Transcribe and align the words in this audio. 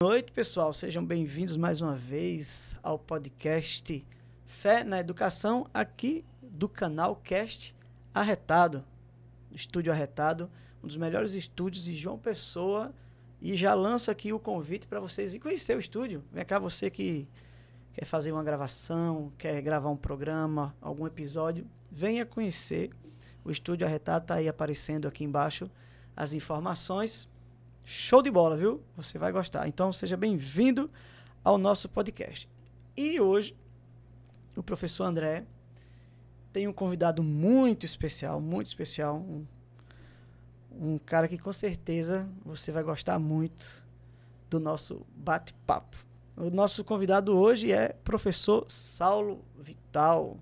Boa 0.00 0.12
noite, 0.12 0.30
pessoal. 0.30 0.72
Sejam 0.72 1.04
bem-vindos 1.04 1.56
mais 1.56 1.80
uma 1.80 1.96
vez 1.96 2.78
ao 2.84 2.96
podcast 2.96 4.06
Fé 4.46 4.84
na 4.84 5.00
Educação, 5.00 5.66
aqui 5.74 6.24
do 6.40 6.68
canal 6.68 7.16
Cast 7.16 7.74
Arretado, 8.14 8.84
Estúdio 9.50 9.92
Arretado, 9.92 10.48
um 10.84 10.86
dos 10.86 10.96
melhores 10.96 11.32
estúdios 11.32 11.82
de 11.82 11.96
João 11.96 12.16
Pessoa. 12.16 12.94
E 13.42 13.56
já 13.56 13.74
lanço 13.74 14.08
aqui 14.08 14.32
o 14.32 14.38
convite 14.38 14.86
para 14.86 15.00
vocês 15.00 15.32
virem 15.32 15.42
conhecer 15.42 15.76
o 15.76 15.80
estúdio. 15.80 16.22
Vem 16.30 16.44
cá, 16.44 16.60
você 16.60 16.88
que 16.90 17.26
quer 17.92 18.04
fazer 18.04 18.30
uma 18.30 18.44
gravação, 18.44 19.32
quer 19.36 19.60
gravar 19.60 19.90
um 19.90 19.96
programa, 19.96 20.76
algum 20.80 21.08
episódio, 21.08 21.66
venha 21.90 22.24
conhecer. 22.24 22.90
O 23.44 23.50
Estúdio 23.50 23.84
Arretado 23.84 24.22
está 24.22 24.34
aí 24.36 24.46
aparecendo 24.46 25.08
aqui 25.08 25.24
embaixo 25.24 25.68
as 26.16 26.32
informações. 26.34 27.28
Show 27.90 28.20
de 28.20 28.30
bola, 28.30 28.54
viu? 28.54 28.82
Você 28.98 29.16
vai 29.16 29.32
gostar. 29.32 29.66
Então, 29.66 29.90
seja 29.94 30.14
bem-vindo 30.14 30.90
ao 31.42 31.56
nosso 31.56 31.88
podcast. 31.88 32.46
E 32.94 33.18
hoje, 33.18 33.56
o 34.54 34.62
professor 34.62 35.04
André 35.04 35.46
tem 36.52 36.68
um 36.68 36.72
convidado 36.72 37.22
muito 37.22 37.86
especial, 37.86 38.42
muito 38.42 38.66
especial. 38.66 39.16
Um, 39.16 39.46
um 40.70 40.98
cara 40.98 41.26
que 41.26 41.38
com 41.38 41.50
certeza 41.50 42.28
você 42.44 42.70
vai 42.70 42.82
gostar 42.82 43.18
muito 43.18 43.82
do 44.50 44.60
nosso 44.60 45.06
bate-papo. 45.16 45.96
O 46.36 46.50
nosso 46.50 46.84
convidado 46.84 47.34
hoje 47.34 47.72
é 47.72 47.94
professor 48.04 48.66
Saulo 48.68 49.42
Vital. 49.58 50.36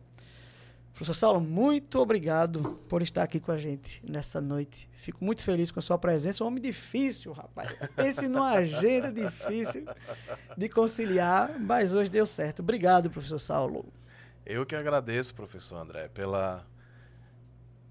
Professor 0.96 1.12
Saulo, 1.12 1.42
muito 1.42 2.00
obrigado 2.00 2.80
por 2.88 3.02
estar 3.02 3.22
aqui 3.22 3.38
com 3.38 3.52
a 3.52 3.58
gente 3.58 4.02
nessa 4.02 4.40
noite. 4.40 4.88
Fico 4.94 5.22
muito 5.22 5.42
feliz 5.42 5.70
com 5.70 5.78
a 5.78 5.82
sua 5.82 5.98
presença. 5.98 6.42
Um 6.42 6.46
homem 6.46 6.62
difícil, 6.62 7.32
rapaz. 7.32 7.70
Pense 7.94 8.26
numa 8.26 8.52
agenda 8.52 9.12
difícil 9.12 9.84
de 10.56 10.70
conciliar, 10.70 11.60
mas 11.60 11.92
hoje 11.92 12.08
deu 12.08 12.24
certo. 12.24 12.60
Obrigado, 12.60 13.10
professor 13.10 13.38
Saulo. 13.38 13.92
Eu 14.46 14.64
que 14.64 14.74
agradeço, 14.74 15.34
professor 15.34 15.76
André, 15.76 16.08
pela, 16.08 16.66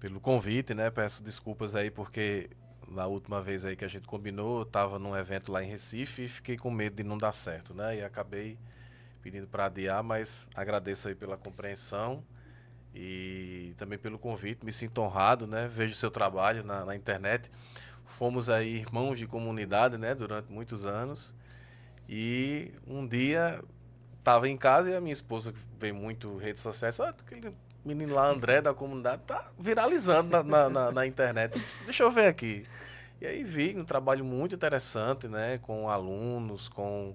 pelo 0.00 0.18
convite, 0.18 0.74
né? 0.74 0.90
Peço 0.90 1.22
desculpas 1.22 1.76
aí 1.76 1.92
porque 1.92 2.50
na 2.88 3.06
última 3.06 3.40
vez 3.40 3.64
aí 3.64 3.76
que 3.76 3.84
a 3.84 3.88
gente 3.88 4.08
combinou, 4.08 4.56
eu 4.58 4.62
estava 4.64 4.98
num 4.98 5.16
evento 5.16 5.52
lá 5.52 5.62
em 5.62 5.68
Recife 5.68 6.24
e 6.24 6.28
fiquei 6.28 6.56
com 6.56 6.72
medo 6.72 6.96
de 6.96 7.04
não 7.04 7.16
dar 7.16 7.32
certo, 7.32 7.72
né? 7.72 7.98
E 7.98 8.02
acabei 8.02 8.58
pedindo 9.22 9.46
para 9.46 9.66
adiar, 9.66 10.02
mas 10.02 10.48
agradeço 10.56 11.06
aí 11.06 11.14
pela 11.14 11.36
compreensão 11.36 12.24
e 12.98 13.74
também 13.76 13.98
pelo 13.98 14.18
convite. 14.18 14.64
Me 14.64 14.72
sinto 14.72 15.02
honrado, 15.02 15.46
né? 15.46 15.68
Vejo 15.68 15.94
seu 15.94 16.10
trabalho 16.10 16.64
na, 16.64 16.82
na 16.86 16.96
internet. 16.96 17.50
Fomos 18.06 18.48
aí 18.48 18.76
irmãos 18.76 19.18
de 19.18 19.26
comunidade, 19.26 19.98
né? 19.98 20.14
Durante 20.14 20.50
muitos 20.50 20.86
anos. 20.86 21.34
E 22.08 22.72
um 22.86 23.06
dia 23.06 23.62
estava 24.18 24.48
em 24.48 24.56
casa 24.56 24.90
e 24.90 24.96
a 24.96 25.00
minha 25.00 25.12
esposa, 25.12 25.52
que 25.52 25.58
vê 25.78 25.92
muito 25.92 26.38
redes 26.38 26.62
sociais, 26.62 26.98
ah, 26.98 27.10
aquele 27.10 27.54
menino 27.84 28.14
lá, 28.14 28.28
André, 28.28 28.62
da 28.62 28.72
comunidade, 28.72 29.22
tá 29.26 29.50
viralizando 29.58 30.30
na, 30.30 30.42
na, 30.42 30.70
na, 30.70 30.92
na 30.92 31.06
internet. 31.06 31.62
Deixa 31.84 32.02
eu 32.02 32.10
ver 32.10 32.26
aqui. 32.26 32.64
E 33.20 33.26
aí 33.26 33.44
vi 33.44 33.76
um 33.76 33.84
trabalho 33.84 34.24
muito 34.24 34.54
interessante, 34.54 35.28
né? 35.28 35.58
Com 35.58 35.90
alunos, 35.90 36.68
com 36.68 37.14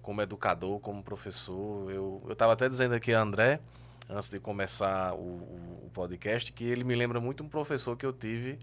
como 0.00 0.22
educador, 0.22 0.80
como 0.80 1.02
professor. 1.02 1.90
Eu 1.90 2.22
estava 2.30 2.54
até 2.54 2.70
dizendo 2.70 2.94
aqui 2.94 3.12
a 3.12 3.20
André 3.20 3.60
antes 4.10 4.28
de 4.28 4.40
começar 4.40 5.14
o, 5.14 5.18
o, 5.86 5.90
podcast, 5.94 6.52
que 6.52 6.64
ele 6.64 6.84
me 6.84 6.94
lembra 6.94 7.20
muito 7.20 7.42
um 7.42 7.48
professor 7.48 7.96
que 7.96 8.04
eu 8.04 8.12
tive 8.12 8.58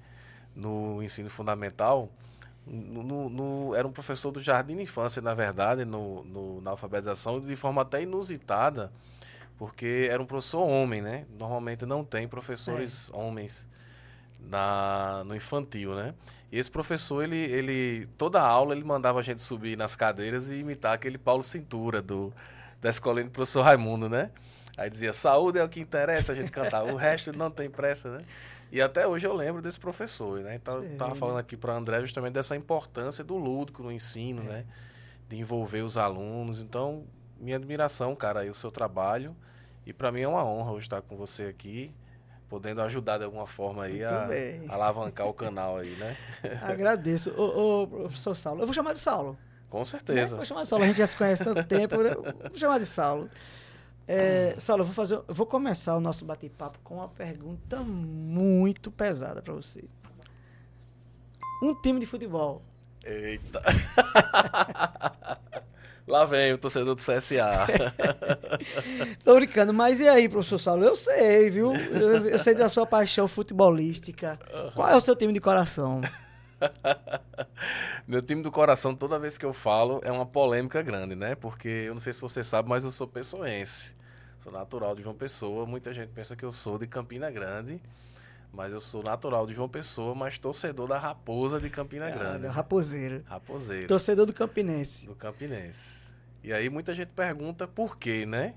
no 0.56 1.02
ensino 1.02 1.30
fundamental. 1.30 2.12
No, 2.66 3.02
no, 3.02 3.30
no, 3.30 3.76
era 3.76 3.88
um 3.88 3.92
professor 3.92 4.32
do 4.32 4.42
jardim 4.42 4.76
de 4.76 4.84
infância, 4.84 5.22
na 5.22 5.34
verdade, 5.34 5.86
no, 5.86 6.62
na 6.62 6.72
alfabetização, 6.72 7.40
de 7.40 7.56
forma 7.56 7.82
até 7.82 8.02
inusitada, 8.04 8.92
porque 9.58 10.08
era 10.12 10.22
um 10.22 10.26
professor 10.26 10.68
homem, 10.68 11.02
né? 11.02 11.26
Normalmente 11.40 11.86
não 11.86 12.04
tem 12.04 12.28
professores 12.28 13.10
é. 13.14 13.18
homens 13.18 13.70
na, 14.40 15.24
no 15.26 15.34
infantil, 15.34 15.96
né? 15.96 16.14
E 16.52 16.60
esse 16.60 16.70
professor, 16.70 17.24
ele, 17.24 17.38
ele 17.38 18.08
toda 18.18 18.42
aula 18.42 18.76
ele 18.76 18.84
mandava 18.84 19.20
a 19.20 19.24
gente 19.24 19.42
subir 19.42 19.78
nas 19.78 19.96
cadeiras 19.96 20.50
e 20.50 20.56
imitar 20.56 20.94
aquele 20.94 21.18
Paulo 21.18 21.44
Cintura 21.44 22.02
do 22.02 22.34
da 22.82 22.90
escolinha 22.90 23.26
do 23.26 23.32
professor 23.32 23.64
Raimundo, 23.64 24.08
né? 24.08 24.30
Aí 24.78 24.90
dizia, 24.92 25.12
saúde 25.12 25.58
é 25.58 25.64
o 25.64 25.68
que 25.68 25.80
interessa, 25.80 26.32
a 26.32 26.36
gente 26.36 26.52
cantar, 26.52 26.84
o 26.84 26.96
resto 26.96 27.36
não 27.36 27.50
tem 27.50 27.68
pressa, 27.68 28.20
né? 28.20 28.26
E 28.72 28.82
até 28.82 29.08
hoje 29.08 29.26
eu 29.26 29.34
lembro 29.34 29.62
desse 29.62 29.80
professor, 29.80 30.42
né? 30.42 30.56
Então, 30.56 30.84
eu 30.84 30.98
tava 30.98 31.16
falando 31.16 31.40
aqui 31.40 31.58
para 31.58 31.74
André 31.74 32.02
justamente 32.02 32.34
dessa 32.34 32.56
importância 32.56 33.24
do 33.24 33.36
lúdico 33.38 33.82
no 33.82 33.92
ensino, 33.92 34.44
é. 34.44 34.46
né? 34.46 34.66
De 35.28 35.40
envolver 35.40 35.82
os 35.82 35.98
alunos. 35.98 36.60
Então, 36.60 37.06
minha 37.40 37.56
admiração, 37.56 38.16
cara, 38.16 38.42
aí 38.42 38.50
o 38.50 38.54
seu 38.54 38.70
trabalho. 38.70 39.36
E 39.86 39.94
para 39.94 40.12
mim 40.12 40.22
é 40.22 40.28
uma 40.28 40.44
honra 40.46 40.72
hoje 40.74 40.86
estar 40.86 41.02
com 41.02 41.16
você 41.16 41.44
aqui, 41.44 41.94
podendo 42.50 42.82
ajudar 42.82 43.18
de 43.18 43.24
alguma 43.24 43.48
forma 43.48 43.86
aí 43.86 44.04
a, 44.04 44.28
a, 44.68 44.74
alavancar 44.74 45.28
o 45.28 45.34
canal 45.34 45.78
aí, 45.78 45.96
né? 45.96 46.18
Agradeço. 46.62 47.32
Ô, 47.38 47.84
ô, 47.84 47.88
professor 47.88 48.36
Saulo, 48.36 48.62
eu 48.62 48.68
vou 48.68 48.74
chamar 48.74 48.94
de 48.94 49.00
Saulo. 49.00 49.38
Com 49.70 49.84
certeza. 49.86 50.32
Né? 50.32 50.38
Vou 50.38 50.46
chamar 50.46 50.64
de 50.64 50.68
Saulo, 50.68 50.84
a 50.84 50.88
gente 50.88 50.98
já 50.98 51.08
se 51.08 51.16
conhece 51.16 51.42
há 51.42 51.46
tanto 51.46 51.64
tempo, 51.64 51.96
vou 51.96 52.58
chamar 52.58 52.80
de 52.80 52.86
Saulo. 52.86 53.30
É, 54.08 54.56
Saulo, 54.58 54.82
eu 54.82 54.86
vou, 54.86 54.94
fazer, 54.94 55.16
eu 55.16 55.26
vou 55.28 55.46
começar 55.46 55.96
o 55.96 56.00
nosso 56.00 56.24
bate-papo 56.24 56.80
com 56.84 56.96
uma 56.96 57.10
pergunta 57.10 57.78
muito 57.84 58.90
pesada 58.90 59.42
para 59.42 59.54
você. 59.54 59.84
Um 61.62 61.76
time 61.76 62.00
de 62.00 62.06
futebol. 62.06 62.62
Eita. 63.04 63.62
Lá 66.08 66.24
vem 66.24 66.54
o 66.54 66.58
torcedor 66.58 66.96
do 66.96 67.02
CSA. 67.02 67.68
Tô 69.26 69.36
brincando, 69.36 69.74
mas 69.74 70.00
e 70.00 70.08
aí, 70.08 70.30
professor 70.30 70.58
Saulo? 70.58 70.86
Eu 70.86 70.96
sei, 70.96 71.50
viu? 71.50 71.76
Eu, 71.76 72.28
eu 72.28 72.40
sei 72.40 72.56
da 72.56 72.70
sua 72.70 72.86
paixão 72.86 73.28
futebolística. 73.28 74.40
Uhum. 74.54 74.72
Qual 74.72 74.88
é 74.88 74.96
o 74.96 75.02
seu 75.02 75.18
time 75.18 75.34
de 75.34 75.42
coração? 75.42 76.00
Meu 78.08 78.22
time 78.22 78.42
do 78.42 78.52
coração, 78.52 78.96
toda 78.96 79.20
vez 79.20 79.38
que 79.38 79.46
eu 79.46 79.54
falo, 79.54 80.00
é 80.04 80.12
uma 80.12 80.26
polêmica 80.26 80.82
grande, 80.82 81.16
né? 81.16 81.36
Porque 81.36 81.68
eu 81.68 81.94
não 81.94 82.02
sei 82.02 82.14
se 82.14 82.22
você 82.22 82.44
sabe, 82.44 82.70
mas 82.70 82.84
eu 82.84 82.92
sou 82.92 83.08
pessoense. 83.08 83.96
Sou 84.38 84.52
natural 84.52 84.96
de 84.96 85.04
João 85.04 85.16
Pessoa. 85.16 85.66
Muita 85.66 85.94
gente 85.94 86.10
pensa 86.10 86.36
que 86.36 86.46
eu 86.46 86.52
sou 86.52 86.78
de 86.78 86.88
Campina 86.88 87.30
Grande. 87.32 87.82
Mas 88.54 88.72
eu 88.72 88.80
sou 88.80 89.04
natural 89.04 89.46
de 89.46 89.54
João 89.54 89.68
Pessoa, 89.68 90.16
mas 90.16 90.40
torcedor 90.40 90.88
da 90.88 90.98
Raposa 90.98 91.60
de 91.60 91.70
Campina 91.70 92.10
Grande. 92.10 92.48
raposeiro. 92.48 93.24
Raposeiro. 93.26 93.88
Torcedor 93.88 94.26
do 94.26 94.34
Campinense. 94.34 95.06
Do 95.06 95.16
Campinense. 95.16 96.14
E 96.44 96.54
aí 96.54 96.70
muita 96.70 96.96
gente 96.96 97.10
pergunta 97.10 97.68
por 97.68 97.98
quê, 97.98 98.26
né? 98.26 98.56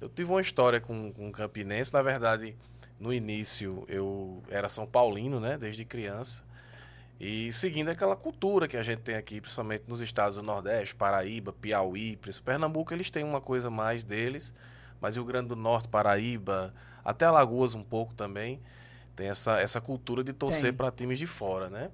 Eu 0.00 0.08
tive 0.08 0.30
uma 0.30 0.40
história 0.40 0.80
com, 0.80 1.12
com 1.12 1.28
o 1.28 1.32
Campinense. 1.32 1.92
Na 1.92 2.02
verdade, 2.02 2.56
no 2.98 3.12
início 3.12 3.84
eu 3.86 4.42
era 4.48 4.68
São 4.68 4.86
Paulino, 4.86 5.38
né? 5.38 5.58
Desde 5.58 5.84
criança. 5.84 6.44
E 7.20 7.52
seguindo 7.52 7.88
aquela 7.88 8.16
cultura 8.16 8.66
que 8.66 8.76
a 8.76 8.82
gente 8.82 9.00
tem 9.00 9.14
aqui, 9.14 9.40
principalmente 9.40 9.84
nos 9.86 10.00
estados 10.00 10.36
do 10.36 10.42
Nordeste, 10.42 10.94
Paraíba, 10.94 11.52
Piauí, 11.52 12.18
Pernambuco, 12.44 12.92
eles 12.92 13.10
têm 13.10 13.22
uma 13.22 13.40
coisa 13.40 13.70
mais 13.70 14.02
deles, 14.02 14.52
mas 15.00 15.14
Rio 15.14 15.24
Grande 15.24 15.48
do 15.48 15.56
Norte, 15.56 15.88
Paraíba, 15.88 16.74
até 17.04 17.24
Alagoas 17.24 17.74
um 17.74 17.82
pouco 17.82 18.14
também, 18.14 18.60
tem 19.14 19.28
essa, 19.28 19.60
essa 19.60 19.80
cultura 19.80 20.24
de 20.24 20.32
torcer 20.32 20.72
para 20.72 20.90
times 20.90 21.18
de 21.18 21.26
fora, 21.26 21.70
né? 21.70 21.90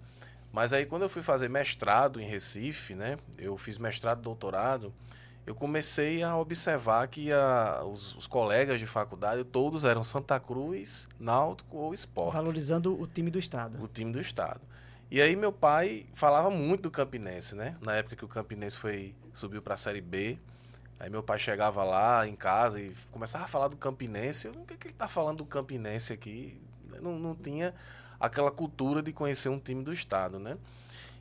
Mas 0.53 0.73
aí 0.73 0.87
quando 0.87 1.03
eu 1.03 1.09
fui 1.09 1.21
fazer 1.21 1.49
mestrado 1.49 2.21
em 2.21 2.25
Recife, 2.25 2.95
né? 2.95 3.19
Eu 3.39 3.59
fiz 3.59 3.77
mestrado, 3.77 4.23
doutorado, 4.23 4.95
eu 5.49 5.55
comecei 5.55 6.23
a 6.23 6.37
observar 6.37 7.09
que 7.09 7.33
a, 7.33 7.83
os, 7.83 8.15
os, 8.17 8.27
colegas 8.27 8.79
de 8.79 8.87
faculdade 8.87 9.45
todos 9.45 9.85
eram 9.85 10.05
Santa 10.05 10.39
Cruz, 10.39 11.09
Náutico 11.19 11.77
ou 11.77 11.95
Esporte. 11.95 12.35
Valorizando 12.35 13.01
o 13.01 13.07
time 13.07 13.31
do 13.31 13.39
estado. 13.39 13.83
O 13.83 13.89
time 13.89 14.13
do 14.13 14.21
estado. 14.21 14.61
E 15.11 15.23
aí 15.23 15.35
meu 15.35 15.53
pai 15.53 16.07
falava 16.13 16.51
muito 16.51 16.83
do 16.83 16.91
Campinense, 16.91 17.55
né? 17.55 17.77
Na 17.81 17.97
época 17.97 18.15
que 18.15 18.25
o 18.25 18.29
Campinense 18.29 18.77
foi 18.77 19.15
subiu 19.33 19.63
para 19.63 19.75
a 19.75 19.77
Série 19.77 20.01
B. 20.01 20.39
Aí 21.01 21.09
meu 21.09 21.23
pai 21.23 21.39
chegava 21.39 21.83
lá 21.85 22.27
em 22.27 22.35
casa 22.35 22.81
e 22.81 22.93
começava 23.11 23.45
a 23.45 23.49
falar 23.49 23.69
do 23.69 23.77
Campinense. 23.77 24.49
Eu, 24.49 24.53
o 24.53 24.65
que, 24.67 24.77
que 24.77 24.89
ele 24.89 24.95
tá 24.95 25.09
falando 25.09 25.39
do 25.39 25.47
Campinense 25.47 26.13
aqui? 26.13 26.61
Não, 27.01 27.19
não 27.19 27.35
tinha 27.35 27.75
aquela 28.21 28.51
cultura 28.51 29.03
de 29.03 29.13
conhecer 29.13 29.49
um 29.49 29.59
time 29.59 29.83
do 29.83 29.93
estado, 29.93 30.39
né? 30.39 30.59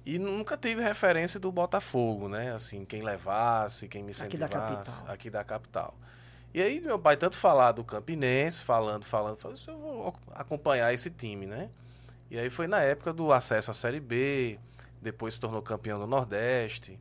E 0.06 0.18
nunca 0.18 0.58
tive 0.58 0.82
referência 0.82 1.40
do 1.40 1.52
Botafogo, 1.52 2.28
né? 2.28 2.54
Assim, 2.54 2.84
quem 2.86 3.02
levasse, 3.02 3.88
quem 3.88 4.04
me 4.04 4.12
incentivasse. 4.12 4.44
Aqui 4.44 4.56
da 4.56 4.68
capital. 4.68 5.14
Aqui 5.14 5.30
da 5.30 5.44
capital. 5.44 5.96
E 6.54 6.62
aí 6.62 6.80
meu 6.80 6.98
pai 6.98 7.16
tanto 7.16 7.36
falar 7.38 7.74
do 7.74 7.84
Campinense, 7.84 8.64
falando, 8.64 9.06
falando, 9.06 9.38
falando, 9.38 9.60
eu 9.68 9.78
vou 9.78 10.16
acompanhar 10.34 10.94
esse 10.94 11.10
time, 11.10 11.46
né? 11.46 11.70
E 12.30 12.38
aí 12.38 12.50
foi 12.50 12.68
na 12.68 12.82
época 12.82 13.14
do 13.14 13.32
acesso 13.32 13.72
à 13.72 13.74
Série 13.74 14.00
B, 14.00 14.60
depois 15.02 15.36
se 15.36 15.40
tornou 15.40 15.62
campeão 15.62 16.00
do 16.00 16.08
Nordeste. 16.08 17.00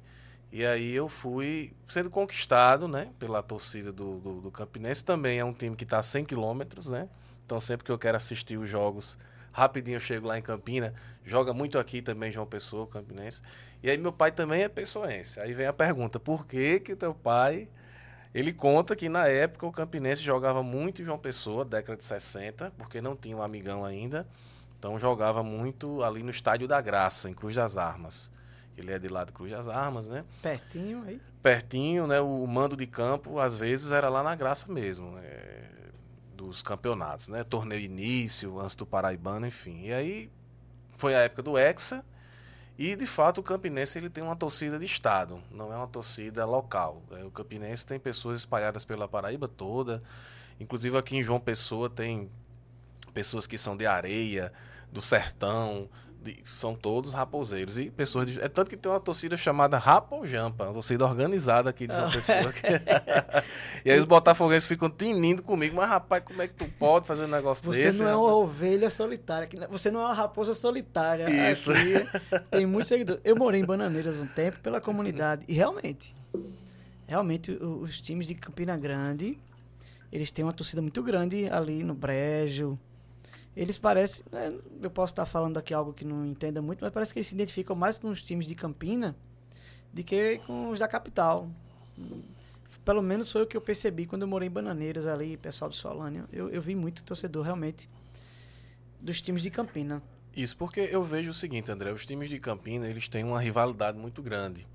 E 0.53 0.65
aí 0.65 0.95
eu 0.95 1.09
fui 1.09 1.73
sendo 1.87 2.09
conquistado, 2.09 2.87
né, 2.87 3.11
pela 3.19 3.43
torcida 3.43 3.93
do, 3.93 4.19
do, 4.19 4.41
do 4.43 4.51
Campinense. 4.51 5.05
Também 5.05 5.39
é 5.39 5.45
um 5.45 5.53
time 5.53 5.75
que 5.75 5.85
está 5.85 5.99
a 5.99 6.03
100 6.03 6.25
quilômetros, 6.25 6.89
né? 6.89 7.09
Então 7.45 7.61
sempre 7.61 7.85
que 7.85 7.91
eu 7.91 7.99
quero 7.99 8.17
assistir 8.17 8.57
os 8.57 8.69
jogos, 8.69 9.19
rapidinho 9.53 9.97
eu 9.97 10.01
chego 10.01 10.27
lá 10.27 10.39
em 10.39 10.43
Campina, 10.43 10.95
joga 11.25 11.53
muito 11.53 11.79
aqui 11.79 12.01
também 12.01 12.31
João 12.31 12.47
Pessoa, 12.47 12.87
Campinense. 12.87 13.43
E 13.83 13.91
aí 13.91 13.99
meu 13.99 14.13
pai 14.13 14.31
também 14.31 14.63
é 14.63 14.69
pessoense. 14.69 15.41
Aí 15.41 15.53
vem 15.53 15.67
a 15.67 15.73
pergunta, 15.73 16.19
por 16.21 16.47
que 16.47 16.81
que 16.81 16.95
teu 16.95 17.15
pai... 17.15 17.69
Ele 18.35 18.53
conta 18.53 18.95
que 18.95 19.09
na 19.09 19.27
época 19.27 19.67
o 19.67 19.73
Campinense 19.73 20.21
jogava 20.21 20.63
muito 20.63 21.03
João 21.03 21.19
Pessoa, 21.19 21.65
década 21.65 21.97
de 21.97 22.05
60, 22.05 22.71
porque 22.77 23.01
não 23.01 23.17
tinha 23.17 23.35
um 23.35 23.41
amigão 23.41 23.83
ainda. 23.83 24.27
Então 24.87 24.97
jogava 25.01 25.43
muito 25.43 26.01
ali 26.05 26.23
no 26.23 26.31
Estádio 26.31 26.69
da 26.69 26.81
Graça, 26.81 27.29
em 27.29 27.35
Cruz 27.35 27.57
das 27.57 27.77
Armas. 27.77 28.31
Ele 28.79 28.93
é 28.93 28.99
de 29.01 29.09
lá 29.09 29.25
de 29.25 29.33
Cruz 29.33 29.51
das 29.51 29.67
Armas, 29.67 30.07
né? 30.07 30.25
Pertinho 30.41 31.03
aí. 31.03 31.21
Pertinho, 31.43 32.07
né? 32.07 32.21
O 32.21 32.47
mando 32.47 32.77
de 32.77 32.87
campo, 32.87 33.41
às 33.41 33.57
vezes, 33.57 33.91
era 33.91 34.09
lá 34.09 34.23
na 34.23 34.37
Graça 34.37 34.73
mesmo, 34.73 35.11
né? 35.11 35.25
dos 36.37 36.63
campeonatos, 36.63 37.27
né? 37.27 37.43
Torneio 37.43 37.81
início, 37.81 38.61
antes 38.61 38.77
do 38.77 38.87
Paraibano, 38.87 39.45
enfim. 39.45 39.87
E 39.87 39.93
aí 39.93 40.31
foi 40.97 41.17
a 41.17 41.21
época 41.21 41.43
do 41.43 41.59
Hexa. 41.59 42.05
E 42.79 42.95
de 42.95 43.07
fato 43.07 43.39
o 43.39 43.43
Campinense 43.43 43.99
ele 43.99 44.09
tem 44.09 44.23
uma 44.23 44.37
torcida 44.37 44.79
de 44.79 44.85
estado, 44.85 45.43
não 45.51 45.73
é 45.73 45.77
uma 45.77 45.89
torcida 45.89 46.45
local. 46.45 47.03
É, 47.11 47.25
o 47.25 47.31
Campinense 47.33 47.85
tem 47.85 47.99
pessoas 47.99 48.39
espalhadas 48.39 48.85
pela 48.85 49.09
Paraíba 49.09 49.49
toda, 49.49 50.01
inclusive 50.61 50.97
aqui 50.97 51.17
em 51.17 51.23
João 51.23 51.41
Pessoa 51.41 51.91
tem 51.91 52.31
pessoas 53.17 53.47
que 53.47 53.57
são 53.57 53.75
de 53.75 53.87
areia, 53.87 54.53
do 54.93 55.01
sertão, 55.01 55.89
de, 56.23 56.39
são 56.45 56.75
todos 56.75 57.15
raposeiros. 57.15 57.79
E 57.79 57.91
pessoas 57.91 58.31
de, 58.31 58.39
É 58.43 58.47
tanto 58.47 58.69
que 58.69 58.77
tem 58.77 58.93
uma 58.93 59.01
torcida 59.01 59.39
chamada 59.39 59.79
Rapojampa, 59.79 60.65
uma 60.65 60.75
torcida 60.75 61.03
organizada 61.07 61.71
aqui 61.71 61.87
de 61.87 61.95
uma 61.95 62.11
pessoa. 62.11 62.53
e 63.83 63.91
aí 63.91 63.99
os 63.99 64.05
botafoguenses 64.05 64.69
ficam 64.69 64.91
tinindo 64.91 65.43
comigo, 65.43 65.75
mas 65.75 65.89
rapaz, 65.89 66.23
como 66.27 66.43
é 66.43 66.47
que 66.47 66.53
tu 66.53 66.67
pode 66.79 67.07
fazer 67.07 67.25
um 67.25 67.29
negócio 67.29 67.65
você 67.65 67.85
desse? 67.85 67.99
Você 67.99 68.05
não 68.05 68.11
rapaz? 68.11 68.29
é 68.29 68.35
uma 68.35 68.37
ovelha 68.37 68.91
solitária, 68.91 69.49
você 69.71 69.91
não 69.91 70.01
é 70.01 70.05
uma 70.05 70.15
raposa 70.15 70.53
solitária. 70.53 71.51
Isso. 71.51 71.73
Aqui 71.73 72.05
tem 72.51 72.67
muitos 72.67 72.89
seguidores. 72.89 73.23
Eu 73.25 73.35
morei 73.35 73.63
em 73.63 73.65
Bananeiras 73.65 74.21
um 74.21 74.27
tempo 74.27 74.61
pela 74.61 74.79
comunidade 74.79 75.43
e 75.49 75.55
realmente, 75.55 76.15
realmente 77.07 77.51
os 77.51 77.99
times 77.99 78.27
de 78.27 78.35
Campina 78.35 78.77
Grande, 78.77 79.39
eles 80.13 80.31
têm 80.31 80.45
uma 80.45 80.53
torcida 80.53 80.83
muito 80.83 81.03
grande 81.03 81.49
ali 81.49 81.83
no 81.83 81.95
Brejo, 81.95 82.79
eles 83.57 83.79
parecem. 83.79 84.25
Né, 84.31 84.53
eu 84.83 84.91
posso 84.91 85.13
estar 85.13 85.25
falando 85.25 85.57
aqui 85.57 85.73
algo 85.73 85.93
que 85.93 86.05
não 86.05 86.27
entenda 86.27 86.61
muito, 86.61 86.81
mas 86.83 86.93
parece 86.93 87.13
que 87.13 87.19
eles 87.19 87.27
se 87.27 87.35
identificam 87.35 87.75
mais 87.75 87.99
com 87.99 88.09
os 88.09 88.23
times 88.23 88.47
de 88.47 88.55
Campina 88.55 89.17
do 89.93 90.05
que 90.05 90.39
com 90.47 90.69
os 90.69 90.79
da 90.79 90.87
capital. 90.87 91.49
Pelo 92.85 93.03
menos 93.03 93.33
foi 93.33 93.43
o 93.43 93.47
que 93.47 93.57
eu 93.57 93.61
percebi 93.61 94.07
quando 94.07 94.23
eu 94.23 94.29
morei 94.29 94.49
em 94.49 94.51
Bananeiras 94.51 95.07
ali, 95.07 95.37
pessoal 95.37 95.71
do 95.71 95.75
Solânia. 95.75 96.25
Eu, 96.31 96.51
eu 96.51 96.61
vi 96.61 96.75
muito 96.75 97.03
torcedor 97.03 97.43
realmente 97.43 97.89
dos 99.01 99.23
times 99.23 99.43
de 99.43 99.51
Campina. 99.51 100.03
Isso, 100.37 100.55
porque 100.57 100.81
eu 100.81 101.03
vejo 101.03 101.31
o 101.31 101.35
seguinte, 101.35 101.73
André, 101.73 101.91
os 101.91 102.05
times 102.05 102.29
de 102.29 102.39
Campina, 102.39 102.87
eles 102.87 103.09
têm 103.09 103.25
uma 103.25 103.41
rivalidade 103.41 103.99
muito 103.99 104.23
grande. 104.23 104.67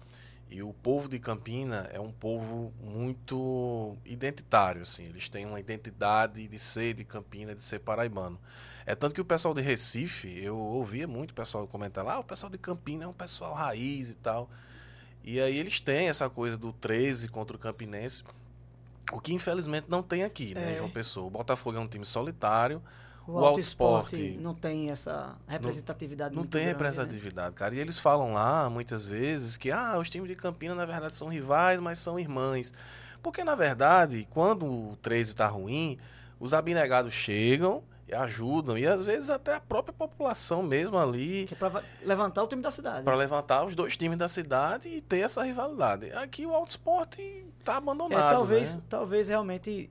E 0.51 0.61
o 0.61 0.73
povo 0.73 1.07
de 1.07 1.17
Campina 1.17 1.89
é 1.93 1.99
um 1.99 2.11
povo 2.11 2.73
muito 2.81 3.95
identitário, 4.05 4.81
assim. 4.81 5.03
Eles 5.03 5.29
têm 5.29 5.45
uma 5.45 5.61
identidade 5.61 6.45
de 6.45 6.59
ser 6.59 6.93
de 6.93 7.05
Campina, 7.05 7.55
de 7.55 7.63
ser 7.63 7.79
paraibano. 7.79 8.37
É 8.85 8.93
tanto 8.93 9.15
que 9.15 9.21
o 9.21 9.25
pessoal 9.25 9.53
de 9.53 9.61
Recife, 9.61 10.27
eu 10.43 10.57
ouvia 10.57 11.07
muito 11.07 11.31
o 11.31 11.33
pessoal 11.33 11.65
comentar 11.67 12.03
lá, 12.03 12.15
ah, 12.15 12.19
o 12.19 12.23
pessoal 12.25 12.51
de 12.51 12.57
Campina 12.57 13.05
é 13.05 13.07
um 13.07 13.13
pessoal 13.13 13.53
raiz 13.53 14.09
e 14.09 14.15
tal. 14.15 14.49
E 15.23 15.39
aí 15.39 15.57
eles 15.57 15.79
têm 15.79 16.09
essa 16.09 16.29
coisa 16.29 16.57
do 16.57 16.73
13 16.73 17.29
contra 17.29 17.55
o 17.55 17.59
Campinense, 17.59 18.21
o 19.09 19.21
que 19.21 19.33
infelizmente 19.33 19.85
não 19.87 20.03
tem 20.03 20.25
aqui, 20.25 20.53
né, 20.53 20.73
é. 20.73 20.75
João 20.75 20.89
Pessoa. 20.89 21.27
O 21.27 21.29
Botafogo 21.29 21.77
é 21.77 21.79
um 21.79 21.87
time 21.87 22.03
solitário, 22.03 22.81
o, 23.31 23.39
o 23.39 23.45
Auto 23.45 23.59
Esporte 23.59 24.37
não 24.41 24.53
tem 24.53 24.91
essa 24.91 25.35
representatividade. 25.47 26.35
Não, 26.35 26.43
não 26.43 26.49
tem 26.49 26.63
grande, 26.63 26.77
representatividade, 26.77 27.49
né? 27.49 27.55
cara. 27.55 27.75
E 27.75 27.79
eles 27.79 27.97
falam 27.97 28.33
lá, 28.33 28.69
muitas 28.69 29.07
vezes, 29.07 29.55
que 29.55 29.71
ah, 29.71 29.97
os 29.97 30.09
times 30.09 30.27
de 30.27 30.35
Campina, 30.35 30.75
na 30.75 30.85
verdade, 30.85 31.15
são 31.15 31.29
rivais, 31.29 31.79
mas 31.79 31.99
são 31.99 32.19
irmãs. 32.19 32.73
Porque, 33.23 33.43
na 33.43 33.55
verdade, 33.55 34.27
quando 34.29 34.65
o 34.65 34.97
13 35.01 35.31
está 35.31 35.47
ruim, 35.47 35.97
os 36.39 36.53
abnegados 36.53 37.13
chegam 37.13 37.83
e 38.07 38.13
ajudam. 38.13 38.77
E 38.77 38.85
às 38.85 39.01
vezes 39.01 39.29
até 39.29 39.55
a 39.55 39.59
própria 39.59 39.93
população 39.93 40.61
mesmo 40.61 40.97
ali. 40.97 41.45
Que 41.45 41.53
é 41.53 41.57
para 41.57 41.83
levantar 42.03 42.43
o 42.43 42.47
time 42.47 42.61
da 42.61 42.71
cidade. 42.71 43.03
Para 43.03 43.15
levantar 43.15 43.63
os 43.63 43.75
dois 43.75 43.95
times 43.95 44.17
da 44.17 44.27
cidade 44.27 44.89
e 44.89 45.01
ter 45.01 45.19
essa 45.19 45.43
rivalidade. 45.43 46.11
Aqui 46.13 46.45
o 46.45 46.53
Auto 46.53 46.71
Esporte 46.71 47.45
está 47.59 47.77
abandonado. 47.77 48.31
É, 48.31 48.35
talvez, 48.35 48.75
né? 48.75 48.81
talvez 48.89 49.29
realmente 49.29 49.89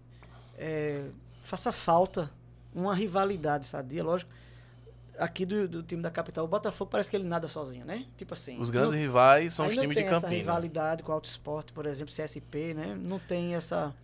é, 0.59 1.05
faça 1.41 1.73
falta 1.73 2.31
uma 2.75 2.94
rivalidade 2.94 3.67
sadia, 3.67 4.02
lógico. 4.02 4.31
Aqui 5.19 5.44
do, 5.44 5.69
do, 5.69 5.82
time 5.82 6.00
da 6.00 6.11
capital, 6.11 6.46
o 6.46 6.49
Botafogo 6.49 6.90
parece 6.90 7.11
que 7.11 7.17
ele 7.17 7.25
nada 7.25 7.46
sozinho, 7.46 7.84
né? 7.84 8.06
Tipo 8.17 8.32
assim. 8.32 8.58
Os 8.58 8.70
grandes 8.70 8.94
rivais 8.94 9.52
são 9.52 9.67
os 9.67 9.76
times 9.76 9.94
de 9.94 10.02
Campina. 10.02 10.14
Não 10.14 10.20
tem 10.20 10.31
essa 10.31 10.40
rivalidade 10.40 11.02
com 11.02 11.12
o 11.12 11.14
Auto 11.14 11.28
Esporte, 11.28 11.72
por 11.72 11.84
exemplo, 11.84 12.14
CSP, 12.14 12.72
né? 12.75 12.96
Não 12.99 13.19
tem 13.19 13.55
essa. 13.55 13.94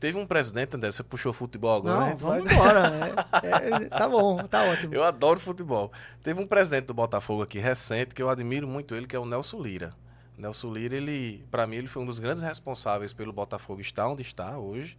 Teve 0.00 0.18
um 0.18 0.26
presidente, 0.26 0.76
André, 0.76 0.90
você 0.90 1.02
puxou 1.02 1.32
futebol 1.32 1.76
agora, 1.76 2.00
Não, 2.00 2.06
né? 2.06 2.16
vamos 2.18 2.52
embora. 2.52 3.26
é, 3.42 3.84
é, 3.84 3.88
tá 3.88 4.08
bom, 4.08 4.36
tá 4.44 4.62
ótimo. 4.64 4.94
Eu 4.94 5.04
adoro 5.04 5.38
futebol. 5.38 5.92
Teve 6.22 6.40
um 6.40 6.46
presidente 6.46 6.86
do 6.86 6.94
Botafogo 6.94 7.42
aqui 7.42 7.58
recente 7.58 8.14
que 8.14 8.22
eu 8.22 8.28
admiro 8.28 8.66
muito 8.66 8.94
ele, 8.94 9.06
que 9.06 9.16
é 9.16 9.18
o 9.18 9.24
Nelson 9.24 9.60
Lira. 9.60 9.92
Nelson 10.36 10.72
Lira, 10.72 10.96
ele, 10.96 11.44
para 11.50 11.66
mim, 11.66 11.76
ele 11.76 11.86
foi 11.86 12.02
um 12.02 12.06
dos 12.06 12.18
grandes 12.18 12.42
responsáveis 12.42 13.12
pelo 13.12 13.32
Botafogo 13.32 13.80
estar 13.80 14.08
onde 14.08 14.22
está 14.22 14.58
hoje. 14.58 14.96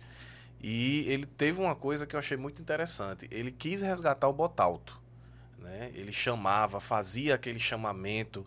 E 0.67 1.07
ele 1.07 1.27
teve 1.27 1.61
uma 1.61 1.75
coisa 1.75 2.07
que 2.07 2.15
eu 2.15 2.19
achei 2.19 2.35
muito 2.35 2.59
interessante. 2.59 3.27
Ele 3.29 3.51
quis 3.51 3.83
resgatar 3.83 4.27
o 4.27 4.33
Botalto. 4.33 4.99
Né? 5.59 5.91
Ele 5.93 6.11
chamava, 6.11 6.81
fazia 6.81 7.35
aquele 7.35 7.59
chamamento 7.59 8.43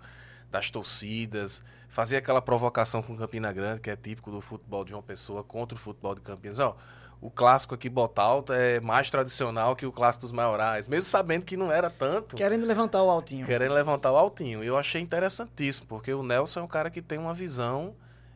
das 0.50 0.68
torcidas, 0.68 1.62
fazia 1.88 2.18
aquela 2.18 2.42
provocação 2.42 3.04
com 3.04 3.16
Campina 3.16 3.52
Grande, 3.52 3.80
que 3.80 3.88
é 3.88 3.94
típico 3.94 4.32
do 4.32 4.40
futebol 4.40 4.84
de 4.84 4.92
uma 4.92 5.02
pessoa 5.02 5.44
contra 5.44 5.76
o 5.76 5.80
futebol 5.80 6.12
de 6.16 6.20
Campinas. 6.20 6.58
Ó, 6.58 6.76
o 7.20 7.30
clássico 7.30 7.76
aqui, 7.76 7.88
Botalto, 7.88 8.52
é 8.52 8.80
mais 8.80 9.08
tradicional 9.08 9.76
que 9.76 9.86
o 9.86 9.92
clássico 9.92 10.22
dos 10.22 10.32
maiorais, 10.32 10.88
mesmo 10.88 11.04
sabendo 11.04 11.44
que 11.44 11.56
não 11.56 11.70
era 11.70 11.88
tanto. 11.88 12.34
Querendo 12.34 12.66
levantar 12.66 13.00
o 13.00 13.10
altinho. 13.10 13.46
Querendo 13.46 13.74
levantar 13.74 14.10
o 14.10 14.16
altinho. 14.16 14.64
Eu 14.64 14.76
achei 14.76 15.00
interessantíssimo, 15.00 15.86
porque 15.86 16.12
o 16.12 16.24
Nelson 16.24 16.58
é 16.58 16.62
um 16.64 16.68
cara 16.68 16.90
que 16.90 17.00
tem 17.00 17.16
uma 17.16 17.32
visão 17.32 17.94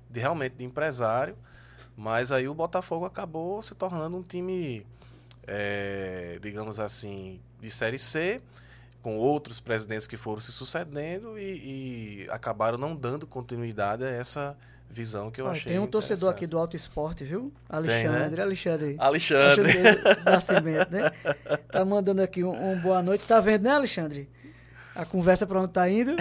de 0.08 0.20
realmente 0.20 0.54
de 0.54 0.64
empresário 0.64 1.36
mas 1.96 2.32
aí 2.32 2.48
o 2.48 2.54
Botafogo 2.54 3.04
acabou 3.04 3.60
se 3.62 3.74
tornando 3.74 4.16
um 4.16 4.22
time, 4.22 4.86
é, 5.46 6.38
digamos 6.40 6.80
assim, 6.80 7.40
de 7.60 7.70
Série 7.70 7.98
C, 7.98 8.40
com 9.02 9.18
outros 9.18 9.60
presidentes 9.60 10.06
que 10.06 10.16
foram 10.16 10.40
se 10.40 10.52
sucedendo 10.52 11.38
e, 11.38 12.24
e 12.24 12.30
acabaram 12.30 12.78
não 12.78 12.94
dando 12.94 13.26
continuidade 13.26 14.04
a 14.04 14.10
essa 14.10 14.56
visão 14.88 15.30
que 15.30 15.40
eu 15.40 15.48
ah, 15.48 15.52
achei. 15.52 15.72
Tem 15.72 15.78
um 15.78 15.86
torcedor 15.86 16.30
aqui 16.30 16.46
do 16.46 16.58
Alto 16.58 16.76
Esporte, 16.76 17.24
viu? 17.24 17.52
Alexandre, 17.68 18.28
tem, 18.28 18.36
né? 18.36 18.42
Alexandre. 18.42 18.96
Alexandre. 18.98 19.60
Alexandre 19.60 20.22
Nascimento, 20.24 20.90
né? 20.90 21.10
Tá 21.70 21.84
mandando 21.84 22.22
aqui 22.22 22.44
um, 22.44 22.72
um 22.72 22.78
boa 22.80 23.02
noite. 23.02 23.26
Tá 23.26 23.40
vendo, 23.40 23.62
né, 23.62 23.70
Alexandre? 23.70 24.28
A 24.94 25.04
conversa 25.04 25.46
para 25.46 25.60
onde 25.60 25.72
tá 25.72 25.88
indo. 25.88 26.14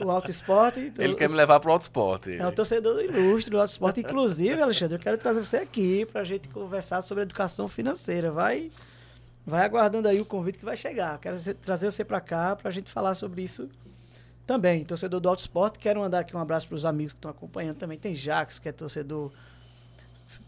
o 0.00 0.10
Auto 0.10 0.30
Esporte. 0.30 0.92
Ele 0.98 1.14
quer 1.14 1.28
me 1.28 1.36
levar 1.36 1.60
pro 1.60 1.72
Auto 1.72 1.82
Esporte. 1.82 2.36
É 2.36 2.46
o 2.46 2.52
torcedor 2.52 3.02
ilustre 3.02 3.50
do 3.50 3.60
Auto 3.60 3.70
Esporte. 3.70 4.00
Inclusive, 4.00 4.60
Alexandre, 4.60 4.96
eu 4.96 5.00
quero 5.00 5.18
trazer 5.18 5.40
você 5.40 5.58
aqui 5.58 6.06
para 6.06 6.22
a 6.22 6.24
gente 6.24 6.48
conversar 6.48 7.02
sobre 7.02 7.22
educação 7.22 7.68
financeira. 7.68 8.30
Vai, 8.30 8.70
vai 9.46 9.64
aguardando 9.64 10.08
aí 10.08 10.20
o 10.20 10.24
convite 10.24 10.58
que 10.58 10.64
vai 10.64 10.76
chegar. 10.76 11.18
Quero 11.18 11.36
trazer 11.62 11.90
você 11.90 12.04
para 12.04 12.20
cá 12.20 12.56
para 12.56 12.68
a 12.68 12.72
gente 12.72 12.90
falar 12.90 13.14
sobre 13.14 13.42
isso 13.42 13.68
também. 14.46 14.84
Torcedor 14.84 15.20
do 15.20 15.28
Auto 15.28 15.40
Esporte. 15.40 15.78
Quero 15.78 16.00
mandar 16.00 16.20
aqui 16.20 16.34
um 16.34 16.40
abraço 16.40 16.66
para 16.68 16.76
os 16.76 16.86
amigos 16.86 17.12
que 17.12 17.18
estão 17.18 17.30
acompanhando 17.30 17.76
também. 17.76 17.98
Tem 17.98 18.14
Jacques, 18.14 18.58
que 18.58 18.68
é 18.68 18.72
torcedor 18.72 19.30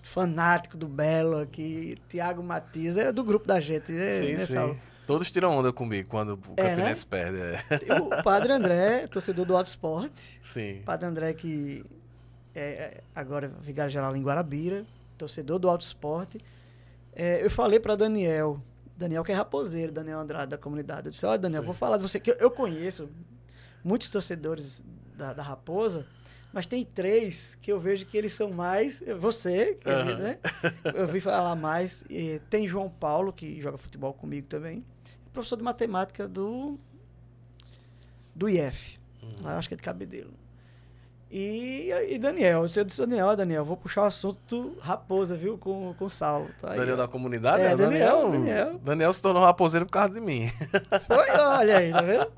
fanático 0.00 0.76
do 0.76 0.88
Belo 0.88 1.38
aqui. 1.38 1.98
Tiago 2.08 2.42
Matias, 2.42 2.96
é 2.96 3.12
do 3.12 3.22
grupo 3.22 3.46
da 3.46 3.60
gente, 3.60 3.92
né, 3.92 4.12
sim, 4.14 4.32
né 4.34 4.46
sim. 4.46 4.54
Saulo? 4.54 4.91
Todos 5.06 5.30
tiram 5.30 5.56
onda 5.56 5.72
comigo 5.72 6.08
quando 6.08 6.34
o 6.34 6.54
é, 6.56 6.62
Campinense 6.62 7.04
né? 7.04 7.10
perde. 7.10 7.38
É. 7.38 8.00
O 8.00 8.22
Padre 8.22 8.52
André, 8.52 9.06
torcedor 9.08 9.44
do 9.44 9.56
Auto 9.56 9.66
Esporte. 9.66 10.40
Sim. 10.44 10.82
Padre 10.84 11.06
André 11.06 11.34
que 11.34 11.84
é, 12.54 12.62
é 12.62 13.00
agora 13.14 13.48
vigário 13.60 13.90
geral 13.90 14.14
em 14.16 14.22
Guarabira, 14.22 14.86
torcedor 15.18 15.58
do 15.58 15.68
Auto 15.68 15.84
Esporte. 15.84 16.40
É, 17.14 17.44
eu 17.44 17.50
falei 17.50 17.80
para 17.80 17.96
Daniel, 17.96 18.62
Daniel 18.96 19.24
que 19.24 19.32
é 19.32 19.34
raposeiro, 19.34 19.92
Daniel 19.92 20.20
Andrade 20.20 20.50
da 20.50 20.58
comunidade. 20.58 21.08
Eu 21.08 21.10
disse, 21.10 21.26
olha 21.26 21.38
Daniel, 21.38 21.62
Sim. 21.62 21.66
vou 21.66 21.74
falar 21.74 21.96
de 21.96 22.02
você, 22.04 22.20
que 22.20 22.30
eu, 22.30 22.36
eu 22.36 22.50
conheço 22.50 23.10
muitos 23.82 24.08
torcedores 24.08 24.84
da, 25.16 25.32
da, 25.32 25.42
Raposa, 25.42 26.06
mas 26.52 26.64
tem 26.64 26.84
três 26.84 27.56
que 27.60 27.72
eu 27.72 27.80
vejo 27.80 28.06
que 28.06 28.16
eles 28.16 28.32
são 28.32 28.50
mais. 28.50 29.02
Você, 29.18 29.78
uhum. 29.84 30.16
né? 30.16 30.38
Eu 30.94 31.08
vi 31.08 31.20
falar 31.20 31.56
mais. 31.56 32.04
tem 32.48 32.68
João 32.68 32.88
Paulo, 32.88 33.32
que 33.32 33.60
joga 33.60 33.76
futebol 33.76 34.14
comigo 34.14 34.46
também 34.46 34.84
professor 35.32 35.56
de 35.56 35.62
matemática 35.62 36.28
do, 36.28 36.78
do 38.34 38.48
IF. 38.48 38.98
Uhum. 39.22 39.32
Lá, 39.42 39.58
acho 39.58 39.68
que 39.68 39.74
é 39.74 39.76
de 39.76 39.82
Cabedelo. 39.82 40.42
E, 41.34 41.90
e 42.10 42.18
Daniel, 42.18 42.68
você 42.68 42.84
disse, 42.84 43.00
Daniel, 43.00 43.34
Daniel, 43.34 43.64
vou 43.64 43.74
puxar 43.74 44.02
o 44.02 44.04
assunto 44.04 44.76
raposa, 44.82 45.34
viu, 45.34 45.56
com, 45.56 45.94
com 45.98 46.04
o 46.04 46.10
Saulo. 46.10 46.50
Tá 46.60 46.74
Daniel 46.74 46.98
da 46.98 47.08
comunidade? 47.08 47.62
É, 47.62 47.68
né? 47.68 47.76
Daniel, 47.76 48.30
Daniel. 48.30 48.80
Daniel 48.84 49.12
se 49.14 49.22
tornou 49.22 49.42
raposeiro 49.42 49.86
por 49.86 49.92
causa 49.92 50.12
de 50.12 50.20
mim. 50.20 50.46
Foi, 51.08 51.30
olha 51.30 51.78
aí, 51.78 51.90
tá 51.90 52.02
vendo? 52.02 52.28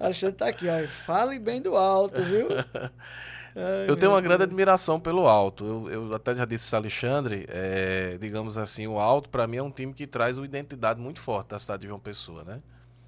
Alexandre 0.00 0.36
tá 0.36 0.48
aqui, 0.48 0.66
ó. 0.70 0.88
Fale 1.04 1.38
bem 1.38 1.60
do 1.60 1.76
alto, 1.76 2.22
viu? 2.22 2.48
Ai, 3.56 3.88
Eu 3.88 3.96
tenho 3.96 4.12
uma 4.12 4.20
grande 4.20 4.38
Deus. 4.38 4.48
admiração 4.50 4.98
pelo 5.00 5.26
Alto. 5.26 5.64
Eu, 5.64 5.90
eu 6.10 6.14
até 6.14 6.34
já 6.34 6.44
disse 6.44 6.64
isso 6.66 6.76
Alexandre. 6.76 7.44
é, 7.48 8.16
digamos 8.20 8.56
assim, 8.58 8.86
o 8.86 8.98
Alto, 8.98 9.28
para 9.28 9.46
mim, 9.46 9.56
é 9.58 9.62
um 9.62 9.70
time 9.70 9.92
que 9.92 10.06
traz 10.06 10.38
uma 10.38 10.44
identidade 10.46 11.00
muito 11.00 11.20
forte 11.20 11.48
da 11.48 11.58
cidade 11.58 11.82
de 11.82 11.88
João 11.88 12.00
Pessoa, 12.00 12.44
né? 12.44 12.60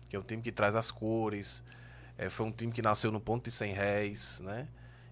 Que 0.09 0.17
é 0.17 0.19
um 0.19 0.23
time 0.23 0.43
que 0.43 0.51
traz 0.53 0.75
as 0.75 0.91
cores. 0.91 1.63
é, 2.19 2.29
foi 2.29 2.45
um 2.47 2.53
time 2.53 2.73
que 2.73 2.83
nasceu 2.83 3.11
no 3.13 3.21
ponto 3.21 3.45
de 3.45 3.51
100 3.51 3.73
réis, 3.73 4.41
né? 4.45 4.67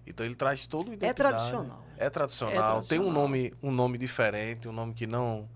Então 0.05 0.25
ele 0.25 0.35
traz 0.35 0.65
toda 0.67 0.89
a 0.89 0.93
É 0.93 0.95
identidade. 0.95 1.15
tradicional. 1.15 1.83
É 1.97 2.09
tradicional. 2.09 2.53
É 2.53 2.57
tradicional. 2.57 2.81
Tem 2.87 2.99
um 2.99 3.11
nome, 3.11 3.53
um 3.61 3.71
nome 3.71 3.97
diferente, 3.97 4.67
um 4.67 4.71
nome 4.71 4.93
que 4.93 5.05
não. 5.07 5.47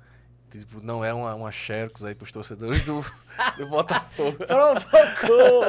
Tipo, 0.59 0.81
não 0.81 1.03
é 1.03 1.13
uma, 1.13 1.33
uma 1.35 1.51
Xerox 1.51 2.03
aí 2.03 2.13
pros 2.15 2.31
torcedores 2.31 2.83
do, 2.85 3.03
do 3.57 3.67
Botafogo. 3.67 4.37
Provocou! 4.45 5.65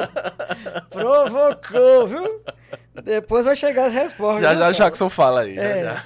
Provocou, 0.89 2.07
viu? 2.07 2.41
Depois 3.03 3.45
vai 3.45 3.55
chegar 3.55 3.87
as 3.87 3.93
respostas. 3.93 4.41
Já 4.43 4.51
viu, 4.53 4.59
já? 4.61 4.71
Jackson 4.71 5.09
fala 5.09 5.41
aí. 5.41 5.55
já, 5.55 5.61
É. 5.63 5.83
já. 5.83 6.03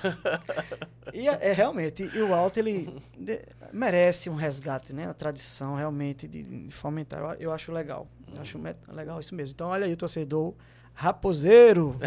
E 1.14 1.28
é, 1.28 1.50
é 1.50 1.52
realmente, 1.54 2.10
e 2.14 2.22
o 2.22 2.34
Alto 2.34 2.60
ele 2.60 3.02
de- 3.18 3.42
merece 3.74 4.30
um 4.30 4.36
resgate, 4.36 4.94
né? 4.94 5.10
A 5.10 5.14
tradição 5.14 5.76
realmente 5.76 6.28
de, 6.28 6.42
de 6.44 6.72
fomentar. 6.72 7.20
Eu, 7.20 7.34
eu 7.40 7.52
acho 7.52 7.72
legal. 7.72 8.08
Eu 8.34 8.42
acho 8.42 8.60
legal 8.94 9.20
isso 9.20 9.34
mesmo. 9.36 9.54
Então, 9.56 9.70
olha 9.70 9.86
aí 9.86 9.94
o 9.94 9.98
torcedor 9.98 10.54
raposeiro. 10.94 12.00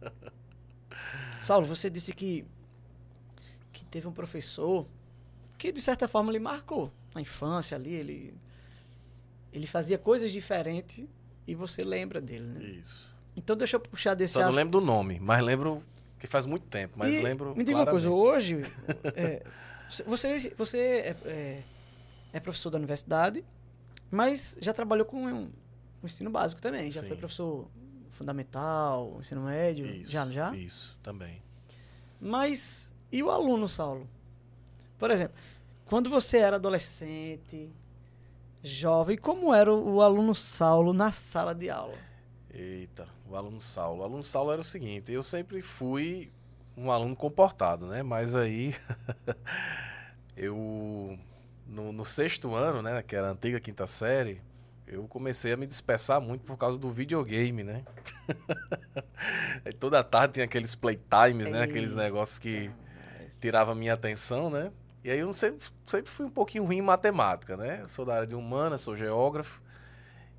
Saulo, 1.40 1.66
você 1.66 1.88
disse 1.90 2.12
que, 2.12 2.44
que 3.72 3.84
teve 3.86 4.06
um 4.06 4.12
professor 4.12 4.86
que, 5.60 5.70
de 5.70 5.82
certa 5.82 6.08
forma, 6.08 6.32
lhe 6.32 6.38
marcou 6.38 6.90
na 7.14 7.20
infância 7.20 7.76
ali. 7.76 7.92
Ele, 7.92 8.34
ele 9.52 9.66
fazia 9.66 9.98
coisas 9.98 10.32
diferentes 10.32 11.04
e 11.46 11.54
você 11.54 11.84
lembra 11.84 12.18
dele, 12.18 12.46
né? 12.46 12.64
Isso. 12.64 13.14
Então, 13.36 13.54
deixa 13.54 13.76
eu 13.76 13.80
puxar 13.80 14.14
desse 14.14 14.32
Só 14.34 14.40
não 14.40 14.50
lembro 14.52 14.80
do 14.80 14.86
nome, 14.86 15.20
mas 15.20 15.42
lembro 15.42 15.82
que 16.18 16.26
faz 16.26 16.46
muito 16.46 16.66
tempo, 16.66 16.94
mas 16.98 17.12
E 17.12 17.20
lembro. 17.20 17.54
Me 17.54 17.62
diga 17.62 17.76
uma 17.76 17.86
coisa, 17.86 18.08
hoje, 18.08 18.62
é, 19.14 19.42
você, 20.06 20.50
você 20.56 20.78
é, 20.78 21.16
é- 21.26 21.62
é 22.32 22.40
professor 22.40 22.70
da 22.70 22.78
universidade, 22.78 23.44
mas 24.10 24.56
já 24.62 24.72
trabalhou 24.72 25.04
com 25.04 25.26
um, 25.26 25.42
um 25.42 25.50
ensino 26.04 26.30
básico 26.30 26.62
também. 26.62 26.90
Já 26.90 27.02
Sim. 27.02 27.08
foi 27.08 27.16
professor 27.18 27.68
fundamental, 28.12 29.18
ensino 29.20 29.42
médio, 29.42 29.84
Isso, 29.86 30.10
já, 30.12 30.26
já? 30.30 30.56
Isso, 30.56 30.98
também. 31.02 31.42
Mas 32.18 32.92
e 33.12 33.22
o 33.22 33.30
aluno, 33.30 33.68
Saulo? 33.68 34.08
Por 35.00 35.10
exemplo, 35.10 35.34
quando 35.86 36.10
você 36.10 36.36
era 36.38 36.56
adolescente, 36.56 37.70
jovem, 38.62 39.16
como 39.16 39.52
era 39.52 39.72
o, 39.72 39.94
o 39.94 40.02
aluno 40.02 40.34
Saulo 40.34 40.92
na 40.92 41.10
sala 41.10 41.54
de 41.54 41.70
aula? 41.70 41.96
Eita, 42.52 43.08
o 43.26 43.34
aluno 43.34 43.58
Saulo. 43.58 44.02
O 44.02 44.04
aluno 44.04 44.22
Saulo 44.22 44.52
era 44.52 44.60
o 44.60 44.64
seguinte, 44.64 45.10
eu 45.10 45.22
sempre 45.22 45.62
fui 45.62 46.30
um 46.76 46.90
aluno 46.90 47.16
comportado, 47.16 47.86
né? 47.86 48.02
Mas 48.02 48.36
aí 48.36 48.74
eu 50.36 51.18
no, 51.66 51.92
no 51.92 52.04
sexto 52.04 52.54
ano, 52.54 52.82
né, 52.82 53.02
que 53.02 53.16
era 53.16 53.28
a 53.28 53.30
antiga 53.30 53.58
quinta 53.58 53.86
série, 53.86 54.42
eu 54.86 55.06
comecei 55.08 55.52
a 55.52 55.56
me 55.56 55.66
dispersar 55.66 56.20
muito 56.20 56.42
por 56.42 56.58
causa 56.58 56.78
do 56.78 56.90
videogame, 56.90 57.62
né? 57.62 57.84
Toda 59.78 60.04
tarde 60.04 60.34
tinha 60.34 60.44
aqueles 60.44 60.74
playtimes, 60.74 61.50
né? 61.50 61.62
Aqueles 61.62 61.94
negócios 61.94 62.38
que 62.38 62.70
tirava 63.40 63.72
a 63.72 63.74
minha 63.74 63.94
atenção, 63.94 64.50
né? 64.50 64.70
E 65.02 65.10
aí 65.10 65.18
eu 65.18 65.32
sempre, 65.32 65.64
sempre 65.86 66.10
fui 66.10 66.26
um 66.26 66.30
pouquinho 66.30 66.64
ruim 66.64 66.78
em 66.78 66.82
matemática, 66.82 67.56
né? 67.56 67.84
Sou 67.86 68.04
da 68.04 68.14
área 68.14 68.26
de 68.26 68.34
humanas, 68.34 68.80
sou 68.82 68.94
geógrafo. 68.96 69.62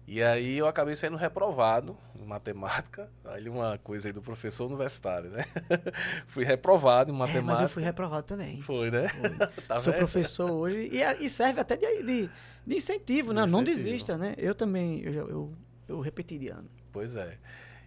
E 0.08 0.22
aí 0.22 0.58
eu 0.58 0.68
acabei 0.68 0.96
sendo 0.96 1.16
reprovado 1.16 1.98
em 2.16 2.26
matemática. 2.26 3.10
Aí 3.24 3.48
uma 3.48 3.78
coisa 3.78 4.10
aí 4.10 4.14
do 4.14 4.22
professor 4.22 4.66
universitário, 4.68 5.30
né? 5.30 5.46
fui 6.28 6.44
reprovado 6.44 7.12
em 7.12 7.16
É, 7.16 7.18
matemática. 7.18 7.52
mas 7.52 7.62
eu 7.62 7.70
fui 7.70 7.82
reprovado 7.84 8.24
também. 8.24 8.62
Foi, 8.62 8.92
né? 8.92 9.08
tá 9.68 9.80
Sou 9.80 9.92
vendo? 9.94 10.00
professor 10.00 10.52
hoje 10.52 10.90
e, 10.92 11.02
é- 11.02 11.18
e 11.24 11.30
serve 11.30 11.62
até 11.62 11.78
de, 11.78 12.04
de, 12.04 12.30
de 12.68 12.76
incentivo, 12.76 13.32
né? 13.34 13.46
De 13.46 13.52
Não 13.52 13.62
incentivo. 13.62 13.86
desista, 13.86 14.18
né? 14.18 14.36
Eu 14.38 14.54
também, 14.54 15.02
eu, 15.02 15.30
eu, 15.30 15.54
eu 15.88 16.00
repeti 16.02 16.38
de 16.38 16.50
ano. 16.50 16.70
Pois 16.92 17.16
é. 17.16 17.38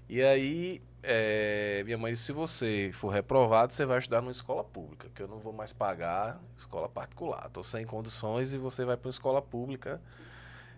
E 0.09 0.23
aí, 0.23 0.83
é, 1.07 1.83
minha 1.85 1.99
mãe 1.99 2.13
disse, 2.13 2.25
se 2.25 2.33
você 2.33 2.91
for 2.93 3.09
reprovado, 3.09 3.73
você 3.73 3.85
vai 3.87 3.99
estudar 3.99 4.21
numa 4.21 4.31
escola 4.31 4.65
pública, 4.65 5.09
que 5.15 5.23
eu 5.23 5.29
não 5.29 5.39
vou 5.39 5.53
mais 5.53 5.73
pagar 5.73 6.41
escola 6.57 6.89
particular. 6.89 7.45
Estou 7.47 7.63
sem 7.63 7.85
condições 7.87 8.53
e 8.53 8.59
você 8.59 8.85
vai 8.85 8.97
para 8.97 9.07
uma 9.09 9.11
escola 9.11 9.41
pública 9.43 10.01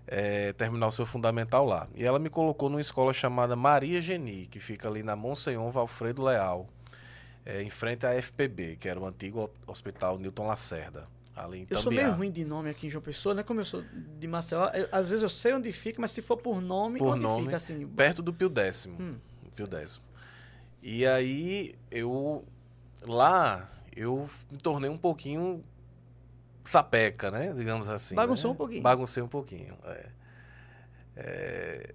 é, 0.06 0.52
terminar 0.52 0.86
o 0.86 0.92
seu 0.92 1.06
fundamental 1.06 1.64
lá. 1.66 1.88
E 1.94 2.04
ela 2.04 2.18
me 2.18 2.28
colocou 2.30 2.68
numa 2.68 2.80
escola 2.80 3.12
chamada 3.12 3.56
Maria 3.56 4.00
Geni, 4.00 4.46
que 4.46 4.60
fica 4.60 4.88
ali 4.88 5.02
na 5.02 5.16
Monsenhor 5.16 5.70
Valfredo 5.70 6.22
Leal, 6.22 6.66
é, 7.44 7.62
em 7.62 7.70
frente 7.70 8.06
à 8.06 8.14
FPB, 8.14 8.76
que 8.76 8.88
era 8.88 8.98
o 9.00 9.06
antigo 9.06 9.50
Hospital 9.66 10.18
Newton 10.18 10.46
Lacerda. 10.46 11.04
Ali 11.34 11.58
em 11.60 11.66
Eu 11.68 11.78
sou 11.82 11.92
meio 11.92 12.12
ruim 12.12 12.30
de 12.30 12.46
nome 12.46 12.70
aqui 12.70 12.86
em 12.86 12.90
João 12.90 13.02
Pessoa, 13.02 13.34
né? 13.34 13.42
Como 13.42 13.60
eu 13.60 13.64
sou 13.66 13.84
de 14.18 14.26
Maceió, 14.26 14.70
eu- 14.72 14.88
às 14.90 15.10
vezes 15.10 15.22
eu 15.22 15.28
sei 15.28 15.52
onde 15.52 15.70
fica, 15.70 16.00
mas 16.00 16.10
se 16.10 16.22
for 16.22 16.38
por 16.38 16.62
nome, 16.62 16.98
Por 16.98 17.12
onde 17.12 17.22
nome, 17.22 17.44
fica 17.44 17.56
assim? 17.58 17.86
Perto 17.88 18.22
do 18.22 18.32
Pio 18.32 18.48
Décimo. 18.48 18.96
Hum, 18.98 19.16
Pio 19.54 19.66
décimo. 19.66 20.05
E 20.88 21.04
aí 21.04 21.74
eu 21.90 22.44
lá 23.02 23.68
eu 23.96 24.30
me 24.48 24.56
tornei 24.56 24.88
um 24.88 24.96
pouquinho 24.96 25.64
sapeca, 26.62 27.28
né? 27.28 27.52
Digamos 27.56 27.88
assim. 27.88 28.14
Bagunçou 28.14 28.50
né? 28.50 28.54
um 28.54 28.56
pouquinho. 28.56 28.82
Baguncei 28.82 29.20
um 29.20 29.28
pouquinho. 29.28 29.76
é. 29.84 30.06
É, 31.16 31.92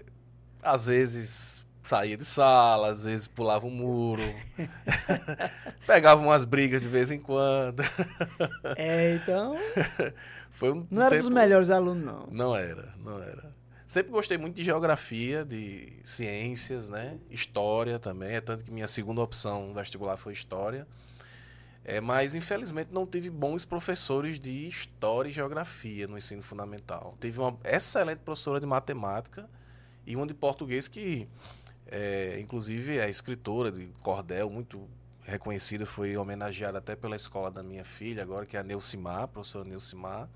às 0.62 0.88
vezes 0.88 1.66
saía 1.82 2.18
de 2.18 2.26
sala, 2.26 2.90
às 2.90 3.02
vezes 3.02 3.30
pulava 3.30 3.66
um 3.66 3.72
muro, 3.72 4.24
pegava 5.88 6.22
umas 6.22 6.44
brigas 6.44 6.82
de 6.82 6.90
vez 6.90 7.12
em 7.12 7.20
quando. 7.20 7.84
É, 8.76 9.16
então, 9.16 9.56
Foi 10.52 10.74
um 10.74 10.86
não 10.92 11.04
era 11.04 11.16
dos 11.16 11.26
tempo- 11.28 11.36
melhores 11.36 11.72
alunos, 11.72 12.04
não. 12.06 12.28
Não 12.30 12.56
era, 12.56 12.94
não 12.98 13.24
era. 13.24 13.54
Sempre 13.92 14.14
gostei 14.14 14.38
muito 14.38 14.56
de 14.56 14.64
geografia, 14.64 15.44
de 15.44 15.92
ciências, 16.06 16.88
né? 16.88 17.20
História 17.30 18.00
também, 18.00 18.36
é 18.36 18.40
tanto 18.40 18.64
que 18.64 18.72
minha 18.72 18.88
segunda 18.88 19.20
opção 19.20 19.74
vestibular 19.74 20.16
foi 20.16 20.32
história. 20.32 20.88
É, 21.84 22.00
mas 22.00 22.34
infelizmente 22.34 22.88
não 22.94 23.06
tive 23.06 23.30
bons 23.30 23.66
professores 23.66 24.40
de 24.40 24.66
história 24.66 25.28
e 25.28 25.32
geografia 25.34 26.08
no 26.08 26.18
ensino 26.18 26.42
fundamental. 26.42 27.18
Tive 27.20 27.42
uma 27.42 27.60
excelente 27.66 28.20
professora 28.20 28.62
de 28.62 28.66
matemática 28.66 29.50
e 30.08 30.16
uma 30.16 30.26
de 30.26 30.34
português 30.34 30.88
que, 30.88 31.28
é, 31.86 32.40
inclusive, 32.40 32.98
é 32.98 33.10
escritora 33.10 33.74
de 33.74 33.88
cordel, 34.02 34.50
muito 34.50 34.88
reconhecida, 35.24 35.86
foi 35.86 36.16
homenageada 36.16 36.78
até 36.78 36.96
pela 36.96 37.18
escola 37.18 37.52
da 37.52 37.62
minha 37.62 37.84
filha, 37.84 38.24
agora 38.24 38.46
que 38.46 38.56
é 38.56 38.62
a 38.62 38.64
Neucimar, 38.64 39.28
professora 39.28 39.68
Neucimar. 39.68 40.30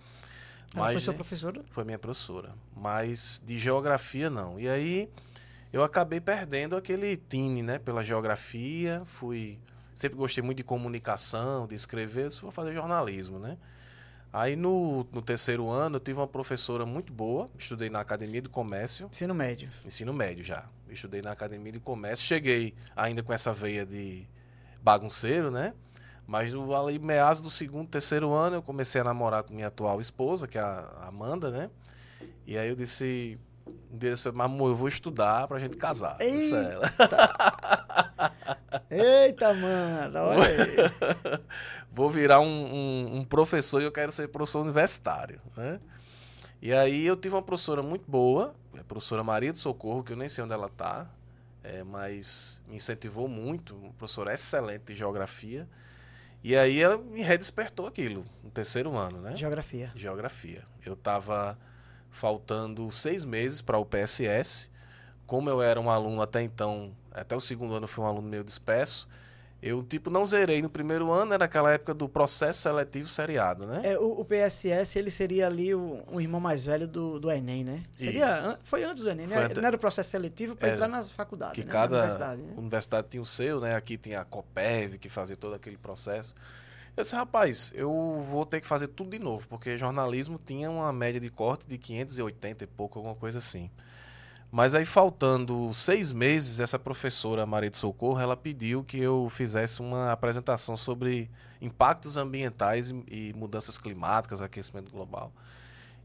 Ela 0.75 0.85
foi 0.85 0.93
Mas, 0.95 1.03
sua 1.03 1.13
né, 1.13 1.17
professora? 1.17 1.61
foi 1.71 1.83
minha 1.83 1.99
professora. 1.99 2.53
Mas 2.75 3.41
de 3.45 3.57
geografia, 3.57 4.29
não. 4.29 4.59
E 4.59 4.67
aí 4.67 5.09
eu 5.71 5.83
acabei 5.83 6.19
perdendo 6.19 6.75
aquele 6.75 7.17
tine, 7.17 7.61
né? 7.61 7.79
Pela 7.79 8.03
geografia. 8.03 9.01
Fui. 9.05 9.57
Sempre 9.93 10.17
gostei 10.17 10.43
muito 10.43 10.57
de 10.57 10.63
comunicação, 10.63 11.65
de 11.67 11.75
escrever, 11.75 12.29
só 12.29 12.41
vou 12.41 12.51
fazer 12.51 12.73
jornalismo, 12.73 13.39
né? 13.39 13.57
Aí 14.33 14.57
no, 14.57 15.07
no 15.13 15.21
terceiro 15.21 15.69
ano 15.69 15.95
eu 15.95 15.99
tive 16.01 16.19
uma 16.19 16.27
professora 16.27 16.85
muito 16.85 17.13
boa, 17.13 17.47
estudei 17.57 17.89
na 17.89 18.01
Academia 18.01 18.41
de 18.41 18.49
Comércio, 18.49 19.07
Ensino 19.09 19.33
médio. 19.33 19.69
ensino 19.85 20.11
médio 20.13 20.43
já. 20.43 20.65
Estudei 20.89 21.21
na 21.21 21.31
Academia 21.31 21.71
de 21.71 21.79
Comércio, 21.79 22.25
cheguei 22.25 22.73
ainda 22.93 23.23
com 23.23 23.31
essa 23.31 23.53
veia 23.53 23.85
de 23.85 24.27
bagunceiro, 24.81 25.49
né? 25.49 25.73
Mas 26.27 26.53
no, 26.53 26.75
ali, 26.75 26.97
meados 26.97 27.41
do 27.41 27.49
segundo, 27.51 27.87
terceiro 27.87 28.33
ano, 28.33 28.55
eu 28.57 28.61
comecei 28.61 28.99
a 29.01 29.03
namorar 29.03 29.43
com 29.43 29.53
minha 29.53 29.67
atual 29.67 30.01
esposa, 30.01 30.47
que 30.47 30.57
é 30.57 30.61
a 30.61 31.05
Amanda, 31.07 31.51
né? 31.51 31.69
E 32.47 32.57
aí 32.57 32.67
eu 32.69 32.75
disse, 32.75 33.37
disse, 33.91 34.27
amor, 34.29 34.69
eu 34.69 34.75
vou 34.75 34.87
estudar 34.87 35.47
pra 35.47 35.59
gente 35.59 35.77
casar. 35.77 36.17
Disse 36.17 36.55
a 36.55 36.59
ela. 36.63 36.91
Eita, 38.89 39.53
mano, 39.53 40.19
olha 40.19 40.41
aí. 40.47 41.41
vou 41.91 42.09
virar 42.09 42.39
um, 42.39 42.45
um- 42.47 43.15
um 43.17 43.23
professor 43.23 43.81
e 43.81 43.85
eu 43.85 43.91
quero 43.91 44.11
ser 44.11 44.27
professor 44.29 44.61
universitário, 44.61 45.39
né? 45.55 45.79
E 46.61 46.73
aí 46.73 47.05
eu 47.05 47.15
tive 47.15 47.35
uma 47.35 47.41
professora 47.41 47.83
muito 47.83 48.09
boa, 48.09 48.55
a 48.79 48.83
professora 48.83 49.23
Maria 49.23 49.51
de 49.53 49.59
Socorro, 49.59 50.03
que 50.03 50.13
eu 50.13 50.17
nem 50.17 50.27
sei 50.27 50.43
onde 50.43 50.53
ela 50.53 50.65
está, 50.67 51.07
mas 51.87 52.61
me 52.67 52.75
incentivou 52.77 53.27
muito, 53.27 53.75
uma 53.75 53.93
professora 53.93 54.33
excelente 54.33 54.85
de 54.85 54.95
geografia. 54.95 55.67
E 56.47 56.55
aí 56.55 56.79
ela 56.79 56.95
me 56.95 57.23
redespertou 57.23 57.87
aquilo, 57.87 58.23
no 58.43 58.51
terceiro 58.51 58.95
ano, 58.95 59.19
né? 59.19 59.35
Geografia. 59.35 59.89
Geografia. 59.95 60.61
Eu 60.85 60.93
estava 60.93 61.57
faltando 62.11 62.91
seis 62.91 63.25
meses 63.25 63.63
para 63.63 63.79
o 63.79 63.83
PSS, 63.83 64.69
como 65.25 65.49
eu 65.49 65.59
era 65.59 65.81
um 65.81 65.89
aluno 65.89 66.21
até 66.21 66.43
então, 66.43 66.95
até 67.11 67.35
o 67.35 67.39
segundo 67.39 67.73
ano 67.73 67.85
eu 67.85 67.87
fui 67.87 68.03
um 68.03 68.07
aluno 68.07 68.29
meio 68.29 68.43
disperso, 68.43 69.07
eu, 69.65 69.81
tipo, 69.81 70.11
não 70.11 70.23
zerei 70.23 70.61
no 70.61 70.69
primeiro 70.69 71.11
ano, 71.11 71.33
era 71.33 71.45
aquela 71.45 71.71
época 71.71 71.91
do 71.91 72.07
processo 72.07 72.61
seletivo 72.61 73.09
seriado, 73.09 73.65
né? 73.65 73.81
É, 73.83 73.97
o, 73.97 74.19
o 74.19 74.23
PSS, 74.23 74.99
ele 74.99 75.09
seria 75.09 75.47
ali 75.47 75.73
o, 75.73 76.03
o, 76.05 76.21
irmão 76.21 76.39
mais 76.39 76.63
velho 76.63 76.87
do, 76.87 77.19
do 77.19 77.31
Enem, 77.31 77.63
né? 77.63 77.81
Seria, 77.97 78.27
an, 78.27 78.57
foi 78.63 78.83
antes 78.83 79.01
do 79.01 79.09
Enem, 79.09 79.25
né? 79.25 79.45
Ante... 79.45 79.59
Não 79.59 79.65
era 79.65 79.75
o 79.75 79.79
processo 79.79 80.11
seletivo 80.11 80.55
para 80.55 80.69
entrar 80.69 80.87
na 80.87 81.01
faculdade, 81.01 81.55
que 81.55 81.65
né? 81.65 81.71
cada 81.71 81.95
universidade, 81.95 82.41
né? 82.43 82.53
universidade 82.55 83.07
tinha 83.09 83.23
o 83.23 83.25
seu, 83.25 83.59
né? 83.59 83.75
Aqui 83.75 83.97
tinha 83.97 84.21
a 84.21 84.23
COPEV, 84.23 84.99
que 84.99 85.09
fazia 85.09 85.35
todo 85.35 85.55
aquele 85.55 85.77
processo. 85.77 86.35
Eu 86.95 87.01
disse, 87.01 87.15
rapaz, 87.15 87.71
eu 87.73 88.23
vou 88.29 88.45
ter 88.45 88.61
que 88.61 88.67
fazer 88.67 88.89
tudo 88.89 89.09
de 89.09 89.19
novo, 89.19 89.47
porque 89.47 89.79
jornalismo 89.79 90.39
tinha 90.45 90.69
uma 90.69 90.93
média 90.93 91.19
de 91.19 91.31
corte 91.31 91.65
de 91.67 91.79
580 91.79 92.63
e 92.63 92.67
pouco, 92.67 92.99
alguma 92.99 93.15
coisa 93.15 93.39
assim. 93.39 93.71
Mas 94.55 94.73
aí, 94.73 94.85
faltando 94.85 95.73
seis 95.73 96.13
meses, 96.13 96.61
essa 96.61 96.79
professora 96.79 97.45
Maria 97.45 97.69
de 97.69 97.75
Socorro, 97.75 98.21
ela 98.21 98.37
pediu 98.37 98.85
que 98.85 98.97
eu 98.97 99.27
fizesse 99.29 99.81
uma 99.81 100.13
apresentação 100.13 100.77
sobre 100.77 101.29
impactos 101.59 102.15
ambientais 102.15 102.89
e, 103.11 103.33
mudanças 103.35 103.77
climáticas, 103.77 104.41
aquecimento 104.41 104.89
global. 104.89 105.33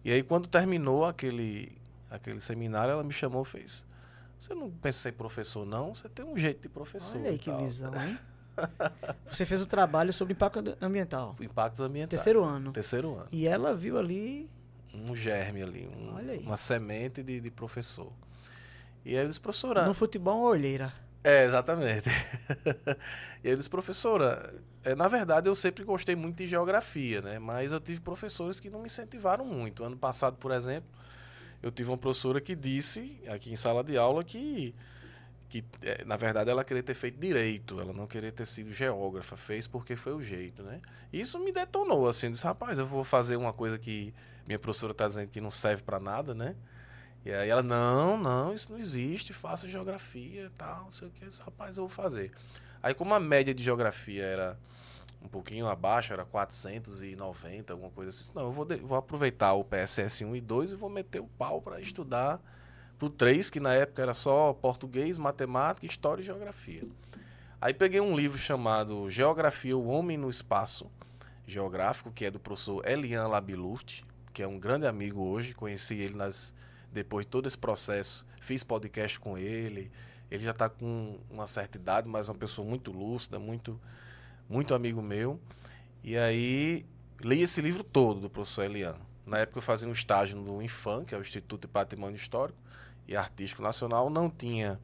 E 0.05 0.11
aí, 0.11 0.21
quando 0.25 0.49
terminou 0.49 1.05
aquele, 1.05 1.79
aquele 2.11 2.41
seminário, 2.41 2.91
ela 2.91 3.05
me 3.05 3.13
chamou 3.13 3.43
e 3.43 3.45
fez. 3.45 3.87
Você 4.37 4.53
não 4.53 4.69
pensa 4.69 4.99
em 4.99 5.03
ser 5.03 5.13
professor, 5.13 5.65
não? 5.65 5.95
Você 5.95 6.09
tem 6.09 6.25
um 6.25 6.37
jeito 6.37 6.61
de 6.61 6.69
professor. 6.69 7.21
Olha 7.21 7.31
aí 7.31 7.39
que 7.39 7.53
visão, 7.53 7.95
hein? 8.05 8.19
Você 9.31 9.47
fez 9.47 9.63
o 9.63 9.67
trabalho 9.67 10.13
sobre 10.13 10.33
impacto 10.33 10.77
ambiental. 10.83 11.37
Impactos 11.41 11.83
ambientais. 11.83 12.21
Terceiro 12.21 12.43
ano. 12.43 12.73
Terceiro 12.73 13.15
ano. 13.15 13.29
E 13.31 13.47
ela 13.47 13.77
viu 13.77 13.97
ali. 13.97 14.51
Um 14.93 15.15
germe 15.15 15.63
ali, 15.63 15.87
um, 15.87 16.47
uma 16.47 16.57
semente 16.57 17.23
de, 17.23 17.41
de 17.41 17.49
professor. 17.49 18.13
E 19.05 19.15
eles, 19.15 19.39
professora. 19.39 19.87
No 19.87 19.95
futebol, 19.95 20.43
olheira. 20.43 20.93
É, 21.23 21.45
exatamente. 21.45 22.09
e 23.45 23.49
eles, 23.49 23.69
professora, 23.69 24.55
é, 24.83 24.95
na 24.95 25.07
verdade 25.09 25.49
eu 25.49 25.55
sempre 25.55 25.85
gostei 25.85 26.17
muito 26.17 26.39
de 26.39 26.47
geografia, 26.47 27.21
né? 27.21 27.39
Mas 27.39 27.73
eu 27.73 27.81
tive 27.81 28.01
professores 28.01 28.59
que 28.59 28.71
não 28.71 28.81
me 28.81 28.87
incentivaram 28.87 29.45
muito. 29.45 29.85
Ano 29.85 29.97
passado, 29.97 30.37
por 30.37 30.51
exemplo, 30.51 30.89
eu 31.63 31.71
tive 31.71 31.91
uma 31.91 31.99
professora 31.99 32.41
que 32.41 32.55
disse, 32.55 33.21
aqui 33.29 33.53
em 33.53 33.57
sala 33.57 33.85
de 33.85 33.99
aula, 33.99 34.25
que, 34.25 34.75
que 35.51 35.63
é, 35.83 36.05
na 36.07 36.17
verdade 36.17 36.49
ela 36.49 36.65
queria 36.65 36.83
ter 36.83 36.95
feito 36.95 37.19
direito, 37.21 37.79
ela 37.79 37.93
não 37.93 38.07
queria 38.07 38.33
ter 38.33 38.47
sido 38.47 38.73
geógrafa, 38.73 39.37
fez 39.37 39.67
porque 39.67 39.97
foi 39.97 40.15
o 40.15 40.23
jeito, 40.23 40.63
né? 40.63 40.81
E 41.13 41.21
isso 41.21 41.39
me 41.39 41.53
detonou, 41.53 42.09
assim, 42.09 42.31
disse, 42.31 42.45
rapaz, 42.45 42.79
eu 42.79 42.87
vou 42.87 43.05
fazer 43.05 43.37
uma 43.37 43.53
coisa 43.53 43.79
que 43.79 44.15
minha 44.47 44.59
professora 44.59 44.93
está 44.93 45.07
dizendo 45.07 45.29
que 45.29 45.41
não 45.41 45.51
serve 45.51 45.83
para 45.83 46.01
nada, 46.01 46.35
né? 46.35 46.57
E 47.25 47.33
aí 47.33 47.51
ela, 47.51 47.63
não, 47.63 48.17
não, 48.17 48.55
isso 48.55 48.73
não 48.73 48.79
existe, 48.79 49.33
faça 49.33 49.69
geografia 49.69 50.45
e 50.45 50.51
tal, 50.51 50.85
não 50.85 50.91
sei 50.91 51.09
o 51.09 51.11
que. 51.11 51.25
Rapaz, 51.45 51.77
eu 51.77 51.83
vou 51.83 51.89
fazer. 51.89 52.33
Aí 52.83 52.95
como 52.95 53.13
a 53.13 53.21
média 53.21 53.55
de 53.55 53.63
geografia 53.63 54.25
era 54.25 54.59
um 55.23 55.29
pouquinho 55.29 55.69
abaixo, 55.69 56.13
era 56.13 56.25
490, 56.25 57.73
alguma 57.73 57.91
coisa 57.91 58.09
assim. 58.09 58.33
Não, 58.35 58.45
eu 58.45 58.53
vou, 58.53 58.67
vou 58.83 58.97
aproveitar 58.97 59.53
o 59.53 59.65
PSS 59.65 60.25
1 60.25 60.37
e 60.37 60.41
2 60.41 60.73
e 60.73 60.77
vou 60.77 60.89
meter 60.89 61.21
o 61.21 61.27
pau 61.27 61.61
para 61.61 61.81
estudar 61.81 62.41
pro 62.99 63.11
3, 63.11 63.51
que 63.51 63.61
na 63.61 63.75
época 63.75 64.03
era 64.03 64.15
só 64.15 64.53
português, 64.55 65.19
matemática, 65.19 65.87
história 65.87 66.23
e 66.23 66.25
geografia. 66.25 66.83
Aí 67.61 67.75
peguei 67.75 68.01
um 68.01 68.17
livro 68.17 68.39
chamado 68.39 69.11
Geografia, 69.11 69.77
o 69.77 69.87
Homem 69.87 70.17
no 70.17 70.31
Espaço 70.31 70.91
Geográfico, 71.47 72.11
que 72.11 72.25
é 72.25 72.31
do 72.31 72.41
professor 72.41 72.87
Elian 72.89 73.27
Labiluft, 73.27 74.05
que 74.33 74.43
é 74.43 74.49
um 74.49 74.59
grande 74.59 74.87
amigo 74.87 75.21
hoje, 75.23 75.53
conheci 75.53 75.97
ele 75.97 76.15
nas 76.15 76.55
depois 76.93 77.25
de 77.25 77.31
todo 77.31 77.47
esse 77.47 77.59
processo, 77.59 78.27
fiz 78.41 78.65
podcast 78.65 79.19
com 79.19 79.39
ele. 79.39 79.91
Ele 80.31 80.45
já 80.45 80.53
está 80.53 80.69
com 80.69 81.19
uma 81.29 81.47
certa 81.47 81.77
idade, 81.77 82.09
mas 82.09 82.29
é 82.29 82.33
uma 82.33 82.39
pessoa 82.39 82.67
muito 82.67 82.93
lúcida, 82.93 83.39
muito, 83.39 83.81
muito 84.49 84.75
amigo 84.75 85.03
meu. 85.03 85.41
E 86.03 86.17
aí 86.17 86.87
li 87.21 87.43
esse 87.43 87.61
livro 87.61 87.83
todo 87.85 88.21
do 88.21 88.31
professor 88.31 88.65
Elian. 88.65 88.97
Na 89.27 89.39
época 89.39 89.59
eu 89.59 89.63
fazia 89.63 89.89
um 89.89 89.93
estágio 89.93 90.37
no 90.37 90.63
INFAM, 90.63 91.05
que 91.05 91.15
é 91.15 91.19
o 91.19 91.21
Instituto 91.21 91.63
de 91.63 91.69
Patrimônio 91.69 92.17
Histórico 92.17 92.59
e 93.07 93.17
Artístico 93.17 93.63
Nacional. 93.63 94.09
Não 94.09 94.31
tinha, 94.31 94.81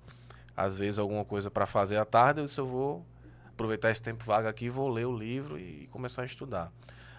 às 0.57 0.77
vezes, 0.77 0.99
alguma 0.99 1.25
coisa 1.25 1.51
para 1.51 1.67
fazer 1.67 1.97
à 1.97 2.05
tarde. 2.05 2.41
Eu 2.41 2.45
disse, 2.45 2.61
eu 2.61 2.67
vou 2.67 3.05
aproveitar 3.49 3.91
esse 3.91 4.03
tempo 4.03 4.25
vago 4.25 4.47
aqui, 4.47 4.69
vou 4.69 4.89
ler 4.89 5.07
o 5.07 5.17
livro 5.17 5.59
e 5.59 5.89
começar 5.91 6.23
a 6.23 6.27
estudar. 6.27 6.71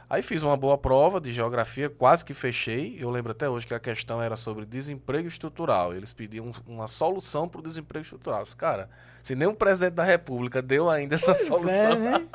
Aí 0.09 0.21
fiz 0.21 0.41
uma 0.41 0.55
boa 0.55 0.77
prova 0.77 1.19
de 1.19 1.33
geografia, 1.33 1.89
quase 1.89 2.23
que 2.23 2.33
fechei. 2.33 2.97
Eu 2.97 3.09
lembro 3.09 3.33
até 3.33 3.49
hoje 3.49 3.67
que 3.67 3.73
a 3.73 3.79
questão 3.79 4.21
era 4.21 4.37
sobre 4.37 4.65
desemprego 4.65 5.27
estrutural. 5.27 5.93
Eles 5.93 6.13
pediam 6.13 6.49
uma 6.65 6.87
solução 6.87 7.47
para 7.47 7.59
o 7.59 7.61
desemprego 7.61 8.03
estrutural. 8.03 8.43
Cara, 8.57 8.89
se 9.21 9.35
nem 9.35 9.49
o 9.49 9.53
presidente 9.53 9.95
da 9.95 10.05
República 10.05 10.61
deu 10.61 10.89
ainda 10.89 11.15
essa 11.15 11.33
pois 11.33 11.41
é, 11.41 11.45
solução. 11.45 11.91
É, 11.91 11.95
né? 11.95 12.27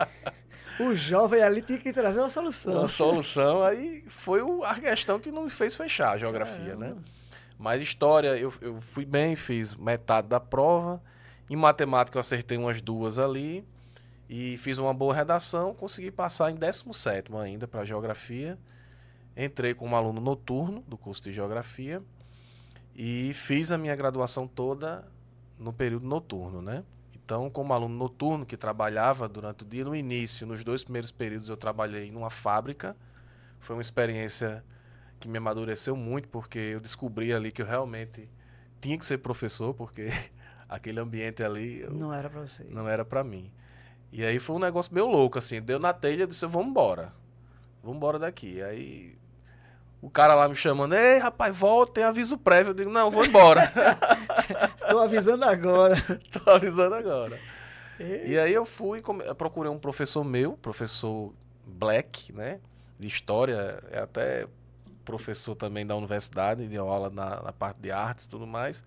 o 0.80 0.94
jovem 0.94 1.42
ali 1.42 1.60
tinha 1.60 1.78
que 1.78 1.92
trazer 1.92 2.20
uma 2.20 2.30
solução. 2.30 2.78
Uma 2.78 2.88
solução, 2.88 3.62
aí 3.62 4.02
foi 4.08 4.40
a 4.64 4.74
questão 4.76 5.20
que 5.20 5.30
não 5.30 5.44
me 5.44 5.50
fez 5.50 5.74
fechar 5.74 6.12
a 6.12 6.18
geografia, 6.18 6.74
né? 6.74 6.96
Mas 7.58 7.82
história, 7.82 8.28
eu, 8.38 8.50
eu 8.62 8.80
fui 8.80 9.04
bem, 9.04 9.36
fiz 9.36 9.76
metade 9.76 10.26
da 10.26 10.40
prova. 10.40 11.02
Em 11.50 11.56
matemática 11.56 12.16
eu 12.16 12.20
acertei 12.20 12.56
umas 12.56 12.80
duas 12.80 13.18
ali. 13.18 13.62
E 14.32 14.56
fiz 14.58 14.78
uma 14.78 14.94
boa 14.94 15.12
redação, 15.12 15.74
consegui 15.74 16.12
passar 16.12 16.52
em 16.52 16.54
17 16.54 17.34
ainda 17.34 17.66
para 17.66 17.84
geografia. 17.84 18.56
Entrei 19.36 19.74
como 19.74 19.96
aluno 19.96 20.20
noturno 20.20 20.84
do 20.86 20.96
curso 20.96 21.20
de 21.20 21.32
geografia 21.32 22.00
e 22.94 23.32
fiz 23.34 23.72
a 23.72 23.76
minha 23.76 23.96
graduação 23.96 24.46
toda 24.46 25.04
no 25.58 25.72
período 25.72 26.06
noturno, 26.06 26.62
né? 26.62 26.84
Então, 27.12 27.50
como 27.50 27.72
aluno 27.72 27.96
noturno 27.96 28.46
que 28.46 28.56
trabalhava 28.56 29.28
durante 29.28 29.64
o 29.64 29.66
dia, 29.66 29.84
no 29.84 29.96
início, 29.96 30.46
nos 30.46 30.62
dois 30.62 30.84
primeiros 30.84 31.10
períodos, 31.10 31.48
eu 31.48 31.56
trabalhei 31.56 32.12
numa 32.12 32.30
fábrica. 32.30 32.96
Foi 33.58 33.74
uma 33.74 33.82
experiência 33.82 34.64
que 35.18 35.26
me 35.26 35.38
amadureceu 35.38 35.96
muito, 35.96 36.28
porque 36.28 36.58
eu 36.58 36.78
descobri 36.78 37.32
ali 37.32 37.50
que 37.50 37.62
eu 37.62 37.66
realmente 37.66 38.30
tinha 38.80 38.96
que 38.96 39.04
ser 39.04 39.18
professor, 39.18 39.74
porque 39.74 40.08
aquele 40.68 41.00
ambiente 41.00 41.42
ali 41.42 41.80
eu, 41.80 41.90
não 41.90 42.14
era 42.14 42.30
para 42.30 42.42
você. 42.42 42.62
Não 42.70 42.88
era 42.88 43.04
para 43.04 43.24
mim. 43.24 43.50
E 44.12 44.24
aí 44.24 44.38
foi 44.38 44.56
um 44.56 44.58
negócio 44.58 44.92
meio 44.92 45.06
louco, 45.06 45.38
assim. 45.38 45.60
Deu 45.60 45.78
na 45.78 45.92
telha, 45.92 46.26
disse, 46.26 46.44
vamos 46.46 46.68
embora. 46.68 47.12
Vamos 47.82 47.96
embora 47.96 48.18
daqui. 48.18 48.62
Aí 48.62 49.16
o 50.02 50.10
cara 50.10 50.34
lá 50.34 50.48
me 50.48 50.54
chamando, 50.54 50.94
ei, 50.94 51.18
rapaz, 51.18 51.56
volta, 51.56 51.94
tem 51.94 52.04
aviso 52.04 52.38
prévio. 52.38 52.70
Eu 52.70 52.74
digo, 52.74 52.90
não, 52.90 53.10
vou 53.10 53.24
embora. 53.24 53.72
Tô 54.88 54.98
avisando 54.98 55.44
agora. 55.44 55.96
Tô 56.32 56.50
avisando 56.50 56.94
agora. 56.94 57.38
E 57.98 58.38
aí 58.38 58.52
eu 58.52 58.64
fui, 58.64 59.02
procurei 59.36 59.70
um 59.70 59.78
professor 59.78 60.24
meu, 60.24 60.54
professor 60.54 61.32
Black, 61.66 62.32
né? 62.32 62.58
De 62.98 63.06
história, 63.06 63.78
é 63.90 64.00
até 64.00 64.46
professor 65.04 65.54
também 65.54 65.86
da 65.86 65.94
universidade, 65.94 66.66
de 66.66 66.76
aula 66.78 67.10
na, 67.10 67.42
na 67.42 67.52
parte 67.52 67.78
de 67.80 67.90
artes 67.90 68.24
e 68.24 68.28
tudo 68.28 68.46
mais. 68.46 68.82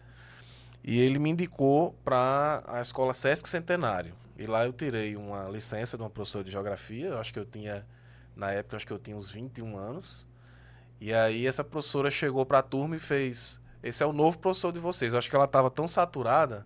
E 0.83 0.99
ele 0.99 1.19
me 1.19 1.29
indicou 1.29 1.95
para 2.03 2.63
a 2.67 2.81
escola 2.81 3.13
Sesc 3.13 3.47
Centenário. 3.47 4.15
E 4.37 4.45
lá 4.45 4.65
eu 4.65 4.73
tirei 4.73 5.15
uma 5.15 5.47
licença 5.49 5.95
de 5.95 6.03
uma 6.03 6.09
professora 6.09 6.43
de 6.43 6.51
geografia. 6.51 7.07
Eu 7.07 7.19
acho 7.19 7.31
que 7.31 7.39
eu 7.39 7.45
tinha, 7.45 7.85
na 8.35 8.51
época, 8.51 8.75
acho 8.75 8.87
que 8.87 8.93
eu 8.93 8.99
tinha 8.99 9.15
uns 9.15 9.31
21 9.31 9.77
anos. 9.77 10.25
E 10.99 11.13
aí 11.13 11.45
essa 11.45 11.63
professora 11.63 12.09
chegou 12.09 12.45
para 12.45 12.59
a 12.59 12.63
turma 12.63 12.95
e 12.95 12.99
fez: 12.99 13.61
Esse 13.81 14.03
é 14.03 14.05
o 14.05 14.13
novo 14.13 14.39
professor 14.39 14.71
de 14.71 14.79
vocês. 14.79 15.13
Eu 15.13 15.19
acho 15.19 15.29
que 15.29 15.35
ela 15.35 15.45
estava 15.45 15.69
tão 15.69 15.87
saturada 15.87 16.65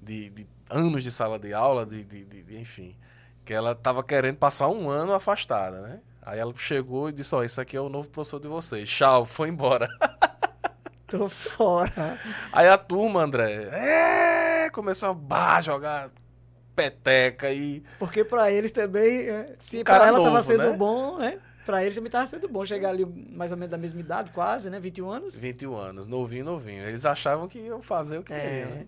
de, 0.00 0.28
de, 0.30 0.46
anos 0.68 1.02
de 1.02 1.10
sala 1.10 1.38
de 1.38 1.54
aula, 1.54 1.86
de, 1.86 2.04
de, 2.04 2.24
de 2.24 2.58
enfim, 2.58 2.96
que 3.44 3.52
ela 3.52 3.72
estava 3.72 4.02
querendo 4.02 4.36
passar 4.36 4.68
um 4.68 4.90
ano 4.90 5.14
afastada, 5.14 5.80
né? 5.80 6.00
Aí 6.22 6.38
ela 6.38 6.52
chegou 6.56 7.08
e 7.08 7.12
disse: 7.12 7.34
Ó, 7.34 7.38
oh, 7.38 7.42
esse 7.42 7.60
aqui 7.60 7.76
é 7.76 7.80
o 7.80 7.88
novo 7.88 8.08
professor 8.10 8.40
de 8.40 8.48
vocês. 8.48 8.88
Tchau, 8.88 9.24
foi 9.24 9.48
embora. 9.48 9.88
Tô 11.06 11.28
fora. 11.28 12.20
Aí 12.52 12.68
a 12.68 12.78
turma, 12.78 13.22
André, 13.22 13.64
é, 13.72 14.70
começou 14.70 15.10
a 15.10 15.14
bah, 15.14 15.60
jogar 15.60 16.10
peteca 16.80 17.52
e. 17.52 17.82
Porque 17.98 18.24
para 18.24 18.50
eles 18.50 18.72
também, 18.72 19.28
é, 19.28 19.54
se 19.58 19.84
para 19.84 20.06
ela 20.06 20.18
novo, 20.18 20.30
tava 20.30 20.42
sendo 20.42 20.70
né? 20.70 20.76
bom, 20.76 21.18
né? 21.18 21.38
Pra 21.66 21.82
eles 21.82 21.94
também 21.94 22.10
tava 22.10 22.26
sendo 22.26 22.48
bom 22.48 22.64
chegar 22.64 22.88
ali 22.88 23.04
mais 23.04 23.52
ou 23.52 23.58
menos 23.58 23.70
da 23.70 23.78
mesma 23.78 24.00
idade, 24.00 24.30
quase, 24.30 24.70
né? 24.70 24.80
21 24.80 25.10
anos. 25.10 25.36
21 25.36 25.76
anos, 25.76 26.06
novinho, 26.06 26.44
novinho. 26.44 26.82
Eles 26.82 27.04
achavam 27.04 27.46
que 27.46 27.58
iam 27.58 27.82
fazer 27.82 28.18
o 28.18 28.22
que 28.22 28.32
é. 28.32 28.40
queriam, 28.40 28.70
né? 28.70 28.86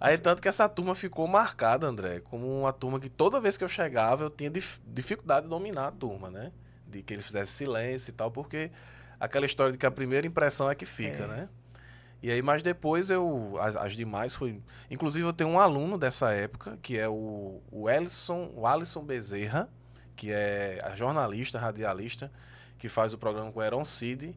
Aí 0.00 0.16
tanto 0.16 0.40
que 0.40 0.48
essa 0.48 0.68
turma 0.68 0.94
ficou 0.94 1.26
marcada, 1.26 1.86
André, 1.86 2.20
como 2.20 2.60
uma 2.60 2.72
turma 2.72 3.00
que 3.00 3.08
toda 3.08 3.40
vez 3.40 3.56
que 3.56 3.64
eu 3.64 3.68
chegava 3.68 4.24
eu 4.24 4.30
tinha 4.30 4.48
dif 4.48 4.80
dificuldade 4.86 5.44
de 5.44 5.50
dominar 5.50 5.88
a 5.88 5.92
turma, 5.92 6.30
né? 6.30 6.52
De 6.86 7.02
que 7.02 7.14
eles 7.14 7.26
fizessem 7.26 7.66
silêncio 7.66 8.10
e 8.10 8.14
tal, 8.14 8.30
porque 8.30 8.70
aquela 9.18 9.46
história 9.46 9.72
de 9.72 9.78
que 9.78 9.86
a 9.86 9.90
primeira 9.90 10.26
impressão 10.26 10.70
é 10.70 10.74
que 10.74 10.86
fica, 10.86 11.24
é. 11.24 11.26
né? 11.26 11.48
E 12.22 12.30
aí, 12.30 12.42
mas 12.42 12.62
depois 12.62 13.10
eu. 13.10 13.56
As, 13.60 13.76
as, 13.76 13.92
demais 13.96 14.34
foi. 14.34 14.60
Inclusive, 14.90 15.24
eu 15.26 15.32
tenho 15.32 15.50
um 15.50 15.60
aluno 15.60 15.96
dessa 15.96 16.32
época, 16.32 16.76
que 16.82 16.98
é 16.98 17.08
o, 17.08 17.60
o 17.70 17.88
Ellison, 17.88 18.50
o 18.56 18.66
Alisson 18.66 19.04
Bezerra, 19.04 19.68
que 20.16 20.32
é 20.32 20.80
a 20.84 20.96
jornalista, 20.96 21.58
radialista, 21.60 22.30
que 22.76 22.88
faz 22.88 23.12
o 23.14 23.18
programa 23.18 23.52
com 23.52 23.60
o 23.60 23.62
Eron 23.62 23.84
Cid, 23.84 24.34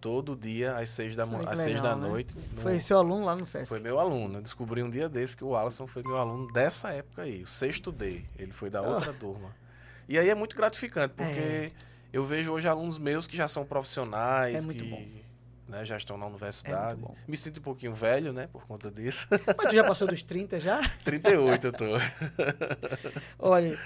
todo 0.00 0.36
dia 0.36 0.76
às 0.76 0.90
seis 0.90 1.16
da, 1.16 1.24
Isso 1.24 1.38
que 1.40 1.48
às 1.48 1.58
seis 1.58 1.80
da 1.80 1.96
né? 1.96 2.08
noite. 2.08 2.36
no- 2.52 2.62
Foi 2.62 2.78
seu 2.78 2.98
aluno 2.98 3.24
lá 3.24 3.34
no 3.34 3.44
Sesc. 3.44 3.68
foi 3.68 3.80
meu 3.80 3.98
aluno. 3.98 4.38
Eu 4.38 4.42
descobri 4.42 4.80
um 4.80 4.88
dia 4.90 5.08
desse 5.08 5.36
que 5.36 5.42
o 5.42 5.56
Alisson 5.56 5.88
foi 5.88 6.02
meu 6.04 6.16
aluno 6.18 6.46
dessa 6.52 6.90
época 6.92 7.22
aí, 7.22 7.42
o 7.42 7.46
sexto 7.48 7.90
D. 7.90 8.22
Ele 8.38 8.52
foi 8.52 8.70
da 8.70 8.80
Oh. 8.80 8.94
outra 8.94 9.12
turma. 9.12 9.50
E 10.08 10.16
aí 10.16 10.28
é 10.28 10.34
muito 10.36 10.54
gratificante, 10.54 11.14
porque 11.16 11.32
É. 11.40 11.68
eu 12.12 12.22
vejo 12.22 12.52
hoje 12.52 12.68
alunos 12.68 12.96
meus 12.96 13.26
que 13.26 13.36
já 13.36 13.48
são 13.48 13.64
profissionais, 13.64 14.62
É 14.62 14.66
muito 14.66 14.84
que 14.84 14.88
bom. 14.88 15.02
Né, 15.68 15.84
já 15.84 15.96
estão 15.96 16.16
na 16.16 16.26
universidade. 16.26 16.96
bom. 16.96 17.14
Me 17.26 17.36
sinto 17.36 17.60
um 17.60 17.62
pouquinho 17.62 17.94
velho, 17.94 18.32
né, 18.32 18.48
por 18.50 18.66
conta 18.66 18.90
disso. 18.90 19.28
Mas 19.56 19.68
tu 19.68 19.74
já 19.74 19.84
passou 19.84 20.08
dos 20.08 20.22
30 20.22 20.58
já? 20.58 20.80
38 21.04 21.66
eu 21.66 21.72
tô. 21.72 21.84
Olha, 23.38 23.78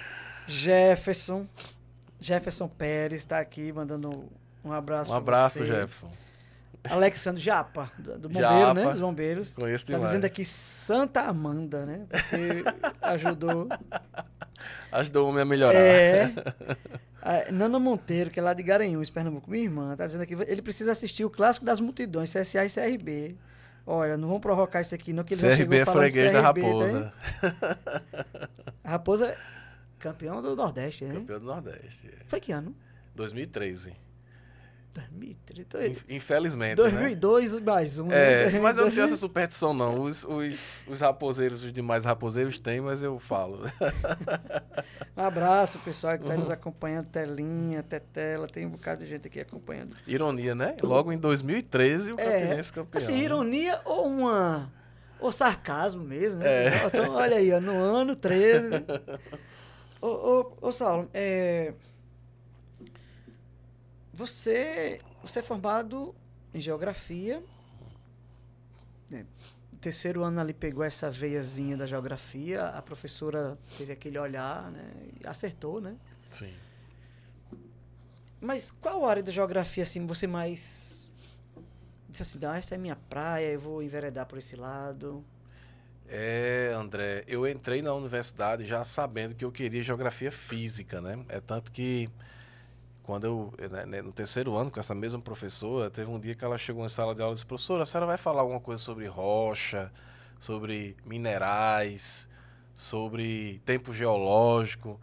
Jefferson. 0.47 1.45
Jefferson 2.19 2.69
Pérez 2.69 3.21
está 3.21 3.39
aqui 3.39 3.73
mandando 3.73 4.29
um 4.63 4.71
abraço. 4.71 5.11
Um 5.11 5.15
abraço, 5.15 5.59
você. 5.59 5.65
Jefferson. 5.65 6.09
Alexandre 6.89 7.41
Japa, 7.41 7.89
do, 7.97 8.27
bombeiro, 8.29 8.47
Japa. 8.59 8.73
né? 8.73 8.91
Dos 8.91 8.99
bombeiros. 9.01 9.53
Conheço 9.53 9.85
Tá 9.85 9.93
demais. 9.93 10.07
dizendo 10.09 10.25
aqui 10.25 10.43
Santa 10.43 11.21
Amanda, 11.21 11.85
né? 11.85 12.05
Porque 12.09 12.63
ajudou. 13.01 13.67
Ajudou 14.91 15.25
o 15.25 15.29
homem 15.29 15.41
a 15.41 15.45
melhorar. 15.45 15.75
É. 15.79 16.31
A 17.21 17.51
Nana 17.51 17.79
Monteiro, 17.79 18.29
que 18.29 18.39
é 18.39 18.43
lá 18.43 18.53
de 18.53 18.61
Garanhuns, 18.63 19.09
Pernambuco, 19.09 19.49
minha 19.49 19.63
irmã, 19.63 19.95
tá 19.95 20.05
dizendo 20.05 20.21
aqui, 20.23 20.35
ele 20.45 20.61
precisa 20.61 20.91
assistir 20.91 21.23
o 21.23 21.29
clássico 21.29 21.65
das 21.65 21.79
multidões, 21.79 22.33
CSA 22.33 22.65
e 22.65 22.69
CRB. 22.69 23.37
Olha, 23.87 24.17
não 24.17 24.27
vão 24.27 24.39
provocar 24.41 24.81
isso 24.81 24.93
aqui, 24.93 25.11
não, 25.13 25.23
que 25.23 25.35
CRB 25.35 25.77
é 25.79 25.85
freguês 25.85 26.31
da 26.33 26.41
tá, 26.41 26.47
Raposa. 26.47 27.13
hein? 27.41 27.51
A 28.83 28.89
Raposa 28.91 29.27
é 29.27 29.37
campeão 29.99 30.41
do 30.41 30.53
Nordeste, 30.55 31.05
né? 31.05 31.13
Campeão 31.15 31.39
do 31.39 31.45
Nordeste. 31.47 32.07
é. 32.07 32.23
Foi 32.27 32.39
que 32.41 32.51
ano? 32.51 32.75
2013. 33.15 33.93
2003. 34.93 35.91
Inf- 35.91 36.05
Infelizmente, 36.09 36.69
né? 36.81 36.89
2002 36.89 37.59
mais 37.59 37.97
um. 37.99 38.11
É, 38.11 38.51
né? 38.51 38.59
mas 38.59 38.77
eu 38.77 38.85
não 38.85 38.91
tenho 38.91 39.03
essa 39.05 39.15
superstição, 39.17 39.73
não. 39.73 39.99
Os, 40.01 40.23
os, 40.23 40.83
os 40.87 41.01
raposeiros, 41.01 41.63
os 41.63 41.73
demais 41.73 42.05
raposeiros 42.05 42.59
têm, 42.59 42.79
mas 42.81 43.01
eu 43.03 43.17
falo. 43.19 43.59
Um 45.15 45.21
abraço, 45.21 45.77
pessoal 45.79 46.15
que 46.17 46.23
está 46.23 46.33
Uhum. 46.33 46.39
nos 46.39 46.49
acompanhando, 46.49 47.05
Telinha, 47.05 47.83
Tetela, 47.83 48.47
tem 48.47 48.65
um 48.65 48.69
bocado 48.69 49.03
de 49.03 49.09
gente 49.09 49.27
aqui 49.27 49.39
acompanhando. 49.39 49.95
Ironia, 50.07 50.55
né? 50.55 50.75
Logo 50.81 51.11
em 51.11 51.17
2013, 51.17 52.13
o 52.13 52.19
É, 52.19 52.23
Campinense 52.41 52.73
campeão. 52.73 52.97
Assim, 52.97 53.13
né? 53.13 53.19
ironia 53.19 53.79
ou 53.85 54.07
uma. 54.07 54.71
Ou 55.19 55.31
sarcasmo 55.31 56.03
mesmo, 56.03 56.39
né? 56.39 56.47
É. 56.67 56.85
Então, 56.87 57.11
olha 57.13 57.37
aí, 57.37 57.51
ó, 57.53 57.61
no 57.61 57.71
ano 57.71 58.15
13. 58.15 58.69
né? 58.71 58.83
ô, 60.01 60.07
ô, 60.07 60.53
ô, 60.67 60.71
Saulo, 60.71 61.07
é, 61.13 61.73
você, 64.13 65.01
você 65.21 65.39
é 65.39 65.41
formado 65.41 66.13
em 66.53 66.61
geografia. 66.61 67.43
né? 69.09 69.25
Terceiro 69.81 70.23
ano 70.23 70.39
ali 70.39 70.53
pegou 70.53 70.83
essa 70.83 71.11
veiazinha 71.11 71.75
da 71.75 71.85
geografia, 71.85 72.67
a 72.67 72.81
professora 72.81 73.57
teve 73.77 73.91
aquele 73.91 74.17
olhar, 74.17 74.71
né? 74.71 74.93
E 75.19 75.27
acertou, 75.27 75.81
né? 75.81 75.97
Sim. 76.29 76.53
Mas 78.39 78.71
qual 78.71 79.05
área 79.05 79.21
da 79.21 79.31
geografia 79.31 79.83
assim 79.83 80.05
você 80.05 80.25
mais 80.25 81.11
disse 82.07 82.21
assim, 82.21 82.45
ah, 82.45 82.55
essa 82.55 82.75
é 82.75 82.77
minha 82.77 82.95
praia, 82.95 83.47
eu 83.47 83.59
vou 83.59 83.83
enveredar 83.83 84.25
por 84.25 84.37
esse 84.37 84.55
lado? 84.55 85.25
É, 86.07 86.71
André, 86.75 87.23
eu 87.27 87.47
entrei 87.47 87.81
na 87.81 87.93
universidade 87.93 88.65
já 88.65 88.83
sabendo 88.83 89.33
que 89.33 89.43
eu 89.43 89.51
queria 89.51 89.81
geografia 89.81 90.31
física, 90.31 91.01
né? 91.01 91.25
É 91.27 91.41
tanto 91.41 91.71
que 91.71 92.09
quando 93.03 93.25
eu, 93.25 93.53
né, 93.69 93.85
né, 93.85 94.01
no 94.01 94.11
terceiro 94.11 94.55
ano, 94.55 94.71
com 94.71 94.79
essa 94.79 94.95
mesma 94.95 95.19
professora, 95.19 95.89
teve 95.91 96.09
um 96.09 96.19
dia 96.19 96.33
que 96.33 96.43
ela 96.43 96.57
chegou 96.57 96.81
na 96.81 96.89
sala 96.89 97.13
de 97.13 97.21
aula 97.21 97.33
e 97.33 97.35
disse, 97.35 97.45
professora, 97.45 97.83
a 97.83 97.85
senhora 97.85 98.07
vai 98.07 98.17
falar 98.17 98.41
alguma 98.41 98.61
coisa 98.61 98.81
sobre 98.81 99.05
rocha, 99.05 99.91
sobre 100.39 100.95
minerais, 101.05 102.27
sobre 102.73 103.61
tempo 103.65 103.93
geológico? 103.93 104.99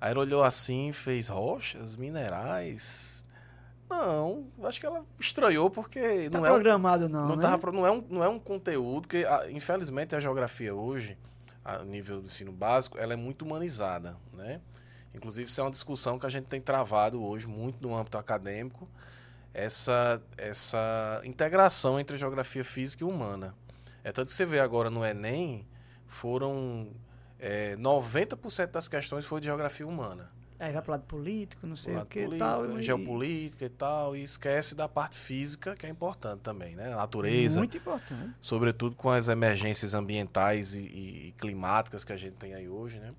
Aí 0.00 0.12
ela 0.12 0.20
olhou 0.20 0.42
assim 0.42 0.88
e 0.88 0.92
fez, 0.92 1.28
rochas, 1.28 1.96
minerais? 1.96 3.26
Não, 3.90 4.46
acho 4.62 4.78
que 4.78 4.86
ela 4.86 5.04
estranhou 5.18 5.68
porque 5.68 6.30
Tá 6.30 6.38
não 6.38 6.46
é 6.46 6.50
um 6.50 6.54
programado 6.54 7.08
não, 7.08 7.28
não, 7.30 7.36
né? 7.36 7.42
tava 7.42 7.72
não, 7.72 7.84
é 7.84 7.90
um, 7.90 8.04
não 8.08 8.24
é 8.24 8.28
um 8.28 8.38
conteúdo 8.38 9.08
que, 9.08 9.24
ah, 9.26 9.50
infelizmente, 9.50 10.14
a 10.14 10.20
geografia 10.20 10.72
hoje, 10.72 11.18
a 11.64 11.82
nível 11.82 12.20
do 12.20 12.26
ensino 12.26 12.52
básico, 12.52 12.96
ela 12.96 13.12
é 13.12 13.16
muito 13.16 13.42
humanizada, 13.44 14.16
né? 14.32 14.60
Inclusive, 15.14 15.50
isso 15.50 15.60
é 15.60 15.64
uma 15.64 15.70
discussão 15.70 16.18
que 16.18 16.26
a 16.26 16.28
gente 16.30 16.44
tem 16.46 16.60
travado 16.60 17.22
hoje 17.22 17.46
muito 17.46 17.86
no 17.86 17.94
âmbito 17.96 18.16
acadêmico, 18.18 18.88
essa, 19.52 20.22
essa 20.36 21.20
integração 21.24 21.98
entre 21.98 22.16
geografia 22.16 22.62
física 22.64 23.02
e 23.04 23.06
humana. 23.06 23.54
É 24.04 24.12
tanto 24.12 24.28
que 24.28 24.34
você 24.34 24.44
vê 24.46 24.60
agora 24.60 24.88
no 24.88 25.04
Enem, 25.04 25.66
foram 26.06 26.88
é, 27.38 27.76
90% 27.76 28.66
das 28.70 28.88
questões 28.88 29.24
foi 29.24 29.40
de 29.40 29.46
geografia 29.46 29.86
humana 29.86 30.28
Aí 30.58 30.72
vai 30.74 30.82
pro 30.82 30.90
lado 30.92 31.04
político, 31.04 31.66
não 31.66 31.74
sei 31.74 31.96
o 31.96 32.04
que 32.04 32.20
político, 32.22 32.38
tal. 32.38 32.78
e- 32.78 32.82
geopolítica 32.82 33.64
e 33.64 33.68
tal, 33.70 34.14
e 34.14 34.22
esquece 34.22 34.74
da 34.74 34.86
parte 34.86 35.16
física, 35.16 35.74
que 35.74 35.86
é 35.86 35.88
importante 35.88 36.40
também, 36.40 36.76
né? 36.76 36.92
A 36.92 36.96
natureza, 36.96 37.58
Muito 37.60 37.78
importante. 37.78 38.34
sobretudo 38.42 38.94
com 38.94 39.08
as 39.10 39.28
emergências 39.28 39.94
ambientais 39.94 40.74
e, 40.74 40.80
e- 40.80 41.28
e 41.28 41.32
climáticas 41.38 42.04
que 42.04 42.12
a 42.12 42.16
gente 42.16 42.34
tem 42.34 42.52
aí 42.52 42.68
hoje, 42.68 42.98
né? 43.00 43.14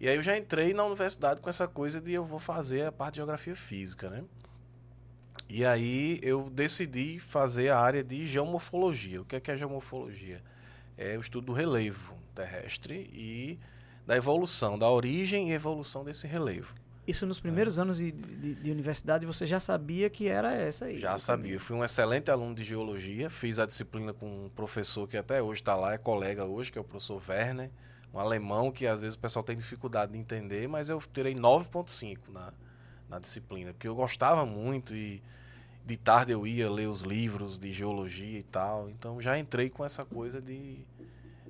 E 0.00 0.08
aí 0.08 0.16
eu 0.16 0.22
já 0.22 0.36
entrei 0.36 0.72
na 0.72 0.82
universidade 0.84 1.40
com 1.42 1.50
essa 1.50 1.68
coisa 1.68 2.00
de 2.00 2.12
eu 2.12 2.24
vou 2.24 2.38
fazer 2.38 2.86
a 2.86 2.92
parte 2.92 3.14
de 3.14 3.16
geografia 3.18 3.54
física, 3.54 4.08
né? 4.08 4.24
E 5.48 5.64
aí 5.64 6.18
eu 6.22 6.48
decidi 6.48 7.18
fazer 7.18 7.68
a 7.70 7.78
área 7.78 8.02
de 8.02 8.24
geomorfologia. 8.26 9.20
O 9.20 9.24
que 9.24 9.36
é, 9.36 9.40
que 9.40 9.50
é 9.50 9.58
geomorfologia? 9.58 10.40
É 10.96 11.16
o 11.18 11.20
estudo 11.20 11.46
do 11.46 11.52
relevo 11.52 12.14
terrestre 12.34 13.10
e 13.12 13.58
da 14.06 14.16
evolução, 14.16 14.78
da 14.78 14.88
origem 14.88 15.50
e 15.50 15.52
evolução 15.52 16.04
desse 16.04 16.26
relevo. 16.26 16.74
Isso 17.06 17.26
nos 17.26 17.40
primeiros 17.40 17.78
anos 17.78 17.98
de, 17.98 18.12
de- 18.12 18.54
de 18.54 18.70
universidade 18.70 19.26
você 19.26 19.46
já 19.46 19.58
sabia 19.58 20.08
que 20.08 20.28
era 20.28 20.52
essa 20.54 20.84
aí. 20.86 20.98
Já 20.98 21.18
sabia. 21.18 21.54
Eu 21.54 21.60
fui 21.60 21.76
um 21.76 21.84
excelente 21.84 22.30
aluno 22.30 22.54
de 22.54 22.62
geologia. 22.62 23.28
Fiz 23.28 23.58
a 23.58 23.66
disciplina 23.66 24.12
com 24.14 24.46
um 24.46 24.48
professor 24.50 25.08
que 25.08 25.16
até 25.16 25.42
hoje 25.42 25.60
está 25.60 25.74
lá, 25.74 25.92
é 25.94 25.98
colega 25.98 26.44
hoje, 26.46 26.70
que 26.70 26.78
é 26.78 26.80
o 26.80 26.84
professor 26.84 27.20
Werner. 27.28 27.70
Um 28.12 28.18
alemão 28.18 28.72
que 28.72 28.86
às 28.86 29.00
vezes 29.00 29.14
o 29.14 29.18
pessoal 29.18 29.44
tem 29.44 29.56
dificuldade 29.56 30.12
de 30.12 30.18
entender, 30.18 30.68
mas 30.68 30.88
eu 30.88 31.00
tirei 31.12 31.34
9,5 31.34 32.18
na, 32.28 32.52
na 33.08 33.18
disciplina, 33.18 33.72
porque 33.72 33.86
eu 33.86 33.94
gostava 33.94 34.44
muito 34.44 34.94
e 34.94 35.22
de 35.84 35.96
tarde 35.96 36.32
eu 36.32 36.46
ia 36.46 36.70
ler 36.70 36.88
os 36.88 37.02
livros 37.02 37.58
de 37.58 37.72
geologia 37.72 38.38
e 38.38 38.42
tal. 38.42 38.90
Então 38.90 39.20
já 39.20 39.38
entrei 39.38 39.70
com 39.70 39.84
essa 39.84 40.04
coisa 40.04 40.40
de, 40.40 40.84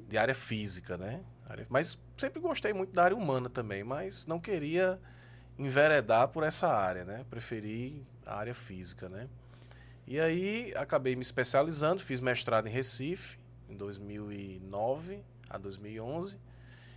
de 0.08 0.18
área 0.18 0.34
física, 0.34 0.96
né? 0.96 1.22
Mas 1.68 1.98
sempre 2.16 2.40
gostei 2.40 2.72
muito 2.72 2.92
da 2.92 3.04
área 3.04 3.16
humana 3.16 3.48
também, 3.48 3.82
mas 3.82 4.24
não 4.26 4.38
queria 4.38 5.00
enveredar 5.58 6.28
por 6.28 6.44
essa 6.44 6.68
área, 6.68 7.04
né? 7.04 7.24
Preferi 7.28 8.06
a 8.24 8.36
área 8.36 8.54
física, 8.54 9.08
né? 9.08 9.28
E 10.06 10.20
aí 10.20 10.72
acabei 10.76 11.16
me 11.16 11.22
especializando, 11.22 12.00
fiz 12.00 12.20
mestrado 12.20 12.66
em 12.66 12.70
Recife 12.70 13.38
em 13.68 13.76
2009 13.76 15.22
a 15.48 15.58
2011 15.58 16.38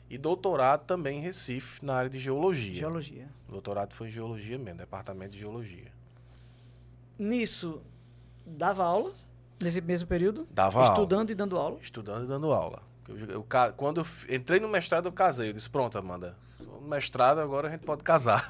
e 0.10 0.18
doutorado 0.18 0.86
também 0.86 1.20
em 1.20 1.22
Recife 1.22 1.84
na 1.84 1.96
área 1.96 2.10
de 2.10 2.20
geologia. 2.20 2.80
Geologia. 2.80 3.28
Doutorado 3.50 3.94
foi 3.94 4.08
em 4.08 4.12
geologia 4.12 4.58
mesmo, 4.58 4.80
departamento 4.80 5.32
de 5.32 5.40
geologia. 5.40 5.92
Nisso, 7.18 7.82
dava 8.46 8.84
aula 8.84 9.14
nesse 9.62 9.82
mesmo 9.82 10.08
período? 10.08 10.48
Dava 10.52 10.80
aula. 10.80 10.92
estudando 10.92 11.30
e 11.30 11.36
dando 11.36 11.58
aula? 11.58 11.78
Estudando 11.82 12.26
e 12.26 12.28
dando 12.28 12.52
aula. 12.52 12.82
Eu, 13.08 13.18
eu 13.18 13.48
quando 13.76 14.02
eu 14.02 14.36
entrei 14.36 14.60
no 14.60 14.68
mestrado, 14.68 15.08
eu 15.08 15.12
casei. 15.12 15.50
Eu 15.50 15.54
disse, 15.54 15.70
pronto, 15.70 15.98
Amanda, 15.98 16.36
no 16.60 16.82
mestrado 16.82 17.40
agora 17.40 17.68
a 17.68 17.72
gente 17.72 17.82
pode 17.86 18.04
casar. 18.04 18.48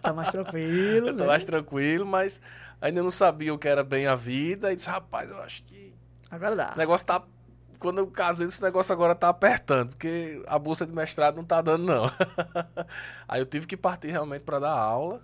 Tá 0.00 0.12
mais 0.12 0.30
tranquilo, 0.30 1.08
eu 1.08 1.16
tô 1.16 1.22
né? 1.22 1.26
mais 1.26 1.44
tranquilo, 1.44 2.06
mas 2.06 2.40
ainda 2.80 3.02
não 3.02 3.10
sabia 3.10 3.52
o 3.52 3.58
que 3.58 3.68
era 3.68 3.84
bem 3.84 4.06
a 4.06 4.14
vida. 4.14 4.72
E 4.72 4.76
disse, 4.76 4.88
rapaz, 4.88 5.30
eu 5.30 5.40
acho 5.42 5.62
que 5.64 5.94
Agora 6.30 6.56
dá. 6.56 6.72
o 6.74 6.78
negócio 6.78 7.06
tá... 7.06 7.22
Quando 7.82 7.98
eu 7.98 8.06
casei, 8.06 8.46
esse 8.46 8.62
negócio 8.62 8.92
agora 8.92 9.12
tá 9.12 9.28
apertando, 9.28 9.88
porque 9.88 10.40
a 10.46 10.56
bolsa 10.56 10.86
de 10.86 10.92
mestrado 10.92 11.34
não 11.34 11.44
tá 11.44 11.60
dando, 11.60 11.84
não. 11.84 12.04
Aí 13.26 13.40
eu 13.40 13.44
tive 13.44 13.66
que 13.66 13.76
partir 13.76 14.06
realmente 14.06 14.42
para 14.42 14.60
dar 14.60 14.70
aula. 14.70 15.20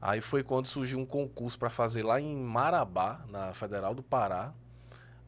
Aí 0.00 0.22
foi 0.22 0.42
quando 0.42 0.64
surgiu 0.64 0.98
um 0.98 1.04
concurso 1.04 1.58
para 1.58 1.68
fazer 1.68 2.02
lá 2.02 2.18
em 2.18 2.34
Marabá, 2.34 3.20
na 3.28 3.52
Federal 3.52 3.94
do 3.94 4.02
Pará. 4.02 4.54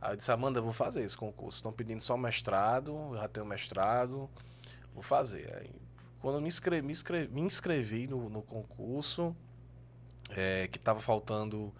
Aí 0.00 0.14
eu 0.14 0.16
disse, 0.16 0.32
Amanda, 0.32 0.58
eu 0.58 0.62
vou 0.62 0.72
fazer 0.72 1.02
esse 1.02 1.18
concurso. 1.18 1.58
Estão 1.58 1.70
pedindo 1.70 2.00
só 2.00 2.16
mestrado, 2.16 3.10
eu 3.12 3.20
já 3.20 3.28
tenho 3.28 3.44
mestrado, 3.44 4.30
vou 4.94 5.02
fazer. 5.02 5.54
Aí, 5.58 5.70
quando 6.22 6.36
eu 6.36 6.40
me 6.40 6.48
inscrevi, 6.48 6.86
me 7.30 7.42
inscrevi, 7.42 8.06
no, 8.08 8.30
no 8.30 8.40
concurso, 8.40 9.36
é, 10.30 10.66
que 10.68 10.78
estava 10.78 11.02
faltando 11.02 11.74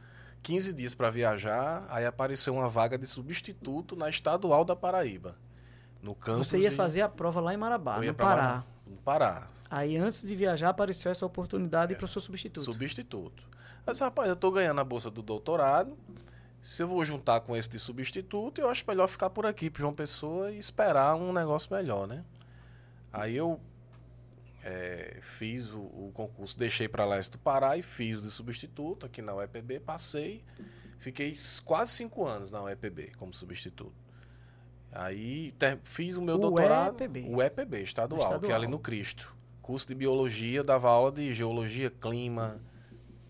15 0.45 0.73
dias 0.75 0.95
para 0.95 1.09
viajar, 1.11 1.85
aí 1.89 2.05
apareceu 2.05 2.55
uma 2.55 2.69
vaga 2.69 2.99
de 2.99 3.07
substituto 3.07 3.97
na 3.97 4.09
Estadual 4.11 4.63
da 4.65 4.77
Paraíba. 4.77 5.37
No 6.03 6.15
campus 6.15 6.49
Você 6.49 6.59
ia 6.59 6.69
de- 6.71 6.77
fazer 6.77 7.01
a 7.01 7.09
prova 7.09 7.41
lá 7.41 7.55
em 7.55 7.57
Marabá, 7.57 7.99
no 7.99 8.15
Pará. 8.15 8.43
Marabá. 8.43 8.65
no 8.87 8.97
Pará. 8.99 9.49
Aí 9.71 9.97
antes 9.97 10.23
de 10.23 10.37
viajar 10.37 10.69
apareceu 10.69 11.11
essa 11.11 11.25
oportunidade 11.25 11.95
para 11.97 12.05
o 12.05 12.09
seu 12.09 12.21
substituto. 12.21 12.63
Substituto. 12.63 13.43
Mas, 13.87 13.99
rapaz, 14.01 14.29
eu 14.29 14.37
tô 14.37 14.51
ganhando 14.51 14.81
a 14.81 14.85
bolsa 14.85 15.11
do 15.11 15.23
doutorado. 15.23 15.97
Se 16.63 16.83
eu 16.83 16.89
vou 16.89 17.03
juntar 17.05 17.41
com 17.41 17.57
esse 17.57 17.69
de 17.69 17.79
substituto, 17.79 18.61
eu 18.61 18.69
acho 18.69 18.85
melhor 18.87 19.07
ficar 19.07 19.31
por 19.31 19.47
aqui, 19.47 19.69
para 19.71 19.81
João 19.81 19.95
Pessoa, 19.95 20.51
e 20.53 20.59
esperar 20.59 21.15
um 21.17 21.33
negócio 21.33 21.75
melhor, 21.75 22.07
né? 22.07 22.23
Aí 23.13 23.35
eu 23.37 23.59
é, 24.67 25.19
fiz 25.21 25.71
o, 25.71 25.81
o, 25.81 26.11
concurso, 26.15 26.59
deixei 26.59 26.89
para 26.89 27.05
lá 27.05 27.21
do 27.21 27.39
Pará 27.39 27.77
e 27.77 27.83
fiz 27.83 28.23
de 28.23 28.31
substituto 28.31 29.05
aqui 29.05 29.21
na 29.21 29.35
UEPB, 29.35 29.79
passei, 29.81 30.43
fiquei 30.97 31.35
quase 31.67 31.93
cinco 31.93 32.27
anos 32.27 32.51
na 32.51 32.63
UEPB 32.63 33.13
como 33.19 33.35
substituto. 33.35 33.93
Aí 34.91 35.53
ter, 35.59 35.79
fiz 35.85 36.17
o 36.17 36.23
meu 36.23 36.37
o 36.37 36.39
doutorado. 36.39 37.03
EPB. 37.03 37.27
O 37.29 37.43
EPB, 37.43 37.83
estadual, 37.83 38.23
estadual, 38.23 38.41
que 38.41 38.53
é 38.53 38.55
ali 38.55 38.67
no 38.67 38.79
Cristo. 38.79 39.37
Curso 39.61 39.87
de 39.87 39.95
biologia, 39.95 40.63
dava 40.63 40.89
aula 40.89 41.13
de 41.13 41.35
geologia, 41.35 41.91
clima, 41.91 42.59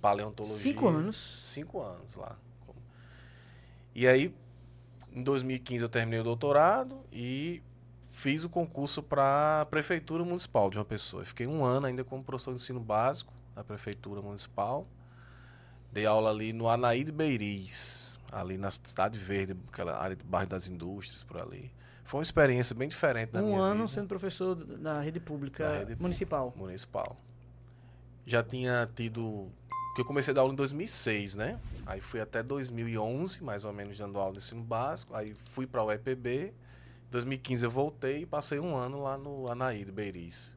paleontologia. 0.01 0.57
Cinco 0.57 0.87
anos. 0.87 1.41
Cinco 1.45 1.81
anos 1.81 2.15
lá. 2.15 2.39
E 3.93 4.07
aí, 4.07 4.33
em 5.13 5.23
2015 5.25 5.83
eu 5.83 5.89
terminei 5.89 6.21
o 6.21 6.25
doutorado 6.25 7.01
e 7.11 7.61
fiz 8.15 8.45
o 8.45 8.49
concurso 8.49 9.03
para 9.03 9.63
a 9.63 9.67
Prefeitura 9.67 10.25
Municipal 10.25 10.71
de 10.71 10.79
uma 10.79 10.85
pessoa. 10.85 11.25
fiquei 11.25 11.49
um 11.49 11.65
ano 11.65 11.87
ainda 11.87 12.05
como 12.05 12.23
professor 12.23 12.55
de 12.55 12.61
ensino 12.61 12.79
básico 12.79 13.33
na 13.57 13.65
Prefeitura 13.65 14.23
Municipal. 14.23 14.87
Dei 15.93 16.07
aula 16.07 16.31
ali 16.31 16.53
no 16.53 16.69
Anaíde 16.69 17.11
Beiris, 17.11 18.17
ali 18.31 18.57
na 18.57 18.71
Cidade 18.71 19.19
Verde, 19.19 19.57
aquela 19.69 19.99
área 19.99 20.15
do 20.15 20.25
bairro 20.25 20.49
das 20.49 20.69
indústrias, 20.69 21.25
por 21.25 21.41
ali. 21.41 21.73
Foi 22.05 22.19
uma 22.19 22.23
experiência 22.23 22.75
bem 22.75 22.89
diferente 22.89 23.33
da 23.33 23.41
um 23.41 23.47
minha 23.47 23.57
vida. 23.57 23.69
Um 23.69 23.71
ano 23.71 23.89
sendo 23.89 24.07
professor 24.07 24.57
na 24.79 25.01
rede 25.01 25.19
pública 25.19 25.79
rede 25.79 26.01
municipal. 26.01 26.55
Municipal. 26.57 27.17
Já 28.25 28.45
tinha 28.45 28.89
tido 28.95 29.51
que 29.97 30.01
eu 30.01 30.05
comecei 30.05 30.31
a 30.31 30.35
dar 30.35 30.43
aula 30.43 30.53
em 30.53 30.57
2006, 30.57 31.35
né? 31.35 31.59
Aí 31.85 32.01
fui 32.01 32.21
até 32.21 32.43
2011, 32.43 33.43
mais 33.43 33.65
ou 33.65 33.73
menos, 33.73 33.99
dando 33.99 34.19
aula 34.19 34.33
de 34.33 34.39
ensino 34.39 34.63
básico. 34.63 35.15
Aí 35.15 35.35
fui 35.51 35.67
para 35.67 35.83
o 35.83 35.91
EPB. 35.91 36.55
Em 37.15 37.23
2015 37.23 37.65
eu 37.65 37.71
voltei 37.71 38.23
e 38.23 38.27
passei 38.27 38.59
um 38.59 38.75
ano 38.75 39.01
lá 39.05 39.17
no 39.17 39.49
Anaído 39.49 39.93
Beiris. 39.93 40.53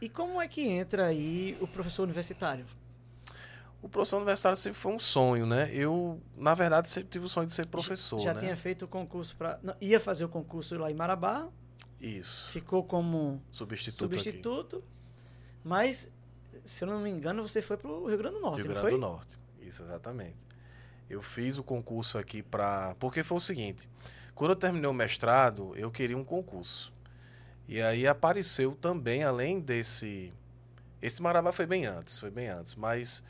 E 0.00 0.08
como 0.08 0.40
é 0.40 0.48
que 0.48 0.66
entra 0.66 1.04
aí 1.04 1.58
o 1.60 1.66
professor 1.68 2.04
universitário? 2.04 2.64
O 3.82 3.88
professor 3.88 4.16
universitário 4.16 4.56
sempre 4.56 4.78
foi 4.78 4.94
um 4.94 4.98
sonho, 4.98 5.44
né? 5.44 5.70
Eu, 5.74 6.18
na 6.34 6.54
verdade, 6.54 6.88
sempre 6.88 7.10
tive 7.10 7.26
o 7.26 7.28
sonho 7.28 7.46
de 7.46 7.52
ser 7.52 7.66
professor. 7.66 8.18
Já 8.18 8.32
né? 8.32 8.40
tinha 8.40 8.56
feito 8.56 8.86
o 8.86 8.88
concurso 8.88 9.36
para. 9.36 9.60
Ia 9.78 10.00
fazer 10.00 10.24
o 10.24 10.28
concurso 10.30 10.78
lá 10.78 10.90
em 10.90 10.94
Marabá. 10.94 11.46
Isso. 12.00 12.50
Ficou 12.50 12.82
como 12.82 13.38
substituto. 13.52 13.98
Substituto. 13.98 14.76
Aqui. 14.76 14.86
Mas 15.62 16.10
se 16.64 16.82
eu 16.82 16.88
não 16.88 17.00
me 17.00 17.10
engano, 17.10 17.46
você 17.46 17.60
foi 17.60 17.76
para 17.76 17.90
o 17.90 18.06
Rio 18.06 18.16
Grande 18.16 18.36
do 18.36 18.40
Norte, 18.40 18.62
Rio 18.62 18.72
Grande 18.72 18.90
do 18.92 18.98
Norte, 18.98 19.36
isso, 19.60 19.82
exatamente. 19.82 20.36
Eu 21.10 21.20
fiz 21.20 21.58
o 21.58 21.62
concurso 21.62 22.16
aqui 22.16 22.42
para... 22.42 22.96
Porque 22.98 23.22
foi 23.22 23.36
o 23.36 23.40
seguinte, 23.40 23.86
quando 24.36 24.50
eu 24.50 24.56
terminei 24.56 24.88
o 24.88 24.92
mestrado, 24.92 25.74
eu 25.76 25.90
queria 25.90 26.16
um 26.16 26.22
concurso. 26.22 26.92
E 27.66 27.80
aí 27.82 28.06
apareceu 28.06 28.76
também, 28.76 29.24
além 29.24 29.58
desse... 29.58 30.32
Esse 31.02 31.22
Marabá 31.22 31.50
foi 31.50 31.66
bem 31.66 31.86
antes, 31.86 32.18
foi 32.18 32.30
bem 32.30 32.48
antes, 32.48 32.74
mas 32.74 33.24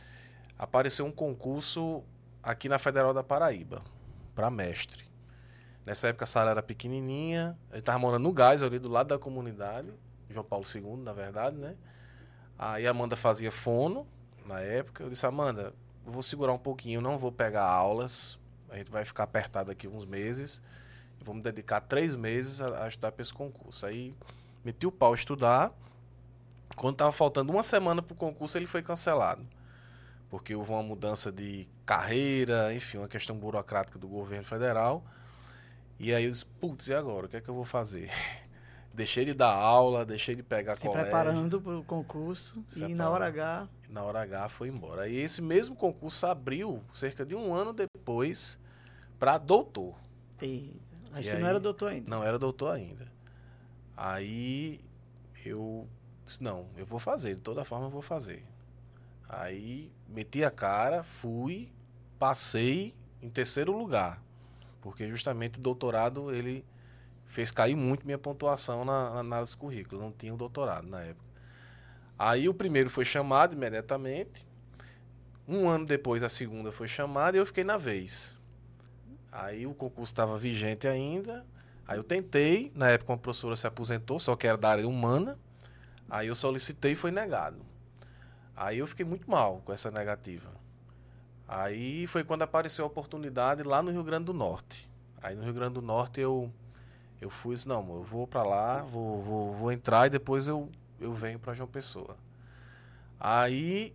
apareceu 0.59 1.07
um 1.07 1.13
concurso 1.13 2.03
aqui 2.43 2.69
na 2.69 2.79
Federal 2.79 3.15
da 3.15 3.23
Paraíba, 3.23 3.83
para 4.35 4.51
mestre. 4.51 5.05
Nessa 5.85 6.09
época 6.09 6.25
a 6.25 6.27
sala 6.27 6.51
era 6.51 6.63
pequenininha, 6.63 7.57
ele 7.71 7.79
estava 7.79 7.99
morando 7.99 8.25
no 8.25 8.33
gás 8.33 8.63
ali 8.63 8.79
do 8.79 8.89
lado 8.89 9.09
da 9.09 9.19
comunidade, 9.19 9.93
João 10.29 10.45
Paulo 10.45 10.65
II, 10.75 10.97
na 10.97 11.13
verdade, 11.13 11.57
né? 11.57 11.77
Aí 12.59 12.87
a 12.87 12.91
Amanda 12.91 13.15
fazia 13.15 13.53
fono 13.53 14.07
na 14.45 14.61
época. 14.61 15.05
Eu 15.05 15.11
disse, 15.11 15.25
Amanda, 15.25 15.73
vou 16.05 16.23
segurar 16.23 16.53
um 16.53 16.59
pouquinho, 16.59 17.01
não 17.01 17.17
vou 17.17 17.31
pegar 17.31 17.65
aulas. 17.65 18.39
A 18.69 18.77
gente 18.77 18.91
vai 18.91 19.05
ficar 19.05 19.25
apertado 19.25 19.71
aqui 19.71 19.87
uns 19.87 20.05
meses. 20.05 20.61
Vamos 21.27 21.43
dedicar 21.43 21.81
três 21.81 22.15
meses 22.15 22.61
a, 22.61 22.85
a 22.85 22.89
estudar 22.89 23.11
para 23.11 23.23
esse 23.23 23.35
concurso. 23.35 23.85
Aí 23.85 24.15
meti 24.65 24.87
o 24.87 24.93
pau 24.93 25.13
a 25.13 25.17
estudar. 25.17 25.73
Quando 26.77 26.95
estava 26.95 27.11
faltando 27.11 27.53
uma 27.53 27.63
semana 27.63 28.01
para 28.01 28.15
o 28.15 28.17
concurso, 28.17 28.57
ele 28.57 28.67
foi 28.67 28.83
cancelado. 28.83 29.45
Porque 30.31 30.55
houve 30.55 30.71
uma 30.71 30.83
mudança 30.83 31.33
de 31.33 31.69
carreira, 31.85 32.73
enfim, 32.75 32.99
uma 32.99 33.09
questão 33.09 33.37
burocrática 33.37 33.99
do 33.99 34.07
governo 34.07 34.45
federal. 34.45 35.05
E 35.99 36.15
aí 36.15 36.25
eu 36.25 36.31
disse, 36.31 36.47
putz, 36.47 36.89
e 36.89 36.95
agora? 36.95 37.27
O 37.27 37.29
que 37.29 37.37
é 37.37 37.41
que 37.41 37.49
eu 37.49 37.55
vou 37.55 37.65
fazer? 37.65 38.11
deixei 38.95 39.25
de 39.25 39.35
dar 39.35 39.53
aula, 39.53 40.05
deixei 40.05 40.35
de 40.35 40.43
pegar 40.43 40.75
Se 40.75 40.87
colégio. 40.87 41.05
preparando 41.05 41.61
para 41.61 41.77
o 41.77 41.85
concurso 41.85 42.65
e 42.75 42.95
na 42.95 43.11
hora 43.11 43.27
H... 43.27 43.69
Na 43.89 44.03
hora 44.03 44.23
H 44.23 44.49
foi 44.49 44.69
embora. 44.69 45.09
E 45.09 45.17
esse 45.17 45.41
mesmo 45.41 45.77
concurso 45.77 46.27
abriu 46.27 46.83
cerca 46.93 47.25
de 47.25 47.35
um 47.35 47.55
ano 47.55 47.73
depois 47.73 48.59
para 49.19 49.39
doutor. 49.39 49.95
E, 50.43 50.75
mas 51.17 51.25
e 51.25 51.31
você 51.31 51.37
aí, 51.37 51.41
não 51.43 51.49
era 51.49 51.59
doutor 51.59 51.93
ainda? 51.93 52.11
Não 52.11 52.23
era 52.23 52.39
doutor 52.39 52.77
ainda. 52.77 53.11
Aí 53.97 54.81
eu 55.47 55.89
disse, 56.27 56.43
não, 56.43 56.69
eu 56.77 56.85
vou 56.85 56.99
fazer, 56.99 57.35
de 57.37 57.41
toda 57.41 57.65
forma 57.65 57.87
eu 57.87 57.91
vou 57.91 58.03
fazer. 58.03 58.45
Aí 59.27 59.91
meti 60.07 60.45
a 60.45 60.51
cara, 60.51 61.03
fui, 61.03 61.73
passei 62.19 62.95
em 63.23 63.31
terceiro 63.31 63.75
lugar. 63.77 64.23
Porque 64.83 65.09
justamente 65.09 65.59
o 65.59 65.63
doutorado, 65.63 66.31
ele 66.35 66.63
fez 67.25 67.51
cair 67.51 67.75
muito 67.75 68.05
minha 68.05 68.19
pontuação 68.19 68.85
na, 68.85 69.15
na 69.15 69.21
análise 69.21 69.53
de 69.53 69.57
currículo. 69.57 70.03
Não 70.03 70.13
tinha 70.13 70.35
o 70.35 70.37
doutorado 70.37 70.87
na 70.87 71.01
época. 71.01 71.25
Aí 72.19 72.47
o 72.47 72.53
primeiro 72.53 72.91
foi 72.91 73.07
chamado 73.07 73.55
imediatamente. 73.55 74.47
Um 75.49 75.67
ano 75.67 75.87
depois 75.87 76.23
a 76.23 76.29
segunda 76.29 76.71
foi 76.71 76.89
chamada 76.89 77.39
e 77.39 77.41
eu 77.41 77.47
fiquei 77.47 77.65
na 77.65 77.79
vez. 77.79 78.36
Aí 79.39 79.67
o 79.67 79.75
concurso 79.75 80.13
estava 80.13 80.39
vigente 80.39 80.89
ainda. 80.89 81.45
Aí 81.87 81.99
eu 81.99 82.05
tentei, 82.05 82.73
na 82.75 82.89
época 82.89 83.13
uma 83.13 83.19
professora 83.19 83.55
se 83.55 83.67
aposentou, 83.67 84.19
só 84.19 84.35
que 84.35 84.47
era 84.47 84.57
da 84.57 84.71
área 84.71 84.89
humana. 84.89 85.39
Aí 86.09 86.29
eu 86.29 86.35
solicitei 86.35 86.93
e 86.93 86.95
foi 86.95 87.11
negado. 87.11 87.59
Aí 88.57 88.79
eu 88.79 88.87
fiquei 88.87 89.05
muito 89.05 89.31
mal 89.31 89.61
com 89.63 89.75
essa 89.75 89.91
negativa. 89.91 90.51
Aí 91.47 92.07
foi 92.07 92.25
quando 92.25 92.43
apareceu 92.43 92.87
a 92.87 92.89
oportunidade 92.89 93.63
lá 93.63 93.83
no 93.83 93.91
Rio 93.91 94.03
Grande 94.03 94.25
do 94.25 94.33
Norte. 94.33 94.89
Aí 95.23 95.37
no 95.37 95.45
Rio 95.45 95.53
Grande 95.53 95.75
do 95.75 95.83
Norte 95.83 96.19
eu 96.19 96.51
eu 97.21 97.29
fui 97.29 97.55
disse, 97.55 97.69
não, 97.69 97.81
eu 97.95 98.03
vou 98.03 98.27
para 98.27 98.43
lá, 98.43 98.83
vou, 98.83 99.23
vou, 99.23 99.53
vou 99.53 99.73
entrar 99.73 100.07
e 100.07 100.11
depois 100.11 100.49
eu, 100.49 100.71
eu 100.99 101.13
venho 101.13 101.39
para 101.39 101.53
João 101.53 101.69
Pessoa. 101.69 102.17
Aí 103.21 103.95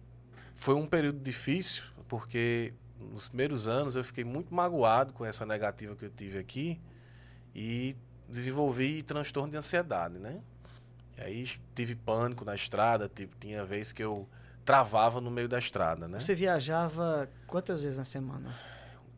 foi 0.56 0.76
um 0.76 0.88
período 0.88 1.20
difícil, 1.20 1.84
porque 2.08 2.74
nos 3.12 3.28
primeiros 3.28 3.68
anos 3.68 3.96
eu 3.96 4.04
fiquei 4.04 4.24
muito 4.24 4.54
magoado 4.54 5.14
com 5.14 5.26
essa 5.26 5.46
negativa 5.46 5.96
que 5.96 6.06
eu 6.06 6.10
tive 6.10 6.38
aqui 6.38 6.80
e 7.56 7.96
desenvolvi 8.30 9.02
transtorno 9.04 9.52
de 9.52 9.58
ansiedade, 9.58 10.18
né? 10.18 10.42
E 11.18 11.22
aí 11.22 11.50
tive 11.76 11.96
pânico 11.96 12.46
na 12.46 12.56
estrada, 12.56 13.10
tipo, 13.10 13.36
tinha 13.40 13.66
vez 13.66 13.92
que 13.92 14.04
eu 14.04 14.28
travava 14.64 15.20
no 15.20 15.30
meio 15.30 15.50
da 15.50 15.60
estrada, 15.60 16.08
né? 16.08 16.20
Você 16.20 16.36
viajava 16.36 17.30
quantas 17.48 17.84
vezes 17.84 17.98
na 17.98 18.06
semana? 18.06 18.56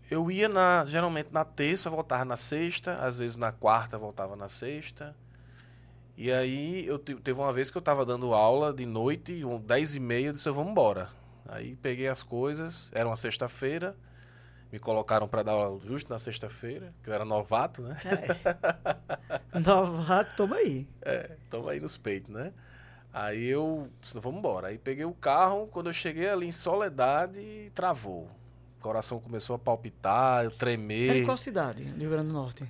Eu 0.10 0.30
ia 0.30 0.50
na, 0.50 0.86
geralmente 0.86 1.30
na 1.32 1.46
terça, 1.46 1.90
voltava 1.90 2.26
na 2.26 2.36
sexta, 2.36 2.96
às 2.96 3.18
vezes 3.18 3.36
na 3.36 3.52
quarta, 3.52 3.98
voltava 3.98 4.36
na 4.36 4.50
sexta. 4.50 5.16
E 6.16 6.32
aí 6.32 6.86
eu 6.86 7.00
teve 7.00 7.40
uma 7.40 7.52
vez 7.52 7.72
que 7.72 7.78
eu 7.78 7.80
estava 7.80 8.06
dando 8.06 8.34
aula 8.34 8.72
de 8.72 8.86
noite, 8.86 9.44
um, 9.44 9.60
10 9.60 9.96
e 9.96 10.00
meia, 10.00 10.28
eu 10.28 10.34
disse, 10.34 10.50
vamos 10.50 10.72
embora. 10.72 11.10
Aí 11.54 11.76
peguei 11.76 12.08
as 12.08 12.24
coisas, 12.24 12.90
era 12.94 13.08
uma 13.08 13.16
sexta-feira, 13.16 13.96
me 14.72 14.80
colocaram 14.80 15.28
para 15.28 15.44
dar 15.44 15.52
aula 15.52 15.80
justo 15.86 16.10
na 16.10 16.18
sexta-feira, 16.18 16.94
que 17.04 17.10
eu 17.10 17.14
era 17.14 17.24
novato, 17.24 17.82
né? 17.82 17.98
É. 19.54 19.60
novato, 19.60 20.32
toma 20.36 20.56
aí. 20.58 20.88
É, 21.02 21.38
toma 21.50 21.72
aí 21.72 21.80
nos 21.80 21.98
peitos, 21.98 22.34
né? 22.34 22.52
Aí 23.14 23.46
eu 23.46 23.88
disse, 24.02 24.20
vamos 24.20 24.40
embora. 24.40 24.70
Aí 24.70 24.78
peguei 24.78 25.06
o 25.06 25.14
carro, 25.14 25.68
quando 25.68 25.88
eu 25.88 25.94
cheguei 25.94 26.28
ali 26.30 26.48
em 26.48 26.52
Soledade, 26.52 27.72
travou 27.76 28.28
coração 28.84 29.18
começou 29.18 29.56
a 29.56 29.60
palpitar, 29.60 30.44
eu 30.44 30.52
tremer. 30.52 31.10
É 31.10 31.18
em 31.20 31.26
qual 31.26 31.38
cidade, 31.38 31.84
Rio 31.84 32.10
Grande 32.10 32.28
do 32.28 32.34
Norte? 32.34 32.70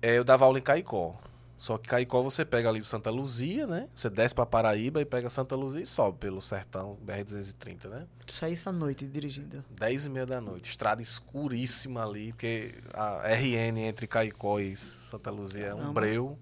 É, 0.00 0.16
eu 0.16 0.24
dava 0.24 0.46
aula 0.46 0.58
em 0.58 0.62
Caicó. 0.62 1.14
Só 1.60 1.76
que 1.76 1.90
Caicó 1.90 2.22
você 2.22 2.42
pega 2.42 2.70
ali 2.70 2.82
Santa 2.82 3.10
Luzia, 3.10 3.66
né? 3.66 3.86
Você 3.94 4.08
desce 4.08 4.34
para 4.34 4.46
Paraíba 4.46 5.02
e 5.02 5.04
pega 5.04 5.28
Santa 5.28 5.54
Luzia 5.54 5.82
e 5.82 5.86
sobe 5.86 6.16
pelo 6.16 6.40
sertão 6.40 6.96
BR-230, 7.04 7.86
né? 7.86 8.06
Tu 8.24 8.32
saísse 8.32 8.66
à 8.66 8.72
noite 8.72 9.06
dirigindo? 9.06 9.62
Dez 9.68 10.06
e 10.06 10.08
meia 10.08 10.24
da 10.24 10.40
noite. 10.40 10.70
Estrada 10.70 11.02
escuríssima 11.02 12.02
ali, 12.02 12.32
porque 12.32 12.72
a 12.94 13.28
RN 13.28 13.76
entre 13.76 14.06
Caicó 14.06 14.58
e 14.58 14.74
Santa 14.74 15.30
Luzia 15.30 15.66
Caramba. 15.66 15.82
é 15.82 15.86
um 15.86 15.92
breu. 15.92 16.38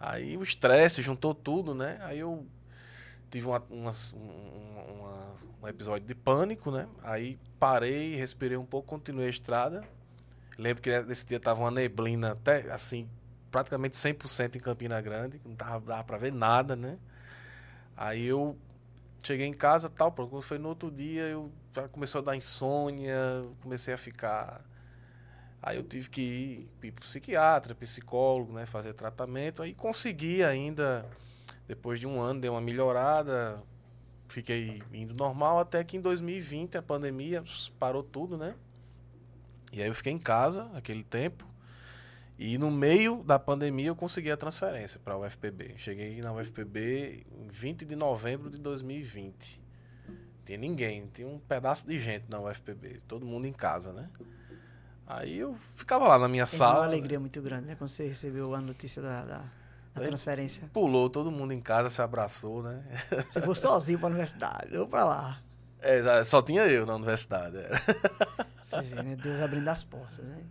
Aí 0.00 0.36
o 0.36 0.42
estresse 0.42 1.00
juntou 1.00 1.32
tudo, 1.32 1.72
né? 1.72 2.00
Aí 2.02 2.18
eu 2.18 2.44
tive 3.30 3.46
uma, 3.46 3.62
uma, 3.70 3.92
uma, 3.92 5.36
um 5.62 5.68
episódio 5.68 6.08
de 6.08 6.14
pânico, 6.16 6.72
né? 6.72 6.88
Aí 7.04 7.38
parei, 7.60 8.16
respirei 8.16 8.56
um 8.56 8.66
pouco, 8.66 8.88
continuei 8.88 9.28
a 9.28 9.30
estrada. 9.30 9.84
Lembro 10.58 10.82
que 10.82 10.90
nesse 11.02 11.24
dia 11.24 11.38
tava 11.38 11.60
uma 11.60 11.70
neblina 11.70 12.32
até 12.32 12.68
assim 12.72 13.08
praticamente 13.50 13.96
100% 13.96 14.56
em 14.56 14.60
Campina 14.60 15.00
Grande, 15.00 15.40
não 15.44 15.54
dava, 15.54 15.80
dava 15.86 16.04
para 16.04 16.18
ver 16.18 16.32
nada, 16.32 16.76
né? 16.76 16.98
Aí 17.96 18.24
eu 18.24 18.56
cheguei 19.22 19.46
em 19.46 19.54
casa, 19.54 19.88
tal, 19.88 20.12
quando 20.12 20.42
foi 20.42 20.58
no 20.58 20.68
outro 20.68 20.90
dia, 20.90 21.22
eu 21.22 21.50
já 21.74 21.88
começou 21.88 22.20
a 22.20 22.24
dar 22.24 22.36
insônia, 22.36 23.16
comecei 23.62 23.92
a 23.92 23.98
ficar 23.98 24.64
Aí 25.62 25.76
eu 25.76 25.82
tive 25.82 26.08
que 26.08 26.20
ir, 26.20 26.86
ir 26.86 26.92
para 26.92 27.02
psiquiatra, 27.02 27.74
psicólogo, 27.74 28.52
né, 28.52 28.64
fazer 28.64 28.92
tratamento. 28.94 29.62
Aí 29.62 29.74
consegui 29.74 30.44
ainda, 30.44 31.04
depois 31.66 31.98
de 31.98 32.06
um 32.06 32.20
ano, 32.20 32.40
deu 32.40 32.52
uma 32.52 32.60
melhorada, 32.60 33.62
fiquei 34.28 34.82
indo 34.92 35.14
normal, 35.14 35.58
até 35.58 35.82
que 35.82 35.96
em 35.96 36.00
2020 36.00 36.78
a 36.78 36.82
pandemia 36.82 37.42
parou 37.78 38.02
tudo, 38.02 38.36
né? 38.36 38.54
E 39.72 39.82
aí 39.82 39.88
eu 39.88 39.94
fiquei 39.94 40.12
em 40.12 40.18
casa 40.18 40.70
aquele 40.74 41.02
tempo. 41.02 41.44
E 42.38 42.56
no 42.56 42.70
meio 42.70 43.24
da 43.24 43.36
pandemia 43.36 43.88
eu 43.88 43.96
consegui 43.96 44.30
a 44.30 44.36
transferência 44.36 45.00
para 45.02 45.14
a 45.14 45.18
UFPB. 45.18 45.74
Cheguei 45.76 46.20
na 46.20 46.32
UFPB 46.32 47.26
em 47.32 47.48
20 47.48 47.84
de 47.84 47.96
novembro 47.96 48.48
de 48.48 48.58
2020. 48.58 49.60
Não 50.08 50.16
tinha 50.44 50.56
ninguém, 50.56 51.10
tinha 51.12 51.26
um 51.26 51.40
pedaço 51.40 51.84
de 51.84 51.98
gente 51.98 52.26
na 52.30 52.40
UFPB, 52.40 53.00
todo 53.08 53.26
mundo 53.26 53.46
em 53.46 53.52
casa, 53.52 53.92
né? 53.92 54.08
Aí 55.04 55.36
eu 55.36 55.56
ficava 55.74 56.06
lá 56.06 56.16
na 56.16 56.28
minha 56.28 56.46
Tem 56.46 56.58
sala. 56.58 56.80
uma 56.80 56.84
alegria 56.86 57.18
muito 57.18 57.42
grande, 57.42 57.66
né? 57.66 57.74
Quando 57.74 57.90
você 57.90 58.06
recebeu 58.06 58.54
a 58.54 58.60
notícia 58.60 59.02
da, 59.02 59.24
da, 59.24 59.44
da 59.94 60.02
transferência. 60.06 60.70
Pulou, 60.72 61.10
todo 61.10 61.32
mundo 61.32 61.52
em 61.52 61.60
casa 61.60 61.88
se 61.90 62.00
abraçou, 62.00 62.62
né? 62.62 62.84
Você 63.26 63.40
foi 63.40 63.54
sozinho 63.54 63.98
para 63.98 64.08
a 64.08 64.10
universidade, 64.10 64.76
ou 64.76 64.86
para 64.86 65.04
lá. 65.04 65.42
É, 65.80 66.22
só 66.22 66.40
tinha 66.42 66.66
eu 66.66 66.84
na 66.86 66.94
universidade. 66.94 67.56
Era. 67.56 67.80
Você 68.62 68.82
vê, 68.82 69.02
né? 69.02 69.16
Deus 69.16 69.40
abrindo 69.40 69.68
as 69.68 69.82
portas, 69.82 70.18
né? 70.18 70.44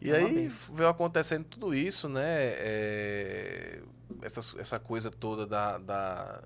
E 0.00 0.10
é 0.10 0.16
aí 0.16 0.48
veio 0.72 0.88
acontecendo 0.88 1.44
tudo 1.44 1.74
isso, 1.74 2.08
né? 2.08 2.36
É, 2.38 3.82
essa, 4.22 4.60
essa 4.60 4.78
coisa 4.78 5.10
toda 5.10 5.46
da, 5.46 5.78
da 5.78 6.42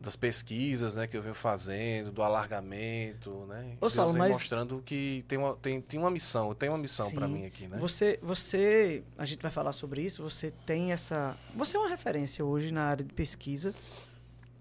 das 0.00 0.16
pesquisas 0.16 0.94
né, 0.94 1.06
que 1.06 1.14
eu 1.14 1.20
venho 1.20 1.34
fazendo, 1.34 2.10
do 2.10 2.22
alargamento, 2.22 3.44
né? 3.46 3.76
Ô, 3.80 3.90
Saulo, 3.90 4.16
mas... 4.16 4.32
mostrando 4.32 4.80
que 4.82 5.22
tem 5.28 5.38
uma, 5.38 5.54
tem, 5.56 5.80
tem 5.80 6.00
uma 6.00 6.10
missão, 6.10 6.54
tem 6.54 6.70
uma 6.70 6.78
missão 6.78 7.10
para 7.12 7.28
mim 7.28 7.44
aqui, 7.44 7.68
né? 7.68 7.76
Você, 7.78 8.18
você, 8.22 9.04
a 9.18 9.26
gente 9.26 9.42
vai 9.42 9.50
falar 9.50 9.74
sobre 9.74 10.00
isso, 10.02 10.22
você 10.22 10.50
tem 10.64 10.90
essa... 10.92 11.36
Você 11.54 11.76
é 11.76 11.80
uma 11.80 11.88
referência 11.88 12.42
hoje 12.42 12.72
na 12.72 12.84
área 12.84 13.04
de 13.04 13.12
pesquisa, 13.12 13.74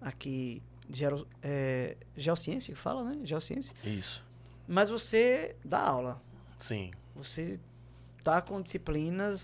aqui, 0.02 0.62
de 0.90 1.06
é, 1.42 1.96
geociência 2.18 2.74
que 2.74 2.80
fala, 2.80 3.06
né? 3.06 3.20
Geociência. 3.24 3.74
Isso. 3.82 4.22
Mas 4.68 4.90
você 4.90 5.56
dá 5.64 5.80
aula. 5.80 6.22
Sim. 6.58 6.92
Você 7.16 7.60
tá 8.24 8.42
com 8.42 8.62
disciplinas 8.62 9.40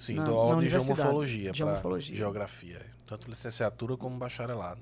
Sim, 0.00 0.14
na, 0.14 0.24
dou 0.24 0.40
aula 0.40 0.60
de 0.62 0.68
geomorfologia, 0.68 1.52
geomorfologia. 1.52 2.16
geografia, 2.16 2.86
tanto 3.06 3.28
licenciatura 3.28 3.96
como 3.96 4.16
bacharelado. 4.16 4.80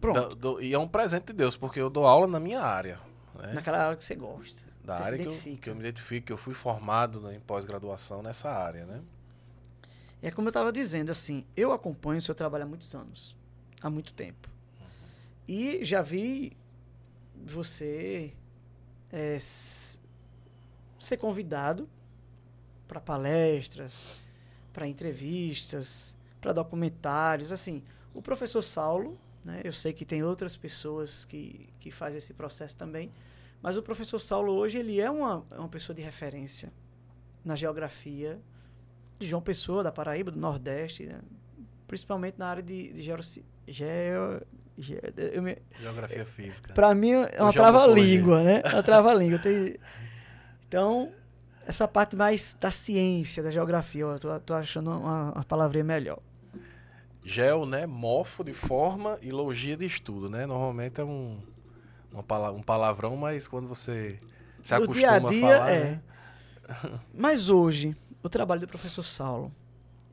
Pronto. 0.00 0.34
Do, 0.34 0.54
do, 0.54 0.62
e 0.62 0.72
é 0.72 0.78
um 0.78 0.88
presente 0.88 1.26
de 1.26 1.32
Deus, 1.34 1.56
porque 1.56 1.80
eu 1.80 1.90
dou 1.90 2.06
aula 2.06 2.26
na 2.26 2.40
minha 2.40 2.60
área. 2.60 2.98
Né? 3.34 3.52
Naquela 3.54 3.84
área 3.84 3.96
que 3.96 4.04
você 4.04 4.14
gosta. 4.14 4.68
Da 4.82 4.94
você 4.94 5.02
área 5.02 5.18
que 5.18 5.26
eu, 5.26 5.56
que 5.58 5.70
eu, 5.70 5.74
me 5.74 5.80
identifico, 5.80 6.26
que 6.26 6.32
eu 6.32 6.38
fui 6.38 6.54
formado 6.54 7.20
né, 7.20 7.36
em 7.36 7.40
pós-graduação 7.40 8.22
nessa 8.22 8.50
área, 8.50 8.86
né? 8.86 9.00
É 10.22 10.30
como 10.30 10.48
eu 10.48 10.50
estava 10.50 10.72
dizendo, 10.72 11.10
assim, 11.10 11.44
eu 11.56 11.72
acompanho 11.72 12.18
o 12.18 12.22
seu 12.22 12.34
trabalho 12.34 12.64
há 12.64 12.66
muitos 12.66 12.94
anos. 12.94 13.36
Há 13.82 13.88
muito 13.88 14.12
tempo. 14.12 14.48
Uhum. 14.80 14.86
E 15.48 15.84
já 15.84 16.02
vi 16.02 16.56
você 17.44 18.32
é, 19.10 19.38
ser 21.04 21.16
convidado 21.16 21.88
para 22.86 23.00
palestras, 23.00 24.08
para 24.72 24.86
entrevistas, 24.86 26.16
para 26.40 26.52
documentários. 26.52 27.50
Assim, 27.50 27.82
o 28.14 28.22
professor 28.22 28.62
Saulo 28.62 29.18
né? 29.44 29.60
Eu 29.64 29.72
sei 29.72 29.92
que 29.92 30.04
tem 30.04 30.22
outras 30.22 30.56
pessoas 30.56 31.24
que, 31.24 31.68
que 31.78 31.90
fazem 31.90 32.18
esse 32.18 32.34
processo 32.34 32.76
também, 32.76 33.10
mas 33.62 33.76
o 33.76 33.82
professor 33.82 34.18
Saulo 34.18 34.52
hoje 34.52 34.78
ele 34.78 35.00
é 35.00 35.10
uma, 35.10 35.44
uma 35.56 35.68
pessoa 35.68 35.94
de 35.94 36.02
referência 36.02 36.72
na 37.44 37.56
geografia 37.56 38.38
de 39.18 39.26
João 39.26 39.42
Pessoa, 39.42 39.82
da 39.82 39.92
Paraíba, 39.92 40.30
do 40.30 40.38
Nordeste, 40.38 41.04
né? 41.04 41.20
principalmente 41.86 42.38
na 42.38 42.48
área 42.48 42.62
de, 42.62 42.92
de 42.92 43.02
geo, 43.02 43.18
geo, 43.66 44.42
geo 44.78 45.42
me, 45.42 45.58
Geografia 45.78 46.24
física. 46.24 46.72
Para 46.72 46.94
mim 46.94 47.12
é 47.12 47.42
uma 47.42 47.52
trava-língua, 47.52 48.42
né? 48.42 48.62
É 48.64 48.74
uma 48.74 48.82
trava-língua. 48.82 49.40
Então, 50.70 51.10
essa 51.66 51.88
parte 51.88 52.14
mais 52.14 52.56
da 52.60 52.70
ciência, 52.70 53.42
da 53.42 53.50
geografia, 53.50 54.02
eu 54.02 54.20
tô, 54.20 54.38
tô 54.38 54.54
achando 54.54 54.88
uma, 54.88 55.32
uma 55.32 55.44
palavrinha 55.44 55.82
melhor. 55.82 56.20
Gel, 57.24 57.66
né? 57.66 57.86
Morfo 57.86 58.44
de 58.44 58.52
forma 58.52 59.18
e 59.20 59.32
logia 59.32 59.76
de 59.76 59.84
estudo, 59.84 60.30
né? 60.30 60.46
Normalmente 60.46 61.00
é 61.00 61.04
um, 61.04 61.40
uma, 62.12 62.50
um 62.52 62.62
palavrão, 62.62 63.16
mas 63.16 63.48
quando 63.48 63.66
você 63.66 64.20
se 64.62 64.72
acostuma 64.72 64.94
dia 64.94 65.10
a, 65.10 65.18
dia, 65.18 65.56
a 65.56 65.58
falar. 65.58 65.70
É. 65.72 65.84
Né? 65.84 66.00
mas 67.12 67.50
hoje, 67.50 67.96
o 68.22 68.28
trabalho 68.28 68.60
do 68.60 68.68
professor 68.68 69.02
Saulo, 69.02 69.50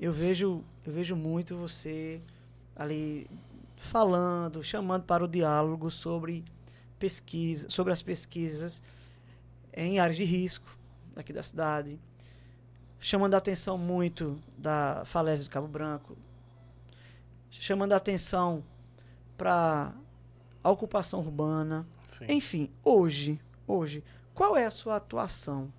eu 0.02 0.12
vejo, 0.12 0.64
eu 0.84 0.92
vejo 0.92 1.16
muito 1.16 1.56
você 1.56 2.20
ali 2.76 3.30
falando, 3.76 4.64
chamando 4.64 5.04
para 5.04 5.24
o 5.24 5.28
diálogo 5.28 5.92
sobre 5.92 6.44
pesquisa, 6.98 7.70
sobre 7.70 7.94
as 7.94 8.02
pesquisas 8.02 8.82
em 9.78 10.00
áreas 10.00 10.18
de 10.18 10.24
risco 10.24 10.68
aqui 11.16 11.32
da 11.32 11.44
cidade, 11.44 12.00
chamando 13.00 13.36
a 13.36 13.38
atenção 13.38 13.78
muito 13.78 14.42
da 14.58 15.04
falésia 15.06 15.46
do 15.46 15.52
Cabo 15.52 15.68
Branco, 15.68 16.18
chamando 17.50 17.94
a 17.94 17.98
atenção 17.98 18.64
para 19.38 19.94
a 20.64 20.70
ocupação 20.72 21.20
urbana. 21.20 21.86
Sim. 22.08 22.26
Enfim, 22.30 22.72
hoje, 22.84 23.40
hoje, 23.68 24.04
qual 24.34 24.58
é 24.58 24.66
a 24.66 24.72
sua 24.72 24.96
atuação 24.96 25.72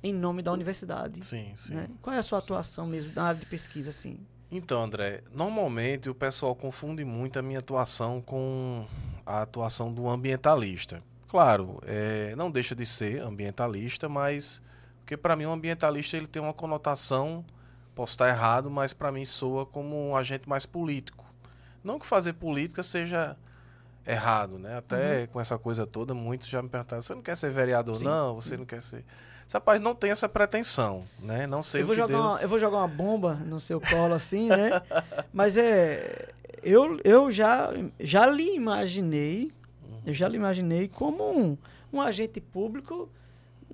em 0.00 0.12
nome 0.12 0.40
da 0.42 0.52
universidade? 0.52 1.24
Sim, 1.24 1.52
sim. 1.56 1.74
Né? 1.74 1.88
Qual 2.00 2.14
é 2.14 2.18
a 2.18 2.22
sua 2.22 2.38
atuação 2.38 2.86
mesmo 2.86 3.12
na 3.14 3.24
área 3.24 3.40
de 3.40 3.46
pesquisa, 3.46 3.90
assim? 3.90 4.18
Então, 4.50 4.82
André, 4.82 5.24
normalmente 5.32 6.08
o 6.08 6.14
pessoal 6.14 6.54
confunde 6.54 7.04
muito 7.04 7.38
a 7.38 7.42
minha 7.42 7.58
atuação 7.58 8.20
com 8.20 8.86
a 9.26 9.42
atuação 9.42 9.92
do 9.92 10.08
ambientalista. 10.08 11.02
Claro, 11.28 11.80
é, 11.84 12.34
não 12.36 12.50
deixa 12.50 12.74
de 12.74 12.86
ser 12.86 13.20
ambientalista, 13.20 14.08
mas 14.08 14.62
porque 15.00 15.16
para 15.16 15.36
mim 15.36 15.46
o 15.46 15.52
ambientalista 15.52 16.16
ele 16.16 16.26
tem 16.26 16.40
uma 16.40 16.54
conotação 16.54 17.44
Posso 17.94 18.14
estar 18.14 18.28
errado, 18.28 18.70
mas 18.70 18.92
para 18.92 19.12
mim 19.12 19.24
soa 19.24 19.64
como 19.64 20.10
um 20.10 20.16
agente 20.16 20.48
mais 20.48 20.66
político. 20.66 21.24
Não 21.82 21.98
que 21.98 22.06
fazer 22.06 22.32
política 22.32 22.82
seja 22.82 23.36
errado, 24.04 24.58
né? 24.58 24.78
Até 24.78 25.20
uhum. 25.20 25.26
com 25.28 25.40
essa 25.40 25.56
coisa 25.56 25.86
toda, 25.86 26.12
muitos 26.12 26.48
já 26.48 26.60
me 26.60 26.68
perguntaram: 26.68 27.00
você 27.00 27.14
não 27.14 27.22
quer 27.22 27.36
ser 27.36 27.50
vereador? 27.50 27.96
Sim. 27.96 28.04
Não, 28.04 28.34
você 28.34 28.56
não 28.56 28.64
quer 28.64 28.82
ser. 28.82 29.04
Esse 29.46 29.54
rapaz 29.54 29.80
não 29.80 29.94
tem 29.94 30.10
essa 30.10 30.28
pretensão, 30.28 31.00
né? 31.20 31.46
Não 31.46 31.62
sei 31.62 31.82
eu 31.82 31.86
vou 31.86 31.92
o 31.92 31.96
que 31.96 32.02
jogar 32.02 32.16
Deus... 32.16 32.34
uma, 32.34 32.42
Eu 32.42 32.48
vou 32.48 32.58
jogar 32.58 32.78
uma 32.78 32.88
bomba 32.88 33.34
no 33.34 33.60
seu 33.60 33.80
colo 33.80 34.14
assim, 34.14 34.48
né? 34.48 34.82
Mas 35.32 35.56
é. 35.56 36.30
Eu, 36.62 36.98
eu 37.04 37.30
já, 37.30 37.70
já 38.00 38.26
lhe 38.26 38.56
imaginei. 38.56 39.52
Eu 40.06 40.14
já 40.14 40.28
lhe 40.28 40.36
imaginei 40.36 40.88
como 40.88 41.38
um, 41.38 41.56
um 41.92 42.00
agente 42.00 42.40
público 42.40 43.08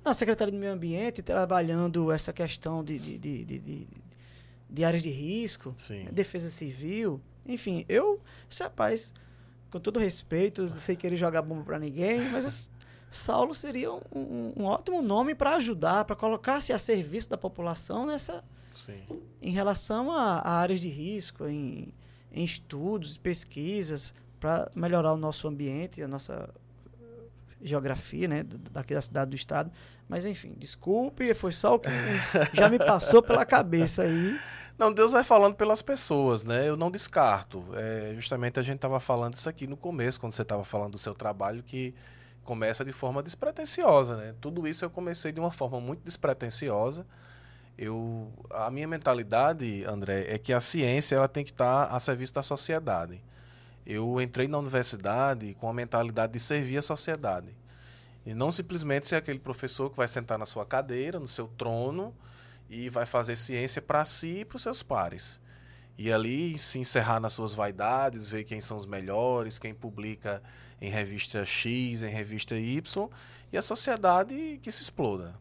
na 0.03 0.13
Secretaria 0.13 0.51
do 0.51 0.57
Meio 0.57 0.73
Ambiente, 0.73 1.21
trabalhando 1.21 2.11
essa 2.11 2.33
questão 2.33 2.83
de, 2.83 2.97
de, 2.97 3.17
de, 3.17 3.59
de 3.59 3.87
de 4.71 4.85
áreas 4.85 5.03
de 5.03 5.09
risco, 5.09 5.73
Sim. 5.75 6.07
defesa 6.11 6.49
civil. 6.49 7.19
Enfim, 7.45 7.85
eu, 7.89 8.21
rapaz, 8.59 9.13
com 9.69 9.79
todo 9.79 9.99
respeito, 9.99 10.67
sem 10.69 10.95
querer 10.95 11.17
jogar 11.17 11.41
bomba 11.41 11.63
para 11.63 11.77
ninguém, 11.77 12.21
mas 12.31 12.71
Saulo 13.09 13.53
seria 13.53 13.91
um, 13.91 14.53
um 14.55 14.63
ótimo 14.63 15.01
nome 15.01 15.35
para 15.35 15.55
ajudar, 15.55 16.05
para 16.05 16.15
colocar-se 16.15 16.71
a 16.71 16.77
serviço 16.77 17.29
da 17.29 17.37
população 17.37 18.05
nessa. 18.05 18.43
Sim. 18.73 19.01
Em 19.41 19.51
relação 19.51 20.09
a, 20.09 20.39
a 20.39 20.51
áreas 20.59 20.79
de 20.79 20.87
risco, 20.87 21.45
em, 21.45 21.93
em 22.31 22.45
estudos, 22.45 23.17
pesquisas, 23.17 24.13
para 24.41 24.69
melhorar 24.75 25.13
o 25.13 25.17
nosso 25.17 25.47
ambiente, 25.47 26.01
a 26.01 26.07
nossa 26.07 26.49
geografia, 27.61 28.27
né, 28.27 28.43
daqui 28.71 28.93
da 28.93 29.01
cidade 29.01 29.29
do 29.29 29.35
estado. 29.35 29.71
Mas 30.09 30.25
enfim, 30.25 30.53
desculpe, 30.57 31.33
foi 31.35 31.51
só 31.51 31.75
o 31.75 31.79
que 31.79 31.89
já 32.53 32.67
me 32.67 32.79
passou 32.79 33.21
pela 33.21 33.45
cabeça 33.45 34.01
aí. 34.01 34.37
Não, 34.77 34.91
Deus 34.91 35.11
vai 35.11 35.23
falando 35.23 35.53
pelas 35.53 35.81
pessoas, 35.81 36.43
né? 36.43 36.67
Eu 36.67 36.75
não 36.75 36.89
descarto. 36.89 37.63
É, 37.75 38.13
justamente 38.15 38.59
a 38.59 38.63
gente 38.63 38.77
estava 38.77 38.99
falando 38.99 39.35
isso 39.35 39.47
aqui 39.47 39.67
no 39.67 39.77
começo, 39.77 40.19
quando 40.19 40.33
você 40.33 40.41
estava 40.41 40.63
falando 40.63 40.93
do 40.93 40.97
seu 40.97 41.13
trabalho, 41.13 41.61
que 41.61 41.93
começa 42.43 42.83
de 42.83 42.91
forma 42.91 43.21
despretensiosa, 43.21 44.17
né? 44.17 44.33
Tudo 44.41 44.67
isso 44.67 44.83
eu 44.83 44.89
comecei 44.89 45.31
de 45.31 45.39
uma 45.39 45.51
forma 45.51 45.79
muito 45.79 46.01
despretensiosa. 46.03 47.05
Eu, 47.77 48.31
a 48.49 48.71
minha 48.71 48.87
mentalidade, 48.87 49.85
André, 49.85 50.25
é 50.27 50.37
que 50.37 50.51
a 50.51 50.59
ciência 50.59 51.15
ela 51.15 51.27
tem 51.27 51.43
que 51.43 51.51
estar 51.51 51.85
a 51.85 51.99
serviço 51.99 52.33
da 52.33 52.41
sociedade. 52.41 53.21
Eu 53.85 54.21
entrei 54.21 54.47
na 54.47 54.59
universidade 54.59 55.55
com 55.59 55.69
a 55.69 55.73
mentalidade 55.73 56.33
de 56.33 56.39
servir 56.39 56.77
a 56.77 56.81
sociedade. 56.81 57.55
E 58.25 58.33
não 58.33 58.51
simplesmente 58.51 59.07
ser 59.07 59.15
aquele 59.15 59.39
professor 59.39 59.89
que 59.89 59.97
vai 59.97 60.07
sentar 60.07 60.37
na 60.37 60.45
sua 60.45 60.65
cadeira, 60.65 61.19
no 61.19 61.27
seu 61.27 61.47
trono, 61.47 62.13
e 62.69 62.89
vai 62.89 63.05
fazer 63.05 63.35
ciência 63.35 63.81
para 63.81 64.05
si 64.05 64.39
e 64.39 64.45
para 64.45 64.55
os 64.55 64.61
seus 64.61 64.83
pares. 64.83 65.39
E 65.97 66.11
ali 66.11 66.57
se 66.57 66.79
encerrar 66.79 67.19
nas 67.19 67.33
suas 67.33 67.53
vaidades, 67.53 68.27
ver 68.27 68.43
quem 68.43 68.61
são 68.61 68.77
os 68.77 68.85
melhores, 68.85 69.59
quem 69.59 69.73
publica 69.73 70.41
em 70.79 70.89
revista 70.89 71.43
X, 71.43 72.01
em 72.01 72.09
revista 72.09 72.55
Y, 72.55 73.09
e 73.51 73.57
a 73.57 73.61
sociedade 73.61 74.59
que 74.63 74.71
se 74.71 74.81
exploda. 74.81 75.35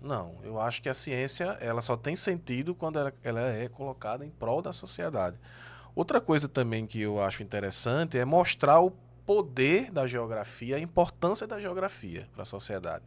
Não, 0.00 0.34
eu 0.42 0.60
acho 0.60 0.82
que 0.82 0.88
a 0.88 0.94
ciência 0.94 1.56
ela 1.60 1.80
só 1.80 1.96
tem 1.96 2.14
sentido 2.14 2.74
quando 2.74 2.98
ela, 2.98 3.14
ela 3.22 3.40
é 3.40 3.68
colocada 3.68 4.26
em 4.26 4.30
prol 4.30 4.60
da 4.60 4.72
sociedade. 4.72 5.38
Outra 5.94 6.20
coisa 6.20 6.48
também 6.48 6.86
que 6.86 7.00
eu 7.00 7.22
acho 7.22 7.42
interessante 7.42 8.18
é 8.18 8.24
mostrar 8.24 8.80
o 8.80 8.90
poder 9.24 9.90
da 9.90 10.06
geografia, 10.06 10.76
a 10.76 10.80
importância 10.80 11.46
da 11.46 11.60
geografia 11.60 12.28
para 12.32 12.42
a 12.42 12.46
sociedade. 12.46 13.04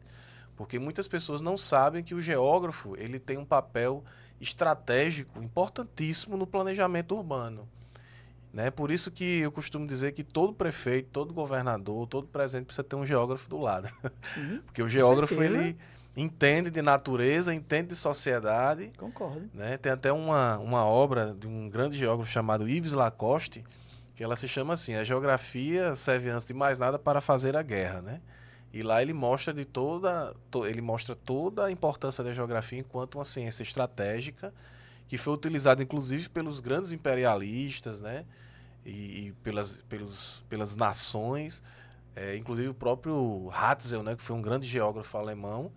Porque 0.56 0.80
muitas 0.80 1.08
pessoas 1.08 1.42
não 1.42 1.56
sabem 1.58 2.04
que 2.04 2.16
o 2.16 2.22
geógrafo 2.22 2.96
ele 2.98 3.20
tem 3.20 3.38
um 3.38 3.46
papel 3.46 4.04
estratégico 4.42 5.42
importantíssimo 5.42 6.38
no 6.38 6.48
planejamento 6.48 7.16
urbano. 7.16 7.68
Né? 8.52 8.72
Por 8.72 8.90
isso 8.90 9.12
que 9.12 9.40
eu 9.40 9.52
costumo 9.52 9.86
dizer 9.86 10.14
que 10.14 10.24
todo 10.24 10.54
prefeito, 10.54 11.10
todo 11.12 11.34
governador, 11.34 12.08
todo 12.08 12.28
presidente 12.28 12.66
precisa 12.66 12.84
ter 12.84 12.96
um 12.96 13.06
geógrafo 13.06 13.48
do 13.50 13.60
lado. 13.60 13.88
Sim, 14.24 14.62
Porque 14.66 14.82
o 14.82 14.90
geógrafo 14.90 15.44
ele 15.44 15.78
entende 16.18 16.72
de 16.72 16.82
natureza, 16.82 17.54
entende 17.54 17.90
de 17.90 17.96
sociedade. 17.96 18.92
Concordo. 18.98 19.48
Né? 19.54 19.78
Tem 19.78 19.92
até 19.92 20.12
uma, 20.12 20.58
uma 20.58 20.84
obra 20.84 21.36
de 21.40 21.46
um 21.48 21.70
grande 21.70 21.96
geógrafo 21.96 22.32
chamado 22.32 22.68
Yves 22.68 22.94
Lacoste, 22.94 23.64
que 24.16 24.24
ela 24.24 24.36
se 24.36 24.48
chama 24.48 24.74
assim: 24.74 24.96
A 24.96 25.04
Geografia 25.04 25.96
serve 25.96 26.30
antes 26.30 26.46
de 26.46 26.54
mais 26.54 26.80
nada 26.80 26.98
para 26.98 27.22
fazer 27.22 27.56
a 27.56 27.62
guerra. 27.62 28.02
Né? 28.02 28.20
E 28.74 28.82
lá 28.82 29.02
ele 29.02 29.14
mostra 29.14 29.54
de 29.54 29.64
toda, 29.64 30.36
to, 30.50 30.66
ele 30.66 30.82
mostra 30.82 31.16
toda 31.16 31.66
a 31.66 31.72
importância 31.72 32.24
da 32.24 32.34
geografia 32.34 32.80
enquanto 32.80 33.16
uma 33.16 33.24
ciência 33.24 33.62
estratégica 33.62 34.52
que 35.08 35.18
foi 35.18 35.34
utilizada 35.34 35.82
inclusive 35.82 36.28
pelos 36.30 36.60
grandes 36.60 36.92
imperialistas, 36.92 38.02
né? 38.02 38.26
E, 38.86 39.28
e 39.28 39.32
pelas, 39.44 39.82
pelos, 39.84 40.44
pelas 40.50 40.76
nações, 40.76 41.62
é, 42.16 42.36
inclusive 42.36 42.70
o 42.70 42.74
próprio 42.74 43.50
Hatzel, 43.54 44.04
né? 44.04 44.16
Que 44.16 44.22
foi 44.22 44.36
um 44.36 44.42
grande 44.42 44.68
geógrafo 44.68 45.18
alemão, 45.18 45.72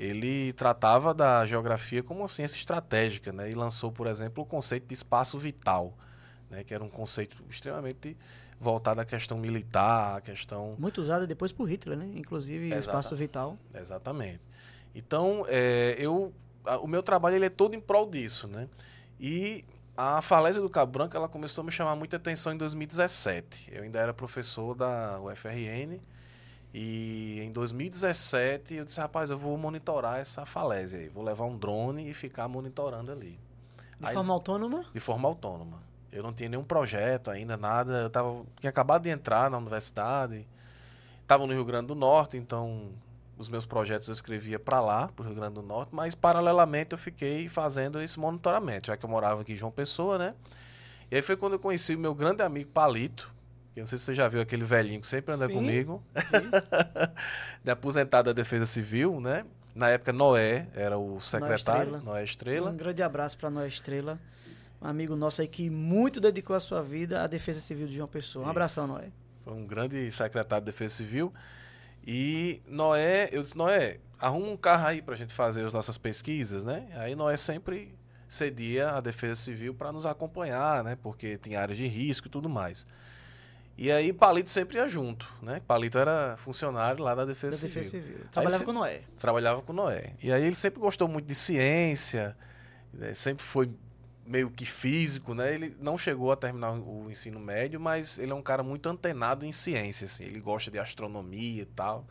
ele 0.00 0.54
tratava 0.54 1.12
da 1.12 1.44
geografia 1.44 2.02
como 2.02 2.20
uma 2.20 2.28
ciência 2.28 2.56
estratégica, 2.56 3.30
né? 3.32 3.50
E 3.50 3.54
lançou, 3.54 3.92
por 3.92 4.06
exemplo, 4.06 4.42
o 4.42 4.46
conceito 4.46 4.86
de 4.86 4.94
espaço 4.94 5.38
vital, 5.38 5.92
né? 6.48 6.64
Que 6.64 6.72
era 6.72 6.82
um 6.82 6.88
conceito 6.88 7.36
extremamente 7.50 8.16
voltada 8.58 9.02
à 9.02 9.04
questão 9.04 9.36
militar, 9.36 10.16
à 10.16 10.20
questão... 10.22 10.74
Muito 10.78 11.02
usada 11.02 11.26
depois 11.26 11.52
por 11.52 11.68
Hitler, 11.68 11.98
né? 11.98 12.10
Inclusive 12.14 12.68
Exata, 12.68 12.80
espaço 12.80 13.14
vital. 13.14 13.58
Exatamente. 13.74 14.40
Então, 14.94 15.44
é, 15.46 15.94
eu, 15.98 16.32
a, 16.64 16.78
o 16.78 16.88
meu 16.88 17.02
trabalho 17.02 17.36
ele 17.36 17.44
é 17.44 17.50
todo 17.50 17.74
em 17.74 17.80
prol 17.80 18.08
disso, 18.08 18.48
né? 18.48 18.68
E 19.20 19.66
a 19.94 20.22
falésia 20.22 20.62
do 20.62 20.70
Cabo 20.70 20.92
Branco 20.92 21.14
ela 21.14 21.28
começou 21.28 21.60
a 21.60 21.64
me 21.66 21.70
chamar 21.70 21.94
muita 21.94 22.16
atenção 22.16 22.54
em 22.54 22.56
2017. 22.56 23.70
Eu 23.70 23.82
ainda 23.82 23.98
era 23.98 24.14
professor 24.14 24.74
da 24.74 25.20
UFRN 25.20 26.00
e 26.72 27.40
em 27.40 27.50
2017 27.52 28.74
eu 28.74 28.84
disse, 28.84 29.00
rapaz, 29.00 29.30
eu 29.30 29.38
vou 29.38 29.56
monitorar 29.56 30.20
essa 30.20 30.46
falésia 30.46 31.00
aí. 31.00 31.08
Vou 31.08 31.24
levar 31.24 31.44
um 31.44 31.56
drone 31.56 32.08
e 32.08 32.14
ficar 32.14 32.46
monitorando 32.46 33.10
ali. 33.10 33.38
De 33.98 34.06
aí, 34.06 34.14
forma 34.14 34.32
autônoma? 34.32 34.84
De 34.92 35.00
forma 35.00 35.28
autônoma. 35.28 35.78
Eu 36.12 36.22
não 36.22 36.32
tinha 36.32 36.48
nenhum 36.48 36.64
projeto 36.64 37.30
ainda, 37.30 37.56
nada. 37.56 38.02
Eu 38.02 38.10
tava, 38.10 38.44
tinha 38.60 38.70
acabado 38.70 39.02
de 39.02 39.10
entrar 39.10 39.50
na 39.50 39.58
universidade. 39.58 40.46
Estava 41.22 41.46
no 41.46 41.52
Rio 41.52 41.64
Grande 41.64 41.88
do 41.88 41.94
Norte, 41.94 42.36
então 42.36 42.90
os 43.36 43.48
meus 43.48 43.64
projetos 43.64 44.06
eu 44.08 44.12
escrevia 44.12 44.58
para 44.58 44.80
lá, 44.80 45.08
para 45.08 45.22
o 45.22 45.26
Rio 45.26 45.34
Grande 45.34 45.54
do 45.54 45.62
Norte, 45.62 45.94
mas 45.94 46.14
paralelamente 46.14 46.92
eu 46.92 46.98
fiquei 46.98 47.48
fazendo 47.48 48.00
esse 48.00 48.18
monitoramento, 48.20 48.88
já 48.88 48.96
que 48.96 49.04
eu 49.04 49.08
morava 49.08 49.40
aqui 49.40 49.54
em 49.54 49.56
João 49.56 49.72
Pessoa, 49.72 50.18
né? 50.18 50.34
E 51.10 51.16
aí 51.16 51.22
foi 51.22 51.36
quando 51.36 51.54
eu 51.54 51.58
conheci 51.58 51.94
o 51.94 51.98
meu 51.98 52.14
grande 52.14 52.42
amigo 52.42 52.70
Palito, 52.70 53.32
não 53.80 53.86
sei 53.86 53.98
se 53.98 54.04
você 54.04 54.14
já 54.14 54.28
viu 54.28 54.40
aquele 54.40 54.64
velhinho 54.64 55.00
que 55.00 55.06
sempre 55.06 55.34
anda 55.34 55.46
sim, 55.46 55.52
comigo, 55.52 56.02
de 57.64 57.70
aposentado 57.70 58.26
da 58.26 58.32
Defesa 58.32 58.66
Civil, 58.66 59.20
né? 59.20 59.44
Na 59.74 59.88
época 59.88 60.12
Noé 60.12 60.66
era 60.74 60.98
o 60.98 61.20
secretário, 61.20 61.92
Noé 61.92 61.94
Estrela. 61.94 62.00
Noé 62.00 62.24
Estrela. 62.24 62.70
Um 62.70 62.76
grande 62.76 63.02
abraço 63.02 63.38
para 63.38 63.50
Noé 63.50 63.68
Estrela 63.68 64.18
um 64.80 64.88
amigo 64.88 65.14
nosso 65.14 65.42
aí 65.42 65.48
que 65.48 65.68
muito 65.68 66.20
dedicou 66.20 66.56
a 66.56 66.60
sua 66.60 66.82
vida 66.82 67.22
à 67.22 67.26
Defesa 67.26 67.60
Civil 67.60 67.86
de 67.86 67.96
João 67.96 68.08
Pessoa. 68.08 68.42
Um 68.42 68.46
Isso. 68.46 68.50
abração, 68.50 68.86
Noé. 68.86 69.12
Foi 69.44 69.52
um 69.52 69.66
grande 69.66 70.10
secretário 70.10 70.64
de 70.64 70.72
Defesa 70.72 70.94
Civil. 70.94 71.32
E 72.06 72.62
Noé, 72.66 73.28
eu 73.30 73.42
disse, 73.42 73.56
Noé, 73.56 73.98
arruma 74.18 74.48
um 74.48 74.56
carro 74.56 74.86
aí 74.86 75.02
para 75.02 75.14
a 75.14 75.16
gente 75.16 75.34
fazer 75.34 75.64
as 75.64 75.74
nossas 75.74 75.98
pesquisas, 75.98 76.64
né? 76.64 76.88
Aí 76.94 77.14
Noé 77.14 77.36
sempre 77.36 77.94
cedia 78.26 78.92
a 78.92 79.00
Defesa 79.00 79.34
Civil 79.34 79.74
para 79.74 79.92
nos 79.92 80.06
acompanhar, 80.06 80.82
né? 80.82 80.96
Porque 81.02 81.36
tinha 81.36 81.60
áreas 81.60 81.76
de 81.76 81.86
risco 81.86 82.28
e 82.28 82.30
tudo 82.30 82.48
mais. 82.48 82.86
E 83.80 83.90
aí 83.90 84.12
Palito 84.12 84.50
sempre 84.50 84.76
ia 84.76 84.86
junto, 84.86 85.26
né? 85.40 85.62
Palito 85.66 85.96
era 85.96 86.36
funcionário 86.36 87.02
lá 87.02 87.14
da 87.14 87.24
Defesa 87.24 87.56
da 87.56 87.60
Civil. 87.62 87.82
Defesa 87.82 87.90
Civil. 87.90 88.26
Trabalhava 88.30 88.62
aí, 88.62 88.66
com 88.66 88.72
Noé. 88.74 89.00
Trabalhava 89.16 89.62
com 89.62 89.72
Noé. 89.72 90.12
E 90.22 90.30
aí 90.30 90.44
ele 90.44 90.54
sempre 90.54 90.78
gostou 90.78 91.08
muito 91.08 91.24
de 91.24 91.34
ciência, 91.34 92.36
né? 92.92 93.14
sempre 93.14 93.42
foi 93.42 93.70
meio 94.26 94.50
que 94.50 94.66
físico, 94.66 95.32
né? 95.32 95.54
Ele 95.54 95.74
não 95.80 95.96
chegou 95.96 96.30
a 96.30 96.36
terminar 96.36 96.72
o 96.72 97.10
ensino 97.10 97.40
médio, 97.40 97.80
mas 97.80 98.18
ele 98.18 98.32
é 98.32 98.34
um 98.34 98.42
cara 98.42 98.62
muito 98.62 98.86
antenado 98.86 99.46
em 99.46 99.50
ciência, 99.50 100.04
assim. 100.04 100.24
Ele 100.24 100.40
gosta 100.40 100.70
de 100.70 100.78
astronomia 100.78 101.62
e 101.62 101.66
tal. 101.66 102.06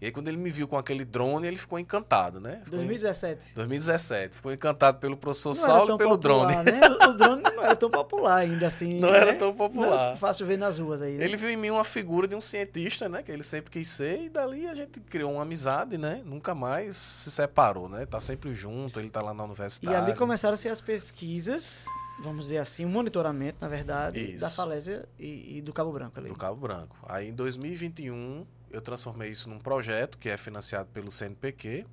E 0.00 0.06
aí, 0.06 0.12
quando 0.12 0.28
ele 0.28 0.36
me 0.36 0.50
viu 0.50 0.68
com 0.68 0.76
aquele 0.76 1.04
drone, 1.04 1.46
ele 1.46 1.56
ficou 1.56 1.78
encantado, 1.78 2.38
né? 2.38 2.60
Ficou 2.64 2.78
2017. 2.78 3.52
Em... 3.52 3.54
2017. 3.54 4.36
Ficou 4.36 4.52
encantado 4.52 4.98
pelo 4.98 5.16
professor 5.16 5.50
não 5.50 5.54
Saulo 5.54 5.94
e 5.94 5.98
pelo 5.98 6.18
popular, 6.18 6.62
drone. 6.62 6.70
Né? 6.70 6.80
O 7.08 7.12
drone 7.14 7.42
não 7.42 7.62
era 7.62 7.76
tão 7.76 7.90
popular 7.90 8.36
ainda 8.36 8.66
assim. 8.66 9.00
Não 9.00 9.10
né? 9.10 9.18
era 9.18 9.34
tão 9.34 9.54
popular. 9.54 9.88
Não 9.88 9.94
era 10.08 10.16
fácil 10.16 10.46
ver 10.46 10.58
nas 10.58 10.78
ruas 10.78 11.00
aí, 11.00 11.16
né? 11.16 11.24
Ele 11.24 11.36
viu 11.36 11.48
em 11.48 11.56
mim 11.56 11.70
uma 11.70 11.84
figura 11.84 12.28
de 12.28 12.34
um 12.34 12.40
cientista, 12.40 13.08
né? 13.08 13.22
Que 13.22 13.32
ele 13.32 13.42
sempre 13.42 13.70
quis 13.70 13.88
ser. 13.88 14.22
E 14.22 14.28
dali 14.28 14.66
a 14.66 14.74
gente 14.74 15.00
criou 15.00 15.32
uma 15.32 15.42
amizade, 15.42 15.96
né? 15.96 16.20
Nunca 16.24 16.54
mais 16.54 16.96
se 16.96 17.30
separou, 17.30 17.88
né? 17.88 18.04
Tá 18.04 18.20
sempre 18.20 18.52
junto, 18.52 19.00
ele 19.00 19.08
tá 19.08 19.22
lá 19.22 19.32
na 19.32 19.44
universidade. 19.44 19.94
E 19.94 19.96
ali 19.96 20.14
começaram-se 20.14 20.68
as 20.68 20.80
pesquisas 20.80 21.86
vamos 22.18 22.44
dizer 22.44 22.58
assim, 22.58 22.86
um 22.86 22.88
monitoramento, 22.88 23.58
na 23.60 23.68
verdade, 23.68 24.32
isso. 24.32 24.40
da 24.40 24.48
falésia 24.48 25.06
e, 25.18 25.58
e, 25.58 25.62
do 25.62 25.70
Cabo 25.72 25.92
Branco 25.92 26.18
ali. 26.18 26.30
Do 26.30 26.34
Cabo 26.34 26.56
Branco. 26.56 26.96
Aí 27.06 27.28
em 27.28 27.34
2021 27.34 28.46
eu 28.70 28.80
transformei 28.80 29.30
isso 29.30 29.48
num 29.48 29.58
projeto 29.58 30.18
que 30.18 30.28
é 30.28 30.36
financiado 30.36 30.88
pelo 30.92 31.10
CNPq. 31.10 31.86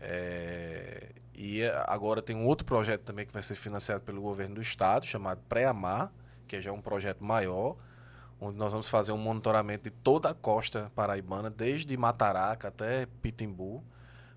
É, 0.00 1.12
e 1.34 1.62
agora 1.86 2.22
tem 2.22 2.34
um 2.34 2.46
outro 2.46 2.66
projeto 2.66 3.02
também 3.02 3.26
que 3.26 3.32
vai 3.32 3.42
ser 3.42 3.56
financiado 3.56 4.02
pelo 4.02 4.22
governo 4.22 4.56
do 4.56 4.62
estado, 4.62 5.04
chamado 5.04 5.40
Pré-Amar, 5.48 6.10
que 6.46 6.60
já 6.60 6.70
é 6.70 6.72
um 6.72 6.80
projeto 6.80 7.22
maior, 7.22 7.76
onde 8.40 8.56
nós 8.56 8.72
vamos 8.72 8.88
fazer 8.88 9.12
um 9.12 9.18
monitoramento 9.18 9.84
de 9.84 9.90
toda 9.90 10.30
a 10.30 10.34
costa 10.34 10.90
paraibana, 10.94 11.50
desde 11.50 11.96
Mataraca 11.96 12.68
até 12.68 13.06
Pitimbu, 13.20 13.84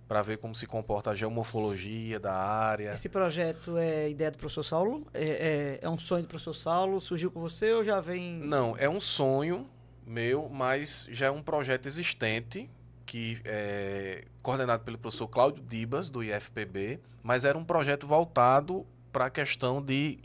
para 0.08 0.22
ver 0.22 0.38
como 0.38 0.56
se 0.56 0.66
comporta 0.66 1.12
a 1.12 1.16
geomorfologia 1.16 2.20
da 2.20 2.34
área. 2.34 2.92
Esse 2.92 3.08
projeto 3.08 3.78
é 3.78 4.10
ideia 4.10 4.32
do 4.32 4.38
professor 4.38 4.64
Saulo? 4.64 5.06
É, 5.14 5.24
é, 5.24 5.80
é 5.84 5.90
um 5.90 6.00
sonho 6.00 6.24
do 6.24 6.28
professor 6.28 6.54
Saulo? 6.54 7.00
Surgiu 7.00 7.30
com 7.30 7.40
você 7.40 7.72
ou 7.74 7.84
já 7.84 8.02
vem. 8.02 8.40
Não, 8.40 8.76
é 8.78 8.90
um 8.90 9.00
sonho 9.00 9.70
meu, 10.10 10.50
mas 10.50 11.08
já 11.12 11.28
é 11.28 11.32
um 11.32 11.42
projeto 11.42 11.86
existente, 11.86 12.68
que 13.06 13.40
é 13.46 14.26
coordenado 14.42 14.84
pelo 14.84 14.98
professor 14.98 15.28
Cláudio 15.28 15.64
Dibas, 15.64 16.10
do 16.10 16.24
IFPB, 16.24 17.00
mas 17.22 17.46
era 17.46 17.56
um 17.56 17.64
projeto 17.64 18.08
voltado 18.08 18.86
para 19.12 19.28
a 19.28 19.30
questão 19.30 19.82
de 19.82 20.18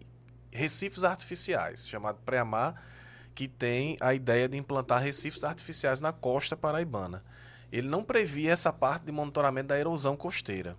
recifes 0.51 1.05
artificiais, 1.05 1.87
chamado 1.87 2.19
Preamar, 2.25 2.83
que 3.35 3.47
tem 3.47 3.99
a 4.01 4.15
ideia 4.15 4.49
de 4.49 4.57
implantar 4.57 5.03
recifes 5.03 5.45
artificiais 5.45 6.01
na 6.01 6.13
costa 6.13 6.57
paraibana. 6.57 7.23
Ele 7.71 7.89
não 7.89 8.03
previa 8.03 8.53
essa 8.53 8.73
parte 8.73 9.05
de 9.05 9.13
monitoramento 9.13 9.69
da 9.69 9.79
erosão 9.79 10.17
costeira. 10.17 10.77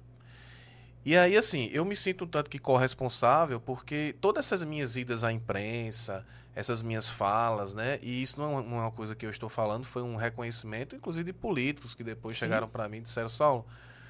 E 1.04 1.16
aí, 1.16 1.38
assim, 1.38 1.70
eu 1.72 1.86
me 1.86 1.96
sinto 1.96 2.24
um 2.24 2.28
tanto 2.28 2.50
que 2.50 2.58
corresponsável, 2.58 3.60
porque 3.60 4.16
todas 4.20 4.46
essas 4.48 4.64
minhas 4.64 4.96
idas 4.96 5.24
à 5.24 5.32
imprensa, 5.32 6.26
essas 6.56 6.82
minhas 6.82 7.10
falas, 7.10 7.74
né? 7.74 8.00
E 8.02 8.22
isso 8.22 8.40
não 8.40 8.58
é 8.58 8.62
uma 8.62 8.92
coisa 8.92 9.14
que 9.14 9.26
eu 9.26 9.30
estou 9.30 9.50
falando, 9.50 9.84
foi 9.84 10.02
um 10.02 10.16
reconhecimento, 10.16 10.96
inclusive 10.96 11.26
de 11.26 11.34
políticos 11.34 11.94
que 11.94 12.04
depois 12.04 12.38
Sim. 12.38 12.46
chegaram 12.46 12.68
para 12.68 12.88
mim 12.88 12.98
e 12.98 13.02
disseram: 13.02 13.28
Saulo, 13.28 13.66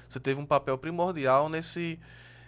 você 0.08 0.20
teve 0.20 0.40
um 0.40 0.46
papel 0.46 0.78
primordial 0.78 1.48
nesse 1.48 1.98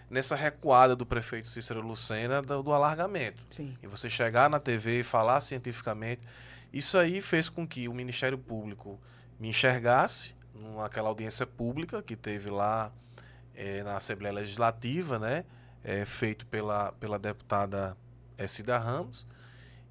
nessa 0.09 0.35
recuada 0.35 0.95
do 0.95 1.05
prefeito 1.05 1.47
Cícero 1.47 1.81
Lucena 1.81 2.41
do, 2.41 2.63
do 2.63 2.73
alargamento. 2.73 3.43
Sim. 3.49 3.77
E 3.83 3.85
você 3.85 4.09
chegar 4.09 4.49
na 4.49 4.59
TV 4.59 5.01
e 5.01 5.03
falar 5.03 5.39
cientificamente, 5.39 6.21
isso 6.73 6.97
aí 6.97 7.21
fez 7.21 7.47
com 7.47 7.67
que 7.67 7.87
o 7.87 7.93
Ministério 7.93 8.37
Público 8.37 8.99
me 9.39 9.49
enxergasse 9.49 10.33
naquela 10.75 11.09
audiência 11.09 11.45
pública 11.45 12.01
que 12.01 12.15
teve 12.15 12.49
lá 12.49 12.91
é, 13.53 13.83
na 13.83 13.97
Assembleia 13.97 14.33
Legislativa, 14.33 15.19
né? 15.19 15.45
É, 15.83 16.05
feito 16.05 16.45
pela, 16.47 16.91
pela 16.93 17.19
deputada 17.19 17.95
Cida 18.47 18.77
Ramos. 18.77 19.27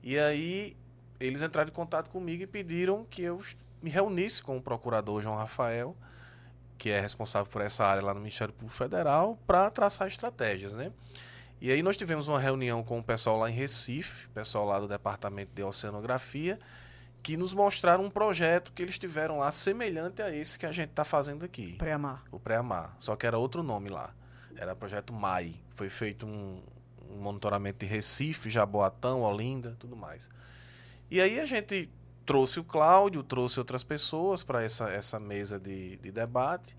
E 0.03 0.19
aí 0.19 0.77
eles 1.21 1.43
entraram 1.43 1.69
em 1.69 1.73
contato 1.73 2.11
comigo 2.11 2.43
e 2.43 2.47
pediram 2.47 3.05
que 3.05 3.23
eu 3.23 3.41
me 3.83 3.91
reunisse 3.91 4.43
com 4.43 4.57
o 4.57 4.63
procurador 4.63 5.21
João 5.21 5.37
Rafael 5.37 5.97
que 6.79 6.91
é 6.91 7.01
responsável 7.01 7.51
por 7.51 7.61
essa 7.61 7.85
área 7.85 8.03
lá 8.03 8.15
no 8.15 8.21
Ministério 8.21 8.55
Público 8.55 8.75
Federal, 8.75 9.37
para 9.47 9.69
traçar 9.69 10.07
estratégias, 10.07 10.75
né? 10.75 10.93
E 11.61 11.73
aí 11.73 11.83
nós 11.83 11.97
tivemos 11.97 12.29
uma 12.29 12.39
reunião 12.39 12.85
com 12.85 13.01
o 13.01 13.03
pessoal 13.03 13.37
lá 13.37 13.51
em 13.51 13.53
Recife, 13.53 14.29
pessoal 14.29 14.65
lá 14.65 14.79
do 14.79 14.87
Departamento 14.87 15.51
de 15.53 15.63
Oceanografia, 15.63 16.57
que 17.21 17.37
nos 17.37 17.53
mostraram 17.53 18.05
um 18.05 18.11
projeto 18.11 18.73
que 18.73 18.81
eles 18.81 18.97
tiveram 18.97 19.39
lá 19.39 19.51
semelhante 19.51 20.23
a 20.23 20.33
esse 20.33 20.57
que 20.57 20.65
a 20.65 20.71
gente 20.71 20.91
está 20.91 21.05
fazendo 21.05 21.45
aqui. 21.45 21.75
Pré-amar. 21.75 22.23
O 22.31 22.39
Pré-Amar, 22.39 22.95
só 23.01 23.17
que 23.17 23.27
era 23.27 23.37
outro 23.37 23.65
nome 23.65 23.89
lá. 23.89 24.15
Era 24.55 24.73
o 24.73 24.77
projeto 24.77 25.13
MAI. 25.13 25.57
Foi 25.75 25.89
feito 25.89 26.27
um, 26.27 26.63
um 27.11 27.21
monitoramento 27.21 27.79
de 27.79 27.87
Recife, 27.87 28.51
Jaboatão, 28.51 29.23
Olinda, 29.23 29.77
tudo 29.79 29.97
mais. 29.97 30.29
E 31.11 31.21
aí 31.21 31.41
a 31.41 31.47
gente 31.47 31.89
trouxe 32.27 32.61
o 32.61 32.65
Cláudio, 32.65 33.23
trouxe 33.23 33.59
outras 33.59 33.83
pessoas 33.83 34.43
para 34.43 34.63
essa, 34.63 34.91
essa 34.91 35.19
mesa 35.19 35.59
de, 35.59 35.97
de 35.97 36.13
debate. 36.13 36.77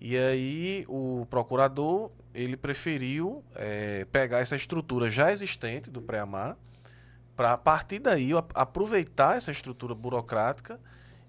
E 0.00 0.16
aí 0.16 0.84
o 0.88 1.26
procurador 1.28 2.10
ele 2.32 2.56
preferiu 2.56 3.44
é, 3.54 4.06
pegar 4.06 4.38
essa 4.38 4.56
estrutura 4.56 5.10
já 5.10 5.32
existente 5.32 5.90
do 5.90 6.00
pré-amar 6.00 6.56
para 7.34 7.52
a 7.52 7.58
partir 7.58 7.98
daí 7.98 8.30
aproveitar 8.54 9.36
essa 9.36 9.50
estrutura 9.50 9.94
burocrática 9.94 10.78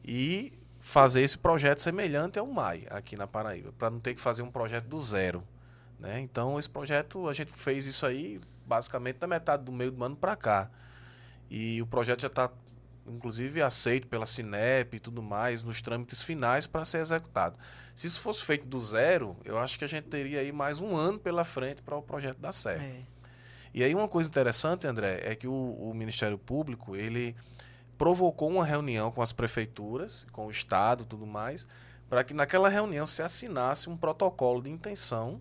e 0.04 0.54
fazer 0.80 1.22
esse 1.22 1.38
projeto 1.38 1.80
semelhante 1.80 2.38
ao 2.38 2.46
MAI 2.46 2.86
aqui 2.90 3.16
na 3.16 3.28
Paraíba, 3.28 3.72
para 3.78 3.90
não 3.90 4.00
ter 4.00 4.16
que 4.16 4.22
fazer 4.22 4.42
um 4.42 4.52
projeto 4.52 4.86
do 4.86 5.00
zero. 5.00 5.44
Né? 6.02 6.20
Então, 6.20 6.58
esse 6.58 6.70
projeto, 6.70 7.30
a 7.30 7.34
gente 7.34 7.54
fez 7.54 7.86
isso 7.86 8.06
aí 8.06 8.40
basicamente 8.66 9.18
da 9.18 9.28
metade 9.28 9.64
do 9.64 9.72
meio 9.72 9.92
do 9.92 10.04
ano 10.04 10.16
para 10.16 10.36
cá. 10.36 10.70
E 11.50 11.80
o 11.82 11.86
projeto 11.86 12.22
já 12.22 12.28
está, 12.28 12.50
inclusive, 13.06 13.62
aceito 13.62 14.08
pela 14.08 14.26
Cinep 14.26 14.96
e 14.96 15.00
tudo 15.00 15.22
mais, 15.22 15.64
nos 15.64 15.80
trâmites 15.82 16.24
finais 16.24 16.66
para 16.66 16.84
ser 16.84 17.00
executado. 17.00 17.56
Se 17.94 18.08
isso 18.08 18.20
fosse 18.20 18.44
feito 18.44 18.66
do 18.66 18.80
zero, 18.80 19.38
eu 19.46 19.60
acho 19.60 19.78
que 19.78 19.86
a 19.86 19.88
gente 19.88 20.08
teria 20.08 20.40
aí 20.40 20.52
mais 20.52 20.82
um 20.82 20.96
ano 20.96 21.20
pela 21.20 21.44
frente 21.44 21.82
para 21.84 21.96
o 21.96 22.02
projeto 22.02 22.40
dar 22.40 22.52
certo. 22.52 22.82
É. 22.82 23.02
E 23.74 23.84
aí 23.84 23.94
uma 23.94 24.08
coisa 24.08 24.28
interessante, 24.28 24.88
André, 24.88 25.22
é 25.24 25.36
que 25.36 25.48
o, 25.48 25.54
o 25.54 25.94
Ministério 25.94 26.38
Público, 26.38 26.96
ele 26.96 27.36
provocou 27.98 28.50
uma 28.50 28.66
reunião 28.66 29.12
com 29.12 29.22
as 29.22 29.32
prefeituras, 29.32 30.26
com 30.32 30.48
o 30.48 30.52
Estado 30.52 31.06
tudo 31.06 31.28
mais, 31.28 31.68
para 32.10 32.24
que 32.24 32.34
naquela 32.34 32.68
reunião 32.68 33.06
se 33.06 33.22
assinasse 33.22 33.90
um 33.90 33.96
protocolo 33.96 34.62
de 34.64 34.70
intenção, 34.70 35.40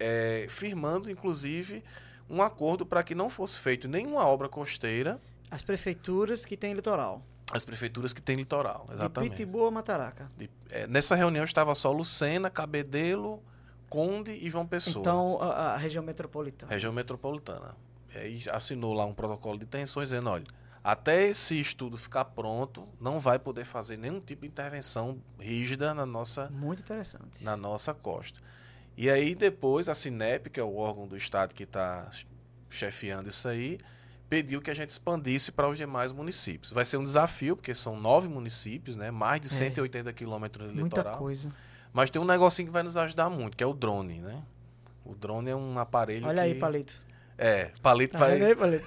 é, 0.00 0.46
firmando, 0.48 1.10
inclusive, 1.10 1.84
um 2.28 2.42
acordo 2.42 2.84
para 2.86 3.02
que 3.02 3.14
não 3.14 3.28
fosse 3.28 3.58
feito 3.58 3.86
nenhuma 3.86 4.26
obra 4.26 4.48
costeira. 4.48 5.20
As 5.50 5.62
prefeituras 5.62 6.44
que 6.44 6.56
têm 6.56 6.72
litoral. 6.72 7.22
As 7.52 7.64
prefeituras 7.64 8.12
que 8.12 8.22
têm 8.22 8.36
litoral, 8.36 8.86
exatamente. 8.92 9.30
De 9.32 9.36
Pitibua, 9.36 9.70
Mataraca. 9.70 10.30
De, 10.36 10.48
é, 10.70 10.86
nessa 10.86 11.16
reunião 11.16 11.44
estava 11.44 11.74
só 11.74 11.92
Lucena, 11.92 12.48
Cabedelo, 12.48 13.42
Conde 13.88 14.32
e 14.32 14.48
João 14.48 14.66
Pessoa. 14.66 15.00
Então, 15.00 15.38
a, 15.42 15.74
a 15.74 15.76
região 15.76 16.02
metropolitana. 16.02 16.72
Região 16.72 16.92
metropolitana. 16.92 17.74
Aí 18.14 18.40
assinou 18.50 18.92
lá 18.94 19.04
um 19.04 19.12
protocolo 19.12 19.58
de 19.58 19.66
tensões 19.66 20.10
dizendo, 20.10 20.30
olha, 20.30 20.46
até 20.82 21.26
esse 21.26 21.60
estudo 21.60 21.96
ficar 21.96 22.24
pronto, 22.24 22.88
não 23.00 23.18
vai 23.18 23.38
poder 23.38 23.64
fazer 23.64 23.96
nenhum 23.96 24.20
tipo 24.20 24.42
de 24.42 24.48
intervenção 24.48 25.18
rígida 25.38 25.92
na 25.92 26.06
nossa 26.06 26.48
Muito 26.50 26.80
interessante. 26.80 27.44
na 27.44 27.56
nossa 27.56 27.92
costa. 27.92 28.40
E 28.96 29.08
aí 29.10 29.34
depois 29.34 29.88
a 29.88 29.94
Cinep, 29.94 30.50
que 30.50 30.60
é 30.60 30.64
o 30.64 30.76
órgão 30.76 31.06
do 31.06 31.16
estado 31.16 31.54
que 31.54 31.62
está 31.62 32.08
chefiando 32.68 33.28
isso 33.28 33.48
aí, 33.48 33.78
pediu 34.28 34.60
que 34.62 34.70
a 34.70 34.74
gente 34.74 34.90
expandisse 34.90 35.50
para 35.50 35.68
os 35.68 35.76
demais 35.76 36.12
municípios. 36.12 36.72
Vai 36.72 36.84
ser 36.84 36.96
um 36.96 37.04
desafio, 37.04 37.56
porque 37.56 37.74
são 37.74 37.98
nove 37.98 38.28
municípios, 38.28 38.96
né? 38.96 39.10
mais 39.10 39.40
de 39.40 39.48
é. 39.48 39.50
180 39.50 40.12
quilômetros 40.12 40.72
de 40.72 40.80
litoral. 40.80 41.04
Muita 41.04 41.18
coisa. 41.18 41.52
Mas 41.92 42.10
tem 42.10 42.22
um 42.22 42.24
negocinho 42.24 42.68
que 42.68 42.72
vai 42.72 42.84
nos 42.84 42.96
ajudar 42.96 43.28
muito, 43.28 43.56
que 43.56 43.64
é 43.64 43.66
o 43.66 43.74
drone, 43.74 44.20
né? 44.20 44.42
O 45.04 45.14
drone 45.14 45.50
é 45.50 45.56
um 45.56 45.76
aparelho 45.78 46.26
Olha 46.26 46.42
que... 46.44 46.50
aí, 46.50 46.54
Palito. 46.54 47.02
É, 47.42 47.70
Palito 47.80 48.12
tá 48.12 48.18
vai... 48.18 48.38
Aí, 48.38 48.54
Palito? 48.54 48.86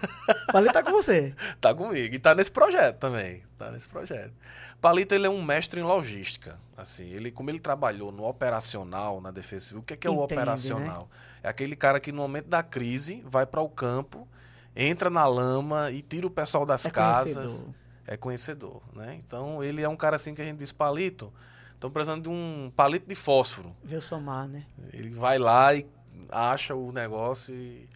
Palito 0.51 0.73
tá 0.73 0.83
com 0.83 0.91
você. 0.91 1.33
tá 1.59 1.73
comigo. 1.73 2.13
E 2.13 2.19
tá 2.19 2.35
nesse 2.35 2.51
projeto 2.51 2.99
também. 2.99 3.41
Tá 3.57 3.71
nesse 3.71 3.89
projeto. 3.89 4.31
Palito, 4.79 5.15
ele 5.15 5.25
é 5.25 5.29
um 5.29 5.41
mestre 5.41 5.81
em 5.81 5.83
logística. 5.83 6.59
Assim, 6.77 7.09
ele, 7.09 7.31
como 7.31 7.49
ele 7.49 7.57
trabalhou 7.57 8.11
no 8.11 8.23
operacional, 8.27 9.19
na 9.19 9.31
Defesa 9.31 9.65
Civil, 9.65 9.81
o 9.81 9.83
que 9.83 9.95
é, 9.95 9.97
que 9.97 10.07
é 10.07 10.11
Entende, 10.11 10.21
o 10.21 10.23
operacional? 10.23 11.01
Né? 11.01 11.07
É 11.41 11.49
aquele 11.49 11.75
cara 11.75 11.99
que 11.99 12.11
no 12.11 12.21
momento 12.21 12.45
da 12.45 12.61
crise 12.61 13.23
vai 13.25 13.43
para 13.43 13.59
o 13.59 13.67
campo, 13.67 14.27
entra 14.75 15.09
na 15.09 15.25
lama 15.25 15.89
e 15.89 16.03
tira 16.03 16.27
o 16.27 16.29
pessoal 16.29 16.63
das 16.63 16.85
é 16.85 16.91
casas. 16.91 17.33
Conhecedor. 17.33 17.75
É 18.05 18.17
conhecedor, 18.17 18.83
né? 18.93 19.19
Então, 19.25 19.63
ele 19.63 19.81
é 19.81 19.89
um 19.89 19.95
cara 19.95 20.17
assim 20.17 20.35
que 20.35 20.43
a 20.43 20.45
gente 20.45 20.57
diz, 20.57 20.71
Palito, 20.71 21.33
estão 21.73 21.89
precisando 21.89 22.21
de 22.21 22.29
um 22.29 22.71
palito 22.75 23.09
de 23.09 23.15
fósforo. 23.15 23.75
Viu 23.83 23.99
somar, 23.99 24.47
né? 24.47 24.63
Ele 24.91 25.09
vai 25.09 25.39
lá 25.39 25.73
e 25.73 25.87
acha 26.29 26.75
o 26.75 26.91
negócio 26.91 27.55
e 27.55 27.89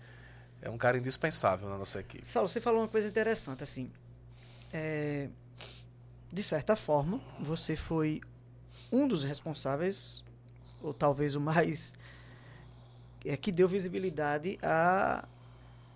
é 0.67 0.71
um 0.71 0.77
cara 0.77 0.97
indispensável 0.97 1.69
na 1.69 1.77
nossa 1.77 1.99
equipe. 1.99 2.29
Saulo, 2.29 2.49
você 2.49 2.59
falou 2.59 2.81
uma 2.81 2.87
coisa 2.87 3.07
interessante, 3.07 3.63
assim. 3.63 3.89
É, 4.71 5.29
de 6.31 6.43
certa 6.43 6.75
forma, 6.75 7.21
você 7.39 7.75
foi 7.75 8.21
um 8.91 9.07
dos 9.07 9.23
responsáveis, 9.23 10.23
ou 10.81 10.93
talvez 10.93 11.35
o 11.35 11.41
mais, 11.41 11.93
é, 13.25 13.37
que 13.37 13.51
deu 13.51 13.67
visibilidade 13.67 14.57
a, 14.61 15.25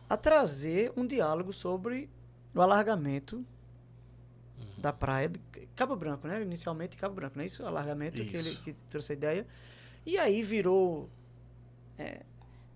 a 0.10 0.18
trazer 0.18 0.92
um 0.96 1.06
diálogo 1.06 1.52
sobre 1.52 2.10
o 2.56 2.62
alargamento 2.62 3.38
uhum. 3.38 3.46
da 4.78 4.94
praia 4.94 5.30
de 5.30 5.40
Cabo 5.76 5.96
Branco, 5.98 6.28
né? 6.28 6.42
Inicialmente 6.42 6.96
Cabo 6.96 7.16
Branco, 7.16 7.36
não 7.36 7.44
é 7.44 7.46
isso? 7.46 7.62
O 7.62 7.68
alargamento 7.68 8.18
isso. 8.18 8.30
que 8.30 8.38
ele 8.38 8.56
que 8.56 8.74
trouxe 8.90 9.12
a 9.12 9.16
ideia. 9.16 9.48
E 10.06 10.18
aí 10.18 10.42
virou 10.42 11.10
é, 11.98 12.22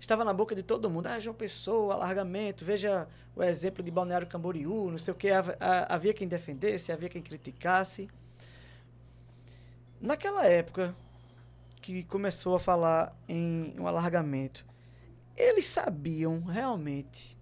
estava 0.06 0.24
na 0.24 0.34
boca 0.34 0.56
de 0.56 0.64
todo 0.64 0.90
mundo. 0.90 1.08
Ah, 1.08 1.20
João 1.20 1.36
Pessoa, 1.36 1.96
alargamento, 1.96 2.64
veja 2.64 3.08
o 3.36 3.44
exemplo 3.44 3.84
de 3.84 3.92
Balneário 3.92 4.28
Camboriú, 4.28 4.92
não 4.92 4.98
sei 4.98 5.14
o 5.14 5.18
que. 5.18 5.30
Havia 5.88 6.14
quem 6.14 6.28
defendesse, 6.28 6.92
havia 6.92 7.10
quem 7.10 7.22
criticasse. 7.22 8.08
Naquela 10.00 10.46
época 10.46 10.96
que 11.82 12.04
começou 12.04 12.56
a 12.56 12.60
falar 12.60 13.16
em 13.28 13.74
um 13.80 13.88
alargamento, 13.88 14.66
eles 15.36 15.66
sabiam 15.66 16.44
realmente 16.44 17.36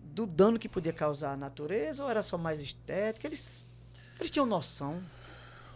do 0.00 0.26
dano 0.26 0.58
que 0.58 0.68
podia 0.68 0.92
causar 0.92 1.32
à 1.32 1.36
natureza 1.36 2.02
ou 2.02 2.10
era 2.10 2.22
só 2.22 2.38
mais 2.38 2.60
estética? 2.60 3.26
Eles, 3.26 3.64
eles 4.18 4.30
tinham 4.30 4.46
noção. 4.46 4.94
Eu 4.94 5.02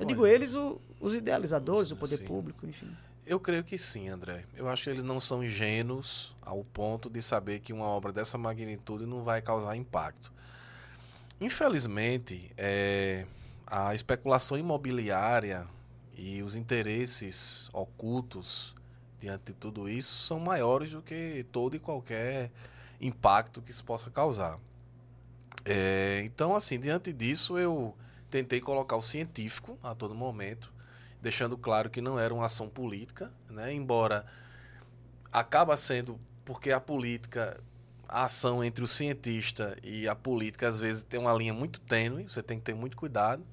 Olha, 0.00 0.06
digo 0.06 0.26
eles, 0.26 0.54
o, 0.54 0.80
os 1.00 1.14
idealizadores, 1.14 1.90
o 1.90 1.96
poder 1.96 2.16
sim. 2.18 2.24
público, 2.24 2.66
enfim. 2.66 2.96
Eu 3.24 3.38
creio 3.38 3.62
que 3.62 3.78
sim, 3.78 4.08
André. 4.08 4.44
Eu 4.54 4.68
acho 4.68 4.82
que 4.84 4.90
eles 4.90 5.04
não 5.04 5.20
são 5.20 5.44
ingênuos 5.44 6.34
ao 6.42 6.64
ponto 6.64 7.08
de 7.08 7.22
saber 7.22 7.60
que 7.60 7.72
uma 7.72 7.86
obra 7.86 8.12
dessa 8.12 8.36
magnitude 8.36 9.06
não 9.06 9.22
vai 9.22 9.40
causar 9.40 9.76
impacto. 9.76 10.32
Infelizmente, 11.40 12.50
é, 12.56 13.24
a 13.64 13.94
especulação 13.94 14.58
imobiliária 14.58 15.68
e 16.16 16.42
os 16.42 16.56
interesses 16.56 17.70
ocultos 17.72 18.74
diante 19.20 19.46
de 19.46 19.54
tudo 19.54 19.88
isso 19.88 20.26
são 20.26 20.40
maiores 20.40 20.90
do 20.90 21.00
que 21.00 21.46
todo 21.52 21.76
e 21.76 21.78
qualquer 21.78 22.50
impacto 23.00 23.62
que 23.62 23.70
isso 23.70 23.84
possa 23.84 24.10
causar. 24.10 24.58
É, 25.64 26.22
então, 26.24 26.56
assim, 26.56 26.78
diante 26.78 27.12
disso, 27.12 27.56
eu 27.56 27.96
tentei 28.28 28.60
colocar 28.60 28.96
o 28.96 29.02
científico 29.02 29.78
a 29.80 29.94
todo 29.94 30.12
momento 30.12 30.71
deixando 31.22 31.56
claro 31.56 31.88
que 31.88 32.00
não 32.00 32.18
era 32.18 32.34
uma 32.34 32.46
ação 32.46 32.68
política, 32.68 33.32
né? 33.48 33.72
embora 33.72 34.26
acaba 35.32 35.76
sendo 35.76 36.20
porque 36.44 36.72
a 36.72 36.80
política, 36.80 37.60
a 38.08 38.24
ação 38.24 38.62
entre 38.62 38.84
o 38.84 38.88
cientista 38.88 39.76
e 39.84 40.08
a 40.08 40.16
política 40.16 40.66
às 40.66 40.78
vezes 40.78 41.04
tem 41.04 41.20
uma 41.20 41.32
linha 41.32 41.54
muito 41.54 41.80
tênue, 41.80 42.24
você 42.24 42.42
tem 42.42 42.58
que 42.58 42.64
ter 42.64 42.74
muito 42.74 42.96
cuidado, 42.96 43.46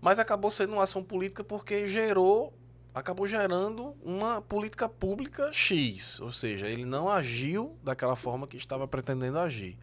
mas 0.00 0.18
acabou 0.18 0.50
sendo 0.50 0.72
uma 0.72 0.82
ação 0.82 1.02
política 1.02 1.44
porque 1.44 1.86
gerou, 1.86 2.52
acabou 2.92 3.28
gerando 3.28 3.96
uma 4.02 4.42
política 4.42 4.88
pública 4.88 5.52
X, 5.52 6.18
ou 6.18 6.32
seja, 6.32 6.66
ele 6.66 6.84
não 6.84 7.08
agiu 7.08 7.78
daquela 7.84 8.16
forma 8.16 8.48
que 8.48 8.56
estava 8.56 8.88
pretendendo 8.88 9.38
agir. 9.38 9.78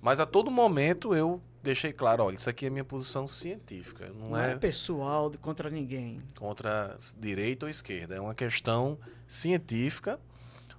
Mas 0.00 0.20
a 0.20 0.26
todo 0.26 0.50
momento 0.50 1.14
eu 1.14 1.40
deixei 1.62 1.92
claro, 1.92 2.24
olha, 2.24 2.36
isso 2.36 2.48
aqui 2.48 2.66
é 2.66 2.70
minha 2.70 2.84
posição 2.84 3.26
científica. 3.26 4.08
Não, 4.14 4.30
não 4.30 4.38
é, 4.38 4.52
é, 4.52 4.56
pessoal 4.56 5.30
contra 5.40 5.68
ninguém. 5.68 6.22
Contra 6.38 6.96
direita 7.18 7.66
ou 7.66 7.70
esquerda. 7.70 8.14
É 8.14 8.20
uma 8.20 8.34
questão 8.34 8.98
científica, 9.26 10.20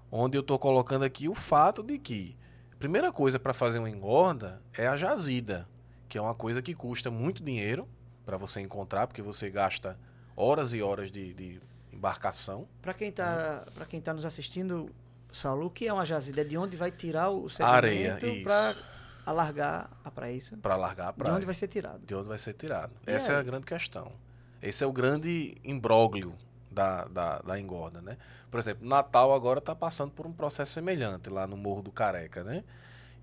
onde 0.10 0.38
eu 0.38 0.42
estou 0.42 0.58
colocando 0.58 1.04
aqui 1.04 1.28
o 1.28 1.36
fato 1.36 1.84
de 1.84 2.00
que 2.00 2.38
a 2.72 2.78
primeira 2.78 3.12
coisa 3.12 3.38
para 3.38 3.54
fazer 3.54 3.80
uma 3.80 3.90
engorda 3.90 4.62
é 4.78 4.88
a 4.88 4.96
jazida, 4.96 5.68
que 6.08 6.18
é 6.18 6.22
uma 6.22 6.36
coisa 6.36 6.62
que 6.62 6.74
custa 6.74 7.12
muito 7.12 7.44
dinheiro 7.44 7.88
para 8.26 8.38
você 8.38 8.62
encontrar, 8.62 9.08
porque 9.08 9.22
você 9.22 9.50
gasta 9.50 10.00
horas 10.36 10.74
e 10.74 10.82
horas 10.82 11.12
de, 11.12 11.34
de 11.34 11.60
embarcação. 11.92 12.68
Para 12.82 12.94
quem 12.94 13.10
está 13.10 13.66
né? 13.76 13.86
quem 13.90 14.00
tá 14.00 14.14
nos 14.14 14.26
assistindo, 14.26 14.90
Saulo, 15.34 15.66
o 15.66 15.70
que 15.70 15.88
é 15.88 15.94
uma 15.94 16.06
jazida? 16.06 16.42
É 16.42 16.44
de 16.44 16.58
onde 16.58 16.78
vai 16.78 16.92
tirar 16.92 17.30
o 17.30 17.50
sedimento 17.50 17.76
Areia, 17.76 18.18
para 18.44 18.76
alargar 19.28 19.90
a 20.04 20.10
praia, 20.10 20.34
isso? 20.34 20.56
Para 20.58 20.76
alargar 20.76 21.10
a 21.10 21.14
praia. 21.14 21.32
De 21.32 21.38
onde 21.38 21.46
vai 21.46 21.56
ser 21.56 21.68
tirado? 21.68 22.06
De 22.06 22.16
onde 22.16 22.28
vai 22.28 22.38
ser 22.38 22.54
tirado. 22.54 22.94
E 23.06 23.12
Essa 23.12 23.34
aí? 23.34 23.38
é 23.38 23.40
a 23.40 23.44
grande 23.44 23.66
questão. 23.66 24.12
Esse 24.62 24.84
é 24.84 24.88
o 24.88 24.92
grande 24.92 25.56
imbróglio 25.64 26.34
da, 26.72 27.06
da, 27.06 27.40
da 27.40 27.60
engorda, 27.60 28.02
né? 28.02 28.18
Por 28.50 28.60
exemplo, 28.60 28.88
Natal 28.88 29.34
agora 29.34 29.60
está 29.60 29.76
passando 29.76 30.12
por 30.12 30.26
um 30.26 30.32
processo 30.32 30.72
semelhante 30.72 31.30
lá 31.30 31.46
no 31.46 31.58
Morro 31.58 31.82
do 31.82 31.92
Careca, 31.92 32.44
né? 32.44 32.64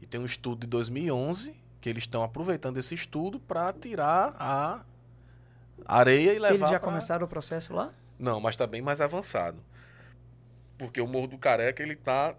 E 0.00 0.06
tem 0.06 0.20
um 0.20 0.24
estudo 0.24 0.60
de 0.60 0.66
2011 0.66 1.56
que 1.80 1.88
eles 1.88 2.02
estão 2.02 2.22
aproveitando 2.22 2.78
esse 2.78 2.94
estudo 2.94 3.40
para 3.40 3.72
tirar 3.72 4.34
a 4.38 4.82
areia 5.86 6.32
e 6.32 6.38
levar 6.38 6.54
Eles 6.54 6.68
já 6.68 6.78
pra... 6.80 6.88
começaram 6.88 7.24
o 7.24 7.28
processo 7.28 7.72
lá? 7.72 7.92
Não, 8.18 8.40
mas 8.40 8.54
está 8.54 8.66
bem 8.66 8.82
mais 8.82 9.00
avançado. 9.00 9.58
Porque 10.78 11.00
o 11.00 11.06
Morro 11.06 11.28
do 11.28 11.38
Careca, 11.38 11.82
ele 11.82 11.96
tá. 11.96 12.34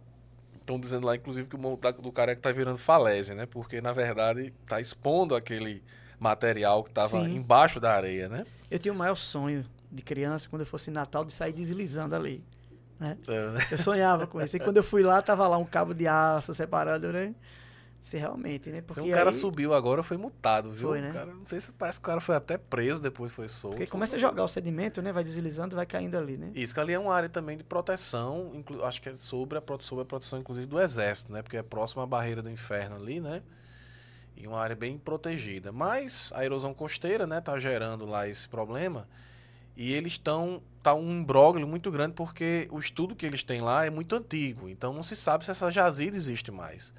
Estão 0.65 0.79
dizendo 0.79 1.05
lá, 1.05 1.15
inclusive, 1.15 1.47
que 1.47 1.55
o 1.55 1.59
Morro 1.59 1.79
do 2.01 2.11
Careca 2.11 2.39
está 2.39 2.51
virando 2.51 2.79
falésia, 2.79 3.35
né? 3.35 3.45
Porque, 3.45 3.79
na 3.81 3.91
verdade, 3.91 4.51
está 4.63 4.81
expondo 4.81 5.35
aquele 5.35 5.83
material 6.19 6.83
que 6.83 6.89
estava 6.89 7.19
embaixo 7.29 7.79
da 7.79 7.93
areia, 7.93 8.27
né? 8.27 8.47
Eu 8.71 8.79
tinha 8.79 8.91
o 8.91 8.97
maior 8.97 9.13
sonho 9.13 9.63
de 9.91 10.01
criança, 10.01 10.49
quando 10.49 10.61
eu 10.61 10.65
fosse 10.65 10.89
em 10.89 10.93
Natal, 10.93 11.23
de 11.23 11.31
sair 11.31 11.53
deslizando 11.53 12.15
ali. 12.15 12.43
Né? 12.99 13.15
É, 13.27 13.49
né? 13.51 13.67
Eu 13.71 13.77
sonhava 13.77 14.25
com 14.25 14.41
isso. 14.41 14.57
E 14.57 14.59
quando 14.59 14.77
eu 14.77 14.83
fui 14.83 15.03
lá, 15.03 15.21
tava 15.21 15.47
lá 15.47 15.55
um 15.55 15.65
cabo 15.65 15.93
de 15.93 16.07
aço 16.07 16.51
separado, 16.51 17.13
né? 17.13 17.35
Se 17.99 18.17
realmente, 18.17 18.69
né? 18.69 18.81
Porque 18.81 19.01
um 19.01 19.09
cara 19.09 19.31
aí... 19.31 19.35
subiu 19.35 19.73
agora, 19.73 20.03
foi 20.03 20.15
multado, 20.15 20.69
viu? 20.69 20.89
Foi, 20.89 21.01
né? 21.01 21.11
Cara, 21.11 21.33
não 21.33 21.43
sei 21.43 21.59
se 21.59 21.71
parece 21.71 21.99
que 21.99 22.03
o 22.03 22.05
cara 22.05 22.21
foi 22.21 22.35
até 22.35 22.57
preso, 22.57 23.01
depois 23.01 23.31
foi 23.31 23.47
solto. 23.47 23.77
Porque 23.77 23.89
começa 23.89 24.15
a 24.15 24.19
jogar 24.19 24.43
o 24.43 24.47
sedimento, 24.47 25.01
né? 25.01 25.11
Vai 25.11 25.23
deslizando, 25.23 25.75
vai 25.75 25.87
caindo 25.87 26.15
ali, 26.15 26.37
né? 26.37 26.51
Isso, 26.53 26.73
que 26.73 26.79
ali 26.79 26.93
é 26.93 26.99
uma 26.99 27.13
área 27.13 27.29
também 27.29 27.57
de 27.57 27.63
proteção, 27.63 28.51
inclu... 28.53 28.85
acho 28.85 29.01
que 29.01 29.09
é 29.09 29.13
sobre 29.15 29.57
a, 29.57 29.63
sobre 29.79 30.03
a 30.03 30.05
proteção, 30.05 30.39
inclusive, 30.39 30.67
do 30.67 30.79
exército, 30.79 31.33
né? 31.33 31.41
Porque 31.41 31.57
é 31.57 31.63
próximo 31.63 32.03
à 32.03 32.05
barreira 32.05 32.43
do 32.43 32.49
inferno 32.49 32.95
ali, 32.95 33.19
né? 33.19 33.41
E 34.37 34.45
uma 34.45 34.59
área 34.59 34.75
bem 34.75 34.97
protegida. 34.97 35.71
Mas 35.71 36.31
a 36.35 36.45
erosão 36.45 36.73
costeira, 36.73 37.25
né? 37.25 37.41
Tá 37.41 37.57
gerando 37.57 38.05
lá 38.05 38.27
esse 38.27 38.47
problema. 38.47 39.07
E 39.75 39.93
eles 39.93 40.13
estão. 40.13 40.61
Tá 40.83 40.93
um 40.93 41.21
imbróglio 41.21 41.67
muito 41.67 41.89
grande 41.89 42.13
porque 42.13 42.67
o 42.69 42.77
estudo 42.77 43.15
que 43.15 43.25
eles 43.25 43.43
têm 43.43 43.61
lá 43.61 43.85
é 43.85 43.89
muito 43.89 44.15
antigo. 44.15 44.69
Então 44.69 44.93
não 44.93 45.01
se 45.01 45.15
sabe 45.15 45.43
se 45.43 45.49
essa 45.49 45.71
jazida 45.71 46.15
existe 46.15 46.51
mais. 46.51 46.93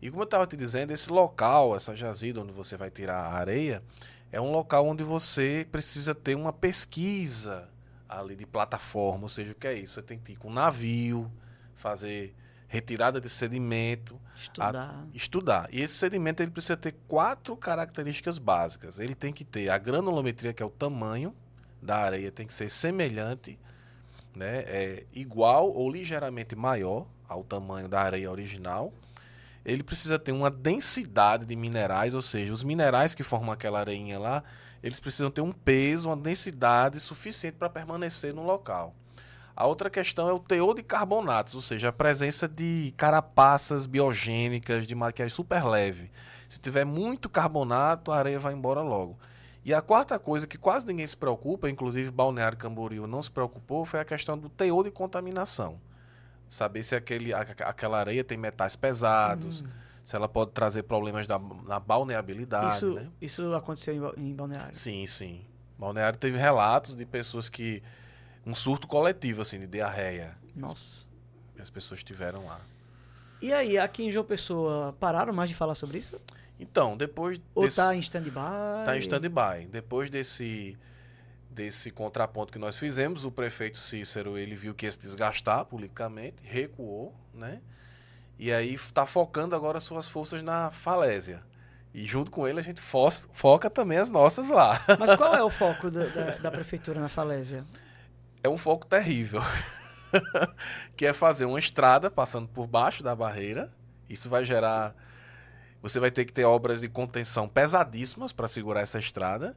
E 0.00 0.10
como 0.10 0.22
eu 0.22 0.24
estava 0.26 0.46
te 0.46 0.56
dizendo, 0.56 0.92
esse 0.92 1.10
local, 1.10 1.74
essa 1.74 1.94
jazida 1.94 2.40
onde 2.40 2.52
você 2.52 2.76
vai 2.76 2.90
tirar 2.90 3.18
a 3.18 3.32
areia, 3.32 3.82
é 4.30 4.40
um 4.40 4.50
local 4.50 4.86
onde 4.86 5.02
você 5.02 5.66
precisa 5.70 6.14
ter 6.14 6.34
uma 6.34 6.52
pesquisa 6.52 7.68
ali 8.08 8.36
de 8.36 8.46
plataforma, 8.46 9.24
ou 9.24 9.28
seja, 9.28 9.52
o 9.52 9.54
que 9.54 9.66
é 9.66 9.74
isso? 9.74 9.94
Você 9.94 10.02
tem 10.02 10.18
que 10.18 10.32
ir 10.32 10.36
com 10.36 10.48
um 10.48 10.52
navio, 10.52 11.30
fazer 11.74 12.34
retirada 12.68 13.20
de 13.20 13.28
sedimento, 13.28 14.20
estudar. 14.36 14.74
A, 14.74 15.16
estudar. 15.16 15.68
E 15.72 15.80
esse 15.80 15.94
sedimento 15.94 16.42
ele 16.42 16.50
precisa 16.50 16.76
ter 16.76 16.94
quatro 17.08 17.56
características 17.56 18.38
básicas. 18.38 18.98
Ele 18.98 19.14
tem 19.14 19.32
que 19.32 19.44
ter 19.44 19.70
a 19.70 19.78
granulometria, 19.78 20.52
que 20.52 20.62
é 20.62 20.66
o 20.66 20.70
tamanho 20.70 21.34
da 21.80 21.96
areia, 21.96 22.30
tem 22.32 22.46
que 22.46 22.52
ser 22.52 22.68
semelhante, 22.68 23.58
né, 24.34 24.64
é 24.66 25.06
igual 25.14 25.72
ou 25.72 25.90
ligeiramente 25.90 26.54
maior 26.54 27.06
ao 27.28 27.42
tamanho 27.42 27.88
da 27.88 28.00
areia 28.00 28.30
original 28.30 28.92
ele 29.66 29.82
precisa 29.82 30.16
ter 30.16 30.30
uma 30.30 30.48
densidade 30.48 31.44
de 31.44 31.56
minerais, 31.56 32.14
ou 32.14 32.22
seja, 32.22 32.52
os 32.52 32.62
minerais 32.62 33.16
que 33.16 33.24
formam 33.24 33.50
aquela 33.50 33.80
areinha 33.80 34.16
lá, 34.16 34.44
eles 34.80 35.00
precisam 35.00 35.28
ter 35.28 35.40
um 35.40 35.50
peso, 35.50 36.08
uma 36.08 36.16
densidade 36.16 37.00
suficiente 37.00 37.56
para 37.56 37.68
permanecer 37.68 38.32
no 38.32 38.44
local. 38.44 38.94
A 39.56 39.66
outra 39.66 39.90
questão 39.90 40.28
é 40.28 40.32
o 40.32 40.38
teor 40.38 40.72
de 40.72 40.84
carbonatos, 40.84 41.56
ou 41.56 41.60
seja, 41.60 41.88
a 41.88 41.92
presença 41.92 42.46
de 42.46 42.94
carapaças 42.96 43.86
biogênicas 43.86 44.86
de 44.86 44.94
maquiagem 44.94 45.34
super 45.34 45.64
leve. 45.64 46.12
Se 46.48 46.60
tiver 46.60 46.84
muito 46.84 47.28
carbonato, 47.28 48.12
a 48.12 48.18
areia 48.18 48.38
vai 48.38 48.52
embora 48.52 48.82
logo. 48.82 49.18
E 49.64 49.74
a 49.74 49.82
quarta 49.82 50.16
coisa 50.16 50.46
que 50.46 50.56
quase 50.56 50.86
ninguém 50.86 51.06
se 51.08 51.16
preocupa, 51.16 51.68
inclusive 51.68 52.12
Balneário 52.12 52.56
Camboriú 52.56 53.04
não 53.08 53.20
se 53.20 53.32
preocupou, 53.32 53.84
foi 53.84 53.98
a 53.98 54.04
questão 54.04 54.38
do 54.38 54.48
teor 54.48 54.84
de 54.84 54.92
contaminação. 54.92 55.80
Saber 56.48 56.82
se 56.82 56.94
aquele, 56.94 57.32
a, 57.32 57.40
aquela 57.40 57.98
areia 57.98 58.22
tem 58.22 58.38
metais 58.38 58.76
pesados, 58.76 59.62
hum. 59.62 59.66
se 60.04 60.14
ela 60.14 60.28
pode 60.28 60.52
trazer 60.52 60.84
problemas 60.84 61.26
da, 61.26 61.38
na 61.38 61.80
balneabilidade. 61.80 62.76
Isso, 62.76 62.94
né? 62.94 63.08
isso 63.20 63.54
aconteceu 63.54 64.14
em, 64.16 64.28
em 64.28 64.34
Balneário? 64.34 64.74
Sim, 64.74 65.06
sim. 65.06 65.44
Balneário 65.78 66.18
teve 66.18 66.38
relatos 66.38 66.94
de 66.94 67.04
pessoas 67.04 67.48
que. 67.48 67.82
Um 68.44 68.54
surto 68.54 68.86
coletivo, 68.86 69.42
assim, 69.42 69.58
de 69.58 69.66
diarreia. 69.66 70.36
Nossa. 70.54 71.04
Que 71.56 71.60
as 71.60 71.68
pessoas 71.68 72.04
tiveram 72.04 72.46
lá. 72.46 72.60
E 73.42 73.52
aí, 73.52 73.76
aqui 73.76 74.04
em 74.04 74.12
João 74.12 74.24
Pessoa, 74.24 74.94
pararam 75.00 75.32
mais 75.32 75.48
de 75.48 75.56
falar 75.56 75.74
sobre 75.74 75.98
isso? 75.98 76.16
Então, 76.58 76.96
depois. 76.96 77.40
Ou 77.54 77.64
desse... 77.64 77.76
tá 77.76 77.94
em 77.94 77.98
stand-by? 77.98 78.84
Tá 78.84 78.96
em 78.96 79.00
stand-by. 79.00 79.66
Depois 79.68 80.08
desse 80.08 80.78
desse 81.56 81.90
contraponto 81.90 82.52
que 82.52 82.58
nós 82.58 82.76
fizemos, 82.76 83.24
o 83.24 83.32
prefeito 83.32 83.78
Cícero 83.78 84.36
ele 84.36 84.54
viu 84.54 84.74
que 84.74 84.84
ia 84.84 84.92
se 84.92 84.98
desgastar 84.98 85.64
politicamente, 85.64 86.36
recuou, 86.44 87.14
né? 87.32 87.62
E 88.38 88.52
aí 88.52 88.74
está 88.74 89.06
focando 89.06 89.56
agora 89.56 89.80
suas 89.80 90.06
forças 90.06 90.42
na 90.42 90.70
falésia. 90.70 91.42
E 91.94 92.04
junto 92.04 92.30
com 92.30 92.46
ele 92.46 92.60
a 92.60 92.62
gente 92.62 92.78
fo 92.78 93.10
foca 93.32 93.70
também 93.70 93.96
as 93.96 94.10
nossas 94.10 94.50
lá. 94.50 94.84
Mas 94.98 95.16
qual 95.16 95.34
é 95.34 95.42
o 95.42 95.48
foco 95.50 95.90
da, 95.90 96.04
da, 96.04 96.30
da 96.36 96.50
prefeitura 96.50 97.00
na 97.00 97.08
falésia? 97.08 97.64
É 98.42 98.48
um 98.50 98.58
foco 98.58 98.84
terrível. 98.84 99.40
que 100.94 101.06
é 101.06 101.14
fazer 101.14 101.46
uma 101.46 101.58
estrada 101.58 102.10
passando 102.10 102.48
por 102.48 102.66
baixo 102.66 103.02
da 103.02 103.16
barreira. 103.16 103.72
Isso 104.10 104.28
vai 104.28 104.44
gerar. 104.44 104.94
Você 105.80 105.98
vai 105.98 106.10
ter 106.10 106.26
que 106.26 106.34
ter 106.34 106.44
obras 106.44 106.82
de 106.82 106.88
contenção 106.88 107.48
pesadíssimas 107.48 108.30
para 108.30 108.46
segurar 108.46 108.82
essa 108.82 108.98
estrada. 108.98 109.56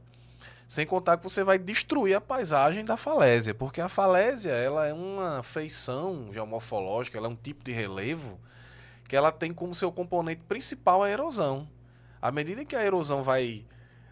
Sem 0.68 0.86
contar 0.86 1.16
que 1.16 1.24
você 1.24 1.42
vai 1.42 1.58
destruir 1.58 2.14
a 2.14 2.20
paisagem 2.20 2.84
da 2.84 2.96
falésia, 2.96 3.54
porque 3.54 3.80
a 3.80 3.88
falésia 3.88 4.52
ela 4.52 4.86
é 4.86 4.92
uma 4.92 5.42
feição 5.42 6.28
geomorfológica, 6.32 7.18
ela 7.18 7.26
é 7.26 7.30
um 7.30 7.36
tipo 7.36 7.64
de 7.64 7.72
relevo 7.72 8.38
que 9.08 9.16
ela 9.16 9.32
tem 9.32 9.52
como 9.52 9.74
seu 9.74 9.90
componente 9.90 10.42
principal 10.46 11.02
a 11.02 11.10
erosão. 11.10 11.68
À 12.22 12.30
medida 12.30 12.64
que 12.64 12.76
a 12.76 12.84
erosão 12.84 13.24
vai 13.24 13.66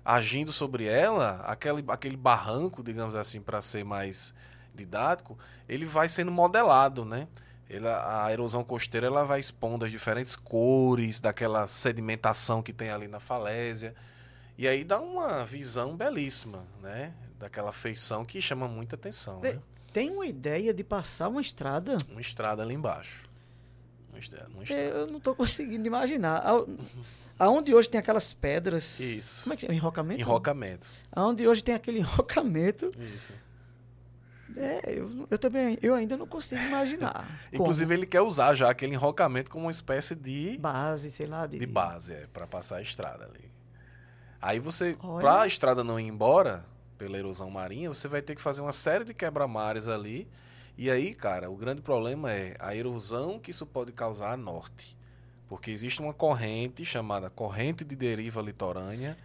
agindo 0.05 0.53
sobre 0.53 0.87
ela, 0.87 1.37
aquele, 1.47 1.85
aquele 1.87 2.17
barranco, 2.17 2.83
digamos 2.83 3.15
assim, 3.15 3.41
para 3.41 3.63
ser 3.63 3.85
mais 3.85 4.35
didático, 4.75 5.39
ele 5.69 5.85
vai 5.85 6.09
sendo 6.09 6.33
modelado, 6.33 7.05
né? 7.05 7.29
Ela, 7.69 8.25
a 8.25 8.33
erosão 8.33 8.65
costeira 8.65 9.07
ela 9.07 9.25
vai 9.25 9.39
expondo 9.39 9.85
as 9.85 9.91
diferentes 9.91 10.35
cores 10.35 11.21
daquela 11.21 11.69
sedimentação 11.69 12.63
que 12.63 12.73
tem 12.73 12.91
ali 12.91 13.07
na 13.07 13.21
falésia. 13.21 13.95
E 14.59 14.67
aí 14.67 14.83
dá 14.83 15.01
uma 15.01 15.45
visão 15.45 15.97
belíssima, 15.97 16.67
né? 16.83 17.15
Daquela 17.39 17.71
feição 17.71 18.25
que 18.25 18.43
chama 18.43 18.67
muita 18.67 18.97
atenção. 18.97 19.39
Né? 19.41 19.61
Tem 19.93 20.11
uma 20.11 20.27
ideia 20.27 20.75
de 20.75 20.83
passar 20.83 21.29
uma 21.29 21.41
estrada? 21.41 21.97
Uma 22.11 22.21
estrada 22.21 22.61
ali 22.61 22.75
embaixo. 22.75 23.29
Uma 24.11 24.19
estrada, 24.19 24.49
uma 24.53 24.65
estrada. 24.65 24.83
Eu 24.83 25.07
não 25.07 25.19
estou 25.19 25.37
conseguindo 25.37 25.87
imaginar. 25.87 26.43
Aonde 27.39 27.73
hoje 27.73 27.89
tem 27.89 28.01
aquelas 28.01 28.33
pedras. 28.33 28.99
Isso. 28.99 29.45
Como 29.45 29.55
é 29.55 29.57
que 29.57 29.67
é? 29.67 29.73
Enrocamento? 29.73 30.21
Enrocamento. 30.21 30.89
Aonde 31.13 31.47
hoje 31.47 31.63
tem 31.63 31.77
aquele 31.77 32.01
enrocamento. 32.01 32.91
Isso. 33.15 33.33
É, 34.57 34.99
eu, 34.99 35.29
eu 35.31 35.39
também, 35.39 35.79
eu 35.81 35.95
ainda 35.95 36.17
não 36.17 36.27
consigo 36.27 36.61
imaginar. 36.63 37.25
Inclusive, 37.53 37.95
ele 37.95 38.07
quer 38.07 38.23
usar 38.23 38.57
já 38.57 38.69
aquele 38.69 38.95
enrocamento 38.95 39.53
como 39.53 39.67
uma 39.67 39.71
espécie 39.71 40.17
de. 40.17 40.59
Base, 40.59 41.13
sei 41.13 41.27
lá. 41.27 41.47
De, 41.47 41.61
de 41.61 41.67
base, 41.67 42.13
é, 42.13 42.27
para 42.33 42.45
passar 42.45 42.79
a 42.79 42.83
estrada 42.83 43.25
ali. 43.25 43.49
Aí 44.41 44.59
você, 44.61 44.97
para 45.21 45.43
a 45.43 45.47
estrada 45.47 45.83
não 45.83 45.99
ir 45.99 46.07
embora 46.07 46.65
pela 46.97 47.19
erosão 47.19 47.51
marinha, 47.51 47.89
você 47.89 48.09
vai 48.09 48.23
ter 48.23 48.35
que 48.35 48.43
fazer 48.43 48.61
uma 48.61 48.73
série 48.73 49.05
de 49.05 49.15
quebra-mares 49.15 49.89
ali. 49.89 50.29
E 50.77 50.91
aí, 50.91 51.13
cara, 51.13 51.51
o 51.51 51.57
grande 51.57 51.83
problema 51.83 52.31
é 52.31 52.57
a 52.61 52.75
erosão 52.75 53.39
que 53.39 53.51
isso 53.51 53.67
pode 53.67 53.93
causar 53.93 54.33
a 54.33 54.37
norte. 54.37 54.97
Porque 55.49 55.71
existe 55.71 56.01
uma 56.01 56.13
corrente 56.13 56.85
chamada 56.85 57.31
corrente 57.31 57.85
de 57.85 57.97
deriva 57.97 58.41
litorânea, 58.41 59.17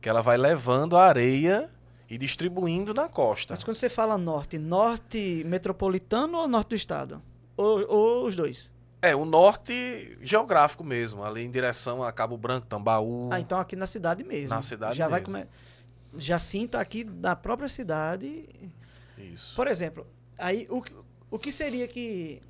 que 0.00 0.08
ela 0.08 0.22
vai 0.22 0.36
levando 0.36 0.96
a 0.96 1.06
areia 1.06 1.70
e 2.08 2.16
distribuindo 2.16 2.94
na 2.94 3.08
costa. 3.08 3.52
Mas 3.52 3.62
quando 3.62 3.76
você 3.76 3.88
fala 3.88 4.16
norte, 4.16 4.58
norte 4.58 5.42
metropolitano 5.44 6.38
ou 6.38 6.48
norte 6.48 6.70
do 6.70 6.74
estado? 6.74 7.22
Ou, 7.56 7.86
ou 7.88 8.26
os 8.26 8.34
dois? 8.34 8.72
É, 9.06 9.14
o 9.14 9.24
norte 9.24 10.18
geográfico 10.20 10.82
mesmo, 10.82 11.22
ali 11.22 11.44
em 11.44 11.50
direção 11.50 12.02
a 12.02 12.10
Cabo 12.10 12.36
Branco, 12.36 12.66
Tambaú. 12.66 13.28
Ah, 13.32 13.38
então 13.38 13.58
aqui 13.58 13.76
na 13.76 13.86
cidade 13.86 14.24
mesmo. 14.24 14.50
Na 14.50 14.60
cidade 14.60 14.96
Já 14.96 15.04
mesmo. 15.04 15.10
vai 15.10 15.20
comer. 15.20 15.48
Já 16.16 16.38
sinta 16.40 16.80
aqui 16.80 17.04
na 17.04 17.36
própria 17.36 17.68
cidade. 17.68 18.48
Isso. 19.16 19.54
Por 19.54 19.68
exemplo, 19.68 20.06
aí 20.36 20.66
o, 20.68 20.82
o 21.30 21.38
que 21.38 21.52
seria 21.52 21.86
que, 21.86 22.40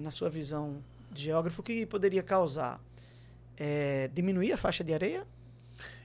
na 0.00 0.10
sua 0.10 0.30
visão 0.30 0.82
de 1.10 1.24
geógrafo, 1.24 1.62
que 1.62 1.84
poderia 1.84 2.22
causar? 2.22 2.80
É, 3.56 4.08
diminuir 4.14 4.52
a 4.52 4.56
faixa 4.56 4.82
de 4.82 4.94
areia? 4.94 5.26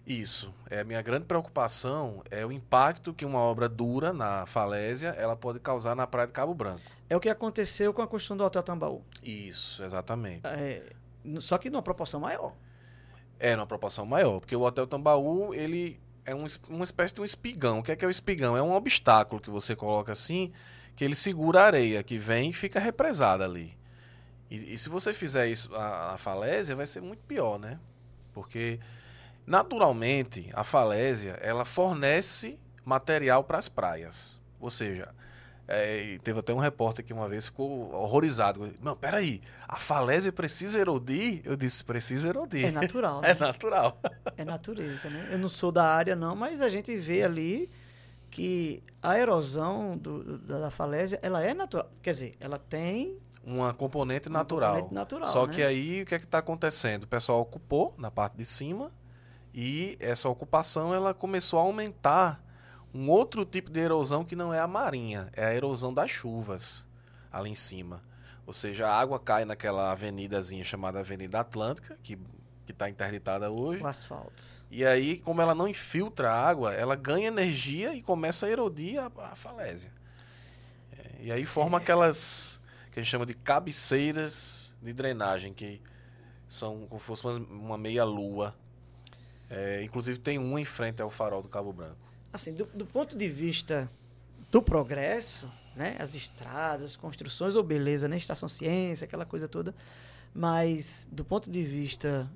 Isso. 0.06 0.54
É 0.70 0.82
a 0.82 0.84
minha 0.84 1.02
grande 1.02 1.26
preocupação 1.26 2.22
é 2.30 2.46
o 2.46 2.52
impacto 2.52 3.14
que 3.14 3.26
uma 3.26 3.40
obra 3.40 3.70
dura 3.70 4.12
na 4.12 4.46
falésia 4.46 5.10
ela 5.18 5.36
pode 5.36 5.60
causar 5.60 5.96
na 5.96 6.06
praia 6.06 6.28
de 6.28 6.34
Cabo 6.34 6.54
Branco. 6.54 6.82
É 7.10 7.16
o 7.16 7.20
que 7.20 7.30
aconteceu 7.30 7.94
com 7.94 8.02
a 8.02 8.08
construção 8.08 8.36
do 8.36 8.44
Hotel 8.44 8.64
Tambaú. 8.64 9.02
Isso, 9.24 9.84
exatamente. 9.84 10.46
É, 10.46 10.84
só 11.40 11.58
que 11.58 11.70
numa 11.70 11.82
proporção 11.82 12.20
maior. 12.20 12.54
É, 13.40 13.56
numa 13.56 13.68
proporção 13.68 14.06
maior, 14.06 14.40
porque 14.40 14.56
o 14.56 14.62
Hotel 14.62 14.88
Tambaú, 14.88 15.54
ele 15.54 16.00
é 16.26 16.36
um, 16.36 16.46
uma 16.70 16.84
espécie 16.84 17.14
de 17.14 17.22
um 17.22 17.24
espigão. 17.24 17.80
O 17.80 17.84
que 17.84 17.92
é 17.92 17.96
que 17.96 18.04
é 18.04 18.08
o 18.08 18.12
espigão? 18.12 18.58
É 18.58 18.62
um 18.62 18.74
obstáculo 18.74 19.42
que 19.42 19.50
você 19.50 19.76
coloca 19.76 20.12
assim, 20.12 20.52
que 20.96 21.04
ele 21.04 21.16
segura 21.16 21.62
a 21.62 21.66
areia 21.66 22.04
que 22.04 22.18
vem 22.18 22.50
e 22.50 22.54
fica 22.54 22.80
represada 22.80 23.44
ali. 23.44 23.78
E, 24.50 24.74
e 24.74 24.78
se 24.78 24.90
você 24.90 25.14
fizer 25.14 25.48
isso, 25.48 25.74
a, 25.76 26.14
a, 26.14 26.18
falésia 26.18 26.76
vai 26.76 26.86
ser 26.86 27.02
muito 27.02 27.24
pior, 27.24 27.58
né? 27.58 27.80
Porque 28.34 28.80
naturalmente 29.46 30.50
a 30.54 30.64
falésia 30.64 31.34
ela 31.42 31.66
fornece 31.66 32.60
material 32.86 33.44
para 33.44 33.58
as 33.58 33.68
praias. 33.68 34.40
Ou 34.60 34.70
seja, 34.70 35.14
é, 35.68 36.20
teve 36.24 36.40
até 36.40 36.54
um 36.54 36.58
repórter 36.58 37.06
que 37.06 37.14
uma 37.14 37.28
vez 37.28 37.46
ficou 37.48 37.94
horrorizado. 37.94 38.72
Não, 38.82 38.96
peraí, 38.96 39.42
a 39.68 39.78
falésia 39.78 40.32
precisa 40.32 40.80
erodir? 40.80 41.42
Eu 41.46 41.56
disse, 41.56 41.84
precisa 41.84 42.30
erodir. 42.30 42.66
É 42.66 42.72
natural. 42.72 43.22
Né? 43.24 43.32
É 43.32 43.34
natural. 43.34 44.00
É 44.38 44.46
natureza, 44.46 45.10
né? 45.10 45.30
Eu 45.32 45.38
não 45.38 45.48
sou 45.48 45.72
da 45.72 45.86
área, 45.86 46.16
não, 46.16 46.36
mas 46.36 46.62
a 46.62 46.70
gente 46.70 46.96
vê 46.98 47.24
ali 47.24 47.70
que 48.30 48.82
a 49.02 49.18
erosão 49.18 49.96
do, 49.98 50.40
da 50.40 50.70
falésia, 50.72 51.20
ela 51.22 51.44
é 51.44 51.54
natural. 51.54 51.90
Quer 52.02 52.12
dizer, 52.12 52.36
ela 52.40 52.58
tem... 52.58 53.18
Uma 53.46 53.74
componente 53.74 54.30
natural. 54.30 54.76
componente 54.76 54.94
natural 54.94 55.30
Só 55.30 55.46
né? 55.46 55.54
que 55.54 55.62
aí, 55.62 56.02
o 56.02 56.06
que 56.06 56.16
é 56.16 56.20
que 56.20 56.26
está 56.26 56.40
acontecendo? 56.40 57.04
O 57.04 57.08
pessoal 57.08 57.42
ocupou 57.42 57.94
na 57.98 58.10
parte 58.10 58.36
de 58.36 58.46
cima 58.46 58.92
e 59.54 59.98
essa 60.00 60.28
ocupação, 60.30 60.94
ela 60.94 61.14
começou 61.14 61.60
a 61.60 61.64
aumentar 61.64 62.44
um 62.94 63.10
outro 63.10 63.46
tipo 63.46 63.72
de 63.72 63.80
erosão 63.80 64.24
que 64.24 64.36
não 64.36 64.54
é 64.54 64.60
a 64.60 64.68
marinha, 64.68 65.30
é 65.34 65.46
a 65.46 65.54
erosão 65.54 65.94
das 65.94 66.10
chuvas 66.10 66.86
ali 67.32 67.50
em 67.50 67.56
cima. 67.56 68.02
Ou 68.46 68.54
seja, 68.54 68.88
a 68.88 69.00
água 69.00 69.20
cai 69.20 69.46
naquela 69.46 69.92
avenidazinha 69.92 70.64
chamada 70.64 71.00
Avenida 71.00 71.40
Atlântica, 71.40 71.98
que 72.04 72.18
que 72.66 72.72
está 72.72 72.90
interditada 72.90 73.52
hoje. 73.52 73.82
O 73.82 73.88
asfalto. 73.88 74.44
E 74.72 74.86
aí, 74.86 75.18
como 75.20 75.42
ela 75.42 75.54
não 75.54 75.68
infiltra 75.68 76.32
a 76.32 76.48
água, 76.48 76.74
ela 76.74 76.96
ganha 76.96 77.28
energia 77.28 77.94
e 77.94 78.02
começa 78.02 78.46
a 78.46 78.50
erodir 78.50 79.00
a, 79.00 79.12
a 79.32 79.36
falésia. 79.36 79.92
É, 80.98 81.26
e 81.26 81.32
aí 81.32 81.46
forma 81.46 81.78
é. 81.78 81.82
aquelas 81.82 82.60
que 82.92 83.00
a 83.00 83.04
gente 83.04 83.12
chama 83.12 83.26
de 83.26 83.34
cabeceiras 83.34 84.76
de 84.82 84.94
drenagem, 84.94 85.54
que 85.54 85.82
são 86.48 86.86
como 86.88 87.00
se 87.00 87.06
fosse 87.06 87.26
uma, 87.26 87.38
uma 87.38 87.78
meia-lua. 87.78 88.56
É, 89.56 89.84
inclusive 89.84 90.18
tem 90.18 90.40
uma 90.40 90.60
em 90.60 90.66
frente 90.66 91.02
ao 91.02 91.10
farol 91.10 91.42
do 91.42 91.48
Cabo 91.48 91.72
Branco 91.72 92.14
assim, 92.34 92.52
do, 92.52 92.66
do, 92.74 92.86
ponto 92.86 93.16
de 93.16 93.30
vista 93.30 93.88
do 94.50 94.62
progresso, 94.62 95.50
né? 95.76 95.96
As 96.00 96.16
estradas, 96.16 96.96
construções, 96.96 97.56
ou 97.56 97.64
beleza, 97.64 98.08
né? 98.08 98.18
Estação 98.18 98.50
Ciência, 98.50 99.06
aquela 99.06 99.26
coisa 99.26 99.48
toda. 99.48 99.76
Mas 100.34 101.08
do 101.12 101.24
ponto 101.24 101.50
de 101.50 101.64
vista 101.64 102.30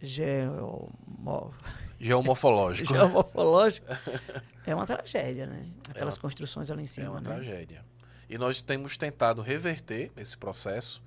geomo... 0.00 1.52
geomorfológico, 1.98 2.94
geomorfológico 2.94 3.86
é 4.64 4.74
uma 4.74 4.86
tragédia, 4.86 5.46
né? 5.46 5.66
Aquelas 5.90 6.14
é 6.14 6.16
uma, 6.16 6.22
construções 6.22 6.70
ali 6.70 6.84
em 6.84 6.86
cima. 6.86 7.06
É 7.06 7.10
uma 7.10 7.20
né? 7.20 7.34
tragédia. 7.34 7.84
E 8.28 8.38
nós 8.38 8.62
temos 8.62 8.96
tentado 8.96 9.42
reverter 9.42 10.12
esse 10.16 10.38
processo. 10.38 11.02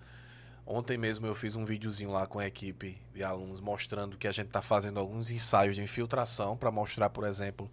Ontem 0.66 0.98
mesmo 0.98 1.28
eu 1.28 1.36
fiz 1.36 1.56
um 1.56 1.66
videozinho 1.66 2.12
lá 2.12 2.26
com 2.26 2.40
a 2.40 2.48
equipe 2.48 2.98
de 3.14 3.24
alunos 3.24 3.60
mostrando 3.60 4.18
que 4.18 4.28
a 4.28 4.32
gente 4.32 4.48
está 4.48 4.62
fazendo 4.62 5.00
alguns 5.00 5.30
ensaios 5.30 5.76
de 5.76 5.82
infiltração 5.82 6.56
para 6.56 6.72
mostrar, 6.72 7.10
por 7.10 7.26
exemplo, 7.26 7.70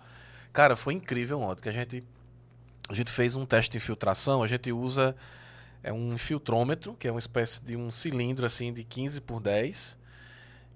Cara, 0.53 0.74
foi 0.74 0.95
incrível 0.95 1.41
ontem 1.41 1.62
que 1.62 1.68
a 1.68 1.72
gente 1.72 2.05
a 2.88 2.95
gente 2.95 3.11
fez 3.11 3.36
um 3.36 3.47
teste 3.47 3.70
de 3.70 3.76
infiltração, 3.76 4.43
a 4.43 4.49
gente 4.49 4.72
usa 4.72 5.14
é 5.82 5.93
um 5.93 6.18
filtrômetro, 6.18 6.95
que 6.95 7.07
é 7.09 7.11
uma 7.11 7.20
espécie 7.20 7.62
de 7.62 7.76
um 7.76 7.91
cilindro 7.91 8.45
assim 8.45 8.72
de 8.72 8.82
15 8.82 9.20
por 9.20 9.41
10, 9.41 9.97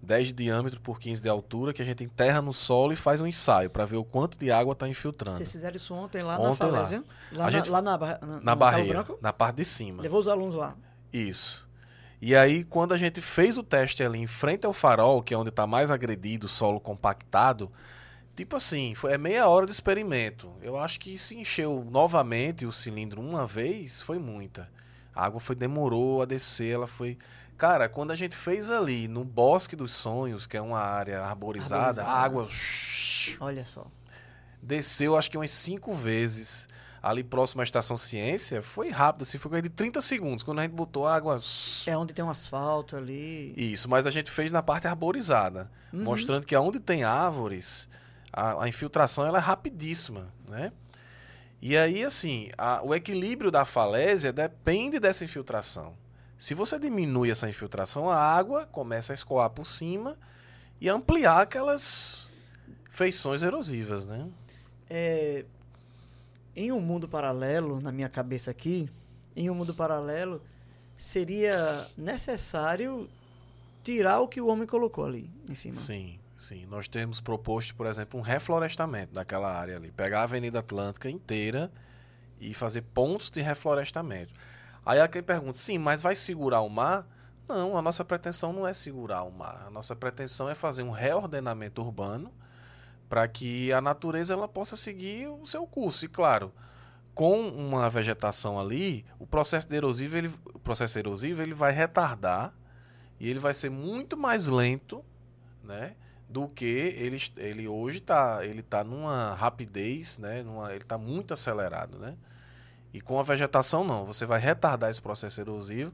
10 0.01 0.29
de 0.29 0.33
diâmetro 0.33 0.81
por 0.81 0.99
15 0.99 1.21
de 1.21 1.29
altura, 1.29 1.75
que 1.75 1.83
a 1.83 1.85
gente 1.85 2.05
enterra 2.05 2.41
no 2.41 2.53
solo 2.53 2.93
e 2.93 2.97
faz 2.97 3.21
um 3.21 3.27
ensaio 3.27 3.69
para 3.69 3.85
ver 3.85 3.97
o 3.97 4.05
quanto 4.05 4.39
de 4.39 4.51
água 4.51 4.73
está 4.73 4.89
infiltrando. 4.89 5.37
Vocês 5.37 5.51
fizeram 5.51 5.77
isso 5.77 5.93
ontem 5.93 6.23
lá 6.23 6.39
ontem 6.39 6.49
na 6.49 6.57
falésia? 6.57 7.05
Lá, 7.33 7.51
lá, 7.51 7.51
na, 7.51 7.65
lá 7.65 7.83
na, 7.83 7.99
na, 7.99 8.41
na 8.41 8.55
barreira, 8.55 9.05
na 9.21 9.33
parte 9.33 9.57
de 9.57 9.65
cima. 9.65 10.03
Levou 10.03 10.21
os 10.21 10.29
alunos 10.29 10.55
lá. 10.55 10.77
Isso. 11.13 11.64
E 12.27 12.35
aí, 12.35 12.65
quando 12.65 12.95
a 12.95 12.97
gente 12.97 13.21
fez 13.21 13.59
o 13.59 13.63
teste 13.63 14.03
ali 14.03 14.19
em 14.19 14.27
frente 14.27 14.65
ao 14.65 14.73
farol, 14.73 15.23
que 15.23 15.35
é 15.35 15.37
onde 15.37 15.51
está 15.51 15.67
mais 15.67 15.91
agredido, 15.91 16.47
o 16.47 16.49
solo 16.49 16.81
compactado, 16.81 17.71
Tipo 18.35 18.57
assim, 18.57 18.95
foi, 18.95 19.13
é 19.13 19.19
meia 19.19 19.47
hora 19.47 19.65
de 19.65 19.71
experimento. 19.73 20.53
Eu 20.61 20.77
acho 20.77 20.99
que 20.99 21.17
se 21.17 21.37
encheu 21.37 21.87
novamente 21.89 22.67
o 22.67 22.73
cilindro 22.73 23.21
uma 23.21 23.47
vez, 23.47 24.01
foi 24.01 24.19
muita. 24.19 24.69
A 25.15 25.27
água 25.27 25.39
foi 25.39 25.55
demorou 25.55 26.21
a 26.21 26.25
descer, 26.25 26.75
ela 26.75 26.87
foi. 26.87 27.17
Cara, 27.57 27.89
quando 27.89 28.11
a 28.11 28.17
gente 28.17 28.35
fez 28.35 28.71
ali 28.71 29.07
no 29.07 29.23
Bosque 29.23 29.77
dos 29.77 29.93
Sonhos, 29.93 30.47
que 30.47 30.57
é 30.57 30.61
uma 30.61 30.81
área 30.81 31.21
arborizada, 31.21 32.03
arborizada. 32.03 32.09
a 32.09 32.23
água. 32.25 32.49
Olha 33.39 33.65
só. 33.65 33.87
Desceu 34.61 35.17
acho 35.17 35.31
que 35.31 35.37
umas 35.37 35.53
cinco 35.53 35.95
vezes. 35.95 36.69
Ali 37.05 37.23
próximo 37.23 37.61
à 37.61 37.65
Estação 37.65 37.97
Ciência, 37.97 38.63
foi 38.63 38.91
rápido, 38.91 39.23
assim, 39.23 39.37
foi 39.37 39.51
coisa 39.51 39.63
de 39.63 39.69
30 39.69 40.01
segundos. 40.01 40.43
Quando 40.43 40.61
a 40.61 40.63
gente 40.63 40.73
botou 40.73 41.07
a 41.07 41.15
água. 41.15 41.39
É 41.87 41.97
onde 41.97 42.15
tem 42.15 42.25
um 42.25 42.31
asfalto 42.31 42.97
ali. 42.97 43.53
Isso, 43.57 43.89
mas 43.89 44.07
a 44.07 44.11
gente 44.11 44.31
fez 44.31 44.51
na 44.51 44.63
parte 44.63 44.87
arborizada. 44.87 45.71
Uhum. 45.93 46.03
Mostrando 46.03 46.47
que 46.47 46.55
aonde 46.55 46.81
tem 46.81 47.05
árvores 47.05 47.89
a, 48.35 48.65
a 48.65 48.69
infiltração 48.69 49.25
ela 49.25 49.39
é 49.39 49.41
rapidíssima, 49.41 50.29
né? 50.49 50.73
E 51.63 51.79
aí, 51.79 52.05
assim, 52.05 52.51
a, 52.59 52.83
o 52.83 52.95
equilíbrio 52.95 53.51
da 53.51 53.65
falésia 53.65 54.33
depende 54.33 54.99
dessa 54.99 55.25
infiltração. 55.25 55.95
Se 56.37 56.53
você 56.53 56.79
diminui 56.79 57.31
essa 57.31 57.49
infiltração, 57.49 58.11
a 58.11 58.19
água 58.19 58.67
começa 58.67 59.13
a 59.13 59.15
escoar 59.15 59.49
por 59.49 59.67
cima 59.67 60.19
e 60.81 60.91
ampliar 60.91 61.41
aquelas 61.41 62.29
feições 62.91 63.43
erosivas, 63.43 64.05
né? 64.05 64.29
É, 64.91 65.47
em 66.57 66.73
um 66.73 66.81
mundo 66.81 67.09
paralelo, 67.09 67.81
na 67.81 67.91
minha 67.91 68.09
cabeça 68.09 68.51
aqui, 68.51 68.89
em 69.37 69.51
um 69.51 69.55
mundo 69.55 69.75
paralelo, 69.75 70.41
seria 70.97 71.87
necessário 71.97 73.09
tirar 73.83 74.21
o 74.21 74.29
que 74.29 74.41
o 74.41 74.47
homem 74.47 74.67
colocou 74.67 75.05
ali 75.05 75.31
em 75.49 75.55
cima. 75.55 75.75
Sim. 75.75 76.19
Sim, 76.37 76.67
nós 76.67 76.87
temos 76.87 77.23
proposto, 77.23 77.75
por 77.75 77.87
exemplo, 77.87 78.21
um 78.21 78.23
reflorestamento 78.23 79.15
daquela 79.15 79.51
área 79.51 79.77
ali. 79.77 79.91
Pegar 79.91 80.21
a 80.21 80.23
Avenida 80.25 80.59
Atlântica 80.59 81.09
inteira 81.09 81.73
e 82.39 82.53
fazer 82.53 82.83
pontos 82.83 83.31
de 83.31 83.41
reflorestamento. 83.41 84.31
Aí 84.85 85.01
aquele 85.01 85.23
pergunta, 85.23 85.57
sim, 85.57 85.79
mas 85.79 86.03
vai 86.03 86.15
segurar 86.15 86.61
o 86.61 86.69
mar? 86.69 87.07
Não, 87.49 87.79
a 87.79 87.81
nossa 87.81 88.05
pretensão 88.05 88.53
não 88.53 88.67
é 88.67 88.75
segurar 88.75 89.23
o 89.23 89.31
mar. 89.31 89.65
A 89.67 89.71
nossa 89.71 89.97
pretensão 89.97 90.47
é 90.47 90.55
fazer 90.55 90.83
um 90.83 90.91
reordenamento 90.91 91.81
urbano 91.81 92.31
para 93.09 93.27
que 93.29 93.73
a 93.73 93.81
natureza 93.81 94.35
ela 94.35 94.49
possa 94.49 94.77
seguir 94.77 95.29
o 95.29 95.47
seu 95.47 95.67
curso. 95.67 96.05
E 96.05 96.09
claro, 96.09 96.53
com 97.15 97.49
uma 97.49 97.89
vegetação 97.89 98.59
ali, 98.59 99.05
o 99.19 99.27
processo 99.27 99.73
erosivo, 99.73 100.17
ele, 100.17 100.31
o 100.53 100.59
processo 100.59 100.99
erosivo 100.99 101.43
ele 101.43 101.55
vai 101.55 101.73
retardar 101.73 102.53
e 103.21 103.29
ele 103.29 103.39
vai 103.39 103.55
ser 103.55 103.71
muito 103.71 104.17
mais 104.17 104.47
lento, 104.49 105.05
né? 105.63 105.95
do 106.35 106.49
que 106.49 106.65
ele, 106.65 107.17
ele 107.37 107.69
hoje 107.69 107.99
está 107.99 108.45
ele 108.45 108.61
tá 108.61 108.83
numa 108.83 109.35
rapidez, 109.35 110.19
né? 110.19 110.43
Numa, 110.43 110.71
ele 110.71 110.83
está 110.83 110.99
muito 110.99 111.33
acelerado, 111.33 111.97
né? 111.97 112.17
E 112.93 113.01
com 113.01 113.21
a 113.21 113.23
vegetação 113.23 113.85
não, 113.85 114.05
você 114.05 114.27
vai 114.27 114.41
retardar 114.41 114.91
esse 114.91 115.01
processo 115.01 115.41
erosivo, 115.41 115.93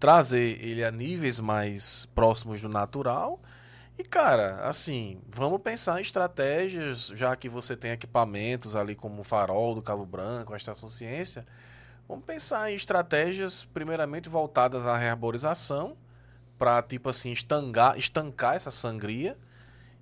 trazer 0.00 0.58
ele 0.64 0.82
a 0.82 0.90
níveis 0.90 1.38
mais 1.38 2.06
próximos 2.14 2.62
do 2.62 2.68
natural. 2.68 3.40
E 3.98 4.02
cara, 4.02 4.56
assim, 4.66 5.20
vamos 5.28 5.60
pensar 5.60 5.98
em 5.98 6.02
estratégias, 6.02 7.06
já 7.08 7.34
que 7.36 7.48
você 7.48 7.76
tem 7.76 7.92
equipamentos 7.92 8.74
ali 8.74 8.94
como 8.94 9.20
o 9.20 9.24
farol 9.24 9.74
do 9.74 9.82
Cabo 9.82 10.04
Branco, 10.04 10.52
a 10.52 10.56
Estação 10.56 10.88
Ciência, 10.88 11.46
vamos 12.08 12.24
pensar 12.24 12.70
em 12.72 12.74
estratégias 12.74 13.64
primeiramente 13.64 14.28
voltadas 14.28 14.84
à 14.84 14.96
rearborização, 14.96 15.96
para 16.58 16.82
tipo 16.82 17.08
assim 17.08 17.30
estangar, 17.30 17.98
estancar 17.98 18.54
essa 18.54 18.70
sangria 18.70 19.36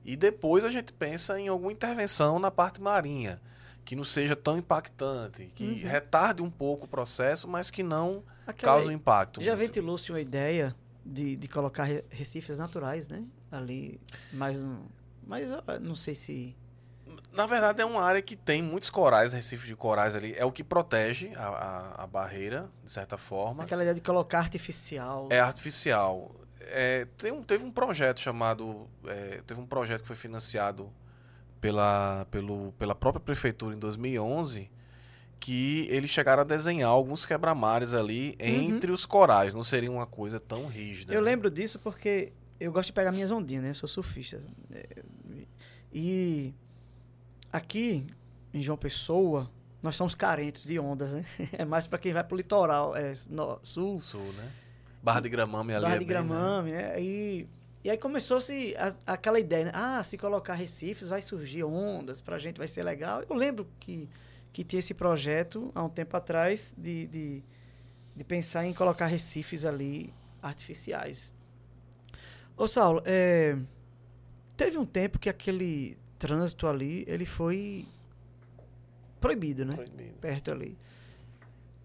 e 0.05 0.17
depois 0.17 0.65
a 0.65 0.71
gente 0.71 0.93
pensa 0.93 1.39
em 1.39 1.49
alguma 1.49 1.73
intervenção 1.73 2.39
na 2.39 2.51
parte 2.51 2.81
marinha, 2.81 3.41
que 3.85 3.95
não 3.95 4.05
seja 4.05 4.35
tão 4.35 4.59
impactante, 4.59 5.51
que 5.55 5.65
uhum. 5.65 5.89
retarde 5.89 6.43
um 6.43 6.51
pouco 6.51 6.87
o 6.87 6.89
processo, 6.89 7.49
mas 7.49 7.71
que 7.71 7.83
não 7.83 8.23
Aquela, 8.47 8.75
cause 8.75 8.89
um 8.89 8.93
impacto. 8.93 9.43
Já 9.43 9.55
ventilou-se 9.55 10.11
uma 10.11 10.21
ideia 10.21 10.75
de, 11.05 11.37
de 11.37 11.49
colocar 11.49 11.89
recifes 12.11 12.59
naturais, 12.59 13.09
né? 13.09 13.25
Ali, 13.53 14.01
mas 14.33 14.59
não, 14.59 14.87
mas 15.25 15.49
não 15.81 15.95
sei 15.95 16.15
se 16.15 16.57
na 17.31 17.47
verdade, 17.47 17.81
é 17.81 17.85
uma 17.85 18.03
área 18.03 18.21
que 18.23 18.37
tem 18.37 18.63
muitos 18.63 18.89
corais, 18.89 19.33
recifes 19.33 19.67
de 19.67 19.77
corais 19.77 20.17
ali. 20.17 20.35
É 20.37 20.45
o 20.45 20.53
que 20.53 20.65
protege 20.65 21.33
a, 21.37 21.47
a, 21.47 22.05
a, 22.05 22.07
barreira, 22.07 22.71
de 22.85 22.93
certa 22.93 23.17
forma. 23.19 23.65
Aquela 23.65 23.83
ideia 23.83 23.95
de 23.95 24.01
colocar 24.01 24.39
artificial. 24.39 25.29
É 25.31 25.41
artificial 25.41 26.31
é, 26.71 27.07
tem 27.17 27.33
um, 27.33 27.43
teve 27.43 27.65
um 27.65 27.71
projeto 27.71 28.21
chamado. 28.21 28.89
É, 29.07 29.43
teve 29.47 29.61
um 29.61 29.67
projeto 29.67 30.03
que 30.03 30.07
foi 30.07 30.17
financiado 30.17 30.91
pela, 31.61 32.27
pelo, 32.31 32.73
pela 32.79 32.95
própria 32.95 33.21
prefeitura 33.21 33.75
em 33.75 33.79
2011 33.79 34.71
que 35.39 35.89
eles 35.91 36.09
chegaram 36.09 36.43
a 36.43 36.45
desenhar 36.45 36.89
alguns 36.89 37.27
quebra-mares 37.27 37.93
ali 37.95 38.37
uhum. 38.41 38.47
entre 38.47 38.93
os 38.93 39.05
corais. 39.05 39.53
Não 39.53 39.65
seria 39.65 39.91
uma 39.91 40.07
coisa 40.07 40.39
tão 40.39 40.69
rígida. 40.69 41.13
Eu 41.13 41.21
né? 41.21 41.31
lembro 41.31 41.51
disso 41.51 41.81
porque 41.81 42.33
eu 42.65 42.73
gosto 42.73 42.87
de 42.89 42.93
pegar 42.93 43.13
minhas 43.13 43.31
ondinhas, 43.31 43.63
né? 43.63 43.71
Eu 43.71 43.75
sou 43.75 43.89
surfista. 43.89 44.43
E 45.93 46.55
aqui, 47.53 48.07
em 48.53 48.63
João 48.63 48.79
Pessoa, 48.79 49.51
nós 49.83 49.97
somos 49.97 50.15
carentes 50.15 50.65
de 50.65 50.79
ondas, 50.79 51.13
né? 51.13 51.25
É 51.53 51.65
mais 51.65 51.87
para 51.87 51.99
quem 51.99 52.13
vai 52.13 52.25
pro 52.25 52.37
litoral, 52.37 52.97
é, 52.97 53.13
no, 53.29 53.59
sul. 53.63 53.99
Sul, 53.99 54.33
né? 54.35 54.51
Barra 55.03 55.21
de 55.21 55.29
Gramame 55.29 55.73
ali 55.75 55.83
Barra 55.83 55.97
é 55.97 55.99
de 55.99 56.05
bem, 56.05 56.15
né? 56.17 56.23
Gramame, 56.23 56.73
né? 56.73 57.03
E, 57.03 57.49
e 57.85 57.91
aí 57.91 57.99
começou-se 57.99 58.75
a- 58.77 58.95
aquela 59.13 59.39
ideia, 59.41 59.67
né? 59.67 59.73
Ah, 59.75 60.03
se 60.03 60.17
colocar 60.17 60.55
recifes 60.55 61.09
vai 61.09 61.21
surgir 61.21 61.65
ondas, 61.65 62.21
pra 62.21 62.39
gente 62.39 62.57
vai 62.59 62.69
ser 62.69 62.85
legal. 62.85 63.23
Eu 63.29 63.35
lembro 63.37 63.67
que, 63.81 64.09
que 64.53 64.63
tinha 64.63 64.79
esse 64.79 64.95
projeto 64.95 65.71
há 65.75 65.83
um 65.83 65.89
tempo 65.89 66.17
atrás 66.17 66.73
de, 66.79 67.07
de, 67.09 67.43
de 68.15 68.25
pensar 68.25 68.65
em 68.65 68.73
colocar 68.73 69.07
recifes 69.07 69.65
ali 69.65 70.15
artificiais. 70.41 71.33
Ô 72.57 72.67
Saulo, 72.69 73.03
é, 73.05 73.57
teve 74.57 74.79
um 74.79 74.85
tempo 74.87 75.19
que 75.19 75.29
aquele 75.29 75.97
trânsito 76.19 76.67
ali, 76.67 77.05
ele 77.09 77.25
foi 77.25 77.87
proibido, 79.21 79.65
né? 79.65 79.75
Proibido. 79.75 80.15
perto 80.21 80.51
ali. 80.53 80.77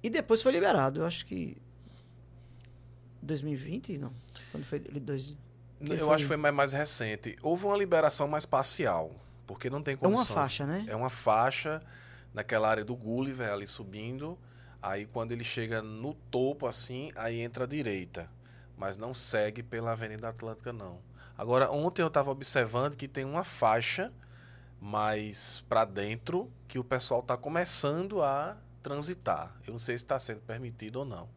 E 0.03 0.09
depois 0.09 0.41
foi 0.41 0.51
liberado. 0.51 1.01
Eu 1.01 1.05
acho 1.05 1.26
que 1.26 1.57
2020, 3.22 3.97
não. 3.97 4.11
Quando 4.51 4.63
foi 4.63 4.82
ele 4.86 4.99
dois. 4.99 5.36
Eu 5.82 5.97
foi? 6.05 6.15
acho 6.15 6.24
que 6.24 6.28
foi 6.28 6.38
mais, 6.38 6.53
mais 6.55 6.74
recente. 6.74 7.36
Houve 7.41 7.65
uma 7.65 7.78
liberação 7.78 8.28
mais 8.28 8.45
parcial, 8.45 9.11
porque 9.45 9.70
não 9.70 9.82
tem 9.82 9.93
É 9.93 9.97
condição. 9.97 10.20
uma 10.20 10.26
faixa, 10.26 10.65
né? 10.65 10.86
É 10.88 10.95
uma 10.95 11.09
faixa 11.09 11.82
naquela 12.34 12.68
área 12.70 12.84
do 12.86 12.95
Gulliver 12.95 13.51
ali 13.51 13.68
subindo. 13.68 14.38
Aí 14.82 15.05
quando 15.05 15.32
ele 15.32 15.43
chega 15.43 15.82
no 15.82 16.13
topo 16.13 16.68
assim, 16.68 17.11
aí 17.15 17.39
entra 17.39 17.63
à 17.63 17.68
direita, 17.68 18.30
mas 18.78 18.95
não 18.97 19.13
segue 19.13 19.63
pela 19.63 19.91
Avenida 19.91 20.30
Atlântica 20.30 20.71
não. 20.71 20.99
Agora 21.38 21.69
ontem 21.71 22.01
eu 22.01 22.07
estava 22.07 22.32
observando 22.32 22.95
que 22.95 23.07
tem 23.07 23.25
uma 23.25 23.43
faixa 23.43 24.11
mais 24.80 25.63
para 25.67 25.86
dentro 25.86 26.51
que 26.67 26.78
o 26.80 26.84
pessoal 26.84 27.21
está 27.21 27.36
começando 27.36 28.21
a 28.21 28.57
transitar. 28.84 29.55
Eu 29.65 29.71
não 29.71 29.80
sei 29.80 29.97
se 29.97 30.03
está 30.03 30.17
sendo 30.19 30.39
permitido 30.41 30.97
ou 30.97 31.05
não. 31.05 31.28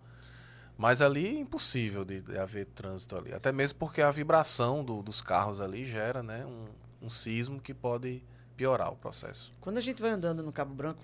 Mas 0.76 1.02
ali 1.02 1.26
é 1.26 1.40
impossível 1.40 2.04
de, 2.04 2.20
de 2.22 2.38
haver 2.38 2.66
trânsito 2.66 3.16
ali. 3.16 3.32
Até 3.34 3.52
mesmo 3.52 3.78
porque 3.78 4.00
a 4.00 4.10
vibração 4.10 4.82
do- 4.84 5.02
dos 5.02 5.20
carros 5.20 5.60
ali 5.60 5.84
gera 5.84 6.22
né, 6.22 6.44
um, 6.46 6.66
um 7.06 7.10
sismo 7.10 7.60
que 7.60 7.74
pode 7.74 8.22
piorar 8.56 8.90
o 8.92 8.96
processo. 8.96 9.52
Quando 9.60 9.78
a 9.78 9.80
gente 9.82 10.00
vai 10.00 10.10
andando 10.10 10.42
no 10.42 10.52
Cabo 10.52 10.74
Branco, 10.74 11.02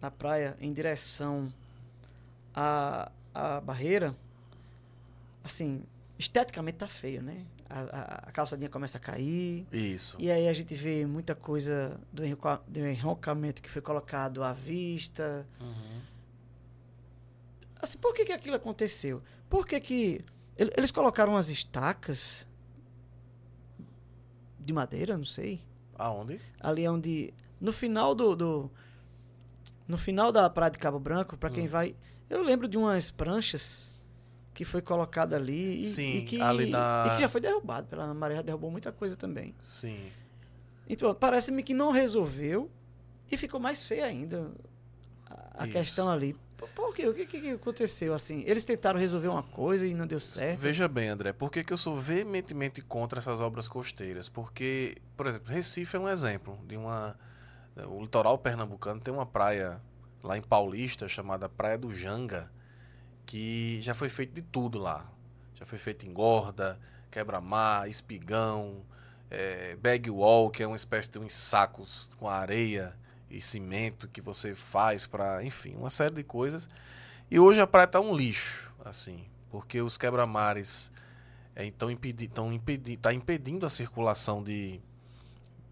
na 0.00 0.10
praia, 0.10 0.56
em 0.60 0.72
direção 0.72 1.48
à, 2.54 3.10
à 3.32 3.60
barreira, 3.60 4.14
assim, 5.44 5.84
esteticamente 6.18 6.78
tá 6.78 6.88
feio, 6.88 7.22
né? 7.22 7.44
A, 7.70 7.80
a- 7.80 8.14
a 8.28 8.32
calçadinha 8.32 8.68
começa 8.68 8.98
a 8.98 9.00
cair. 9.00 9.66
Isso. 9.72 10.16
E 10.18 10.30
aí 10.30 10.48
a 10.48 10.52
gente 10.52 10.74
vê 10.74 11.06
muita 11.06 11.34
coisa 11.34 12.00
do, 12.12 12.24
enroca- 12.24 12.62
do 12.66 12.80
enrocamento 12.86 13.60
que 13.62 13.70
foi 13.70 13.80
colocado 13.82 14.42
à 14.42 14.52
vista. 14.52 15.46
Uhum. 15.60 16.00
Assim, 17.80 17.98
por 17.98 18.14
que, 18.14 18.24
que 18.24 18.32
aquilo 18.32 18.56
aconteceu? 18.56 19.22
Por 19.48 19.66
que, 19.66 19.78
que 19.80 20.24
ele- 20.56 20.72
eles 20.76 20.90
colocaram 20.90 21.36
as 21.36 21.48
estacas 21.48 22.46
de 24.58 24.72
madeira, 24.72 25.16
não 25.16 25.24
sei. 25.24 25.60
Aonde? 25.96 26.40
Ali 26.60 26.88
onde. 26.88 27.34
No 27.60 27.72
final 27.72 28.14
do. 28.14 28.34
do- 28.34 28.70
no 29.86 29.98
final 29.98 30.32
da 30.32 30.48
Praia 30.48 30.70
de 30.70 30.78
Cabo 30.78 30.98
Branco, 30.98 31.36
para 31.36 31.50
quem 31.50 31.66
Hum. 31.66 31.68
vai. 31.68 31.94
Eu 32.30 32.42
lembro 32.42 32.66
de 32.66 32.78
umas 32.78 33.10
pranchas 33.10 33.92
que 34.54 34.64
foi 34.64 34.80
colocada 34.80 35.36
ali 35.36 35.82
e, 35.82 35.86
Sim, 35.86 36.18
e 36.18 36.22
que, 36.22 36.40
ali 36.40 36.66
na- 36.70 37.04
e 37.08 37.10
que 37.14 37.20
já 37.20 37.28
foi 37.28 37.40
derrubado 37.40 37.88
pela 37.88 38.14
maré, 38.14 38.36
já 38.36 38.42
derrubou 38.42 38.70
muita 38.70 38.92
coisa 38.92 39.16
também. 39.16 39.52
Sim. 39.60 40.10
Então, 40.88 41.12
parece-me 41.14 41.62
que 41.62 41.74
não 41.74 41.90
resolveu 41.90 42.70
e 43.30 43.36
ficou 43.36 43.58
mais 43.58 43.84
feio 43.84 44.04
ainda 44.04 44.52
a, 45.54 45.64
Isso. 45.64 45.72
questão 45.72 46.08
ali. 46.08 46.36
Por, 46.74 46.94
quê? 46.94 47.06
O 47.08 47.12
que, 47.12 47.26
que, 47.26 47.40
que 47.40 47.50
aconteceu 47.50 48.14
assim? 48.14 48.42
Eles 48.46 48.64
tentaram 48.64 48.98
resolver 48.98 49.28
uma 49.28 49.42
coisa 49.42 49.86
e 49.86 49.92
não 49.92 50.06
deu 50.06 50.20
certo. 50.20 50.58
Veja 50.60 50.86
bem, 50.88 51.08
André, 51.08 51.32
por 51.32 51.50
que, 51.50 51.62
que 51.64 51.72
eu 51.72 51.76
sou 51.76 51.98
veementemente 51.98 52.80
contra 52.80 53.18
essas 53.18 53.40
obras 53.40 53.66
costeiras? 53.68 54.28
Porque, 54.28 54.96
por 55.16 55.26
exemplo, 55.26 55.52
Recife 55.52 55.96
é 55.96 55.98
um 55.98 56.08
exemplo 56.08 56.58
de 56.66 56.76
uma. 56.76 57.18
O 57.88 58.00
litoral 58.00 58.38
pernambucano 58.38 59.00
tem 59.00 59.12
uma 59.12 59.26
praia 59.26 59.80
lá 60.22 60.38
em 60.38 60.42
Paulista 60.42 61.08
chamada 61.08 61.48
Praia 61.48 61.76
do 61.76 61.90
Janga, 61.90 62.50
que 63.26 63.80
já 63.82 63.94
foi 63.94 64.08
feito 64.08 64.34
de 64.34 64.42
tudo 64.42 64.78
lá. 64.78 65.06
Já 65.54 65.64
foi 65.64 65.78
feito 65.78 66.06
engorda, 66.06 66.78
quebra-mar, 67.10 67.88
espigão, 67.88 68.82
é, 69.30 69.76
bag 69.76 70.10
wall, 70.10 70.50
que 70.50 70.62
é 70.62 70.66
uma 70.66 70.76
espécie 70.76 71.10
de 71.10 71.18
uns 71.18 71.32
sacos 71.32 72.10
com 72.18 72.28
areia 72.28 72.94
e 73.30 73.40
cimento 73.40 74.08
que 74.08 74.20
você 74.20 74.54
faz 74.54 75.06
para, 75.06 75.44
enfim, 75.44 75.74
uma 75.76 75.90
série 75.90 76.14
de 76.14 76.22
coisas. 76.22 76.68
E 77.30 77.38
hoje 77.38 77.60
a 77.60 77.66
praia 77.66 77.86
tá 77.86 78.00
um 78.00 78.14
lixo, 78.14 78.72
assim, 78.84 79.24
porque 79.50 79.80
os 79.80 79.96
quebra-mares 79.96 80.92
estão 81.56 81.90
impedi 81.90 82.26
tão 82.26 82.52
impedi 82.52 82.96
tá 82.96 83.12
impedindo 83.12 83.64
a 83.64 83.70
circulação 83.70 84.42
de 84.42 84.80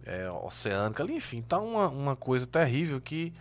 é, 0.04 0.30
oceânica 0.30 1.02
ali, 1.02 1.16
enfim, 1.16 1.42
tá 1.42 1.58
uma, 1.58 1.88
uma 1.88 2.16
coisa 2.16 2.46
terrível 2.46 3.00
que 3.00 3.32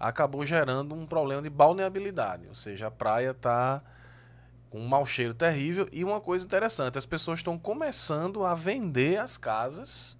acabou 0.00 0.42
gerando 0.46 0.94
um 0.94 1.06
problema 1.06 1.42
de 1.42 1.50
balneabilidade, 1.50 2.48
ou 2.48 2.54
seja, 2.54 2.86
a 2.86 2.90
praia 2.90 3.34
tá 3.34 3.82
com 4.70 4.80
um 4.80 4.88
mau 4.88 5.04
cheiro 5.04 5.34
terrível 5.34 5.86
e 5.92 6.02
uma 6.02 6.20
coisa 6.20 6.44
interessante, 6.44 6.96
as 6.96 7.04
pessoas 7.04 7.40
estão 7.40 7.58
começando 7.58 8.46
a 8.46 8.54
vender 8.54 9.18
as 9.18 9.36
casas, 9.36 10.16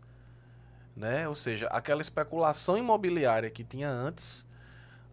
né? 0.95 1.27
Ou 1.27 1.35
seja, 1.35 1.67
aquela 1.69 2.03
especulação 2.03 2.77
imobiliária 2.77 3.49
que 3.49 3.65
tinha 3.65 3.89
antes, 3.89 4.45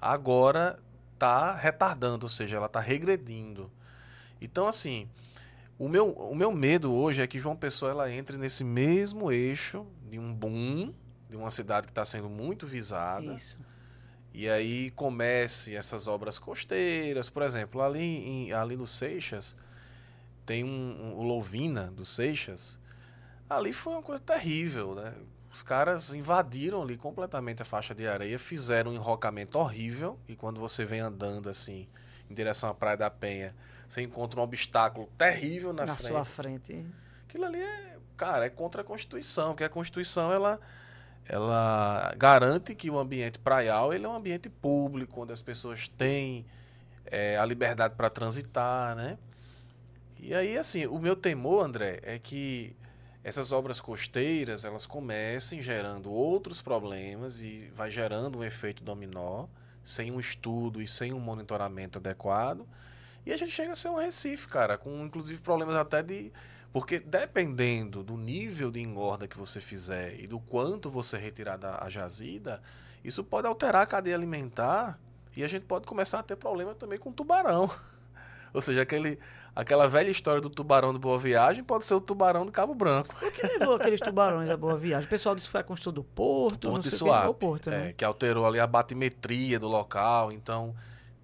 agora 0.02 0.78
está 1.14 1.56
retardando, 1.56 2.26
ou 2.26 2.30
seja, 2.30 2.58
ela 2.58 2.66
está 2.66 2.82
regredindo. 2.82 3.72
Então, 4.42 4.68
assim, 4.68 5.08
o 5.80 5.88
meu, 5.88 6.12
o 6.12 6.36
meu 6.36 6.52
medo 6.52 6.94
hoje 6.94 7.22
é 7.22 7.28
que 7.28 7.40
João 7.40 7.56
Pessoa 7.56 7.92
ela 7.92 8.12
entre 8.12 8.38
nesse 8.38 8.64
mesmo 8.64 9.32
eixo 9.32 9.86
de 10.10 10.20
um 10.20 10.34
boom, 10.34 10.94
de 11.30 11.38
uma 11.38 11.52
cidade 11.52 11.88
que 11.88 11.92
está 11.92 12.04
sendo 12.04 12.30
muito 12.30 12.68
visada, 12.68 13.34
Isso. 13.34 13.60
E 14.40 14.50
aí 14.50 14.92
comece 14.92 15.76
essas 15.76 16.08
obras 16.08 16.38
costeiras, 16.38 17.30
por 17.30 17.42
exemplo, 17.44 17.82
ali, 17.82 18.00
em, 18.02 18.54
ali 18.54 18.76
no 18.76 18.86
Seixas, 18.88 19.56
tem 20.46 20.64
um, 20.64 20.68
um- 20.70 21.14
o 21.18 21.24
Louvina 21.24 21.92
do 21.92 22.06
Seixas, 22.06 22.80
ali 23.50 23.74
foi 23.74 23.94
uma 23.94 24.02
coisa 24.04 24.22
terrível, 24.22 24.94
né? 24.96 25.14
Os 25.52 25.64
caras 25.64 26.14
invadiram 26.14 26.82
ali 26.84 26.98
completamente 26.98 27.62
a 27.62 27.66
faixa 27.66 27.96
de 27.96 28.08
areia, 28.08 28.38
fizeram 28.38 28.92
um 28.92 28.94
enrocamento 28.94 29.58
horrível, 29.58 30.20
e 30.28 30.36
quando 30.36 30.60
você 30.60 30.86
vem 30.86 31.00
andando 31.00 31.50
assim, 31.50 31.88
em 32.30 32.34
direção 32.34 32.70
à 32.70 32.74
Praia 32.74 32.98
da 32.98 33.10
Penha, 33.10 33.56
você 33.88 34.02
encontra 34.02 34.40
um 34.40 34.44
obstáculo 34.44 35.10
terrível 35.18 35.74
na, 35.74 35.86
Na, 35.86 35.96
frente. 35.96 36.12
sua 36.12 36.26
frente. 36.26 36.86
Aquilo 37.28 37.46
ali 37.46 37.62
é, 37.62 37.98
cara, 38.16 38.46
é 38.46 38.50
contra 38.50 38.82
a 38.82 38.84
Constituição, 38.84 39.50
porque 39.52 39.64
a 39.64 39.70
Constituição 39.70 40.32
ela 40.32 40.60
ela 41.28 42.14
garante 42.18 42.74
que 42.74 42.90
o 42.90 42.98
ambiente 42.98 43.40
praial 43.40 43.94
ele 43.94 44.06
é 44.06 44.10
um 44.10 44.16
ambiente 44.16 44.50
público, 44.50 45.22
onde 45.22 45.34
as 45.34 45.42
pessoas 45.42 45.88
têm 45.88 46.46
é, 47.06 47.38
a 47.38 47.46
liberdade 47.46 47.96
para 47.96 48.10
transitar, 48.10 48.96
né? 48.96 49.18
E 50.20 50.34
aí, 50.34 50.58
assim, 50.58 50.86
o 50.88 50.98
meu 51.00 51.16
temor, 51.16 51.64
André, 51.64 52.00
é 52.04 52.18
que 52.18 52.76
essas 53.24 53.52
obras 53.52 53.80
costeiras 53.80 54.64
elas 54.64 54.86
comecem 54.86 55.62
gerando 55.62 56.12
outros 56.12 56.62
problemas 56.62 57.42
e 57.42 57.70
vai 57.76 57.92
gerando 57.92 58.40
um 58.40 58.44
efeito 58.44 58.84
dominó, 58.84 59.48
sem 59.84 60.12
um 60.12 60.20
estudo 60.20 60.82
e 60.82 60.88
sem 60.88 61.14
um 61.14 61.20
monitoramento 61.20 62.00
adequado. 62.00 62.66
E 63.26 63.34
a 63.34 63.38
gente 63.38 63.52
chega 63.52 63.74
a 63.74 63.76
ser 63.76 63.90
um 63.90 63.96
Recife, 63.96 64.48
cara, 64.48 64.78
com 64.78 65.06
inclusive 65.06 65.42
problemas 65.42 65.76
até 65.76 66.02
de. 66.02 66.32
Porque 66.74 67.00
dependendo 67.00 68.04
do 68.04 68.16
nível 68.18 68.70
de 68.70 68.80
engorda 68.82 69.28
que 69.28 69.38
você 69.38 69.60
fizer 69.60 70.20
e 70.20 70.28
do 70.28 70.40
quanto 70.40 70.90
você 70.90 71.18
retirar 71.18 71.58
da 71.58 71.80
a 71.84 71.90
jazida, 71.90 72.62
isso 73.04 73.24
pode 73.24 73.48
alterar 73.48 73.84
a 73.84 73.86
cadeia 73.86 74.16
alimentar 74.16 75.00
e 75.36 75.44
a 75.44 75.48
gente 75.48 75.64
pode 75.66 75.86
começar 75.86 76.20
a 76.20 76.24
ter 76.24 76.36
problema 76.36 76.76
também 76.76 77.00
com 77.00 77.12
tubarão. 77.12 77.70
Ou 78.54 78.62
seja, 78.62 78.82
aquele, 78.82 79.20
aquela 79.56 79.88
velha 79.88 80.10
história 80.10 80.42
do 80.42 80.50
tubarão 80.50 80.92
do 80.94 81.00
Boa 81.00 81.18
Viagem 81.18 81.64
pode 81.64 81.86
ser 81.86 81.94
o 81.96 82.02
tubarão 82.02 82.46
do 82.46 82.52
Cabo 82.52 82.74
Branco. 82.74 83.16
O 83.22 83.32
que 83.32 83.46
levou 83.46 83.76
aqueles 83.76 84.00
tubarões 84.00 84.50
à 84.50 84.58
boa 84.58 84.78
viagem? 84.78 85.06
O 85.06 85.10
pessoal 85.10 85.36
disse 85.36 85.48
foi 85.50 85.62
a 85.62 85.64
construção 85.64 85.94
do 85.94 86.04
porto, 86.04 86.66
não 86.66 86.74
Porto 86.76 86.90
sei 86.90 86.92
e 86.92 87.10
o 87.10 87.14
que, 87.14 87.20
Suape, 87.22 87.40
porto, 87.40 87.70
é, 87.70 87.72
né? 87.72 87.94
que 87.96 88.04
alterou 88.06 88.46
ali 88.48 88.60
a 88.60 88.66
batimetria 88.66 89.60
do 89.60 89.68
local. 89.68 90.32
Então, 90.32 90.76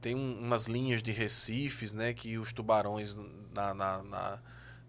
tem 0.01 0.15
um- 0.15 0.39
umas 0.39 0.65
linhas 0.67 1.01
de 1.01 1.11
recifes, 1.11 1.91
né, 1.93 2.13
que 2.13 2.37
os 2.37 2.51
tubarões 2.53 3.17
na, 3.53 3.73
na, 3.73 4.03
na, 4.03 4.39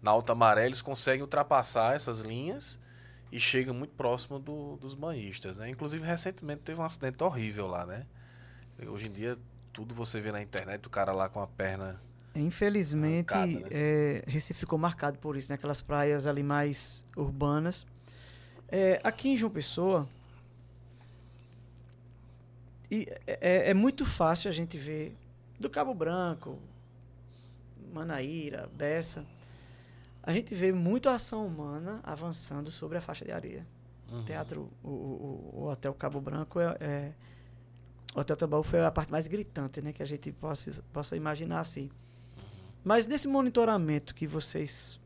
na 0.05 0.11
alta 0.11 0.35
maré 0.35 0.67
eles 0.67 0.83
conseguem 0.83 1.23
ultrapassar 1.23 1.95
essas 1.95 2.19
linhas 2.19 2.79
e 3.31 3.39
chegam 3.39 3.73
muito 3.73 3.95
próximo 3.95 4.37
do- 4.37 4.77
dos 4.77 4.93
banhistas, 4.93 5.57
né? 5.57 5.67
Inclusive, 5.67 6.05
recentemente 6.05 6.61
teve 6.61 6.79
um 6.79 6.83
acidente 6.83 7.23
horrível 7.23 7.65
lá, 7.65 7.87
né? 7.87 8.05
Hoje 8.87 9.07
em 9.07 9.11
dia, 9.11 9.35
tudo 9.73 9.95
você 9.95 10.21
vê 10.21 10.31
na 10.31 10.43
internet, 10.43 10.85
o 10.85 10.91
cara 10.91 11.11
lá 11.11 11.27
com 11.27 11.41
a 11.41 11.47
perna... 11.47 11.99
Infelizmente, 12.35 13.33
Arrancada, 13.33 13.59
né? 13.61 13.67
é, 13.71 14.23
Recife 14.27 14.59
ficou 14.59 14.77
marcado 14.77 15.17
por 15.17 15.35
isso, 15.35 15.51
naquelas 15.51 15.81
praias 15.81 16.27
ali 16.27 16.43
mais 16.43 17.03
urbanas. 17.17 17.87
É, 18.67 19.01
aqui 19.03 19.29
em 19.29 19.37
João 19.37 19.51
Pessoa, 19.51 20.07
e 22.91 23.07
é, 23.25 23.71
é 23.71 23.73
muito 23.73 24.05
fácil 24.05 24.49
a 24.49 24.53
gente 24.53 24.77
ver 24.77 25.17
do 25.59 25.67
Cabo 25.67 25.95
Branco, 25.95 26.59
Manaíra, 27.91 28.69
Bessa, 28.75 29.25
a 30.25 30.33
gente 30.33 30.55
vê 30.55 30.71
muito 30.71 31.07
ação 31.07 31.45
humana 31.45 31.99
avançando 32.03 32.71
sobre 32.71 32.97
a 32.97 33.01
faixa 33.01 33.23
de 33.23 33.31
areia. 33.31 33.65
Uhum. 34.11 34.21
O 34.21 34.23
teatro, 34.23 34.71
o, 34.83 34.89
o, 34.89 35.51
o, 35.53 35.69
Hotel 35.69 35.93
Cabo 35.93 36.19
Branco 36.19 36.59
é, 36.59 36.77
é 36.79 37.13
o 38.15 38.21
Hotel 38.21 38.35
Tambaú 38.35 38.63
foi 38.63 38.83
a 38.83 38.89
parte 38.89 39.11
mais 39.11 39.27
gritante, 39.27 39.81
né, 39.81 39.93
que 39.93 40.01
a 40.01 40.05
gente 40.05 40.31
possa, 40.31 40.83
possa 40.91 41.15
imaginar 41.15 41.59
assim. 41.59 41.83
Uhum. 41.83 42.43
Mas 42.83 43.05
nesse 43.05 43.27
monitoramento 43.27 44.15
que 44.15 44.25
vocês 44.25 44.99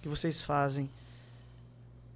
que 0.00 0.08
vocês 0.08 0.40
fazem, 0.42 0.88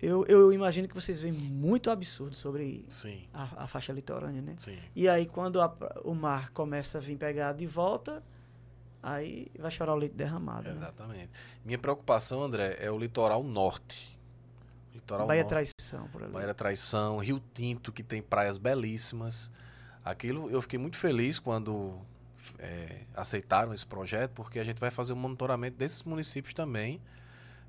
eu, 0.00 0.24
eu 0.26 0.52
imagino 0.52 0.86
que 0.86 0.94
vocês 0.94 1.20
veem 1.20 1.32
muito 1.32 1.90
absurdo 1.90 2.36
sobre 2.36 2.86
a, 3.34 3.64
a, 3.64 3.66
faixa 3.66 3.92
litorânea, 3.92 4.40
né? 4.40 4.54
Sim. 4.56 4.78
E 4.94 5.08
aí 5.08 5.26
quando 5.26 5.60
a, 5.60 5.76
o 6.04 6.14
mar 6.14 6.50
começa 6.52 6.98
a 6.98 7.00
vir 7.00 7.16
pegar 7.16 7.54
de 7.54 7.66
volta, 7.66 8.22
aí 9.02 9.50
vai 9.58 9.70
chorar 9.70 9.94
o 9.94 9.96
leite 9.96 10.14
derramado. 10.14 10.68
Né? 10.68 10.70
Exatamente. 10.70 11.32
Né? 11.32 11.38
Minha 11.64 11.78
preocupação, 11.78 12.42
André, 12.42 12.76
é 12.78 12.90
o 12.90 12.98
litoral 12.98 13.42
norte. 13.42 14.18
Litoral 14.94 15.26
Baía 15.26 15.42
norte. 15.42 15.50
Traição, 15.50 16.08
por 16.08 16.22
ali. 16.22 16.32
Baía 16.32 16.54
Traição, 16.54 17.18
Rio 17.18 17.42
Tinto, 17.54 17.92
que 17.92 18.02
tem 18.02 18.20
praias 18.20 18.58
belíssimas. 18.58 19.50
Aquilo 20.04 20.50
eu 20.50 20.60
fiquei 20.62 20.78
muito 20.78 20.96
feliz 20.96 21.38
quando 21.38 21.98
é, 22.58 23.02
aceitaram 23.14 23.72
esse 23.72 23.86
projeto, 23.86 24.32
porque 24.32 24.58
a 24.58 24.64
gente 24.64 24.78
vai 24.78 24.90
fazer 24.90 25.12
um 25.12 25.16
monitoramento 25.16 25.76
desses 25.76 26.02
municípios 26.02 26.54
também, 26.54 27.00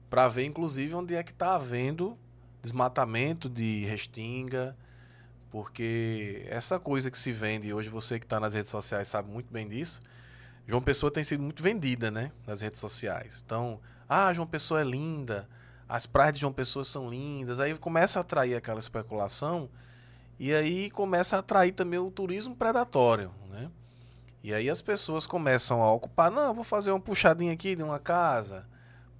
para 0.10 0.28
ver 0.28 0.46
inclusive 0.46 0.94
onde 0.96 1.16
é 1.16 1.24
que 1.24 1.32
está 1.32 1.56
havendo 1.56 2.18
desmatamento 2.62 3.50
de 3.50 3.86
restinga, 3.86 4.76
porque 5.50 6.46
essa 6.48 6.80
coisa 6.80 7.12
que 7.12 7.18
se 7.18 7.32
vende 7.32 7.74
hoje, 7.74 7.90
você 7.90 8.20
que 8.20 8.26
está 8.26 8.40
nas 8.40 8.54
redes 8.54 8.72
sociais 8.72 9.08
sabe 9.08 9.30
muito 9.30 9.52
bem 9.52 9.68
disso, 9.68 10.02
João 10.72 10.82
Pessoa 10.82 11.12
tem 11.12 11.22
sido 11.22 11.44
muito 11.44 11.62
vendida, 11.62 12.10
né, 12.10 12.32
nas 12.48 12.62
redes 12.62 12.80
sociais. 12.80 13.44
Então, 13.46 13.78
ah, 14.08 14.32
João 14.32 14.48
Pessoa 14.48 14.80
é 14.80 14.86
linda, 14.86 15.46
as 15.88 16.06
praias 16.06 16.36
de 16.36 16.40
João 16.40 16.54
Pessoa 16.54 16.86
são 16.86 17.10
lindas, 17.10 17.60
aí 17.60 17.78
começa 17.78 18.20
a 18.20 18.22
atrair 18.22 18.56
aquela 18.56 18.80
especulação 18.80 19.70
e 20.40 20.54
aí 20.54 20.90
começa 20.90 21.36
a 21.36 21.40
atrair 21.40 21.74
também 21.74 22.00
o 22.00 22.10
turismo 22.10 22.56
predatório, 22.56 23.34
né? 23.50 23.70
E 24.42 24.54
aí 24.54 24.70
as 24.70 24.82
pessoas 24.82 25.28
começam 25.28 25.84
a 25.84 25.92
ocupar, 25.92 26.32
não, 26.32 26.54
vou 26.54 26.64
fazer 26.64 26.92
uma 26.92 27.02
puxadinha 27.02 27.52
aqui 27.52 27.76
de 27.76 27.84
uma 27.84 28.00
casa. 28.00 28.66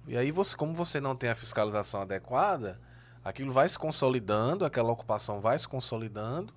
E 0.08 0.16
aí 0.16 0.30
você, 0.30 0.56
como 0.56 0.72
você 0.72 1.02
não 1.02 1.14
tem 1.14 1.28
a 1.28 1.34
fiscalização 1.34 2.00
adequada, 2.00 2.80
aquilo 3.22 3.52
vai 3.52 3.68
se 3.68 3.78
consolidando, 3.78 4.64
aquela 4.64 4.90
ocupação 4.90 5.38
vai 5.38 5.58
se 5.58 5.68
consolidando 5.68 6.54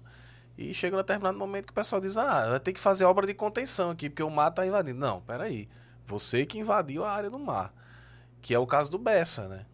e 0.57 0.73
chega 0.73 0.95
um 0.95 0.99
determinado 0.99 1.37
momento 1.37 1.65
que 1.65 1.71
o 1.71 1.75
pessoal 1.75 2.01
diz: 2.01 2.17
ah, 2.17 2.49
vai 2.49 2.59
ter 2.59 2.73
que 2.73 2.79
fazer 2.79 3.03
obra 3.03 3.27
de 3.27 3.33
contenção 3.33 3.91
aqui, 3.91 4.09
porque 4.09 4.23
o 4.23 4.29
mar 4.29 4.49
está 4.49 4.65
invadindo. 4.65 4.99
Não, 4.99 5.21
peraí. 5.21 5.67
Você 6.07 6.45
que 6.45 6.59
invadiu 6.59 7.03
a 7.03 7.11
área 7.11 7.29
do 7.29 7.39
mar. 7.39 7.73
Que 8.41 8.53
é 8.53 8.59
o 8.59 8.65
caso 8.65 8.91
do 8.91 8.99
Bessa, 8.99 9.47
né? 9.47 9.65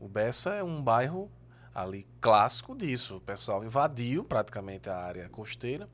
O 0.00 0.08
Bessa 0.08 0.50
é 0.50 0.62
um 0.62 0.82
bairro 0.82 1.30
ali 1.74 2.06
clássico 2.20 2.76
disso. 2.76 3.16
O 3.16 3.20
pessoal 3.20 3.64
invadiu 3.64 4.24
praticamente 4.24 4.90
a 4.90 4.96
área 4.96 5.28
costeira. 5.28 5.88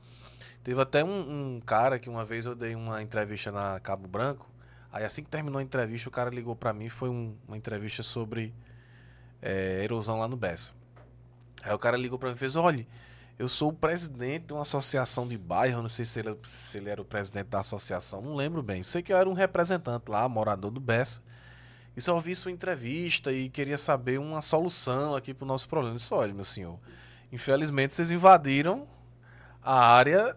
Teve 0.63 0.81
até 0.81 1.03
um, 1.03 1.55
um, 1.55 1.61
cara 1.61 1.99
que 1.99 2.09
uma 2.09 2.25
vez 2.25 2.45
eu 2.45 2.55
dei 2.55 2.75
uma 2.75 3.01
entrevista 3.03 3.51
na 3.51 3.79
Cabo 3.79 4.07
Branco. 4.07 4.49
Aí 4.91 5.05
assim 5.05 5.23
que 5.23 5.29
terminou 5.29 5.59
a 5.59 5.63
entrevista, 5.63 6.09
o 6.09 6.11
cara 6.11 6.29
ligou 6.29 6.55
para 6.55 6.73
mim. 6.73 6.89
Foi 6.89 7.09
um, 7.09 7.35
uma 7.47 7.55
entrevista 7.55 8.01
sobre 8.01 8.53
é, 9.41 9.83
erosão 9.83 10.17
lá 10.17 10.27
no 10.27 10.35
Bessa. 10.35 10.73
Aí 11.61 11.73
o 11.73 11.79
cara 11.79 11.95
ligou 11.95 12.17
para 12.17 12.29
mim 12.29 12.35
e 12.35 12.37
fez: 12.37 12.55
olha 12.55 12.85
eu 13.37 13.49
sou 13.49 13.69
o 13.69 13.73
presidente 13.73 14.47
de 14.47 14.53
uma 14.53 14.61
associação 14.61 15.27
de 15.27 15.37
bairro, 15.37 15.81
não 15.81 15.89
sei 15.89 16.05
se 16.05 16.19
ele, 16.19 16.37
se 16.43 16.77
ele 16.77 16.89
era 16.89 17.01
o 17.01 17.05
presidente 17.05 17.47
da 17.47 17.59
associação, 17.59 18.21
não 18.21 18.35
lembro 18.35 18.61
bem. 18.61 18.83
Sei 18.83 19.01
que 19.01 19.11
eu 19.11 19.17
era 19.17 19.27
um 19.27 19.33
representante 19.33 20.09
lá, 20.09 20.27
morador 20.29 20.71
do 20.71 20.79
Bessa. 20.79 21.21
E 21.95 22.01
só 22.01 22.13
ouvi 22.13 22.35
sua 22.35 22.51
entrevista 22.51 23.31
e 23.31 23.49
queria 23.49 23.77
saber 23.77 24.19
uma 24.19 24.41
solução 24.41 25.15
aqui 25.15 25.33
para 25.33 25.45
o 25.45 25.47
nosso 25.47 25.67
problema. 25.67 25.95
Eu 25.95 25.97
disse, 25.97 26.13
olha, 26.13 26.33
meu 26.33 26.45
senhor, 26.45 26.79
infelizmente 27.31 27.93
vocês 27.93 28.11
invadiram 28.11 28.87
a 29.61 29.87
área 29.87 30.35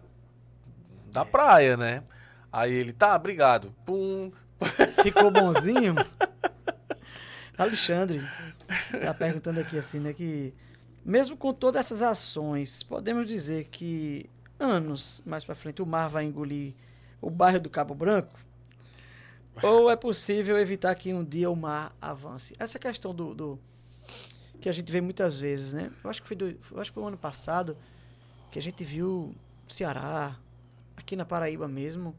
da 1.11 1.25
praia, 1.25 1.75
né? 1.75 2.03
Aí 2.51 2.73
ele, 2.73 2.93
tá, 2.93 3.15
obrigado. 3.15 3.73
Pum. 3.85 4.31
Ficou 5.03 5.31
bonzinho? 5.31 5.95
Alexandre 7.57 8.23
tá 9.03 9.13
perguntando 9.13 9.59
aqui 9.59 9.77
assim, 9.77 9.99
né, 9.99 10.13
que 10.13 10.53
mesmo 11.07 11.37
com 11.37 11.53
todas 11.53 11.79
essas 11.79 12.01
ações, 12.01 12.83
podemos 12.83 13.25
dizer 13.27 13.69
que 13.71 14.29
anos 14.59 15.23
mais 15.25 15.45
para 15.45 15.55
frente 15.55 15.81
o 15.81 15.85
mar 15.85 16.09
vai 16.09 16.25
engolir 16.25 16.73
o 17.21 17.29
bairro 17.29 17.61
do 17.61 17.69
Cabo 17.69 17.95
Branco? 17.95 18.37
Ou 19.63 19.89
é 19.89 19.95
possível 19.95 20.59
evitar 20.59 20.93
que 20.95 21.13
um 21.13 21.23
dia 21.23 21.49
o 21.49 21.55
mar 21.55 21.95
avance? 22.01 22.53
Essa 22.59 22.77
questão 22.77 23.15
do, 23.15 23.33
do 23.33 23.59
que 24.59 24.67
a 24.67 24.71
gente 24.73 24.91
vê 24.91 24.99
muitas 24.99 25.39
vezes, 25.39 25.73
né? 25.73 25.93
Eu 26.03 26.09
acho 26.09 26.21
que 26.21 26.27
foi 26.27 26.35
do, 26.35 26.49
eu 26.49 26.81
acho 26.81 26.91
que 26.91 26.95
foi 26.95 27.03
o 27.03 27.07
ano 27.07 27.17
passado 27.17 27.77
que 28.51 28.59
a 28.59 28.61
gente 28.61 28.83
viu 28.83 29.33
Ceará, 29.65 30.37
aqui 30.97 31.15
na 31.15 31.23
Paraíba 31.23 31.69
mesmo, 31.69 32.13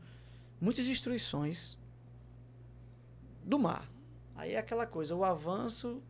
muitas 0.59 0.87
destruições 0.87 1.77
do 3.45 3.59
mar. 3.59 3.87
Aí 4.35 4.55
é 4.55 4.59
aquela 4.59 4.87
coisa, 4.87 5.15
o 5.15 5.23
avanço 5.25 6.03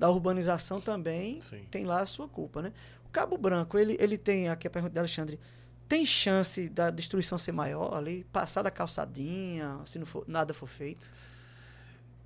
da 0.00 0.08
urbanização 0.08 0.80
também 0.80 1.42
Sim. 1.42 1.66
tem 1.70 1.84
lá 1.84 2.00
a 2.00 2.06
sua 2.06 2.26
culpa, 2.26 2.62
né? 2.62 2.72
O 3.04 3.10
Cabo 3.10 3.36
Branco, 3.36 3.78
ele, 3.78 3.98
ele 4.00 4.16
tem, 4.16 4.48
aqui 4.48 4.66
a 4.66 4.70
pergunta 4.70 4.94
de 4.94 4.98
Alexandre, 4.98 5.38
tem 5.86 6.06
chance 6.06 6.70
da 6.70 6.88
destruição 6.88 7.36
ser 7.36 7.52
maior 7.52 7.94
ali, 7.94 8.24
passar 8.32 8.62
da 8.62 8.70
calçadinha, 8.70 9.78
se 9.84 9.98
não 9.98 10.06
for, 10.06 10.24
nada 10.26 10.54
for 10.54 10.66
feito? 10.66 11.12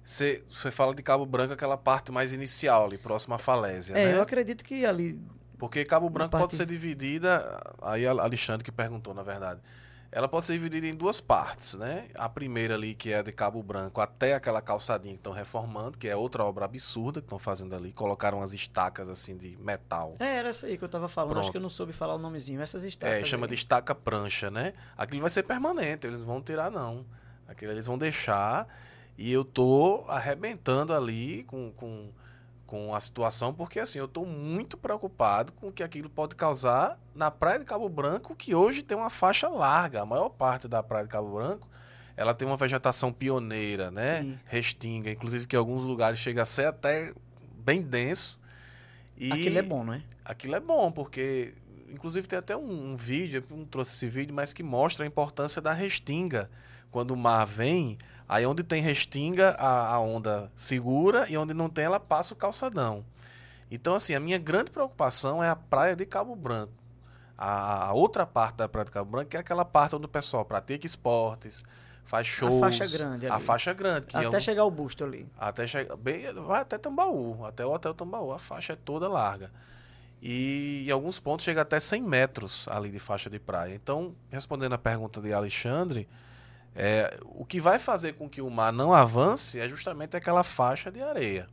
Você 0.04 0.44
fala 0.70 0.94
de 0.94 1.02
Cabo 1.02 1.26
Branco, 1.26 1.52
aquela 1.52 1.76
parte 1.76 2.12
mais 2.12 2.32
inicial 2.32 2.84
ali, 2.84 2.96
próxima 2.96 3.34
à 3.34 3.38
falésia, 3.38 3.94
é, 3.94 4.12
né? 4.12 4.16
eu 4.18 4.22
acredito 4.22 4.62
que 4.62 4.86
ali... 4.86 5.20
Porque 5.58 5.84
Cabo 5.84 6.08
Branco 6.08 6.30
parte... 6.30 6.42
pode 6.42 6.54
ser 6.54 6.66
dividida, 6.66 7.60
aí 7.82 8.06
Alexandre 8.06 8.62
que 8.62 8.70
perguntou, 8.70 9.12
na 9.12 9.24
verdade, 9.24 9.60
ela 10.14 10.28
pode 10.28 10.46
ser 10.46 10.52
dividida 10.52 10.86
em 10.86 10.94
duas 10.94 11.20
partes, 11.20 11.74
né? 11.74 12.06
A 12.14 12.28
primeira 12.28 12.74
ali, 12.74 12.94
que 12.94 13.12
é 13.12 13.20
de 13.20 13.32
Cabo 13.32 13.60
Branco 13.64 14.00
até 14.00 14.34
aquela 14.34 14.62
calçadinha 14.62 15.12
que 15.14 15.18
estão 15.18 15.32
reformando, 15.32 15.98
que 15.98 16.06
é 16.06 16.14
outra 16.14 16.44
obra 16.44 16.66
absurda 16.66 17.20
que 17.20 17.26
estão 17.26 17.36
fazendo 17.36 17.74
ali. 17.74 17.92
Colocaram 17.92 18.38
umas 18.38 18.52
estacas 18.52 19.08
assim 19.08 19.36
de 19.36 19.56
metal. 19.56 20.14
É, 20.20 20.36
era 20.36 20.50
essa 20.50 20.68
aí 20.68 20.78
que 20.78 20.84
eu 20.84 20.88
tava 20.88 21.08
falando. 21.08 21.32
Pronto. 21.32 21.42
Acho 21.42 21.50
que 21.50 21.56
eu 21.56 21.60
não 21.60 21.68
soube 21.68 21.92
falar 21.92 22.14
o 22.14 22.18
nomezinho. 22.18 22.62
Essas 22.62 22.84
estacas. 22.84 23.18
É, 23.18 23.24
chama 23.24 23.46
aí. 23.46 23.48
de 23.48 23.54
estaca 23.56 23.92
prancha, 23.92 24.52
né? 24.52 24.72
Aquilo 24.96 25.20
vai 25.20 25.30
ser 25.30 25.42
permanente, 25.42 26.06
eles 26.06 26.20
não 26.20 26.26
vão 26.26 26.40
tirar, 26.40 26.70
não. 26.70 27.04
Aquilo 27.48 27.72
eles 27.72 27.86
vão 27.86 27.98
deixar. 27.98 28.68
E 29.18 29.32
eu 29.32 29.44
tô 29.44 30.04
arrebentando 30.06 30.94
ali 30.94 31.42
com. 31.42 31.72
com 31.72 32.12
com 32.66 32.94
a 32.94 33.00
situação, 33.00 33.52
porque 33.52 33.78
assim, 33.78 33.98
eu 33.98 34.06
estou 34.06 34.24
muito 34.24 34.76
preocupado 34.76 35.52
com 35.52 35.68
o 35.68 35.72
que 35.72 35.82
aquilo 35.82 36.08
pode 36.08 36.34
causar 36.34 36.98
na 37.14 37.30
Praia 37.30 37.58
de 37.58 37.64
Cabo 37.64 37.88
Branco, 37.88 38.34
que 38.34 38.54
hoje 38.54 38.82
tem 38.82 38.96
uma 38.96 39.10
faixa 39.10 39.48
larga. 39.48 40.02
A 40.02 40.06
maior 40.06 40.30
parte 40.30 40.66
da 40.66 40.82
Praia 40.82 41.04
de 41.04 41.10
Cabo 41.10 41.34
Branco, 41.34 41.68
ela 42.16 42.34
tem 42.34 42.46
uma 42.46 42.56
vegetação 42.56 43.12
pioneira, 43.12 43.90
né? 43.90 44.22
Sim. 44.22 44.38
Restinga, 44.46 45.10
inclusive 45.10 45.46
que 45.46 45.56
em 45.56 45.58
alguns 45.58 45.82
lugares 45.82 46.18
chega 46.18 46.42
a 46.42 46.46
ser 46.46 46.66
até 46.66 47.12
bem 47.58 47.82
denso. 47.82 48.38
E 49.16 49.30
aquilo 49.32 49.58
é 49.58 49.62
bom, 49.62 49.84
não 49.84 49.94
é? 49.94 50.02
Aquilo 50.24 50.54
é 50.54 50.60
bom, 50.60 50.90
porque 50.90 51.54
inclusive 51.90 52.26
tem 52.26 52.38
até 52.38 52.56
um, 52.56 52.92
um 52.92 52.96
vídeo, 52.96 53.44
eu 53.48 53.56
não 53.56 53.64
trouxe 53.64 53.94
esse 53.94 54.08
vídeo, 54.08 54.34
mas 54.34 54.52
que 54.52 54.62
mostra 54.62 55.04
a 55.04 55.06
importância 55.06 55.62
da 55.62 55.72
restinga. 55.72 56.50
Quando 56.90 57.12
o 57.12 57.16
mar 57.16 57.44
vem, 57.44 57.98
Aí 58.28 58.46
onde 58.46 58.62
tem 58.62 58.80
restinga, 58.80 59.50
a, 59.50 59.94
a 59.94 60.00
onda 60.00 60.50
segura 60.56 61.26
e 61.28 61.36
onde 61.36 61.52
não 61.52 61.68
tem, 61.68 61.84
ela 61.84 62.00
passa 62.00 62.32
o 62.32 62.36
calçadão. 62.36 63.04
Então, 63.70 63.94
assim, 63.94 64.14
a 64.14 64.20
minha 64.20 64.38
grande 64.38 64.70
preocupação 64.70 65.42
é 65.42 65.48
a 65.48 65.56
praia 65.56 65.94
de 65.96 66.06
Cabo 66.06 66.34
Branco. 66.34 66.72
A, 67.36 67.88
a 67.88 67.92
outra 67.92 68.24
parte 68.24 68.56
da 68.56 68.68
praia 68.68 68.84
de 68.84 68.90
Cabo 68.92 69.10
Branco 69.10 69.36
é 69.36 69.40
aquela 69.40 69.64
parte 69.64 69.96
onde 69.96 70.06
o 70.06 70.08
pessoal 70.08 70.44
pratica 70.44 70.86
esportes, 70.86 71.62
faz 72.04 72.26
shows. 72.26 72.62
A 72.62 72.66
faixa 72.66 72.86
grande 72.86 73.26
ali. 73.26 73.34
A 73.34 73.40
faixa 73.40 73.72
grande. 73.72 74.06
até 74.12 74.36
é 74.36 74.40
chegar 74.40 74.64
o 74.64 74.70
busto 74.70 75.04
ali. 75.04 75.26
Até 75.38 75.66
chegar. 75.66 75.96
Bem, 75.96 76.32
vai 76.34 76.60
até 76.60 76.78
Tambaú, 76.78 77.44
até 77.44 77.66
o 77.66 77.72
Hotel 77.72 77.94
Tambaú. 77.94 78.32
A 78.32 78.38
faixa 78.38 78.74
é 78.74 78.76
toda 78.76 79.08
larga. 79.08 79.50
E 80.22 80.86
em 80.86 80.90
alguns 80.90 81.18
pontos 81.18 81.44
chega 81.44 81.60
até 81.60 81.78
100 81.78 82.02
metros 82.02 82.66
ali 82.68 82.90
de 82.90 82.98
faixa 82.98 83.28
de 83.28 83.38
praia. 83.38 83.74
Então, 83.74 84.14
respondendo 84.30 84.72
a 84.72 84.78
pergunta 84.78 85.20
de 85.20 85.32
Alexandre, 85.32 86.08
é, 86.74 87.18
o 87.24 87.44
que 87.44 87.60
vai 87.60 87.78
fazer 87.78 88.14
com 88.14 88.28
que 88.28 88.42
o 88.42 88.50
mar 88.50 88.72
não 88.72 88.92
avance 88.92 89.60
é 89.60 89.68
justamente 89.68 90.16
aquela 90.16 90.42
faixa 90.42 90.90
de 90.90 91.00
areia. 91.00 91.48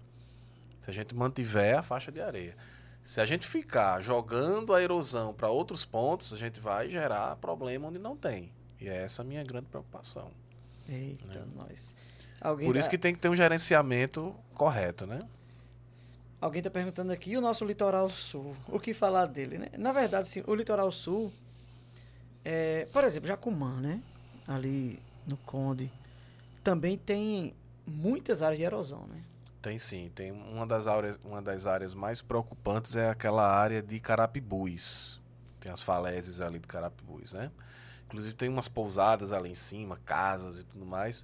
Se 0.79 0.89
a 0.89 0.93
gente 0.93 1.13
mantiver 1.13 1.77
a 1.77 1.83
faixa 1.83 2.11
de 2.11 2.19
areia. 2.19 2.55
Se 3.03 3.21
a 3.21 3.25
gente 3.25 3.47
ficar 3.47 4.01
jogando 4.01 4.73
a 4.73 4.81
erosão 4.81 5.33
para 5.33 5.49
outros 5.49 5.85
pontos, 5.85 6.33
a 6.33 6.37
gente 6.37 6.59
vai 6.59 6.89
gerar 6.89 7.35
problema 7.35 7.87
onde 7.87 7.99
não 7.99 8.15
tem. 8.15 8.51
E 8.79 8.89
é 8.89 9.03
essa 9.03 9.21
a 9.21 9.25
minha 9.25 9.43
grande 9.43 9.67
preocupação. 9.67 10.31
Eita, 10.89 11.27
né? 11.27 11.45
nós. 11.55 11.95
Alguém 12.39 12.67
Por 12.67 12.75
isso 12.75 12.89
que 12.89 12.97
tem 12.97 13.13
que 13.13 13.19
ter 13.19 13.29
um 13.29 13.35
gerenciamento 13.35 14.35
correto, 14.55 15.05
né? 15.05 15.27
Alguém 16.39 16.59
está 16.59 16.71
perguntando 16.71 17.13
aqui 17.13 17.37
o 17.37 17.41
nosso 17.41 17.63
litoral 17.63 18.09
sul. 18.09 18.55
O 18.67 18.79
que 18.79 18.95
falar 18.95 19.27
dele, 19.27 19.59
né? 19.59 19.67
Na 19.77 19.91
verdade, 19.91 20.27
sim, 20.27 20.43
o 20.47 20.55
litoral 20.55 20.91
sul, 20.91 21.31
é, 22.43 22.87
por 22.91 23.03
exemplo, 23.03 23.27
Jacumã, 23.27 23.79
né? 23.79 24.01
Ali 24.47 24.99
no 25.27 25.37
Conde, 25.37 25.91
também 26.63 26.97
tem 26.97 27.53
muitas 27.85 28.41
áreas 28.41 28.59
de 28.59 28.65
erosão, 28.65 29.05
né? 29.07 29.23
Tem 29.61 29.77
sim, 29.77 30.11
tem 30.15 30.31
uma 30.31 30.65
das 30.65 30.87
áreas, 30.87 31.19
uma 31.23 31.41
das 31.41 31.65
áreas 31.67 31.93
mais 31.93 32.21
preocupantes 32.21 32.95
é 32.95 33.09
aquela 33.09 33.47
área 33.47 33.81
de 33.81 33.99
Carapibus. 33.99 35.21
Tem 35.59 35.71
as 35.71 35.83
falésias 35.83 36.41
ali 36.41 36.57
de 36.57 36.67
Carapibus, 36.67 37.33
né? 37.33 37.51
Inclusive 38.07 38.35
tem 38.35 38.49
umas 38.49 38.67
pousadas 38.67 39.31
ali 39.31 39.49
em 39.49 39.55
cima, 39.55 39.99
casas 40.03 40.57
e 40.57 40.63
tudo 40.63 40.85
mais, 40.85 41.23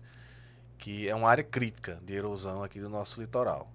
que 0.78 1.10
é 1.10 1.16
uma 1.16 1.28
área 1.28 1.44
crítica 1.44 2.00
de 2.04 2.14
erosão 2.14 2.64
aqui 2.64 2.80
do 2.80 2.90
nosso 2.90 3.20
litoral. 3.20 3.70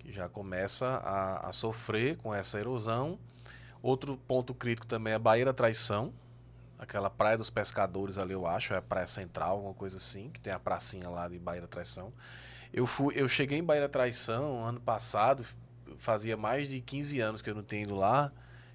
Que 0.00 0.12
já 0.12 0.28
começa 0.28 0.86
a, 0.86 1.48
a 1.48 1.52
sofrer 1.52 2.16
com 2.16 2.34
essa 2.34 2.58
erosão. 2.58 3.18
Outro 3.80 4.16
ponto 4.16 4.52
crítico 4.52 4.86
também 4.86 5.12
é 5.12 5.16
a 5.16 5.18
Baía 5.18 5.44
da 5.44 5.54
Traição, 5.54 6.12
aquela 6.80 7.10
praia 7.10 7.36
dos 7.36 7.50
pescadores 7.50 8.16
ali, 8.16 8.32
eu 8.32 8.46
acho, 8.46 8.72
é 8.72 8.78
a 8.78 8.82
praia 8.82 9.06
central, 9.06 9.56
alguma 9.56 9.74
coisa 9.74 9.98
assim, 9.98 10.30
que 10.30 10.40
tem 10.40 10.50
a 10.50 10.58
pracinha 10.58 11.10
lá 11.10 11.28
de 11.28 11.38
Baía 11.38 11.60
da 11.60 11.68
Traição. 11.68 12.10
Eu 12.72 12.86
fui, 12.86 13.12
eu 13.16 13.28
cheguei 13.28 13.58
em 13.58 13.62
Baía 13.62 13.82
da 13.82 13.88
Traição 13.88 14.64
ano 14.64 14.80
passado, 14.80 15.44
fazia 15.98 16.38
mais 16.38 16.66
de 16.66 16.80
15 16.80 17.20
anos 17.20 17.42
que 17.42 17.50
eu 17.50 17.54
não 17.54 17.62
tenho 17.62 17.82
ido 17.82 17.94
lá 17.94 18.32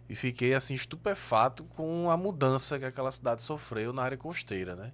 e 0.07 0.15
fiquei 0.15 0.53
assim 0.53 0.75
estupefato 0.75 1.63
com 1.63 2.11
a 2.11 2.15
mudança 2.15 2.77
que 2.77 2.85
aquela 2.85 3.09
cidade 3.09 3.41
sofreu 3.41 3.91
na 3.91 4.03
área 4.03 4.17
costeira, 4.17 4.75
né? 4.75 4.91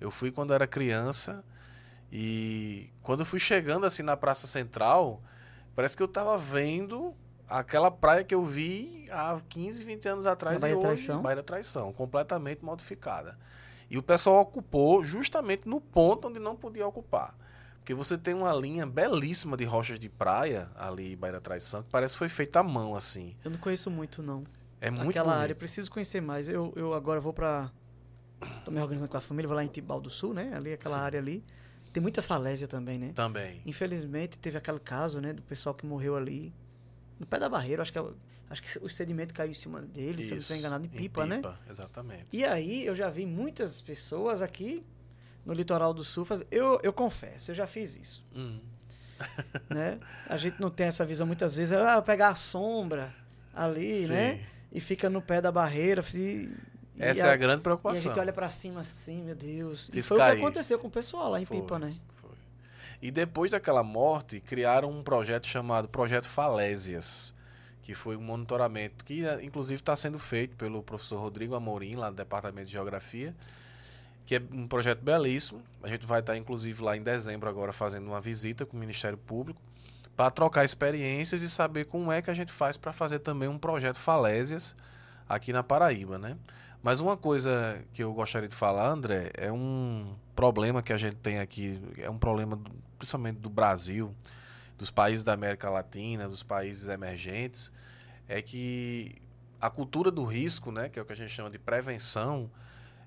Eu 0.00 0.10
fui 0.10 0.30
quando 0.30 0.54
era 0.54 0.66
criança 0.66 1.44
e 2.10 2.90
quando 3.02 3.20
eu 3.20 3.26
fui 3.26 3.38
chegando 3.38 3.84
assim 3.84 4.02
na 4.02 4.16
Praça 4.16 4.46
Central, 4.46 5.20
parece 5.74 5.94
que 5.94 6.02
eu 6.02 6.06
estava 6.06 6.38
vendo 6.38 7.14
aquela 7.48 7.90
praia 7.90 8.24
que 8.24 8.34
eu 8.34 8.44
vi 8.44 9.06
há 9.10 9.40
15, 9.48 9.84
20 9.84 10.08
anos 10.08 10.26
atrás 10.26 10.60
Baía 10.60 10.72
e 10.72 10.76
hoje, 10.76 10.86
Traição? 10.86 11.22
Baía 11.22 11.36
da 11.36 11.42
Traição, 11.42 11.92
completamente 11.92 12.64
modificada. 12.64 13.38
E 13.88 13.96
o 13.96 14.02
pessoal 14.02 14.40
ocupou 14.40 15.04
justamente 15.04 15.68
no 15.68 15.80
ponto 15.80 16.28
onde 16.28 16.38
não 16.38 16.56
podia 16.56 16.86
ocupar. 16.86 17.34
Porque 17.78 17.94
você 17.94 18.18
tem 18.18 18.34
uma 18.34 18.52
linha 18.52 18.84
belíssima 18.84 19.56
de 19.56 19.64
rochas 19.64 20.00
de 20.00 20.08
praia 20.08 20.68
ali 20.74 21.12
em 21.12 21.16
Baía 21.16 21.34
da 21.34 21.40
Traição, 21.40 21.82
que 21.84 21.88
parece 21.88 22.14
que 22.14 22.18
foi 22.18 22.28
feita 22.28 22.58
à 22.58 22.62
mão, 22.62 22.96
assim. 22.96 23.36
Eu 23.44 23.50
não 23.52 23.58
conheço 23.58 23.88
muito, 23.90 24.22
não. 24.22 24.42
É 24.80 24.90
muito 24.90 25.10
Aquela 25.10 25.26
bonito. 25.26 25.40
área, 25.42 25.54
preciso 25.54 25.90
conhecer 25.90 26.20
mais. 26.20 26.48
Eu, 26.48 26.72
eu 26.76 26.92
agora 26.94 27.20
vou 27.20 27.32
pra. 27.32 27.70
Tô 28.64 28.70
me 28.70 28.80
organizando 28.80 29.10
com 29.10 29.16
a 29.16 29.20
família, 29.20 29.48
vou 29.48 29.56
lá 29.56 29.64
em 29.64 29.68
Tibau 29.68 30.00
do 30.00 30.10
Sul, 30.10 30.34
né? 30.34 30.50
Ali, 30.54 30.72
aquela 30.72 30.96
Sim. 30.96 31.00
área 31.00 31.20
ali. 31.20 31.44
Tem 31.92 32.02
muita 32.02 32.20
falésia 32.20 32.68
também, 32.68 32.98
né? 32.98 33.12
Também. 33.14 33.62
Infelizmente, 33.64 34.36
teve 34.36 34.58
aquele 34.58 34.80
caso, 34.80 35.20
né? 35.20 35.32
Do 35.32 35.40
pessoal 35.42 35.74
que 35.74 35.86
morreu 35.86 36.14
ali. 36.16 36.52
No 37.18 37.26
pé 37.26 37.38
da 37.38 37.48
barreira, 37.48 37.82
acho 37.82 37.92
que, 37.92 37.98
é- 37.98 38.04
acho 38.50 38.62
que 38.62 38.78
o 38.78 38.88
sedimento 38.88 39.32
caiu 39.34 39.50
em 39.50 39.54
cima 39.54 39.80
dele, 39.80 40.22
se 40.22 40.28
eu 40.30 40.32
não 40.32 40.38
estou 40.38 40.56
enganado, 40.56 40.86
em 40.86 40.88
pipa, 40.88 41.24
né? 41.26 41.40
Exatamente. 41.68 42.26
E 42.32 42.44
aí, 42.44 42.84
eu 42.86 42.94
já 42.94 43.08
vi 43.08 43.24
muitas 43.26 43.80
pessoas 43.80 44.42
aqui 44.42 44.84
no 45.44 45.52
litoral 45.52 45.94
do 45.94 46.04
sul 46.04 46.24
fazer. 46.24 46.46
Eu, 46.50 46.78
eu 46.82 46.92
confesso, 46.92 47.50
eu 47.50 47.54
já 47.54 47.66
fiz 47.66 47.96
isso. 47.96 48.24
Hum. 48.34 48.58
né? 49.70 49.98
A 50.28 50.36
gente 50.36 50.60
não 50.60 50.70
tem 50.70 50.86
essa 50.86 51.04
visão 51.04 51.26
muitas 51.26 51.56
vezes. 51.56 51.72
Ah, 51.72 52.02
pegar 52.02 52.28
a 52.30 52.34
sombra 52.34 53.14
ali, 53.54 54.06
Sim. 54.06 54.12
né? 54.12 54.46
E 54.72 54.80
fica 54.80 55.08
no 55.08 55.22
pé 55.22 55.40
da 55.40 55.50
barreira. 55.50 56.02
E, 56.14 56.18
e 56.96 57.02
Essa 57.02 57.28
é 57.28 57.32
a 57.32 57.36
grande 57.36 57.58
E 57.58 57.60
a 57.60 57.62
preocupação. 57.62 58.02
gente 58.02 58.18
olha 58.20 58.32
pra 58.32 58.50
cima 58.50 58.80
assim, 58.80 59.22
meu 59.22 59.34
Deus. 59.34 59.88
E 59.88 60.02
Se 60.02 60.08
foi 60.08 60.18
o 60.18 60.20
que 60.20 60.38
aconteceu 60.42 60.78
com 60.78 60.88
o 60.88 60.90
pessoal 60.90 61.30
lá 61.30 61.40
em 61.40 61.44
Foi, 61.46 61.60
Pipa, 61.60 61.78
né? 61.78 61.94
E 63.00 63.10
depois 63.10 63.50
daquela 63.50 63.82
morte, 63.82 64.40
criaram 64.40 64.90
um 64.90 65.02
projeto 65.02 65.46
chamado 65.46 65.88
Projeto 65.88 66.26
Falésias, 66.26 67.34
que 67.82 67.94
foi 67.94 68.16
um 68.16 68.20
monitoramento 68.20 69.04
que, 69.04 69.24
eh, 69.24 69.38
inclusive, 69.42 69.80
está 69.80 69.94
sendo 69.94 70.18
feito 70.18 70.56
pelo 70.56 70.82
professor 70.82 71.20
Rodrigo 71.20 71.54
Amorim, 71.54 71.94
lá 71.94 72.10
do 72.10 72.16
Departamento 72.16 72.66
de 72.66 72.72
Geografia, 72.72 73.34
que 74.24 74.34
é 74.34 74.42
um 74.52 74.66
projeto 74.66 75.02
belíssimo. 75.02 75.62
A 75.82 75.88
gente 75.88 76.04
vai 76.06 76.20
estar, 76.20 76.36
inclusive, 76.36 76.82
lá 76.82 76.96
em 76.96 77.02
dezembro 77.02 77.48
agora 77.48 77.72
fazendo 77.72 78.06
uma 78.06 78.20
visita 78.20 78.66
com 78.66 78.76
o 78.76 78.80
Ministério 78.80 79.18
Público 79.18 79.60
para 80.16 80.30
trocar 80.30 80.64
experiências 80.64 81.42
e 81.42 81.50
saber 81.50 81.84
como 81.84 82.10
é 82.10 82.22
que 82.22 82.30
a 82.30 82.34
gente 82.34 82.50
faz 82.50 82.76
para 82.76 82.92
fazer 82.92 83.18
também 83.18 83.48
um 83.48 83.58
projeto 83.58 83.98
Falésias 83.98 84.74
aqui 85.28 85.52
na 85.52 85.62
Paraíba, 85.62 86.18
né? 86.18 86.36
Mas 86.82 87.00
uma 87.00 87.16
coisa 87.16 87.82
que 87.92 88.02
eu 88.02 88.12
gostaria 88.12 88.48
de 88.48 88.54
falar, 88.54 88.88
André, 88.88 89.30
é 89.34 89.52
um 89.52 90.14
problema 90.34 90.82
que 90.82 90.92
a 90.92 90.96
gente 90.96 91.16
tem 91.16 91.38
aqui, 91.38 91.80
é 91.98 92.08
um 92.08 92.18
problema 92.18 92.58
principalmente 92.98 93.38
do 93.38 93.50
Brasil, 93.50 94.14
dos 94.76 94.90
países 94.90 95.24
da 95.24 95.32
América 95.32 95.70
Latina, 95.70 96.28
dos 96.28 96.42
países 96.42 96.88
emergentes, 96.88 97.70
é 98.28 98.42
que 98.42 99.14
a 99.60 99.70
cultura 99.70 100.10
do 100.10 100.24
risco, 100.24 100.70
né, 100.70 100.88
que 100.88 100.98
é 100.98 101.02
o 101.02 101.04
que 101.04 101.12
a 101.12 101.16
gente 101.16 101.30
chama 101.30 101.50
de 101.50 101.58
prevenção, 101.58 102.50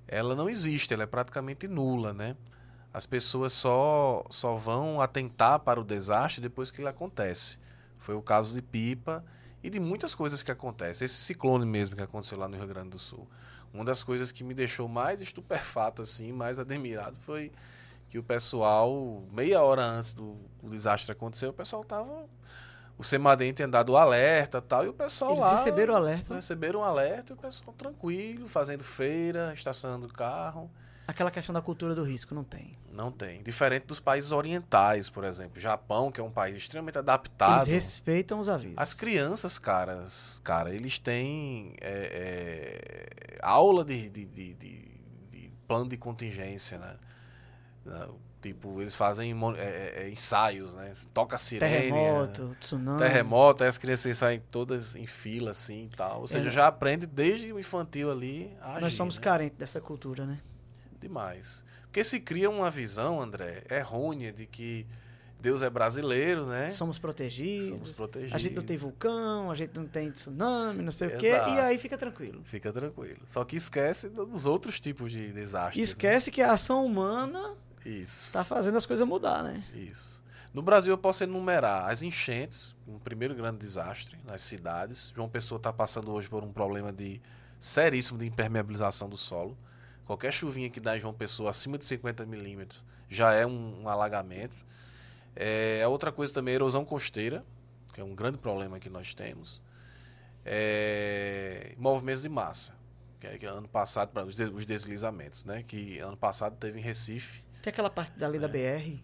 ela 0.08 0.36
não 0.36 0.50
existe, 0.50 0.94
ela 0.94 1.04
é 1.04 1.06
praticamente 1.06 1.68
nula, 1.68 2.14
né? 2.14 2.36
As 2.92 3.06
pessoas 3.06 3.54
só 3.54 4.26
só 4.30 4.56
vão 4.56 5.00
atentar 5.00 5.60
para 5.60 5.80
o 5.80 5.84
desastre 5.84 6.42
depois 6.42 6.72
que 6.72 6.82
ele 6.82 6.88
acontece. 6.88 7.60
Foi 8.00 8.16
o 8.16 8.22
caso 8.22 8.56
de 8.56 8.62
Pipa 8.62 9.24
e 9.64 9.70
de 9.70 9.80
muitas 9.80 10.16
coisas 10.16 10.42
que 10.42 10.52
acontecem. 10.52 11.06
Esse 11.06 11.16
ciclone 11.16 11.66
mesmo 11.66 11.96
que 11.96 12.02
aconteceu 12.02 12.38
lá 12.40 12.48
no 12.48 12.58
Rio 12.58 12.68
Grande 12.68 12.90
do 12.90 13.00
Sul. 13.00 13.28
Uma 13.72 13.86
das 13.86 14.02
coisas 14.02 14.32
que 14.32 14.44
me 14.44 14.56
deixou 14.56 14.88
mais 14.88 15.22
estupefato, 15.22 16.02
assim, 16.02 16.32
mais 16.32 16.58
admirado, 16.58 17.20
foi 17.20 17.52
que 18.10 18.18
o 18.20 18.24
pessoal, 18.24 19.24
meia 19.32 19.62
hora 19.62 19.84
antes 19.84 20.14
do, 20.14 20.36
do 20.62 20.70
desastre 20.70 21.12
acontecer, 21.12 21.48
o 21.48 21.54
pessoal 21.54 21.84
tava. 21.84 22.26
O 22.98 23.04
Semadem 23.04 23.54
tinha 23.54 23.68
dado 23.68 23.94
o 23.94 23.98
alerta 23.98 24.58
e 24.58 24.62
tal, 24.62 24.86
e 24.86 24.90
o 24.90 24.94
pessoal 24.94 25.32
Eles 25.32 25.42
lá. 25.44 25.52
receberam 25.56 25.94
o 25.94 25.98
alerta. 25.98 26.34
Receberam 26.36 26.80
um 26.82 26.84
alerta 26.84 27.32
e 27.32 27.34
o 27.34 27.38
pessoal 27.38 27.74
tranquilo, 27.78 28.50
fazendo 28.50 28.84
feira, 28.84 29.54
estacionando 29.54 30.08
o 30.08 30.12
carro. 30.12 30.70
Aquela 31.08 31.32
questão 31.32 31.54
da 31.54 31.62
cultura 31.62 31.96
do 31.96 32.04
risco, 32.04 32.36
não 32.36 32.44
tem. 32.44 32.78
Não 32.92 33.10
tem. 33.12 33.42
Diferente 33.42 33.86
dos 33.88 34.00
países 34.00 34.32
orientais, 34.32 35.10
por 35.10 35.24
exemplo. 35.24 35.60
Japão, 35.60 36.12
que 36.12 36.20
é 36.20 36.24
um 36.24 36.30
país 36.30 36.56
extremamente 36.58 36.98
adaptado. 37.00 37.62
Eles 37.68 37.68
respeitam 37.94 38.40
os 38.40 38.50
avisos. 38.50 38.76
As 38.78 38.94
crianças, 38.94 39.58
caras, 39.58 40.40
cara, 40.44 40.72
eles 40.74 41.00
têm 41.00 41.76
é, 41.82 43.38
é, 43.38 43.40
aula 43.42 43.84
de, 43.86 44.10
de, 44.10 44.26
de, 44.26 44.54
de- 44.54 44.90
de 45.30 45.52
plano 45.68 45.88
de 45.90 45.98
contingência, 45.98 46.78
né? 46.78 46.96
Né, 47.90 48.08
Tipo, 48.42 48.80
eles 48.80 48.96
fazem 48.96 49.34
é, 49.34 49.62
é, 49.62 50.04
é, 50.04 50.10
ensaios, 50.10 50.74
né? 50.74 50.94
Toca 51.14 51.36
a 51.36 51.40
sirene. 51.40 51.74
Terremoto, 51.74 52.56
tsunami. 52.58 52.98
Terremoto, 52.98 53.64
aí 53.64 53.70
as 53.70 53.78
crianças 53.78 54.18
saem 54.18 54.42
todas 54.50 54.96
em 54.96 55.06
fila, 55.06 55.52
assim 55.52 55.90
e 55.92 55.96
tal. 55.98 56.22
Ou 56.22 56.28
seja, 56.28 56.48
É. 56.48 56.52
já 56.52 56.68
aprende 56.68 57.06
desde 57.06 57.52
o 57.52 57.60
infantil 57.60 58.10
ali 58.10 58.56
a 58.62 58.74
agir, 58.74 58.82
Nós 58.82 58.94
somos 58.94 59.18
né? 59.18 59.22
carentes 59.22 59.58
dessa 59.58 59.82
cultura, 59.82 60.26
né? 60.26 60.40
Demais. 61.02 61.66
Porque 61.84 62.02
se 62.02 62.18
cria 62.20 62.50
uma 62.50 62.72
visão, 62.72 63.20
André, 63.20 63.64
errônea 63.70 64.32
de 64.32 64.46
que 64.46 64.88
Deus 65.42 65.62
é 65.62 65.70
brasileiro, 65.70 66.46
né? 66.46 66.70
Somos 66.70 66.98
protegidos. 66.98 67.80
Somos 67.80 67.96
protegidos. 67.98 68.36
A 68.36 68.38
gente 68.38 68.56
não 68.56 68.64
tem 68.64 68.78
vulcão, 68.78 69.52
a 69.52 69.56
gente 69.56 69.76
não 69.76 69.86
tem 69.86 70.12
tsunami, 70.12 70.82
não 70.82 70.92
sei 70.94 71.10
o 71.10 71.18
quê. 71.18 71.28
Exato. 71.28 71.52
E 71.52 71.60
aí 71.60 71.78
fica 71.78 71.98
tranquilo. 71.98 72.42
Fica 72.46 72.72
tranquilo. 72.72 73.20
Só 73.26 73.44
que 73.44 73.58
esquece 73.58 74.08
dos 74.08 74.46
outros 74.46 74.80
tipos 74.80 75.12
de 75.12 75.34
desastres. 75.34 75.76
E 75.76 75.80
né? 75.80 75.84
esquece 75.84 76.32
que 76.32 76.42
a 76.42 76.54
ação 76.54 76.86
humana 76.86 77.58
Isso. 77.86 78.32
tá 78.32 78.44
fazendo 78.44 78.78
as 78.78 78.86
coisas 78.86 79.08
mudar, 79.08 79.44
né? 79.44 79.64
Isso. 79.74 80.20
No 80.54 80.62
Brasil 80.62 80.92
eu 80.92 80.98
posso 80.98 81.24
enumerar 81.24 81.90
as 81.90 82.02
enchentes, 82.02 82.76
um 82.88 82.98
primeiro 82.98 83.36
grande 83.36 83.60
desastre 83.60 84.18
nas 84.26 84.42
cidades. 84.42 85.12
João 85.16 85.30
Pessoa 85.30 85.58
está 85.58 85.72
passando 85.72 86.12
hoje 86.12 86.28
por 86.28 86.44
um 86.44 86.52
problema 86.52 86.92
de 86.92 87.22
seríssimo 87.60 88.18
de 88.18 88.26
impermeabilização 88.26 89.08
do 89.08 89.18
solo. 89.18 89.58
Qualquer 90.06 90.34
chuvinha 90.34 90.70
que 90.70 90.80
dá 90.80 90.98
em 90.98 91.00
João 91.00 91.14
Pessoa 91.14 91.52
acima 91.52 91.78
de 91.78 91.86
50 91.86 92.26
milímetros 92.26 92.84
já 93.10 93.34
é 93.34 93.46
um, 93.46 93.84
um 93.84 93.90
alagamento. 93.90 94.56
É, 95.36 95.86
outra 95.88 96.12
coisa 96.12 96.34
também 96.34 96.54
é 96.54 96.56
a 96.56 96.58
erosão 96.58 96.86
costeira, 96.86 97.44
que 97.94 98.02
é 98.02 98.04
um 98.04 98.16
grande 98.16 98.38
problema 98.38 98.80
que 98.80 98.90
nós 98.90 99.14
temos. 99.14 99.62
É, 100.46 101.76
movimentos 101.78 102.22
de 102.22 102.30
massa, 102.30 102.74
que 103.20 103.28
é 103.28 103.38
que 103.38 103.46
ano 103.46 103.68
passado, 103.68 104.12
os 104.54 104.66
deslizamentos, 104.66 105.44
né? 105.44 105.64
Que 105.64 106.00
ano 106.00 106.18
passado 106.18 106.56
teve 106.56 106.80
em 106.80 106.82
Recife, 106.82 107.44
Tem 107.62 107.72
aquela 107.72 107.90
parte 107.90 108.18
dali 108.18 108.40
da 108.40 108.48
BR 108.48 109.00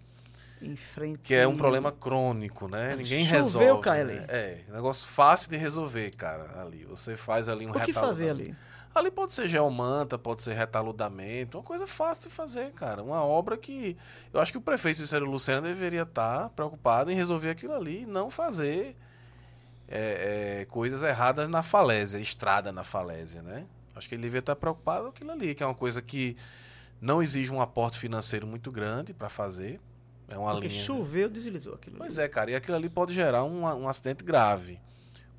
em 0.62 0.76
frente. 0.76 1.20
É. 1.20 1.24
que 1.24 1.36
é 1.36 1.48
um 1.48 1.58
problema 1.58 1.92
crônico, 1.92 2.68
né? 2.68 2.96
Ninguém 2.96 3.26
choveu, 3.26 3.40
resolve. 3.40 3.82
cai 3.82 4.04
né? 4.04 4.14
ali. 4.14 4.26
É, 4.28 4.60
negócio 4.70 5.08
fácil 5.08 5.50
de 5.50 5.58
resolver, 5.58 6.12
cara, 6.16 6.62
ali. 6.62 6.86
Você 6.86 7.16
faz 7.16 7.50
ali 7.50 7.66
um 7.66 7.72
O 7.72 7.80
que 7.82 7.94
fazer 7.94 8.30
ali? 8.30 8.56
Ali 8.94 9.12
pode 9.12 9.34
ser 9.34 9.46
geomanta, 9.46 10.18
pode 10.18 10.42
ser 10.42 10.54
retaludamento, 10.54 11.58
uma 11.58 11.64
coisa 11.64 11.86
fácil 11.86 12.30
de 12.30 12.36
fazer, 12.36 12.72
cara. 12.72 13.04
Uma 13.04 13.22
obra 13.26 13.58
que 13.58 13.98
eu 14.34 14.40
acho 14.40 14.54
que 14.54 14.58
o 14.58 14.62
prefeito 14.62 15.00
Cícero 15.00 15.30
Lucena 15.30 15.62
deveria 15.62 16.04
estar 16.04 16.50
preocupado 16.52 17.12
em 17.12 17.16
resolver 17.16 17.50
aquilo 17.50 17.74
ali 17.74 18.04
e 18.04 18.06
não 18.06 18.32
fazer 18.32 18.96
é, 19.88 20.62
é, 20.62 20.66
coisas 20.66 21.04
erradas 21.04 21.50
na 21.50 21.62
falésia, 21.62 22.20
estrada 22.20 22.72
na 22.72 22.86
falésia, 22.86 23.42
né? 23.42 23.66
Acho 23.94 24.08
que 24.08 24.16
ele 24.16 24.22
deveria 24.22 24.40
estar 24.40 24.56
preocupado 24.56 25.04
com 25.04 25.10
aquilo 25.10 25.32
ali, 25.32 25.54
que 25.54 25.62
é 25.62 25.66
uma 25.66 25.76
coisa 25.76 26.02
que 26.02 26.38
não 27.02 27.22
exige 27.22 27.52
um 27.52 27.62
aporte 27.62 27.98
financeiro 28.00 28.48
muito 28.48 28.72
grande 28.72 29.14
para 29.14 29.30
fazer. 29.30 29.80
É 30.28 30.38
uma 30.38 30.54
Porque 30.54 30.68
linha. 30.70 30.82
choveu, 30.84 31.30
deslizou 31.30 31.76
aquilo. 31.76 31.98
Pois 31.98 32.18
ali. 32.18 32.26
é, 32.26 32.30
cara, 32.30 32.52
e 32.52 32.56
aquilo 32.56 32.76
ali 32.76 32.90
pode 32.90 33.14
gerar 33.14 33.44
um, 33.44 33.62
um 33.64 33.88
acidente 33.88 34.24
grave. 34.24 34.80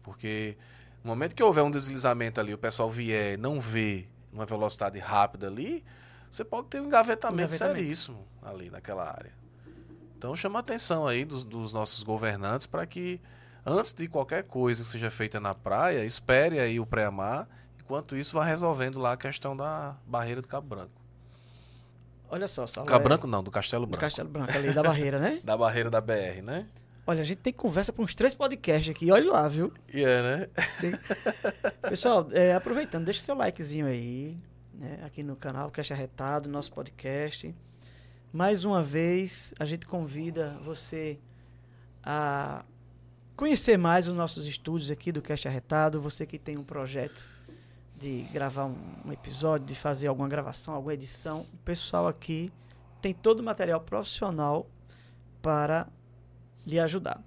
Porque 0.03 0.57
no 1.03 1.11
momento 1.11 1.35
que 1.35 1.43
houver 1.43 1.63
um 1.65 1.71
deslizamento 1.71 2.41
ali, 2.41 2.55
o 2.55 2.59
pessoal 2.59 2.91
vier 2.91 3.37
não 3.37 3.61
vê 3.61 4.07
uma 4.33 4.47
velocidade 4.47 4.99
rápida 4.99 5.49
ali, 5.49 5.83
você 6.31 6.45
pode 6.45 6.69
ter 6.69 6.81
um 6.81 6.85
engavetamento, 6.85 7.55
Engavetamento. 7.55 7.79
seríssimo 7.81 8.27
ali 8.43 8.71
naquela 8.71 9.09
área. 9.11 9.33
Então 10.17 10.35
chama 10.37 10.59
a 10.59 10.61
atenção 10.61 11.07
aí 11.07 11.25
dos, 11.25 11.45
dos 11.45 11.73
nossos 11.73 12.03
governantes 12.03 12.67
para 12.67 12.87
que, 12.87 13.21
antes 13.65 13.93
de 13.93 14.07
qualquer 14.09 14.45
coisa 14.45 14.83
que 14.83 14.89
seja 14.89 15.11
feita 15.11 15.41
na 15.41 15.55
praia, 15.55 16.05
espere 16.05 16.59
aí 16.61 16.79
o 16.79 16.87
pré-mar, 16.87 17.49
enquanto 17.81 18.17
isso 18.17 18.35
vai 18.35 18.49
resolvendo 18.49 18.99
lá 19.01 19.13
a 19.13 19.17
questão 19.17 19.57
da 19.57 19.97
barreira 20.07 20.41
do 20.43 20.49
Cabo 20.49 20.69
Branco. 20.69 20.93
Olha 22.29 22.49
só, 22.49 22.67
Saulo. 22.67 22.89
Cabo 22.89 23.05
é, 23.05 23.09
Branco 23.09 23.27
não, 23.27 23.43
do 23.43 23.51
Castelo 23.51 23.87
Do 23.87 23.91
Branco. 23.91 24.01
Castelo 24.01 24.29
Branco 24.29 24.53
ali, 24.53 24.73
da 24.73 24.83
barreira, 24.83 25.19
né? 25.19 25.41
Da 25.45 25.57
barreira 25.57 25.91
da 25.91 26.01
BR, 26.01 26.43
né? 26.43 26.67
Olha, 27.07 27.21
a 27.21 27.25
gente 27.25 27.39
tem 27.39 27.53
conversa 27.53 27.93
para 27.93 28.03
uns 28.03 28.15
três 28.15 28.35
podcasts 28.35 28.91
aqui. 28.91 29.13
Olha 29.13 29.31
lá, 29.31 29.47
viu? 29.47 29.73
E 29.95 30.03
é, 30.03 30.23
né? 30.23 30.49
Pessoal, 31.89 32.27
é, 32.33 32.53
aproveitando, 32.53 33.05
deixa 33.05 33.21
seu 33.21 33.37
likezinho 33.37 33.87
aí, 33.87 34.37
né, 34.75 34.99
aqui 35.05 35.23
no 35.23 35.37
canal 35.37 35.71
Cast 35.71 35.93
Arretado, 35.93 36.49
nosso 36.49 36.73
podcast. 36.73 37.55
Mais 38.33 38.65
uma 38.65 38.83
vez, 38.83 39.55
a 39.59 39.65
gente 39.65 39.87
convida 39.87 40.59
você 40.63 41.19
a 42.03 42.65
conhecer 43.37 43.77
mais 43.77 44.09
os 44.09 44.15
nossos 44.15 44.47
estúdios 44.47 44.91
aqui 44.91 45.13
do 45.13 45.23
Cast 45.23 45.47
Arretado. 45.47 46.01
Você 46.01 46.27
que 46.27 46.39
tem 46.39 46.57
um 46.57 46.65
projeto 46.65 47.29
de 47.99 48.23
gravar 48.33 48.67
um, 48.67 49.13
episódio, 49.13 49.67
de 49.67 49.75
fazer 49.75 50.07
alguma 50.09 50.29
gravação, 50.29 50.75
alguma 50.75 50.95
edição, 50.95 51.47
o 51.53 51.57
pessoal 51.59 52.07
aqui 52.07 52.53
tem 53.01 53.15
todo 53.15 53.41
o 53.41 53.43
material 53.43 53.81
profissional 53.81 54.69
para 55.41 55.89
lhe 56.67 56.79
ajudar. 56.79 57.23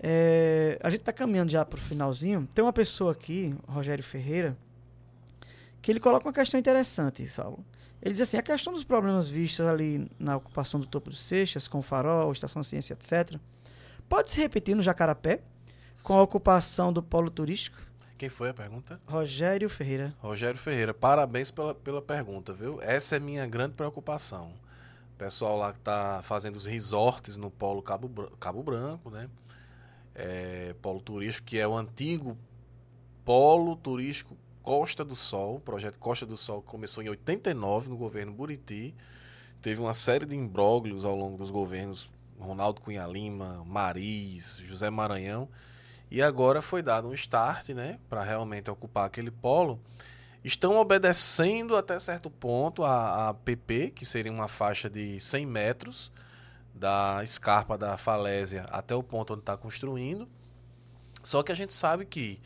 É, 0.00 0.78
a 0.82 0.90
gente 0.90 1.00
está 1.00 1.12
caminhando 1.12 1.50
já 1.50 1.64
para 1.64 1.78
o 1.78 1.80
finalzinho. 1.80 2.48
Tem 2.54 2.64
uma 2.64 2.72
pessoa 2.72 3.12
aqui, 3.12 3.54
Rogério 3.66 4.04
Ferreira, 4.04 4.56
que 5.82 5.90
ele 5.90 6.00
coloca 6.00 6.26
uma 6.26 6.32
questão 6.32 6.58
interessante, 6.58 7.26
Saulo. 7.26 7.64
Ele 8.02 8.12
diz 8.12 8.20
assim: 8.20 8.36
a 8.36 8.42
questão 8.42 8.72
dos 8.72 8.84
problemas 8.84 9.28
vistos 9.28 9.66
ali 9.66 10.10
na 10.18 10.36
ocupação 10.36 10.78
do 10.80 10.86
topo 10.86 11.10
dos 11.10 11.20
Seixas, 11.20 11.66
com 11.66 11.78
o 11.78 11.82
farol, 11.82 12.32
estação 12.32 12.62
ciência, 12.62 12.94
etc., 12.94 13.38
pode 14.08 14.30
se 14.30 14.40
repetir 14.40 14.74
no 14.76 14.82
Jacarapé, 14.82 15.40
com 16.02 16.14
a 16.14 16.22
ocupação 16.22 16.92
do 16.92 17.02
polo 17.02 17.30
turístico? 17.30 17.85
Quem 18.18 18.28
foi 18.30 18.48
a 18.48 18.54
pergunta? 18.54 19.00
Rogério 19.06 19.68
Ferreira. 19.68 20.14
Rogério 20.18 20.58
Ferreira, 20.58 20.94
parabéns 20.94 21.50
pela, 21.50 21.74
pela 21.74 22.00
pergunta, 22.00 22.52
viu? 22.52 22.80
Essa 22.80 23.16
é 23.16 23.20
minha 23.20 23.46
grande 23.46 23.74
preocupação. 23.74 24.52
O 25.14 25.18
pessoal 25.18 25.58
lá 25.58 25.72
que 25.72 25.78
está 25.78 26.20
fazendo 26.22 26.56
os 26.56 26.64
resorts 26.64 27.36
no 27.36 27.50
Polo 27.50 27.82
Cabo, 27.82 28.08
Cabo 28.38 28.62
Branco, 28.62 29.10
né? 29.10 29.28
É, 30.14 30.74
polo 30.80 31.00
turístico, 31.00 31.46
que 31.46 31.58
é 31.58 31.68
o 31.68 31.76
antigo 31.76 32.38
Polo 33.22 33.76
Turístico 33.76 34.34
Costa 34.62 35.04
do 35.04 35.14
Sol. 35.14 35.56
O 35.56 35.60
projeto 35.60 35.98
Costa 35.98 36.24
do 36.24 36.38
Sol 36.38 36.62
começou 36.62 37.02
em 37.02 37.10
89 37.10 37.90
no 37.90 37.96
governo 37.98 38.32
Buriti. 38.32 38.94
Teve 39.60 39.80
uma 39.80 39.92
série 39.92 40.24
de 40.24 40.34
imbróglios 40.34 41.04
ao 41.04 41.14
longo 41.14 41.36
dos 41.36 41.50
governos 41.50 42.10
Ronaldo 42.38 42.80
Cunha 42.80 43.06
Lima, 43.06 43.62
Maris, 43.66 44.62
José 44.64 44.88
Maranhão. 44.88 45.48
E 46.10 46.22
agora 46.22 46.62
foi 46.62 46.82
dado 46.82 47.08
um 47.08 47.12
start, 47.12 47.70
né, 47.70 47.98
para 48.08 48.22
realmente 48.22 48.70
ocupar 48.70 49.06
aquele 49.06 49.30
polo. 49.30 49.80
Estão 50.44 50.76
obedecendo 50.76 51.76
até 51.76 51.98
certo 51.98 52.30
ponto 52.30 52.84
a, 52.84 53.30
a 53.30 53.34
PP, 53.34 53.90
que 53.90 54.04
seria 54.04 54.30
uma 54.30 54.46
faixa 54.46 54.88
de 54.88 55.18
100 55.18 55.46
metros 55.46 56.12
da 56.72 57.20
escarpa 57.22 57.76
da 57.76 57.96
falésia 57.96 58.66
até 58.70 58.94
o 58.94 59.02
ponto 59.02 59.32
onde 59.32 59.40
está 59.40 59.56
construindo. 59.56 60.28
Só 61.22 61.42
que 61.42 61.50
a 61.50 61.54
gente 61.54 61.74
sabe 61.74 62.06
que, 62.06 62.38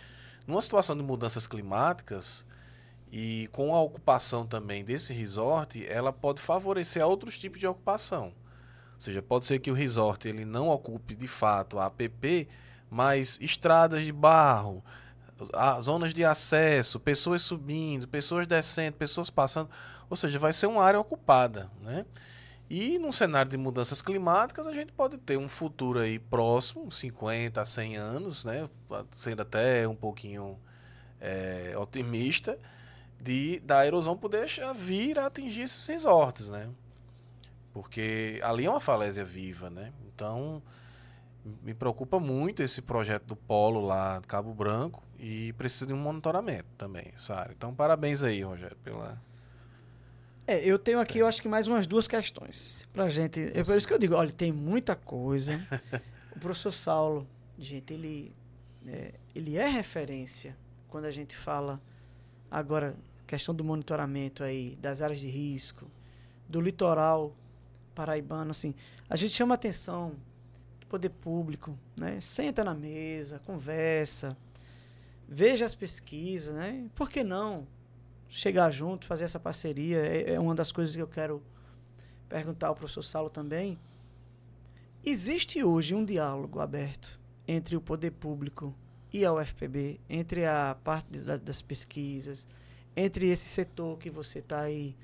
numa 0.47 0.63
situação 0.63 0.97
de 0.97 1.03
mudanças 1.03 1.47
climáticas 1.47 2.47
e 3.13 3.49
com 3.53 3.75
a 3.75 3.83
ocupação 3.83 4.47
também 4.47 4.85
desse 4.85 5.13
resort, 5.13 5.85
ela 5.87 6.13
pode 6.13 6.41
favorecer 6.41 7.05
outros 7.05 7.39
tipos 7.39 7.59
de 7.59 7.67
ocupação. 7.67 8.33
Ou 8.95 9.01
seja, 9.01 9.21
pode 9.21 9.45
ser 9.47 9.59
que 9.59 9.71
o 9.71 9.75
resort 9.75 10.27
ele 10.29 10.45
não 10.45 10.69
ocupe 10.69 11.15
de 11.15 11.27
fato 11.27 11.79
a 11.79 11.87
APP, 11.87 12.49
mas 12.91 13.39
estradas 13.41 14.03
de 14.03 14.13
barro, 14.13 14.83
zonas 15.81 16.13
de 16.13 16.25
acesso, 16.25 16.99
pessoas 16.99 17.43
subindo, 17.43 18.07
pessoas 18.09 18.47
descendo, 18.47 18.97
pessoas 18.97 19.31
passando, 19.31 19.71
ou 20.09 20.17
seja, 20.17 20.39
vai 20.39 20.53
ser 20.53 20.67
uma 20.67 20.83
área 20.83 21.01
ocupada, 21.01 21.71
né? 21.81 22.05
E 22.69 22.99
num 22.99 23.11
cenário 23.11 23.51
de 23.51 23.57
mudanças 23.57 24.01
climáticas, 24.01 24.67
a 24.67 24.73
gente 24.73 24.93
pode 24.93 25.19
ter 25.19 25.37
um 25.37 25.49
futuro 25.49 25.99
aí 25.99 26.21
próximo, 26.21 26.91
50 26.91 27.61
a 27.61 27.65
100 27.65 27.97
anos, 27.97 28.45
né? 28.45 28.69
Sendo 29.17 29.43
até 29.43 29.89
um 29.89 29.97
pouquinho 29.97 30.57
é, 31.21 31.75
otimista, 31.77 32.57
de 33.21 33.61
da 33.61 33.85
erosão 33.85 34.17
poder 34.17 34.47
vir 34.77 35.19
a 35.19 35.27
atingir 35.27 35.63
esses 35.63 35.85
resorts, 35.87 36.49
né? 36.49 36.69
Porque 37.73 38.41
ali 38.43 38.67
é 38.67 38.71
uma 38.71 38.81
falésia 38.81 39.25
viva, 39.25 39.69
né? 39.69 39.93
Então, 40.07 40.63
me 41.63 41.75
preocupa 41.75 42.21
muito 42.21 42.63
esse 42.63 42.83
projeto 42.83 43.25
do 43.25 43.37
polo 43.37 43.81
lá 43.81 44.19
de 44.19 44.27
Cabo 44.27 44.53
Branco 44.53 45.03
e 45.19 45.53
precisa 45.55 45.87
de 45.87 45.93
um 45.93 45.99
monitoramento 45.99 46.69
também, 46.77 47.13
área. 47.31 47.53
Então, 47.57 47.75
parabéns 47.75 48.23
aí, 48.23 48.43
Rogério, 48.43 48.77
pela... 48.83 49.21
É, 50.47 50.65
eu 50.65 50.79
tenho 50.79 50.99
aqui, 50.99 51.19
eu 51.19 51.27
acho 51.27 51.41
que 51.41 51.49
mais 51.49 51.67
umas 51.67 51.87
duas 51.87 52.09
questões 52.09 52.87
pra 52.93 53.09
gente. 53.09 53.53
É 53.55 53.63
por 53.63 53.77
isso 53.77 53.87
que 53.87 53.95
eu 53.95 53.99
digo, 53.99 54.15
olha, 54.15 54.33
tem 54.33 54.53
muita 54.53 54.97
coisa. 54.97 55.65
o 56.35 56.41
professor 56.41 56.73
Saulo, 56.73 57.27
gente, 57.59 57.95
ele 57.95 58.35
é, 58.87 59.15
ele 59.35 59.57
é 59.57 59.69
referência 59.69 60.57
quando 60.89 61.05
a 61.05 61.11
gente 61.11 61.37
fala 61.37 61.81
agora 62.51 62.97
questão 63.27 63.55
do 63.55 63.63
monitoramento 63.63 64.43
aí 64.43 64.77
das 64.81 65.01
áreas 65.01 65.21
de 65.21 65.29
risco, 65.29 65.89
do 66.49 66.61
litoral 66.61 67.33
paraibano, 67.95 68.51
assim, 68.51 68.75
a 69.09 69.15
gente 69.15 69.33
chama 69.33 69.55
atenção 69.55 70.15
poder 70.91 71.09
público, 71.11 71.79
né? 71.97 72.21
Senta 72.21 72.63
na 72.65 72.75
mesa, 72.75 73.39
conversa, 73.47 74.37
veja 75.29 75.65
as 75.65 75.75
pesquisas, 75.75 76.55
né? 76.55 76.91
Por 76.95 77.09
que 77.09 77.23
não 77.25 77.67
chegar 78.29 78.71
junto, 78.71 79.07
fazer 79.07 79.25
essa 79.25 79.39
parceria? 79.41 79.99
É, 79.99 80.35
é 80.35 80.41
uma 80.41 80.55
das 80.55 80.71
coisas 80.73 80.95
que 80.95 81.01
eu 81.01 81.07
quero 81.07 81.43
perguntar 82.29 82.67
ao 82.69 82.75
professor 82.75 83.03
Saulo 83.03 83.31
também. 83.31 83.79
Existe 85.05 85.63
hoje 85.65 85.95
um 85.95 86.05
diálogo 86.05 86.61
aberto 86.61 87.19
entre 87.49 87.77
o 87.77 87.81
poder 87.81 88.11
público 88.11 88.75
e 89.13 89.25
a 89.25 89.33
UFPB, 89.33 89.99
entre 90.09 90.45
a 90.45 90.77
parte 90.85 91.19
da- 91.21 91.37
das 91.37 91.63
pesquisas, 91.63 92.47
entre 92.97 93.29
esse 93.29 93.47
setor 93.49 93.99
que 93.99 94.11
você 94.11 94.41
está 94.41 94.61
aí. 94.61 94.97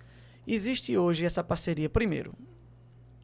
Existe 0.47 0.97
hoje 0.97 1.25
essa 1.25 1.43
parceria, 1.43 1.89
primeiro, 1.89 2.35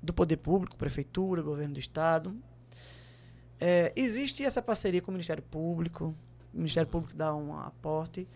do 0.03 0.13
poder 0.13 0.39
público, 0.39 0.77
prefeitura, 0.77 1.43
governo 1.43 1.75
do 1.75 1.81
estado. 1.81 2.35
É, 3.65 3.93
existe 3.95 4.45
essa 4.45 4.61
parceria 4.61 5.01
com 5.01 5.13
o 5.13 5.15
Ministério 5.15 5.41
Público, 5.41 6.13
o 6.53 6.57
Ministério 6.57 6.89
Público 6.89 7.15
dá 7.15 7.33
um 7.33 7.57
aporte. 7.57 8.27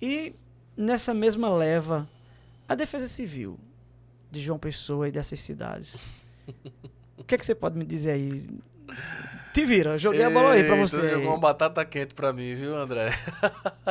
E 0.00 0.34
nessa 0.74 1.12
mesma 1.12 1.54
leva, 1.54 2.08
a 2.66 2.74
Defesa 2.74 3.06
Civil 3.06 3.58
de 4.30 4.40
João 4.40 4.58
Pessoa 4.58 5.08
e 5.08 5.12
dessas 5.12 5.40
cidades. 5.40 6.08
o 7.18 7.22
que 7.22 7.34
é 7.34 7.38
que 7.38 7.44
você 7.44 7.54
pode 7.54 7.76
me 7.76 7.84
dizer 7.84 8.12
aí? 8.12 8.48
Te 9.52 9.66
vira, 9.66 9.98
joguei 9.98 10.24
a 10.24 10.30
bola 10.30 10.52
aí 10.52 10.64
pra 10.64 10.76
você. 10.76 11.02
aí. 11.02 11.10
Jogou 11.10 11.32
uma 11.32 11.38
batata 11.38 11.84
quente 11.84 12.14
pra 12.14 12.32
mim, 12.32 12.54
viu, 12.54 12.74
André? 12.78 13.10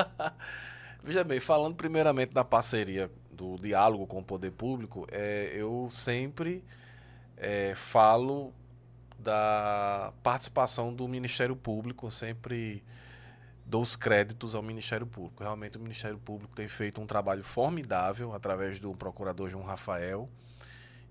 Veja 1.04 1.24
bem, 1.24 1.40
falando 1.40 1.76
primeiramente 1.76 2.34
da 2.34 2.44
parceria, 2.44 3.12
do 3.32 3.56
diálogo 3.60 4.08
com 4.08 4.18
o 4.18 4.24
poder 4.24 4.50
público, 4.50 5.06
é, 5.12 5.52
eu 5.54 5.88
sempre 5.92 6.64
é, 7.38 7.76
falo 7.76 8.52
da 9.26 10.14
participação 10.22 10.94
do 10.94 11.08
Ministério 11.08 11.56
Público, 11.56 12.06
eu 12.06 12.12
sempre 12.12 12.84
dou 13.66 13.82
os 13.82 13.96
créditos 13.96 14.54
ao 14.54 14.62
Ministério 14.62 15.08
Público. 15.08 15.42
Realmente 15.42 15.78
o 15.78 15.82
Ministério 15.82 16.20
Público 16.20 16.56
tem 16.56 16.68
feito 16.68 17.02
um 17.02 17.08
trabalho 17.08 17.44
formidável 17.44 18.36
através 18.36 18.78
do 18.78 18.92
procurador 18.92 19.50
João 19.50 19.64
Rafael, 19.64 20.30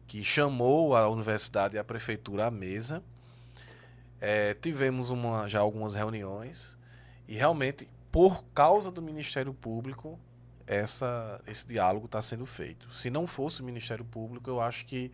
que 0.06 0.22
chamou 0.22 0.94
a 0.94 1.08
universidade 1.08 1.74
e 1.74 1.78
a 1.78 1.82
prefeitura 1.82 2.46
à 2.46 2.50
mesa. 2.52 3.02
É, 4.20 4.54
tivemos 4.54 5.10
uma, 5.10 5.48
já 5.48 5.58
algumas 5.58 5.92
reuniões 5.92 6.78
e 7.26 7.34
realmente, 7.34 7.88
por 8.12 8.44
causa 8.54 8.92
do 8.92 9.02
Ministério 9.02 9.52
Público, 9.52 10.20
essa, 10.68 11.40
esse 11.48 11.66
diálogo 11.66 12.06
está 12.06 12.22
sendo 12.22 12.46
feito. 12.46 12.94
Se 12.94 13.10
não 13.10 13.26
fosse 13.26 13.60
o 13.60 13.64
Ministério 13.64 14.04
Público, 14.04 14.48
eu 14.48 14.60
acho 14.60 14.86
que 14.86 15.10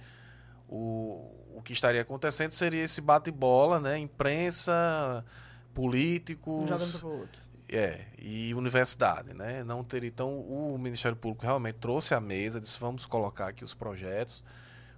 o, 0.71 1.57
o 1.57 1.63
que 1.63 1.73
estaria 1.73 2.01
acontecendo 2.01 2.53
seria 2.53 2.85
esse 2.85 3.01
bate-bola, 3.01 3.81
né? 3.81 3.99
Imprensa, 3.99 5.25
Um 5.25 5.75
políticos. 5.75 6.69
jogando 6.69 6.99
pro 7.01 7.09
outro. 7.09 7.43
É, 7.69 8.07
e 8.19 8.55
universidade, 8.55 9.35
né? 9.35 9.63
Não 9.65 9.85
ter, 9.85 10.05
então, 10.05 10.41
o 10.41 10.79
Ministério 10.79 11.17
Público 11.17 11.45
realmente 11.45 11.77
trouxe 11.77 12.15
à 12.15 12.21
mesa, 12.21 12.61
disse, 12.61 12.79
vamos 12.81 13.07
colocar 13.07 13.49
aqui 13.49 13.63
os 13.63 13.75
projetos, 13.75 14.43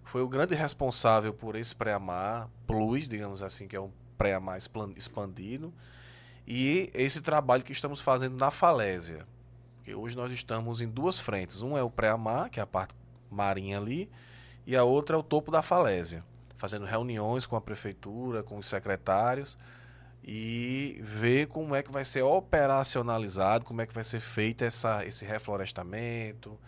foi 0.04 0.22
o 0.22 0.28
grande 0.28 0.54
responsável 0.54 1.34
por 1.34 1.54
esse 1.54 1.74
pré-amar 1.74 2.48
plus, 2.66 3.08
digamos 3.08 3.42
assim, 3.42 3.68
que 3.68 3.76
é 3.76 3.80
um 3.80 3.90
pré-amar 4.16 4.58
expandido, 4.96 5.72
e 6.46 6.90
esse 6.94 7.20
trabalho 7.20 7.62
que 7.62 7.72
estamos 7.72 8.00
fazendo 8.00 8.38
na 8.38 8.50
falésia. 8.50 9.26
Porque 9.76 9.94
hoje 9.94 10.16
nós 10.16 10.32
estamos 10.32 10.80
em 10.80 10.88
duas 10.88 11.18
frentes. 11.18 11.60
Um 11.60 11.76
é 11.76 11.82
o 11.82 11.90
pré-amar, 11.90 12.48
que 12.48 12.58
é 12.58 12.62
a 12.62 12.66
parte 12.66 12.94
marinha 13.30 13.78
ali, 13.78 14.08
e 14.66 14.76
a 14.76 14.84
outra 14.84 15.16
é 15.16 15.18
o 15.18 15.22
topo 15.22 15.50
da 15.50 15.62
falésia, 15.62 16.24
fazendo 16.56 16.84
reuniões 16.84 17.46
com 17.46 17.56
a 17.56 17.60
prefeitura, 17.60 18.42
com 18.42 18.56
os 18.56 18.66
secretários, 18.66 19.56
e 20.24 21.00
ver 21.02 21.48
como 21.48 21.74
é 21.74 21.82
que 21.82 21.90
vai 21.90 22.04
ser 22.04 22.22
operacionalizado, 22.22 23.64
como 23.64 23.80
é 23.80 23.86
que 23.86 23.94
vai 23.94 24.04
ser 24.04 24.20
feito 24.20 24.62
essa, 24.62 25.04
esse 25.04 25.24
reflorestamento. 25.24 26.58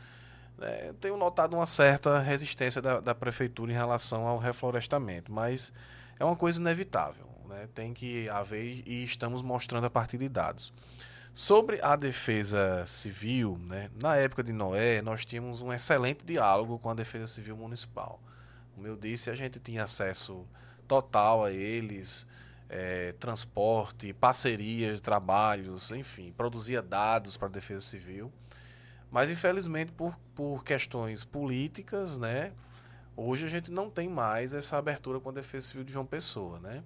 É, 0.60 0.92
tenho 1.00 1.16
notado 1.16 1.54
uma 1.54 1.66
certa 1.66 2.18
resistência 2.18 2.82
da, 2.82 3.00
da, 3.00 3.14
prefeitura 3.14 3.70
em 3.70 3.74
relação 3.74 4.26
ao 4.26 4.38
reflorestamento, 4.38 5.32
mas 5.32 5.72
é 6.18 6.24
uma 6.24 6.36
coisa 6.36 6.60
inevitável. 6.60 7.26
Né? 7.48 7.68
Tem 7.74 7.94
que 7.94 8.28
haver 8.28 8.82
e 8.86 9.04
estamos 9.04 9.42
mostrando 9.42 9.84
a 9.84 9.90
partir 9.90 10.18
de 10.18 10.28
dados. 10.28 10.72
Sobre 11.34 11.80
a 11.82 11.96
defesa 11.96 12.86
civil, 12.86 13.58
né? 13.68 13.90
na 14.00 14.14
época 14.14 14.40
de 14.40 14.52
Noé, 14.52 15.02
nós 15.02 15.24
tínhamos 15.24 15.62
um 15.62 15.72
excelente 15.72 16.24
diálogo 16.24 16.78
com 16.78 16.88
a 16.88 16.94
defesa 16.94 17.26
civil 17.26 17.56
municipal. 17.56 18.22
Como 18.72 18.86
eu 18.86 18.96
disse, 18.96 19.28
a 19.30 19.34
gente 19.34 19.58
tinha 19.58 19.82
acesso 19.82 20.46
total 20.86 21.42
a 21.44 21.50
eles, 21.50 22.24
é, 22.68 23.12
transporte, 23.18 24.12
parcerias 24.12 25.00
trabalhos, 25.00 25.90
enfim, 25.90 26.32
produzia 26.36 26.80
dados 26.80 27.36
para 27.36 27.48
a 27.48 27.50
Defesa 27.50 27.80
Civil. 27.80 28.32
Mas, 29.10 29.28
infelizmente, 29.28 29.90
por, 29.90 30.16
por 30.36 30.62
questões 30.62 31.24
políticas, 31.24 32.16
né, 32.16 32.52
hoje 33.16 33.44
a 33.44 33.48
gente 33.48 33.72
não 33.72 33.90
tem 33.90 34.08
mais 34.08 34.54
essa 34.54 34.76
abertura 34.76 35.18
com 35.18 35.30
a 35.30 35.32
Defesa 35.32 35.66
Civil 35.66 35.82
de 35.82 35.92
João 35.92 36.06
Pessoa. 36.06 36.60
Né? 36.60 36.84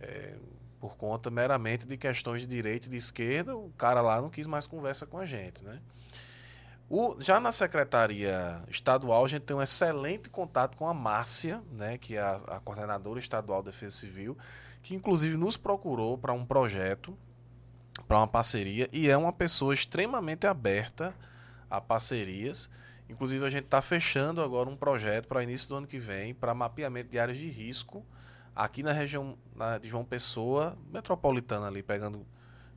É, 0.00 0.36
por 0.80 0.96
conta 0.96 1.30
meramente 1.30 1.86
de 1.86 1.96
questões 1.96 2.40
de 2.40 2.46
direita 2.48 2.88
e 2.88 2.90
de 2.90 2.96
esquerda, 2.96 3.54
o 3.54 3.70
cara 3.76 4.00
lá 4.00 4.20
não 4.20 4.30
quis 4.30 4.46
mais 4.46 4.66
conversa 4.66 5.06
com 5.06 5.18
a 5.18 5.26
gente. 5.26 5.62
Né? 5.62 5.78
O, 6.88 7.14
já 7.20 7.38
na 7.38 7.52
Secretaria 7.52 8.62
Estadual, 8.68 9.24
a 9.24 9.28
gente 9.28 9.42
tem 9.42 9.56
um 9.56 9.62
excelente 9.62 10.30
contato 10.30 10.76
com 10.76 10.88
a 10.88 10.94
Márcia, 10.94 11.62
né, 11.70 11.98
que 11.98 12.16
é 12.16 12.20
a, 12.20 12.36
a 12.48 12.60
coordenadora 12.60 13.20
estadual 13.20 13.62
de 13.62 13.66
Defesa 13.66 13.94
Civil, 13.94 14.36
que 14.82 14.94
inclusive 14.94 15.36
nos 15.36 15.56
procurou 15.56 16.16
para 16.16 16.32
um 16.32 16.46
projeto, 16.46 17.16
para 18.08 18.16
uma 18.16 18.26
parceria, 18.26 18.88
e 18.90 19.08
é 19.08 19.16
uma 19.16 19.32
pessoa 19.32 19.74
extremamente 19.74 20.46
aberta 20.46 21.14
a 21.68 21.80
parcerias. 21.80 22.70
Inclusive, 23.08 23.44
a 23.44 23.50
gente 23.50 23.64
está 23.64 23.82
fechando 23.82 24.40
agora 24.40 24.68
um 24.68 24.76
projeto 24.76 25.28
para 25.28 25.42
início 25.42 25.68
do 25.68 25.76
ano 25.76 25.86
que 25.86 25.98
vem 25.98 26.32
para 26.32 26.54
mapeamento 26.54 27.10
de 27.10 27.18
áreas 27.18 27.36
de 27.36 27.48
risco 27.50 28.04
aqui 28.64 28.82
na 28.82 28.92
região 28.92 29.38
na, 29.54 29.78
de 29.78 29.88
João 29.88 30.04
Pessoa, 30.04 30.76
metropolitana 30.92 31.66
ali, 31.66 31.82
pegando 31.82 32.26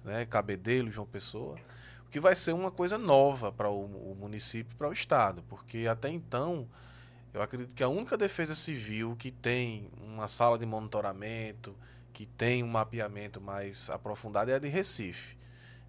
né, 0.03 0.25
Cabedelo, 0.25 0.89
João 0.89 1.05
Pessoa, 1.05 1.57
o 2.05 2.09
que 2.09 2.19
vai 2.19 2.35
ser 2.35 2.53
uma 2.53 2.71
coisa 2.71 2.97
nova 2.97 3.51
para 3.51 3.69
o, 3.69 3.83
o 4.11 4.15
município 4.17 4.75
para 4.77 4.87
o 4.87 4.93
estado, 4.93 5.43
porque 5.49 5.85
até 5.87 6.09
então 6.09 6.67
eu 7.33 7.41
acredito 7.41 7.75
que 7.75 7.83
a 7.83 7.89
única 7.89 8.15
defesa 8.15 8.55
civil 8.55 9.15
que 9.17 9.31
tem 9.31 9.89
uma 10.01 10.27
sala 10.27 10.57
de 10.57 10.65
monitoramento, 10.65 11.75
que 12.13 12.25
tem 12.25 12.63
um 12.63 12.67
mapeamento 12.67 13.41
mais 13.41 13.89
aprofundado 13.89 14.51
é 14.51 14.53
a 14.53 14.59
de 14.59 14.67
Recife. 14.67 15.35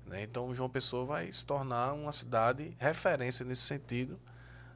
Né? 0.07 0.23
Então, 0.23 0.55
João 0.55 0.71
Pessoa 0.71 1.05
vai 1.05 1.31
se 1.31 1.45
tornar 1.45 1.93
uma 1.93 2.13
cidade 2.13 2.75
referência 2.79 3.45
nesse 3.45 3.63
sentido 3.63 4.19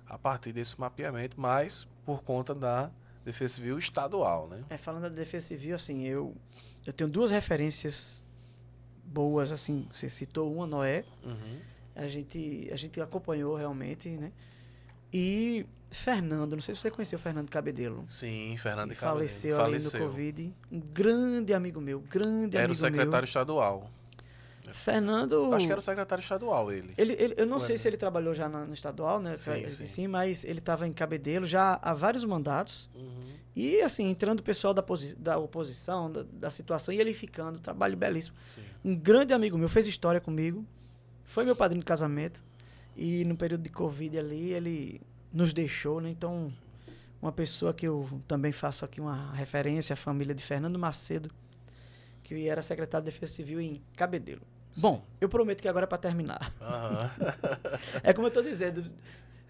a 0.07 0.19
partir 0.19 0.53
desse 0.53 0.78
mapeamento, 0.78 1.40
mas 1.40 1.89
por 2.05 2.23
conta 2.23 2.55
da 2.55 2.90
Defesa 3.29 3.55
Civil 3.55 3.79
estadual. 3.79 4.49
Né? 4.49 4.65
É, 4.71 4.77
falando 4.77 5.03
da 5.03 5.09
Defesa 5.11 5.47
Civil, 5.47 5.77
assim, 5.77 6.05
eu, 6.05 6.35
eu 6.87 6.93
tenho 6.93 7.09
duas 7.09 7.31
referências 7.31 8.23
boas, 9.05 9.53
assim, 9.53 9.87
você 9.93 10.09
citou 10.09 10.53
uma, 10.53 10.67
Noé, 10.67 11.05
uhum. 11.25 11.59
a, 11.95 12.09
gente, 12.09 12.69
a 12.73 12.77
gente 12.77 13.01
acompanhou 13.01 13.57
realmente, 13.57 14.09
né? 14.11 14.33
E 15.13 15.65
Fernando, 15.91 16.53
não 16.53 16.61
sei 16.61 16.75
se 16.75 16.81
você 16.81 16.91
conheceu 16.91 17.19
o 17.19 17.23
Fernando 17.23 17.49
Cabedelo. 17.49 18.05
Sim, 18.07 18.55
Fernando 18.59 18.95
Cabedelo. 18.95 19.13
Faleceu, 19.13 19.57
faleceu 19.57 19.91
ali 19.91 20.07
no 20.07 20.11
Covid. 20.11 20.55
Um 20.71 20.81
grande 20.81 21.55
amigo 21.55 21.81
meu, 21.81 22.01
grande 22.01 22.29
Era 22.29 22.33
amigo 22.35 22.57
meu. 22.57 22.61
Era 22.65 22.73
o 22.73 22.77
secretário 22.77 23.13
meu. 23.13 23.25
estadual. 23.25 23.91
Fernando. 24.73 25.53
Acho 25.53 25.66
que 25.66 25.73
era 25.73 25.78
o 25.78 25.82
secretário 25.82 26.23
estadual, 26.23 26.70
ele. 26.73 26.93
ele, 26.97 27.16
ele 27.19 27.35
eu 27.36 27.47
não 27.47 27.59
sei 27.59 27.78
se 27.78 27.86
ele 27.89 27.97
trabalhou 27.97 28.35
já 28.35 28.49
no 28.49 28.73
estadual, 28.73 29.20
né? 29.20 29.36
Sim, 29.36 29.69
sim. 29.69 29.86
sim 29.86 30.09
mas 30.09 30.45
ele 30.45 30.59
estava 30.59 30.86
em 30.86 30.93
Cabedelo 30.93 31.47
já 31.47 31.78
há 31.82 31.95
vários 31.95 32.24
mandatos. 32.24 32.89
Uhum. 32.95 33.39
E, 33.57 33.81
assim, 33.81 34.09
entrando 34.09 34.39
o 34.39 34.43
pessoal 34.45 34.73
da, 34.73 34.85
da 35.16 35.36
oposição, 35.36 36.12
da, 36.12 36.23
da, 36.32 36.49
situação, 36.49 36.95
e 36.95 37.01
ele 37.01 37.12
ficando. 37.12 37.59
Trabalho 37.59 37.97
belíssimo. 37.97 38.36
Sim. 38.45 38.62
Um 38.85 38.95
grande 38.95 39.32
amigo 39.32 39.59
meu, 39.59 39.69
fez 39.69 39.86
história 39.89 40.20
comigo. 40.20 40.65
Foi 41.24 41.45
meu 41.45 41.57
padrinho 41.57 41.81
de 41.81 41.86
casamento. 41.86 42.45
E 42.97 43.24
no 43.24 43.36
período 43.36 43.62
de 43.62 43.70
Covid 43.70 44.16
ali, 44.16 44.53
ele 44.53 45.01
nos 45.32 45.53
deixou, 45.53 46.01
né? 46.01 46.09
Então, 46.09 46.53
uma 47.20 47.32
pessoa 47.32 47.74
que 47.74 47.86
eu 47.86 48.09
também 48.28 48.53
faço 48.53 48.85
aqui 48.85 49.01
uma 49.01 49.32
referência, 49.32 49.95
a 49.95 49.97
família 49.97 50.35
de 50.35 50.43
Fernando 50.43 50.78
Macedo, 50.78 51.28
que 52.23 52.49
era 52.49 52.62
secretário 52.62 53.05
de 53.05 53.11
Defesa 53.11 53.32
Civil 53.32 53.61
em 53.61 53.82
Cabedelo. 53.97 54.43
Bom, 54.77 55.05
eu 55.20 55.28
prometo 55.28 55.61
que 55.61 55.69
agora 55.69 55.85
é 55.85 55.86
para 55.86 55.99
terminar. 55.99 56.53
Uhum. 56.61 57.27
é 58.03 58.12
como 58.12 58.27
eu 58.27 58.28
estou 58.28 58.43
dizendo, 58.43 58.85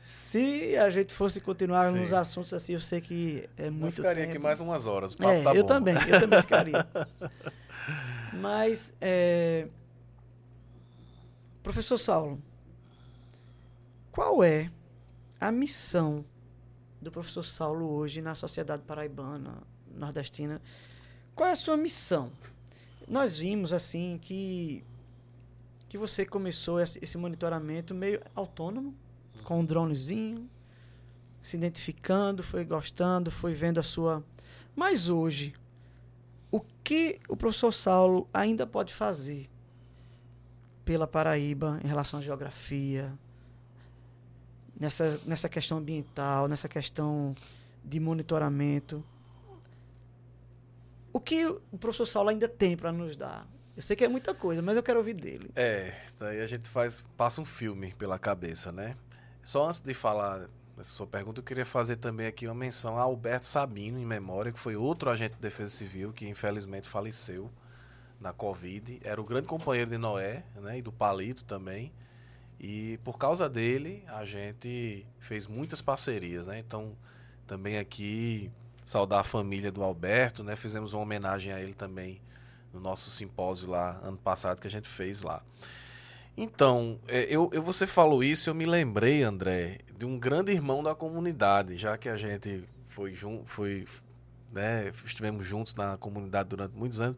se 0.01 0.77
a 0.77 0.89
gente 0.89 1.13
fosse 1.13 1.41
continuar 1.41 1.93
Sim. 1.93 2.01
nos 2.01 2.13
assuntos 2.13 2.55
assim, 2.55 2.73
eu 2.73 2.81
sei 2.81 3.01
que 3.01 3.49
é 3.57 3.69
muito 3.69 3.87
eu 3.87 3.93
ficaria 3.93 4.23
tempo. 4.23 4.37
aqui 4.37 4.43
mais 4.43 4.61
umas 4.61 4.87
horas. 4.87 5.17
É, 5.21 5.43
tá 5.43 5.55
eu 5.55 5.63
bom. 5.63 5.67
também, 5.67 5.95
eu 6.09 6.21
também 6.21 6.41
ficaria. 6.41 6.87
Mas, 8.41 8.95
é... 9.01 9.67
professor 11.63 11.99
Saulo, 11.99 12.41
qual 14.13 14.43
é 14.45 14.71
a 15.41 15.51
missão 15.51 16.25
do 17.01 17.11
professor 17.11 17.43
Saulo 17.43 17.91
hoje 17.91 18.23
na 18.23 18.35
sociedade 18.35 18.83
paraibana, 18.85 19.59
nordestina? 19.95 20.61
Qual 21.35 21.49
é 21.49 21.53
a 21.53 21.57
sua 21.57 21.77
missão? 21.77 22.31
Nós 23.07 23.39
vimos 23.39 23.73
assim 23.73 24.19
que 24.21 24.85
que 25.89 25.97
você 25.97 26.27
começou 26.27 26.81
esse, 26.81 27.17
monitoramento 27.17 27.95
meio 27.95 28.21
autônomo, 28.35 28.95
com 29.45 29.61
um 29.61 29.65
dronezinho, 29.65 30.49
se 31.41 31.57
identificando, 31.57 32.43
foi 32.43 32.65
gostando, 32.65 33.31
foi 33.31 33.55
vendo 33.55 33.81
a 33.81 33.83
sua. 33.83 34.23
Mas 34.77 35.09
hoje, 35.09 35.55
o 36.51 36.61
que 36.85 37.19
o 37.29 37.37
professor 37.37 37.73
Saulo 37.73 38.29
ainda 38.33 38.67
pode 38.67 38.93
fazer 38.93 39.49
pela 40.85 41.07
Paraíba 41.07 41.81
em 41.83 41.87
relação 41.87 42.21
à 42.21 42.23
geografia, 42.23 43.13
nessa, 44.79 45.21
nessa 45.27 45.49
questão 45.49 45.79
ambiental, 45.79 46.49
nessa 46.49 46.69
questão 46.69 47.35
de 47.85 47.99
monitoramento. 47.99 49.05
O 51.13 51.21
que 51.21 51.47
o 51.47 51.79
professor 51.79 52.07
Saulo 52.07 52.29
ainda 52.29 52.49
tem 52.49 52.77
para 52.77 52.93
nos 52.93 53.17
dar? 53.17 53.47
Eu 53.79 53.83
sei 53.83 53.95
que 53.95 54.05
é 54.05 54.09
muita 54.09 54.35
coisa, 54.35 54.61
mas 54.61 54.77
eu 54.77 54.83
quero 54.83 54.99
ouvir 54.99 55.15
dele. 55.15 55.53
É, 55.55 55.95
daí 56.19 56.41
a 56.41 56.47
gente 56.47 56.69
faz 56.69 57.05
passa 57.17 57.41
um 57.41 57.45
filme 57.45 57.95
pela 57.95 58.19
cabeça, 58.19 58.73
né? 58.73 58.97
Só 59.45 59.69
antes 59.69 59.79
de 59.79 59.95
falar 59.95 60.49
dessa 60.77 60.91
sua 60.91 61.07
pergunta, 61.07 61.39
eu 61.39 61.45
queria 61.45 61.65
fazer 61.65 61.95
também 61.95 62.27
aqui 62.27 62.49
uma 62.49 62.57
menção 62.57 62.99
a 62.99 63.03
Alberto 63.03 63.47
Sabino, 63.47 63.97
em 63.97 64.05
memória, 64.05 64.51
que 64.51 64.59
foi 64.59 64.75
outro 64.75 65.09
agente 65.09 65.37
de 65.37 65.41
defesa 65.41 65.73
civil 65.73 66.13
que 66.13 66.27
infelizmente 66.27 66.89
faleceu 66.89 67.53
na 68.21 68.33
Covid. 68.33 68.99
Era 69.05 69.21
o 69.21 69.25
grande 69.25 69.47
companheiro 69.47 69.89
de 69.89 69.97
Noé, 69.97 70.43
né? 70.57 70.79
E 70.79 70.83
do 70.83 70.91
Palito 70.91 71.45
também. 71.45 71.93
E 72.59 72.99
por 73.05 73.17
causa 73.17 73.49
dele, 73.49 74.03
a 74.09 74.25
gente 74.25 75.07
fez 75.21 75.47
muitas 75.47 75.81
parcerias, 75.81 76.49
né? 76.49 76.59
Então, 76.59 76.97
também 77.47 77.79
aqui 77.79 78.51
saudar 78.85 79.21
a 79.21 79.25
família 79.25 79.71
do 79.71 79.85
Alberto, 79.85 80.43
né? 80.43 80.57
Fizemos 80.57 80.95
uma 80.95 81.03
homenagem 81.03 81.53
a 81.53 81.61
ele 81.61 81.75
também 81.75 82.21
no 82.73 82.81
nosso 82.81 83.11
simpósio 83.11 83.69
lá 83.69 83.99
ano 84.03 84.17
passado 84.17 84.61
que 84.61 84.67
a 84.67 84.71
gente 84.71 84.89
fez 84.89 85.23
lá. 85.23 85.43
Então, 86.37 87.01
é, 87.09 87.25
eu, 87.25 87.51
eu 87.53 87.61
você 87.63 87.87
falou 87.87 88.23
isso, 88.23 88.49
eu 88.49 88.55
me 88.55 88.65
lembrei, 88.65 89.25
André, 89.25 89.81
de 89.97 90.07
um 90.07 90.17
grande 90.17 90.53
irmão 90.53 90.83
da 90.83 90.95
comunidade, 90.95 91.77
já 91.77 91.99
que 91.99 92.09
a 92.09 92.17
gente 92.17 92.63
foi 92.91 93.13
junto, 93.13 93.45
foi, 93.47 93.85
né, 94.53 94.93
estivemos 95.05 95.45
juntos 95.45 95.75
na 95.75 95.97
comunidade 95.97 96.49
durante 96.49 96.77
muitos 96.77 97.01
anos, 97.01 97.17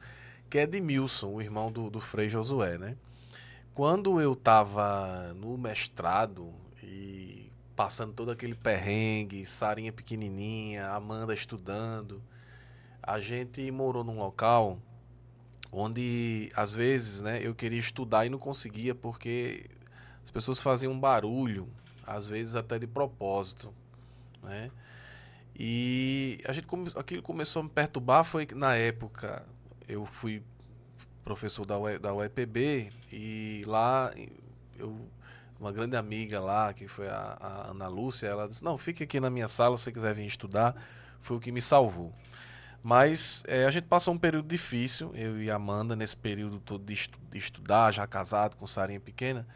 que 0.48 0.58
é 0.58 0.62
Edmilson, 0.62 1.34
o 1.34 1.42
irmão 1.42 1.70
do, 1.70 1.90
do 1.90 2.00
Frei 2.00 2.30
Josué, 2.30 2.78
né? 2.78 2.96
Quando 3.74 4.20
eu 4.20 4.32
estava 4.32 5.34
no 5.34 5.56
mestrado 5.56 6.52
e 6.82 7.52
passando 7.76 8.12
todo 8.12 8.30
aquele 8.30 8.54
perrengue, 8.54 9.46
Sarinha 9.46 9.92
pequenininha, 9.92 10.88
Amanda 10.88 11.32
estudando, 11.32 12.22
a 13.02 13.20
gente 13.20 13.70
morou 13.70 14.02
num 14.02 14.18
local 14.18 14.78
onde 15.72 16.50
às 16.54 16.74
vezes, 16.74 17.20
né, 17.20 17.40
eu 17.42 17.54
queria 17.54 17.78
estudar 17.78 18.26
e 18.26 18.28
não 18.28 18.38
conseguia 18.38 18.94
porque 18.94 19.64
as 20.24 20.30
pessoas 20.30 20.60
faziam 20.60 20.92
um 20.92 20.98
barulho, 21.00 21.68
às 22.06 22.26
vezes 22.26 22.56
até 22.56 22.78
de 22.78 22.86
propósito, 22.86 23.72
né? 24.42 24.70
E 25.58 26.40
a 26.46 26.52
gente 26.52 26.66
aquilo 26.96 27.22
começou 27.22 27.60
a 27.60 27.62
me 27.64 27.68
perturbar 27.68 28.24
foi 28.24 28.46
que 28.46 28.54
na 28.54 28.74
época 28.76 29.44
eu 29.86 30.06
fui 30.06 30.42
professor 31.22 31.66
da, 31.66 31.78
UE, 31.78 31.98
da 31.98 32.14
UEPB 32.14 32.90
e 33.12 33.62
lá 33.66 34.10
eu 34.78 34.96
uma 35.60 35.70
grande 35.70 35.94
amiga 35.94 36.40
lá, 36.40 36.72
que 36.72 36.88
foi 36.88 37.06
a, 37.06 37.36
a, 37.38 37.70
Ana 37.70 37.86
Lúcia, 37.86 38.26
ela 38.26 38.48
disse: 38.48 38.64
Não, 38.64 38.78
fique 38.78 39.04
aqui 39.04 39.20
na 39.20 39.28
minha 39.28 39.46
sala 39.46 39.76
se 39.76 39.84
você 39.84 39.92
quiser 39.92 40.14
vir 40.14 40.26
estudar. 40.26 40.74
Foi 41.20 41.36
o 41.36 41.40
que 41.40 41.52
me 41.52 41.60
salvou. 41.60 42.14
Mas 42.82 43.42
é, 43.46 43.66
a 43.66 43.70
gente 43.70 43.84
passou 43.84 44.14
um 44.14 44.18
período 44.18 44.48
difícil, 44.48 45.12
eu 45.14 45.42
e 45.42 45.50
a 45.50 45.56
Amanda, 45.56 45.94
nesse 45.94 46.16
período 46.16 46.58
todo 46.60 46.84
de, 46.84 46.94
estu 46.94 47.18
de 47.30 47.38
estudar, 47.38 47.90
já 47.92 48.06
casado, 48.06 48.56
com 48.56 48.66
Sarinha 48.66 49.00
pequena. 49.00 49.46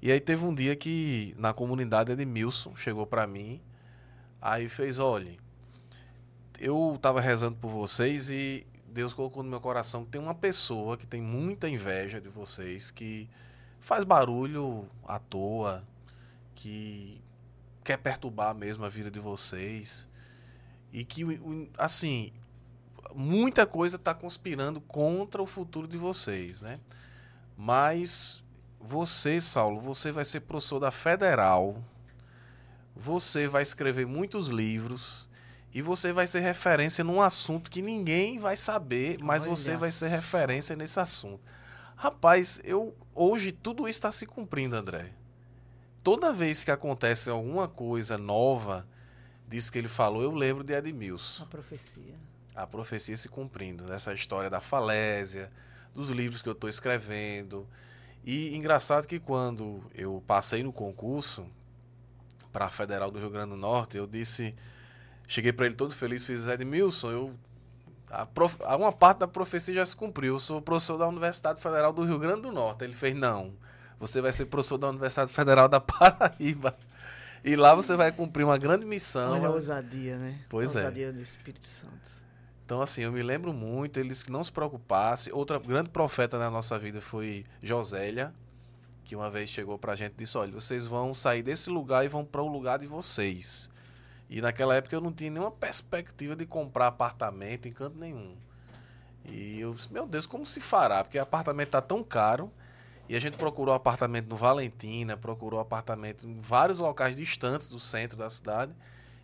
E 0.00 0.10
aí 0.10 0.20
teve 0.20 0.44
um 0.44 0.54
dia 0.54 0.76
que 0.76 1.34
na 1.36 1.52
comunidade 1.52 2.12
Edmilson 2.12 2.76
chegou 2.76 3.06
para 3.06 3.26
mim, 3.26 3.60
aí 4.40 4.68
fez: 4.68 4.98
Olha, 4.98 5.36
eu 6.58 6.94
estava 6.94 7.20
rezando 7.20 7.56
por 7.56 7.70
vocês 7.70 8.30
e 8.30 8.66
Deus 8.86 9.12
colocou 9.12 9.42
no 9.42 9.50
meu 9.50 9.60
coração 9.60 10.04
que 10.04 10.10
tem 10.12 10.20
uma 10.20 10.34
pessoa 10.34 10.96
que 10.96 11.06
tem 11.06 11.20
muita 11.20 11.68
inveja 11.68 12.20
de 12.20 12.28
vocês, 12.28 12.90
que 12.90 13.28
faz 13.80 14.04
barulho 14.04 14.88
à 15.06 15.18
toa, 15.18 15.84
que 16.54 17.20
quer 17.82 17.96
perturbar 17.98 18.54
mesmo 18.54 18.84
a 18.84 18.88
vida 18.88 19.10
de 19.10 19.18
vocês. 19.18 20.08
E 20.92 21.04
que, 21.04 21.22
assim, 21.78 22.32
muita 23.14 23.66
coisa 23.66 23.96
está 23.96 24.14
conspirando 24.14 24.80
contra 24.80 25.42
o 25.42 25.46
futuro 25.46 25.86
de 25.86 25.96
vocês, 25.96 26.60
né? 26.60 26.80
Mas 27.56 28.42
você, 28.80 29.40
Saulo, 29.40 29.80
você 29.80 30.10
vai 30.10 30.24
ser 30.24 30.40
professor 30.40 30.80
da 30.80 30.90
Federal, 30.90 31.82
você 32.96 33.46
vai 33.46 33.62
escrever 33.62 34.06
muitos 34.06 34.48
livros 34.48 35.28
e 35.72 35.82
você 35.82 36.12
vai 36.12 36.26
ser 36.26 36.40
referência 36.40 37.04
num 37.04 37.20
assunto 37.22 37.70
que 37.70 37.82
ninguém 37.82 38.38
vai 38.38 38.56
saber, 38.56 39.18
mas 39.22 39.42
Olha 39.42 39.50
você 39.54 39.76
vai 39.76 39.90
ser 39.90 40.08
referência 40.08 40.74
nesse 40.74 40.98
assunto. 40.98 41.40
Rapaz, 41.94 42.60
eu 42.64 42.96
hoje 43.14 43.52
tudo 43.52 43.86
isso 43.86 43.98
está 43.98 44.10
se 44.10 44.26
cumprindo, 44.26 44.74
André. 44.74 45.12
Toda 46.02 46.32
vez 46.32 46.64
que 46.64 46.70
acontece 46.70 47.28
alguma 47.28 47.68
coisa 47.68 48.16
nova, 48.16 48.86
disso 49.46 49.70
que 49.70 49.78
ele 49.78 49.88
falou, 49.88 50.22
eu 50.22 50.30
lembro 50.30 50.64
de 50.64 50.72
Edmilson. 50.72 51.42
A 51.42 51.46
profecia. 51.46 52.14
A 52.62 52.66
profecia 52.66 53.16
se 53.16 53.28
cumprindo. 53.28 53.84
Nessa 53.84 54.12
história 54.12 54.50
da 54.50 54.60
falésia, 54.60 55.50
dos 55.94 56.10
livros 56.10 56.42
que 56.42 56.48
eu 56.48 56.52
estou 56.52 56.68
escrevendo. 56.68 57.66
E 58.24 58.54
engraçado 58.54 59.06
que 59.06 59.18
quando 59.18 59.82
eu 59.94 60.22
passei 60.26 60.62
no 60.62 60.72
concurso 60.72 61.46
para 62.52 62.66
a 62.66 62.68
Federal 62.68 63.10
do 63.10 63.18
Rio 63.18 63.30
Grande 63.30 63.50
do 63.50 63.56
Norte, 63.56 63.96
eu 63.96 64.06
disse. 64.06 64.54
Cheguei 65.26 65.52
para 65.52 65.66
ele 65.66 65.76
todo 65.76 65.94
feliz, 65.94 66.24
fiz 66.24 66.48
Edmilson, 66.48 67.10
eu 67.12 67.34
a 68.10 68.26
prof... 68.26 68.56
Uma 68.62 68.92
parte 68.92 69.18
da 69.18 69.28
profecia 69.28 69.72
já 69.72 69.86
se 69.86 69.94
cumpriu. 69.94 70.34
Eu 70.34 70.40
sou 70.40 70.60
professor 70.60 70.98
da 70.98 71.06
Universidade 71.06 71.60
Federal 71.60 71.92
do 71.92 72.02
Rio 72.02 72.18
Grande 72.18 72.42
do 72.42 72.52
Norte. 72.52 72.82
Ele 72.84 72.92
fez, 72.92 73.14
não. 73.14 73.52
Você 73.98 74.20
vai 74.20 74.32
ser 74.32 74.46
professor 74.46 74.76
da 74.76 74.88
Universidade 74.88 75.32
Federal 75.32 75.68
da 75.68 75.78
Paraíba. 75.80 76.76
E 77.44 77.54
lá 77.56 77.74
você 77.74 77.94
vai 77.94 78.10
cumprir 78.10 78.44
uma 78.44 78.58
grande 78.58 78.84
missão. 78.84 79.32
Olha 79.32 79.48
a 79.48 79.50
ousadia, 79.52 80.18
né? 80.18 80.40
Pois 80.48 80.74
a 80.76 80.80
é. 80.80 80.84
ousadia 80.84 81.12
do 81.12 81.20
Espírito 81.20 81.64
Santo. 81.64 82.20
Então, 82.70 82.80
assim, 82.80 83.02
eu 83.02 83.10
me 83.10 83.20
lembro 83.20 83.52
muito, 83.52 83.98
eles 83.98 84.22
que 84.22 84.30
não 84.30 84.44
se 84.44 84.52
preocupassem. 84.52 85.32
Outra 85.32 85.58
grande 85.58 85.90
profeta 85.90 86.38
na 86.38 86.48
nossa 86.48 86.78
vida 86.78 87.00
foi 87.00 87.44
Josélia, 87.60 88.32
que 89.04 89.16
uma 89.16 89.28
vez 89.28 89.50
chegou 89.50 89.76
pra 89.76 89.96
gente 89.96 90.12
e 90.12 90.18
disse: 90.18 90.38
Olha, 90.38 90.52
vocês 90.52 90.86
vão 90.86 91.12
sair 91.12 91.42
desse 91.42 91.68
lugar 91.68 92.04
e 92.04 92.08
vão 92.08 92.24
para 92.24 92.40
o 92.40 92.46
lugar 92.46 92.78
de 92.78 92.86
vocês. 92.86 93.68
E 94.28 94.40
naquela 94.40 94.76
época 94.76 94.94
eu 94.94 95.00
não 95.00 95.12
tinha 95.12 95.32
nenhuma 95.32 95.50
perspectiva 95.50 96.36
de 96.36 96.46
comprar 96.46 96.86
apartamento 96.86 97.66
em 97.66 97.72
canto 97.72 97.98
nenhum. 97.98 98.36
E 99.24 99.58
eu 99.58 99.74
disse, 99.74 99.92
meu 99.92 100.06
Deus, 100.06 100.24
como 100.24 100.46
se 100.46 100.60
fará? 100.60 101.02
Porque 101.02 101.18
apartamento 101.18 101.66
está 101.66 101.82
tão 101.82 102.04
caro. 102.04 102.52
E 103.08 103.16
a 103.16 103.18
gente 103.18 103.36
procurou 103.36 103.74
apartamento 103.74 104.28
no 104.28 104.36
Valentina, 104.36 105.16
procurou 105.16 105.58
apartamento 105.58 106.24
em 106.24 106.38
vários 106.38 106.78
locais 106.78 107.16
distantes 107.16 107.66
do 107.66 107.80
centro 107.80 108.16
da 108.16 108.30
cidade. 108.30 108.72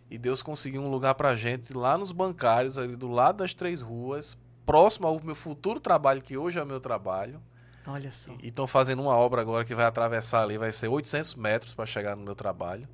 E 0.09 0.17
Deus 0.17 0.41
conseguiu 0.41 0.81
um 0.81 0.89
lugar 0.89 1.15
pra 1.15 1.35
gente 1.35 1.73
lá 1.73 1.97
nos 1.97 2.11
bancários, 2.11 2.77
ali 2.77 2.95
do 2.95 3.09
lado 3.09 3.37
das 3.37 3.53
três 3.53 3.81
ruas, 3.81 4.37
próximo 4.65 5.07
ao 5.07 5.21
meu 5.23 5.35
futuro 5.35 5.79
trabalho, 5.79 6.21
que 6.21 6.37
hoje 6.37 6.59
é 6.59 6.63
o 6.63 6.65
meu 6.65 6.79
trabalho. 6.79 7.41
Olha 7.85 8.11
só. 8.11 8.31
E 8.41 8.47
estão 8.47 8.67
fazendo 8.67 9.01
uma 9.01 9.15
obra 9.15 9.41
agora 9.41 9.65
que 9.65 9.75
vai 9.75 9.85
atravessar 9.85 10.43
ali, 10.43 10.57
vai 10.57 10.71
ser 10.71 10.87
800 10.87 11.35
metros 11.35 11.73
para 11.73 11.85
chegar 11.85 12.15
no 12.15 12.23
meu 12.23 12.35
trabalho 12.35 12.87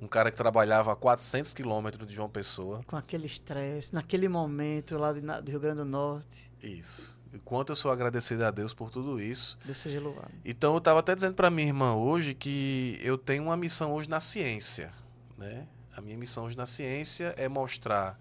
um 0.00 0.08
cara 0.08 0.30
que 0.30 0.36
trabalhava 0.36 0.92
a 0.92 0.96
400 0.96 1.54
quilômetros 1.54 2.06
de 2.06 2.14
João 2.14 2.28
Pessoa. 2.28 2.82
Com 2.86 2.96
aquele 2.96 3.26
estresse, 3.26 3.94
naquele 3.94 4.28
momento 4.28 4.98
lá 4.98 5.12
do 5.12 5.50
Rio 5.50 5.60
Grande 5.60 5.78
do 5.78 5.84
Norte. 5.84 6.52
Isso. 6.62 7.16
E 7.32 7.38
quanto 7.38 7.72
eu 7.72 7.76
sou 7.76 7.90
agradecido 7.90 8.44
a 8.44 8.50
Deus 8.50 8.72
por 8.72 8.90
tudo 8.90 9.20
isso. 9.20 9.58
Deus 9.64 9.78
seja 9.78 10.00
louvado. 10.00 10.30
Então 10.44 10.72
eu 10.72 10.78
estava 10.78 11.00
até 11.00 11.14
dizendo 11.14 11.34
para 11.34 11.50
minha 11.50 11.66
irmã 11.66 11.94
hoje 11.94 12.34
que 12.34 12.98
eu 13.02 13.18
tenho 13.18 13.44
uma 13.44 13.56
missão 13.56 13.92
hoje 13.92 14.08
na 14.08 14.20
ciência, 14.20 14.92
né? 15.36 15.66
A 15.96 16.00
minha 16.00 16.16
missão 16.16 16.44
hoje 16.44 16.56
na 16.56 16.66
ciência 16.66 17.34
é 17.36 17.48
mostrar 17.48 18.18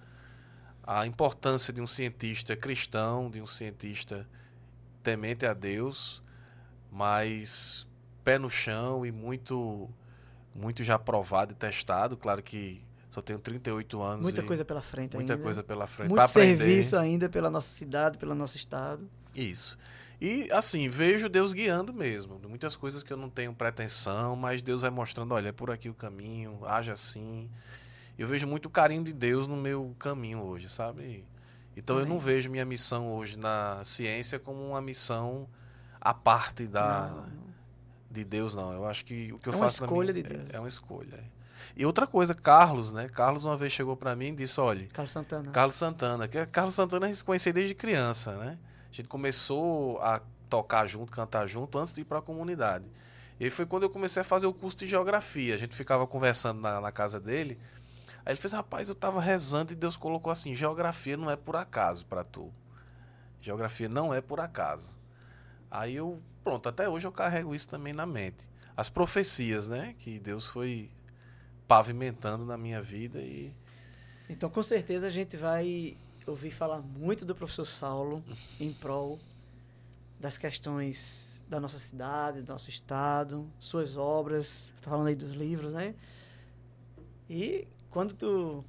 a 0.85 1.07
importância 1.07 1.73
de 1.73 1.81
um 1.81 1.87
cientista 1.87 2.55
cristão, 2.55 3.29
de 3.29 3.41
um 3.41 3.47
cientista 3.47 4.27
temente 5.01 5.45
a 5.45 5.53
Deus, 5.53 6.21
mas 6.91 7.87
pé 8.23 8.37
no 8.37 8.49
chão 8.49 9.05
e 9.05 9.11
muito 9.11 9.89
muito 10.55 10.83
já 10.83 10.99
provado 10.99 11.53
e 11.53 11.55
testado. 11.55 12.15
Claro 12.15 12.43
que 12.43 12.83
só 13.09 13.21
tenho 13.21 13.39
38 13.39 14.01
anos. 14.01 14.23
Muita 14.23 14.43
coisa 14.43 14.65
pela 14.65 14.81
frente 14.81 15.15
muita 15.15 15.33
ainda. 15.33 15.35
Muita 15.35 15.43
coisa 15.43 15.63
pela 15.63 15.87
frente. 15.87 16.09
Muito 16.09 16.27
serviço 16.27 16.97
ainda 16.97 17.29
pela 17.29 17.49
nossa 17.49 17.73
cidade, 17.73 18.17
pelo 18.17 18.35
nosso 18.35 18.57
estado. 18.57 19.09
Isso. 19.35 19.77
E 20.23 20.49
assim, 20.53 20.87
vejo 20.87 21.27
Deus 21.27 21.51
guiando 21.51 21.93
mesmo. 21.93 22.39
Muitas 22.47 22.77
coisas 22.77 23.03
que 23.03 23.11
eu 23.11 23.17
não 23.17 23.29
tenho 23.29 23.53
pretensão, 23.53 24.37
mas 24.37 24.61
Deus 24.61 24.79
vai 24.79 24.89
mostrando, 24.89 25.33
olha, 25.33 25.49
é 25.49 25.51
por 25.51 25.69
aqui 25.69 25.89
o 25.89 25.93
caminho, 25.93 26.59
haja 26.65 26.93
assim. 26.93 27.49
Eu 28.17 28.25
vejo 28.25 28.47
muito 28.47 28.69
carinho 28.69 29.03
de 29.03 29.11
Deus 29.11 29.49
no 29.49 29.57
meu 29.57 29.93
caminho 29.99 30.41
hoje, 30.41 30.69
sabe? 30.69 31.25
Então 31.75 31.97
Amém. 31.97 32.07
eu 32.07 32.13
não 32.13 32.19
vejo 32.19 32.49
minha 32.49 32.63
missão 32.63 33.11
hoje 33.13 33.37
na 33.37 33.83
ciência 33.83 34.39
como 34.39 34.65
uma 34.65 34.81
missão 34.81 35.45
à 35.99 36.13
parte 36.13 36.67
da, 36.67 37.09
não 37.09 37.43
de 38.13 38.23
Deus, 38.23 38.55
não. 38.55 38.71
Eu 38.71 38.85
acho 38.85 39.03
que 39.03 39.33
o 39.33 39.39
que 39.39 39.49
eu 39.49 39.53
é 39.53 39.57
faço 39.57 39.81
uma 39.81 39.87
escolha 39.87 40.13
minha, 40.13 40.23
de 40.23 40.29
Deus. 40.37 40.49
É, 40.51 40.55
é, 40.55 40.59
uma 40.59 40.69
escolha. 40.69 41.15
É. 41.15 41.23
E 41.75 41.85
outra 41.85 42.05
coisa, 42.05 42.33
Carlos, 42.33 42.93
né? 42.93 43.09
Carlos 43.09 43.43
uma 43.43 43.57
vez 43.57 43.71
chegou 43.71 43.97
para 43.97 44.15
mim 44.15 44.27
e 44.27 44.35
disse, 44.35 44.61
olha... 44.61 44.87
Carlos 44.87 45.11
Santana. 45.11 45.51
Carlos 45.51 45.75
Santana. 45.75 46.27
Que 46.27 46.45
Carlos 46.45 46.75
Santana 46.75 47.07
a 47.07 47.09
gente 47.09 47.23
conhecia 47.23 47.51
desde 47.51 47.73
criança, 47.73 48.37
né? 48.37 48.57
A 48.94 48.95
gente 48.95 49.10
começou 49.10 49.99
a 50.02 50.22
tocar 50.48 50.86
junto, 50.86 51.11
cantar 51.11 51.48
junto, 51.48 51.80
antes 51.80 51.91
de 51.91 52.02
ir 52.02 52.03
para 52.03 52.20
a 52.20 52.22
comunidade. 52.22 52.86
E 53.40 53.49
foi 53.49 53.65
quando 53.65 53.82
eu 53.82 53.90
comecei 53.90 54.22
a 54.22 54.24
fazer 54.24 54.45
o 54.45 54.53
curso 54.53 54.78
de 54.78 54.86
geografia. 54.86 55.56
A 55.56 55.57
gente 55.57 55.76
ficava 55.76 56.06
conversando 56.06 56.61
na, 56.61 56.80
na 56.80 56.91
casa 56.91 57.20
dele. 57.20 57.57
Aí 58.24 58.34
ele 58.34 58.40
fez, 58.40 58.53
rapaz, 58.53 58.90
eu 58.90 58.94
tava 58.94 59.20
rezando 59.20 59.74
e 59.74 59.76
Deus 59.76 59.98
colocou 59.98 60.32
assim, 60.32 60.53
geografia 60.53 61.18
não 61.18 61.32
é 61.32 61.36
por 61.36 61.56
acaso 61.56 62.06
para 62.06 62.24
tu. 62.24 62.53
Geografia 63.41 63.90
não 63.90 64.14
é 64.14 64.22
por 64.22 64.40
acaso. 64.40 64.95
Aí 65.72 65.95
eu 65.95 66.22
pronto, 66.44 66.70
até 66.70 66.88
hoje 66.88 67.07
eu 67.07 67.11
carrego 67.11 67.56
isso 67.56 67.68
também 67.68 67.94
na 67.94 68.06
mente. 68.06 68.48
As 68.78 68.90
profecias, 68.90 69.68
né? 69.68 69.95
Que 69.98 70.20
Deus 70.20 70.45
foi 70.45 70.91
pavimentando 71.68 72.45
na 72.45 72.60
minha 72.60 72.80
vida 72.80 73.20
e. 73.20 73.52
Então, 74.30 74.52
com 74.52 74.61
certeza, 74.61 75.07
a 75.07 75.10
gente 75.10 75.36
vai 75.36 75.98
ouvir 76.29 76.51
falar 76.51 76.81
muito 76.81 77.25
do 77.25 77.35
professor 77.35 77.65
Saulo 77.65 78.23
em 78.59 78.71
prol 78.73 79.19
das 80.19 80.37
questões 80.37 81.43
da 81.49 81.59
nossa 81.59 81.77
cidade, 81.77 82.41
do 82.41 82.51
nosso 82.51 82.69
estado, 82.69 83.47
suas 83.59 83.97
obras. 83.97 84.71
Está 84.75 84.89
falando 84.89 85.07
aí 85.07 85.15
dos 85.15 85.31
livros, 85.31 85.73
né? 85.73 85.95
E 87.29 87.67
quando 87.89 88.13
tu. 88.13 88.63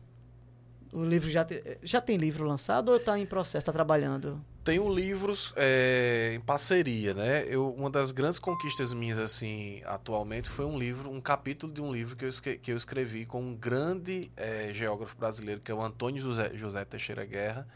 O 0.95 1.05
livro 1.05 1.29
já, 1.29 1.45
te, 1.45 1.79
já 1.83 2.01
tem 2.01 2.17
livro 2.17 2.45
lançado 2.45 2.91
ou 2.91 2.97
está 2.97 3.19
em 3.19 3.27
processo, 3.27 3.59
está 3.59 3.73
trabalhando? 3.73 4.41
tenho 4.65 4.89
livros 4.89 5.53
é, 5.57 6.33
em 6.35 6.41
parceria, 6.41 7.13
né? 7.13 7.45
Eu, 7.47 7.71
uma 7.75 7.91
das 7.91 8.11
grandes 8.11 8.39
conquistas 8.39 8.95
minhas, 8.95 9.19
assim, 9.19 9.83
atualmente, 9.85 10.49
foi 10.49 10.65
um 10.65 10.79
livro, 10.79 11.11
um 11.11 11.21
capítulo 11.21 11.71
de 11.71 11.83
um 11.83 11.93
livro 11.93 12.17
que 12.17 12.25
eu, 12.25 12.31
que 12.63 12.73
eu 12.73 12.77
escrevi 12.77 13.27
com 13.27 13.43
um 13.43 13.55
grande 13.55 14.31
é, 14.35 14.71
geógrafo 14.73 15.17
brasileiro, 15.19 15.61
que 15.61 15.71
é 15.71 15.75
o 15.75 15.83
Antônio 15.83 16.21
José, 16.21 16.53
José 16.55 16.83
Teixeira 16.87 17.27
Guerra, 17.27 17.69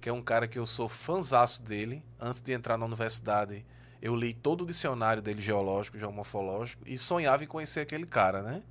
que 0.00 0.08
é 0.08 0.12
um 0.12 0.20
cara 0.20 0.48
que 0.48 0.58
eu 0.58 0.66
sou 0.66 0.88
fanzaço 0.88 1.62
dele. 1.62 2.02
Antes 2.20 2.40
de 2.40 2.52
entrar 2.52 2.76
na 2.76 2.86
universidade, 2.86 3.64
eu 4.00 4.16
li 4.16 4.34
todo 4.34 4.62
o 4.62 4.66
dicionário 4.66 5.22
dele 5.22 5.40
geológico, 5.40 5.96
geomorfológico, 5.96 6.82
e 6.84 6.98
sonhava 6.98 7.44
em 7.44 7.46
conhecer 7.46 7.80
aquele 7.80 8.04
cara, 8.04 8.42
né? 8.42 8.62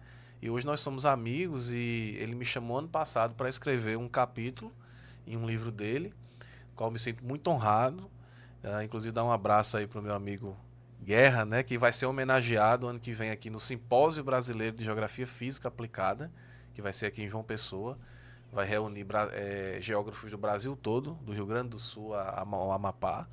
E 0.41 0.49
hoje 0.49 0.65
nós 0.65 0.80
somos 0.80 1.05
amigos 1.05 1.72
e 1.72 2.18
ele 2.19 2.34
me 2.35 2.45
chamou 2.45 2.80
ano 2.80 2.88
passado 2.88 3.35
para 3.35 3.47
escrever 3.47 3.97
um 3.97 4.07
capítulo 4.07 4.72
em 5.27 5.38
um 5.38 5.45
livro 5.45 5.72
dele 5.72 6.13
qual 6.81 6.89
me 6.89 6.97
sinto 6.97 7.23
muito 7.23 7.47
honrado. 7.47 8.09
Uh, 8.63 8.81
inclusive, 8.84 9.13
dar 9.13 9.23
um 9.23 9.31
abraço 9.31 9.77
aí 9.77 9.85
para 9.85 9.99
o 9.99 10.01
meu 10.01 10.15
amigo 10.15 10.57
Guerra, 11.03 11.45
né, 11.45 11.61
que 11.61 11.77
vai 11.77 11.91
ser 11.91 12.07
homenageado 12.07 12.88
ano 12.88 12.99
que 12.99 13.11
vem 13.11 13.30
aqui 13.30 13.51
no 13.51 13.59
Simpósio 13.59 14.23
Brasileiro 14.23 14.76
de 14.76 14.85
Geografia 14.85 15.27
Física 15.27 15.68
Aplicada, 15.68 16.31
que 16.73 16.81
vai 16.81 16.91
ser 16.91 17.05
aqui 17.05 17.22
em 17.22 17.27
João 17.27 17.43
Pessoa. 17.43 17.99
vai 18.51 18.65
reunir 18.65 19.05
é, 19.34 19.77
geógrafos 19.80 20.31
do 20.31 20.38
Brasil 20.39 20.76
todo, 20.76 21.13
do 21.23 21.34
Rio 21.34 21.45
Grande 21.45 21.69
do 21.69 21.80
Sul 21.80 22.15
ao 22.15 22.72
Amapá. 22.72 23.27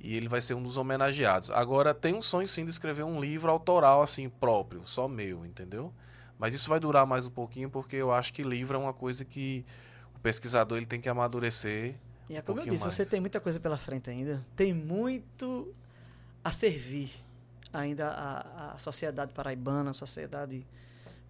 E 0.00 0.16
ele 0.16 0.28
vai 0.28 0.40
ser 0.40 0.54
um 0.54 0.62
dos 0.62 0.78
homenageados. 0.78 1.50
Agora, 1.50 1.94
tem 1.94 2.14
um 2.14 2.22
sonho 2.22 2.48
sim 2.48 2.64
de 2.64 2.70
escrever 2.70 3.04
um 3.04 3.20
livro 3.20 3.50
autoral, 3.50 4.02
assim, 4.02 4.28
próprio, 4.28 4.86
só 4.86 5.06
meu, 5.06 5.44
entendeu? 5.46 5.92
Mas 6.44 6.52
isso 6.52 6.68
vai 6.68 6.78
durar 6.78 7.06
mais 7.06 7.26
um 7.26 7.30
pouquinho, 7.30 7.70
porque 7.70 7.96
eu 7.96 8.12
acho 8.12 8.30
que 8.30 8.42
livro 8.42 8.76
é 8.76 8.78
uma 8.78 8.92
coisa 8.92 9.24
que 9.24 9.64
o 10.14 10.18
pesquisador 10.18 10.76
ele 10.76 10.84
tem 10.84 11.00
que 11.00 11.08
amadurecer. 11.08 11.94
E 12.28 12.36
é 12.36 12.42
como 12.42 12.60
um 12.60 12.62
eu 12.62 12.68
disse, 12.68 12.84
mais. 12.84 12.94
você 12.94 13.06
tem 13.06 13.18
muita 13.18 13.40
coisa 13.40 13.58
pela 13.58 13.78
frente 13.78 14.10
ainda. 14.10 14.44
Tem 14.54 14.74
muito 14.74 15.74
a 16.44 16.50
servir 16.50 17.10
ainda 17.72 18.10
a, 18.10 18.74
a 18.74 18.78
sociedade 18.78 19.32
paraibana, 19.32 19.88
a 19.88 19.92
sociedade 19.94 20.66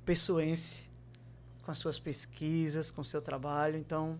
pessoense, 0.04 0.90
com 1.62 1.70
as 1.70 1.78
suas 1.78 2.00
pesquisas, 2.00 2.90
com 2.90 3.02
o 3.02 3.04
seu 3.04 3.22
trabalho. 3.22 3.76
Então, 3.76 4.18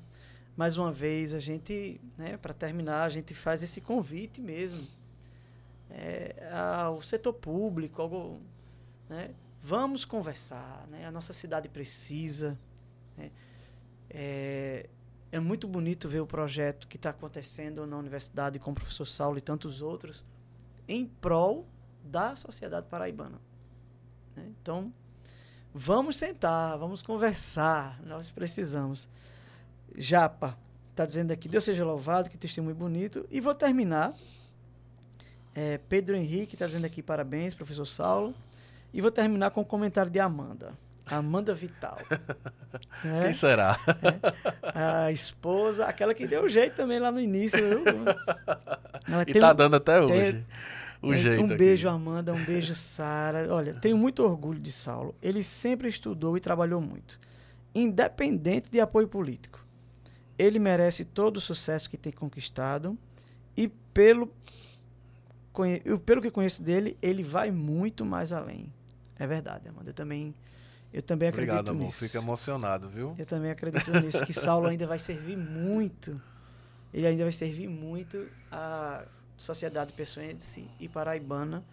mais 0.57 0.79
uma 0.79 0.93
vez, 0.93 1.35
a 1.35 1.41
gente, 1.41 2.01
né, 2.17 2.37
para 2.37 2.55
terminar, 2.55 3.03
a 3.03 3.09
gente 3.09 3.35
faz 3.35 3.65
esse 3.65 3.81
convite 3.81 4.41
mesmo 4.41 4.87
é, 5.91 6.37
ao 6.53 7.03
setor 7.03 7.33
público, 7.33 8.01
ao, 8.01 8.41
né, 9.09 9.35
vamos 9.65 10.05
conversar, 10.05 10.87
né, 10.91 11.07
a 11.07 11.11
nossa 11.11 11.33
cidade 11.33 11.71
precisa. 11.71 12.59
Né, 13.17 13.31
é, 14.11 14.91
é 15.33 15.41
muito 15.41 15.67
bonito 15.67 16.07
ver 16.07 16.21
o 16.21 16.27
projeto 16.27 16.87
que 16.87 16.99
está 16.99 17.09
acontecendo 17.09 17.87
na 17.87 17.97
universidade 17.97 18.59
com 18.59 18.73
o 18.73 18.75
professor 18.75 19.07
Saulo 19.07 19.39
e 19.39 19.41
tantos 19.41 19.81
outros 19.81 20.23
em 20.87 21.07
prol 21.07 21.67
da 22.05 22.37
sociedade 22.37 22.87
paraibana. 22.89 23.41
Né? 24.37 24.53
Então, 24.61 24.93
vamos 25.73 26.19
sentar, 26.19 26.77
vamos 26.77 27.03
conversar, 27.03 27.99
nós 28.03 28.31
precisamos. 28.31 29.09
Japa 29.97 30.59
está 30.91 31.07
dizendo 31.07 31.33
aqui, 31.33 31.49
Deus 31.49 31.65
seja 31.65 31.87
louvado, 31.87 32.29
que 32.29 32.37
testemunho 32.37 32.77
bonito. 32.77 33.27
E 33.31 33.41
vou 33.41 33.55
terminar. 33.55 34.15
É, 35.55 35.79
Pedro 35.89 36.15
Henrique 36.15 36.55
está 36.55 36.67
dizendo 36.67 36.85
aqui, 36.85 37.03
parabéns, 37.03 37.55
professor 37.55 37.87
Saulo. 37.87 38.35
E 38.95 39.01
vou 39.01 39.11
terminar 39.11 39.51
com 39.51 39.61
o 39.61 39.65
um 39.65 39.67
comentário 39.67 40.09
de 40.09 40.21
Amanda. 40.21 40.73
Amanda 41.05 41.53
Vital. 41.53 41.99
é, 43.05 43.25
Quem 43.25 43.33
será? 43.33 43.77
É, 44.75 45.07
a 45.07 45.13
esposa, 45.13 45.85
aquela 45.85 46.15
que 46.15 46.29
deu 46.29 46.49
jeito 46.49 46.77
também 46.77 47.01
lá 47.01 47.11
no 47.11 47.21
início. 47.21 47.59
Viu? 47.59 47.83
Ela 49.13 49.25
e 49.27 49.35
tá 49.35 49.51
um, 49.51 49.55
dando 49.57 49.75
até 49.75 50.01
hoje. 50.01 50.33
Tem, 50.33 50.47
o 51.03 51.13
é, 51.13 51.17
jeito 51.17 51.43
um 51.43 51.47
aqui. 51.47 51.57
beijo, 51.57 51.89
Amanda, 51.89 52.33
um 52.33 52.45
beijo, 52.45 52.73
Sara. 52.77 53.53
Olha, 53.53 53.75
tenho 53.75 53.99
muito 53.99 54.23
orgulho 54.23 54.61
de 54.61 54.71
Saulo. 54.71 55.13
Ele 55.21 55.43
sempre 55.43 55.89
estudou 55.89 56.37
e 56.37 56.41
trabalhou 56.41 56.81
muito, 56.81 57.19
independente 57.75 58.71
de 58.71 58.81
apoio 58.81 59.09
político. 59.09 59.67
Ele 60.39 60.61
merece 60.61 61.05
todo 61.05 61.39
o 61.39 61.41
sucesso 61.41 61.91
que 61.91 61.97
tem 61.97 62.13
conquistado 62.13 62.97
e 63.57 63.69
pelo, 63.93 64.33
pelo 66.07 66.23
que 66.23 66.31
conheço 66.31 66.63
dele, 66.63 66.97
ele 67.03 67.25
vai 67.25 67.51
muito 67.51 68.05
mais 68.05 68.33
além. 68.33 68.73
É 69.19 69.27
verdade, 69.27 69.69
Amanda. 69.69 69.91
Eu 69.91 69.95
também, 69.95 70.35
eu 70.93 71.03
também 71.03 71.29
acredito 71.29 71.51
Obrigado, 71.53 71.71
amor. 71.75 71.87
nisso. 71.87 72.05
Fica 72.05 72.19
emocionado, 72.19 72.89
viu? 72.89 73.15
Eu 73.19 73.27
também 73.27 73.51
acredito 73.51 73.91
nisso, 74.01 74.25
que 74.25 74.33
Saulo 74.33 74.67
ainda 74.67 74.87
vai 74.87 74.99
servir 74.99 75.37
muito. 75.37 76.21
Ele 76.93 77.07
ainda 77.07 77.25
vai 77.25 77.33
servir 77.33 77.69
muito 77.69 78.29
a 78.51 79.05
sociedade 79.37 79.93
pessoense 79.93 80.69
e 80.79 80.89
paraibana 80.89 81.65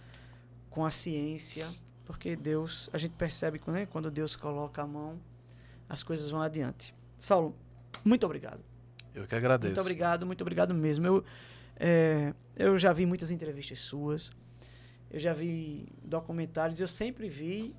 com 0.69 0.85
a 0.85 0.91
ciência, 0.91 1.67
porque 2.05 2.35
Deus, 2.35 2.89
a 2.91 2.97
gente 2.97 3.11
percebe 3.11 3.59
que 3.59 3.69
né, 3.69 3.85
quando 3.85 4.09
Deus 4.09 4.35
coloca 4.35 4.81
a 4.81 4.87
mão, 4.87 5.19
as 5.87 6.01
coisas 6.01 6.29
vão 6.29 6.41
adiante. 6.41 6.93
Saulo, 7.19 7.55
muito 8.03 8.25
obrigado. 8.25 8.61
Eu 9.13 9.27
que 9.27 9.35
agradeço. 9.35 9.73
Muito 9.73 9.81
obrigado, 9.81 10.25
muito 10.25 10.41
obrigado 10.41 10.73
mesmo. 10.73 11.05
Eu, 11.05 11.23
é, 11.77 12.33
eu 12.55 12.79
já 12.79 12.93
vi 12.93 13.05
muitas 13.05 13.29
entrevistas 13.29 13.79
suas, 13.79 14.31
eu 15.11 15.19
já 15.19 15.33
vi 15.33 15.87
documentários, 16.03 16.79
eu 16.79 16.87
sempre 16.87 17.27
vi 17.27 17.75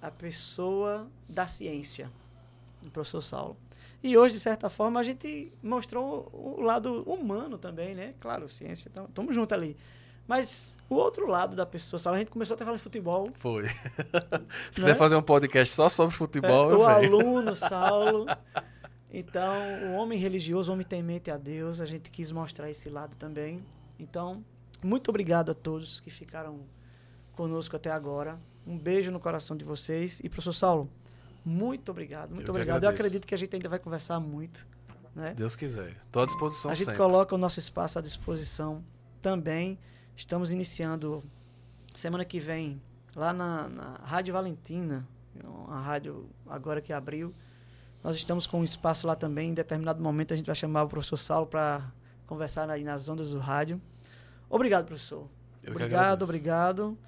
a 0.00 0.10
pessoa 0.10 1.08
da 1.28 1.46
ciência, 1.46 2.10
o 2.86 2.90
professor 2.90 3.20
Saulo. 3.20 3.56
E 4.02 4.16
hoje, 4.16 4.34
de 4.34 4.40
certa 4.40 4.70
forma, 4.70 5.00
a 5.00 5.02
gente 5.02 5.52
mostrou 5.62 6.30
o 6.32 6.62
lado 6.62 7.02
humano 7.02 7.58
também, 7.58 7.94
né? 7.94 8.14
Claro, 8.20 8.48
ciência, 8.48 8.88
estamos 8.88 9.10
então, 9.10 9.32
juntos 9.32 9.52
ali. 9.52 9.76
Mas 10.26 10.76
o 10.88 10.94
outro 10.94 11.26
lado 11.26 11.56
da 11.56 11.66
pessoa, 11.66 12.00
a 12.14 12.18
gente 12.18 12.30
começou 12.30 12.54
até 12.54 12.64
falando 12.64 12.78
de 12.78 12.84
futebol. 12.84 13.30
Foi. 13.34 13.66
Se 14.70 14.80
né? 14.80 14.86
quiser 14.86 14.94
fazer 14.94 15.16
um 15.16 15.22
podcast 15.22 15.74
só 15.74 15.88
sobre 15.88 16.14
futebol, 16.14 16.70
é, 16.70 16.76
O 16.76 16.84
aluno, 16.84 17.52
Saulo. 17.56 18.26
Então, 19.12 19.52
o 19.88 19.94
homem 19.94 20.16
religioso, 20.16 20.70
o 20.70 20.74
homem 20.74 20.86
temente 20.86 21.32
a 21.32 21.36
Deus, 21.36 21.80
a 21.80 21.84
gente 21.84 22.12
quis 22.12 22.30
mostrar 22.30 22.70
esse 22.70 22.88
lado 22.88 23.16
também. 23.16 23.60
Então, 23.98 24.44
muito 24.82 25.08
obrigado 25.08 25.50
a 25.50 25.54
todos 25.54 26.00
que 26.00 26.10
ficaram 26.10 26.60
conosco 27.32 27.76
até 27.76 27.90
agora. 27.90 28.38
Um 28.66 28.78
beijo 28.78 29.10
no 29.10 29.20
coração 29.20 29.56
de 29.56 29.64
vocês. 29.64 30.20
E, 30.22 30.28
professor 30.28 30.52
Saulo, 30.52 30.90
muito 31.44 31.90
obrigado, 31.90 32.34
muito 32.34 32.48
Eu 32.48 32.54
obrigado. 32.54 32.84
Eu 32.84 32.90
acredito 32.90 33.26
que 33.26 33.34
a 33.34 33.38
gente 33.38 33.54
ainda 33.54 33.68
vai 33.68 33.78
conversar 33.78 34.20
muito. 34.20 34.66
Né? 35.14 35.34
Deus 35.34 35.56
quiser. 35.56 35.96
Estou 36.06 36.22
à 36.22 36.26
disposição 36.26 36.70
A 36.70 36.74
gente 36.74 36.84
sempre. 36.84 36.98
coloca 36.98 37.34
o 37.34 37.38
nosso 37.38 37.58
espaço 37.58 37.98
à 37.98 38.02
disposição 38.02 38.84
também. 39.20 39.78
Estamos 40.16 40.52
iniciando 40.52 41.22
semana 41.94 42.24
que 42.24 42.38
vem 42.38 42.80
lá 43.16 43.32
na, 43.32 43.68
na 43.68 44.00
Rádio 44.04 44.34
Valentina, 44.34 45.06
a 45.68 45.80
rádio 45.80 46.28
agora 46.46 46.80
que 46.80 46.92
abriu. 46.92 47.34
Nós 48.02 48.16
estamos 48.16 48.46
com 48.46 48.60
um 48.60 48.64
espaço 48.64 49.06
lá 49.06 49.16
também. 49.16 49.50
Em 49.50 49.54
determinado 49.54 50.02
momento 50.02 50.32
a 50.32 50.36
gente 50.36 50.46
vai 50.46 50.54
chamar 50.54 50.84
o 50.84 50.88
professor 50.88 51.16
Saulo 51.16 51.46
para 51.46 51.90
conversar 52.26 52.70
aí 52.70 52.84
nas 52.84 53.08
ondas 53.08 53.30
do 53.30 53.38
rádio. 53.38 53.80
Obrigado, 54.50 54.86
professor. 54.86 55.26
Eu 55.62 55.72
obrigado, 55.72 56.22
obrigado. 56.22 56.98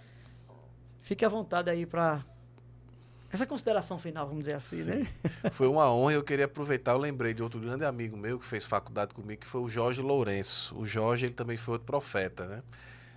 Fique 1.03 1.25
à 1.25 1.29
vontade 1.29 1.69
aí 1.69 1.85
para 1.85 2.25
essa 3.33 3.47
consideração 3.47 3.99
final, 3.99 4.27
vamos 4.27 4.43
dizer 4.43 4.53
assim, 4.53 4.83
Sim. 4.83 4.91
né? 4.91 5.09
Foi 5.53 5.67
uma 5.67 5.93
honra. 5.93 6.13
Eu 6.13 6.23
queria 6.23 6.45
aproveitar. 6.45 6.93
Eu 6.93 6.99
lembrei 6.99 7.35
de 7.35 7.43
outro 7.43 7.59
grande 7.59 7.85
amigo 7.85 8.17
meu 8.17 8.39
que 8.39 8.47
fez 8.47 8.65
faculdade 8.65 9.13
comigo, 9.13 9.41
que 9.41 9.47
foi 9.49 9.61
o 9.61 9.69
Jorge 9.69 10.01
Lourenço. 10.01 10.79
O 10.79 10.87
Jorge, 10.87 11.27
ele 11.27 11.35
também 11.35 11.57
foi 11.57 11.73
outro 11.73 11.87
profeta, 11.87 12.47
né? 12.47 12.63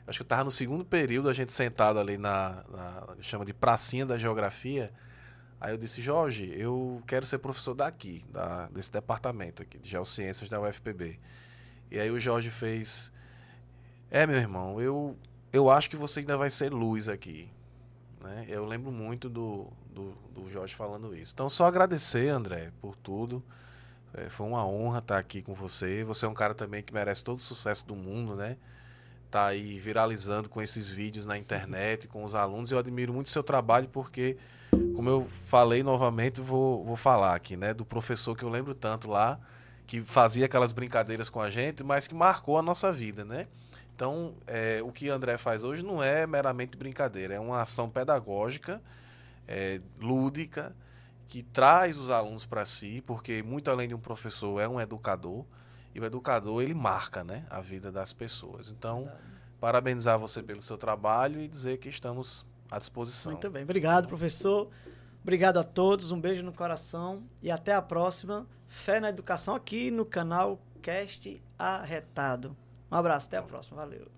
Acho 0.08 0.20
que 0.20 0.22
eu 0.22 0.26
estava 0.26 0.44
no 0.44 0.52
segundo 0.52 0.86
período, 0.86 1.30
a 1.30 1.34
gente 1.34 1.52
sentado 1.52 2.00
ali 2.00 2.18
na, 2.18 2.64
na, 2.70 3.16
chama 3.20 3.44
de 3.44 3.54
pracinha 3.54 4.06
da 4.06 4.18
geografia. 4.18 4.92
Aí 5.60 5.74
eu 5.74 5.78
disse, 5.78 6.02
Jorge, 6.02 6.54
eu 6.56 7.02
quero 7.08 7.26
ser 7.26 7.40
professor 7.40 7.74
daqui, 7.74 8.24
da, 8.30 8.68
desse 8.68 8.92
departamento 8.92 9.64
aqui, 9.64 9.80
de 9.80 9.90
Geociências 9.90 10.48
da 10.48 10.62
UFPB. 10.62 11.20
E 11.90 12.00
aí 12.00 12.12
o 12.12 12.20
Jorge 12.20 12.52
fez, 12.52 13.12
é, 14.10 14.26
meu 14.26 14.38
irmão, 14.38 14.80
eu, 14.80 15.18
eu 15.52 15.70
acho 15.70 15.90
que 15.90 15.96
você 15.96 16.20
ainda 16.22 16.38
vai 16.38 16.50
ser 16.50 16.72
luz 16.72 17.10
aqui. 17.10 17.50
Né? 18.22 18.46
Eu 18.50 18.66
lembro 18.66 18.92
muito 18.92 19.30
do, 19.30 19.68
do, 19.94 20.14
do 20.34 20.50
Jorge 20.50 20.74
falando 20.74 21.16
isso. 21.16 21.32
Então, 21.34 21.50
só 21.50 21.66
agradecer, 21.66 22.30
André, 22.30 22.72
por 22.82 22.96
tudo. 22.96 23.44
É, 24.14 24.30
foi 24.30 24.48
uma 24.48 24.66
honra 24.66 25.00
estar 25.00 25.18
aqui 25.18 25.42
com 25.42 25.54
você. 25.54 26.04
Você 26.04 26.26
é 26.26 26.30
um 26.30 26.34
cara 26.34 26.54
também 26.54 26.82
que 26.82 26.94
merece 26.94 27.24
todo 27.24 27.38
o 27.38 27.42
sucesso 27.42 27.86
do 27.86 27.96
mundo, 27.96 28.36
né? 28.36 28.58
Tá 29.30 29.48
aí 29.48 29.78
viralizando 29.78 30.50
com 30.50 30.62
esses 30.62 30.90
vídeos 30.90 31.26
na 31.26 31.38
internet, 31.38 32.08
com 32.08 32.24
os 32.24 32.34
alunos. 32.34 32.72
Eu 32.72 32.80
admiro 32.80 33.14
muito 33.14 33.28
o 33.28 33.30
seu 33.30 33.44
trabalho 33.44 33.90
porque, 33.90 34.38
como 34.96 35.10
eu 35.10 35.28
falei 35.46 35.84
novamente, 35.84 36.40
vou, 36.40 36.84
vou 36.86 36.96
falar 36.96 37.36
aqui, 37.36 37.58
né? 37.58 37.74
Do 37.74 37.84
professor 37.84 38.36
que 38.38 38.44
eu 38.44 38.50
lembro 38.50 38.74
tanto 38.74 39.10
lá, 39.10 39.38
que 39.86 40.02
fazia 40.02 40.46
aquelas 40.46 40.72
brincadeiras 40.72 41.30
com 41.30 41.42
a 41.42 41.50
gente, 41.50 41.84
mas 41.84 42.08
que 42.08 42.16
marcou 42.16 42.58
a 42.58 42.62
nossa 42.62 42.94
vida, 42.94 43.26
né? 43.26 43.48
Então, 43.96 44.36
é, 44.46 44.82
o 44.84 44.92
que 44.92 45.10
André 45.10 45.38
faz 45.38 45.64
hoje 45.64 45.82
não 45.82 46.04
é 46.04 46.28
meramente 46.28 46.78
brincadeira, 46.78 47.34
é 47.34 47.40
uma 47.40 47.62
ação 47.62 47.90
pedagógica 47.90 48.82
é, 49.48 49.80
lúdica, 50.00 50.76
que 51.28 51.42
traz 51.42 51.98
os 51.98 52.10
alunos 52.10 52.46
para 52.46 52.66
si, 52.66 53.02
porque 53.06 53.42
muito 53.42 53.72
além 53.72 53.88
de 53.88 53.96
um 53.96 54.00
professor, 54.00 54.60
é 54.60 54.68
um 54.68 54.80
educador, 54.80 55.46
e 55.94 56.00
o 56.00 56.06
educador 56.06 56.62
ele 56.62 56.74
marca 56.74 57.24
né, 57.24 57.46
a 57.50 57.62
vida 57.62 57.92
das 57.92 58.14
pessoas. 58.14 58.70
Então, 58.70 59.04
Verdade. 59.06 59.24
parabenizar 59.60 60.20
você 60.20 60.44
pelo 60.44 60.62
seu 60.62 60.78
trabalho 60.78 61.40
e 61.40 61.48
dizer 61.48 61.78
que 61.78 61.90
estamos 61.90 62.46
à 62.70 62.78
disposição. 62.78 63.32
Muito 63.32 63.50
bem, 63.50 63.64
obrigado, 63.64 64.08
professor. 64.08 64.70
Obrigado 65.24 65.58
a 65.58 65.64
todos, 65.64 66.12
um 66.12 66.20
beijo 66.20 66.44
no 66.44 66.54
coração 66.54 67.24
e 67.42 67.50
até 67.50 67.74
a 67.74 67.82
próxima. 67.82 68.46
Fé 68.68 69.00
na 69.00 69.10
Educação 69.10 69.56
aqui 69.56 69.90
no 69.90 70.06
canal 70.06 70.60
Cast 70.82 71.42
Arretado. 71.58 72.56
Um 72.92 72.96
abraço, 72.98 73.28
até 73.28 73.38
a 73.38 73.44
próxima. 73.44 73.78
Valeu. 73.78 74.15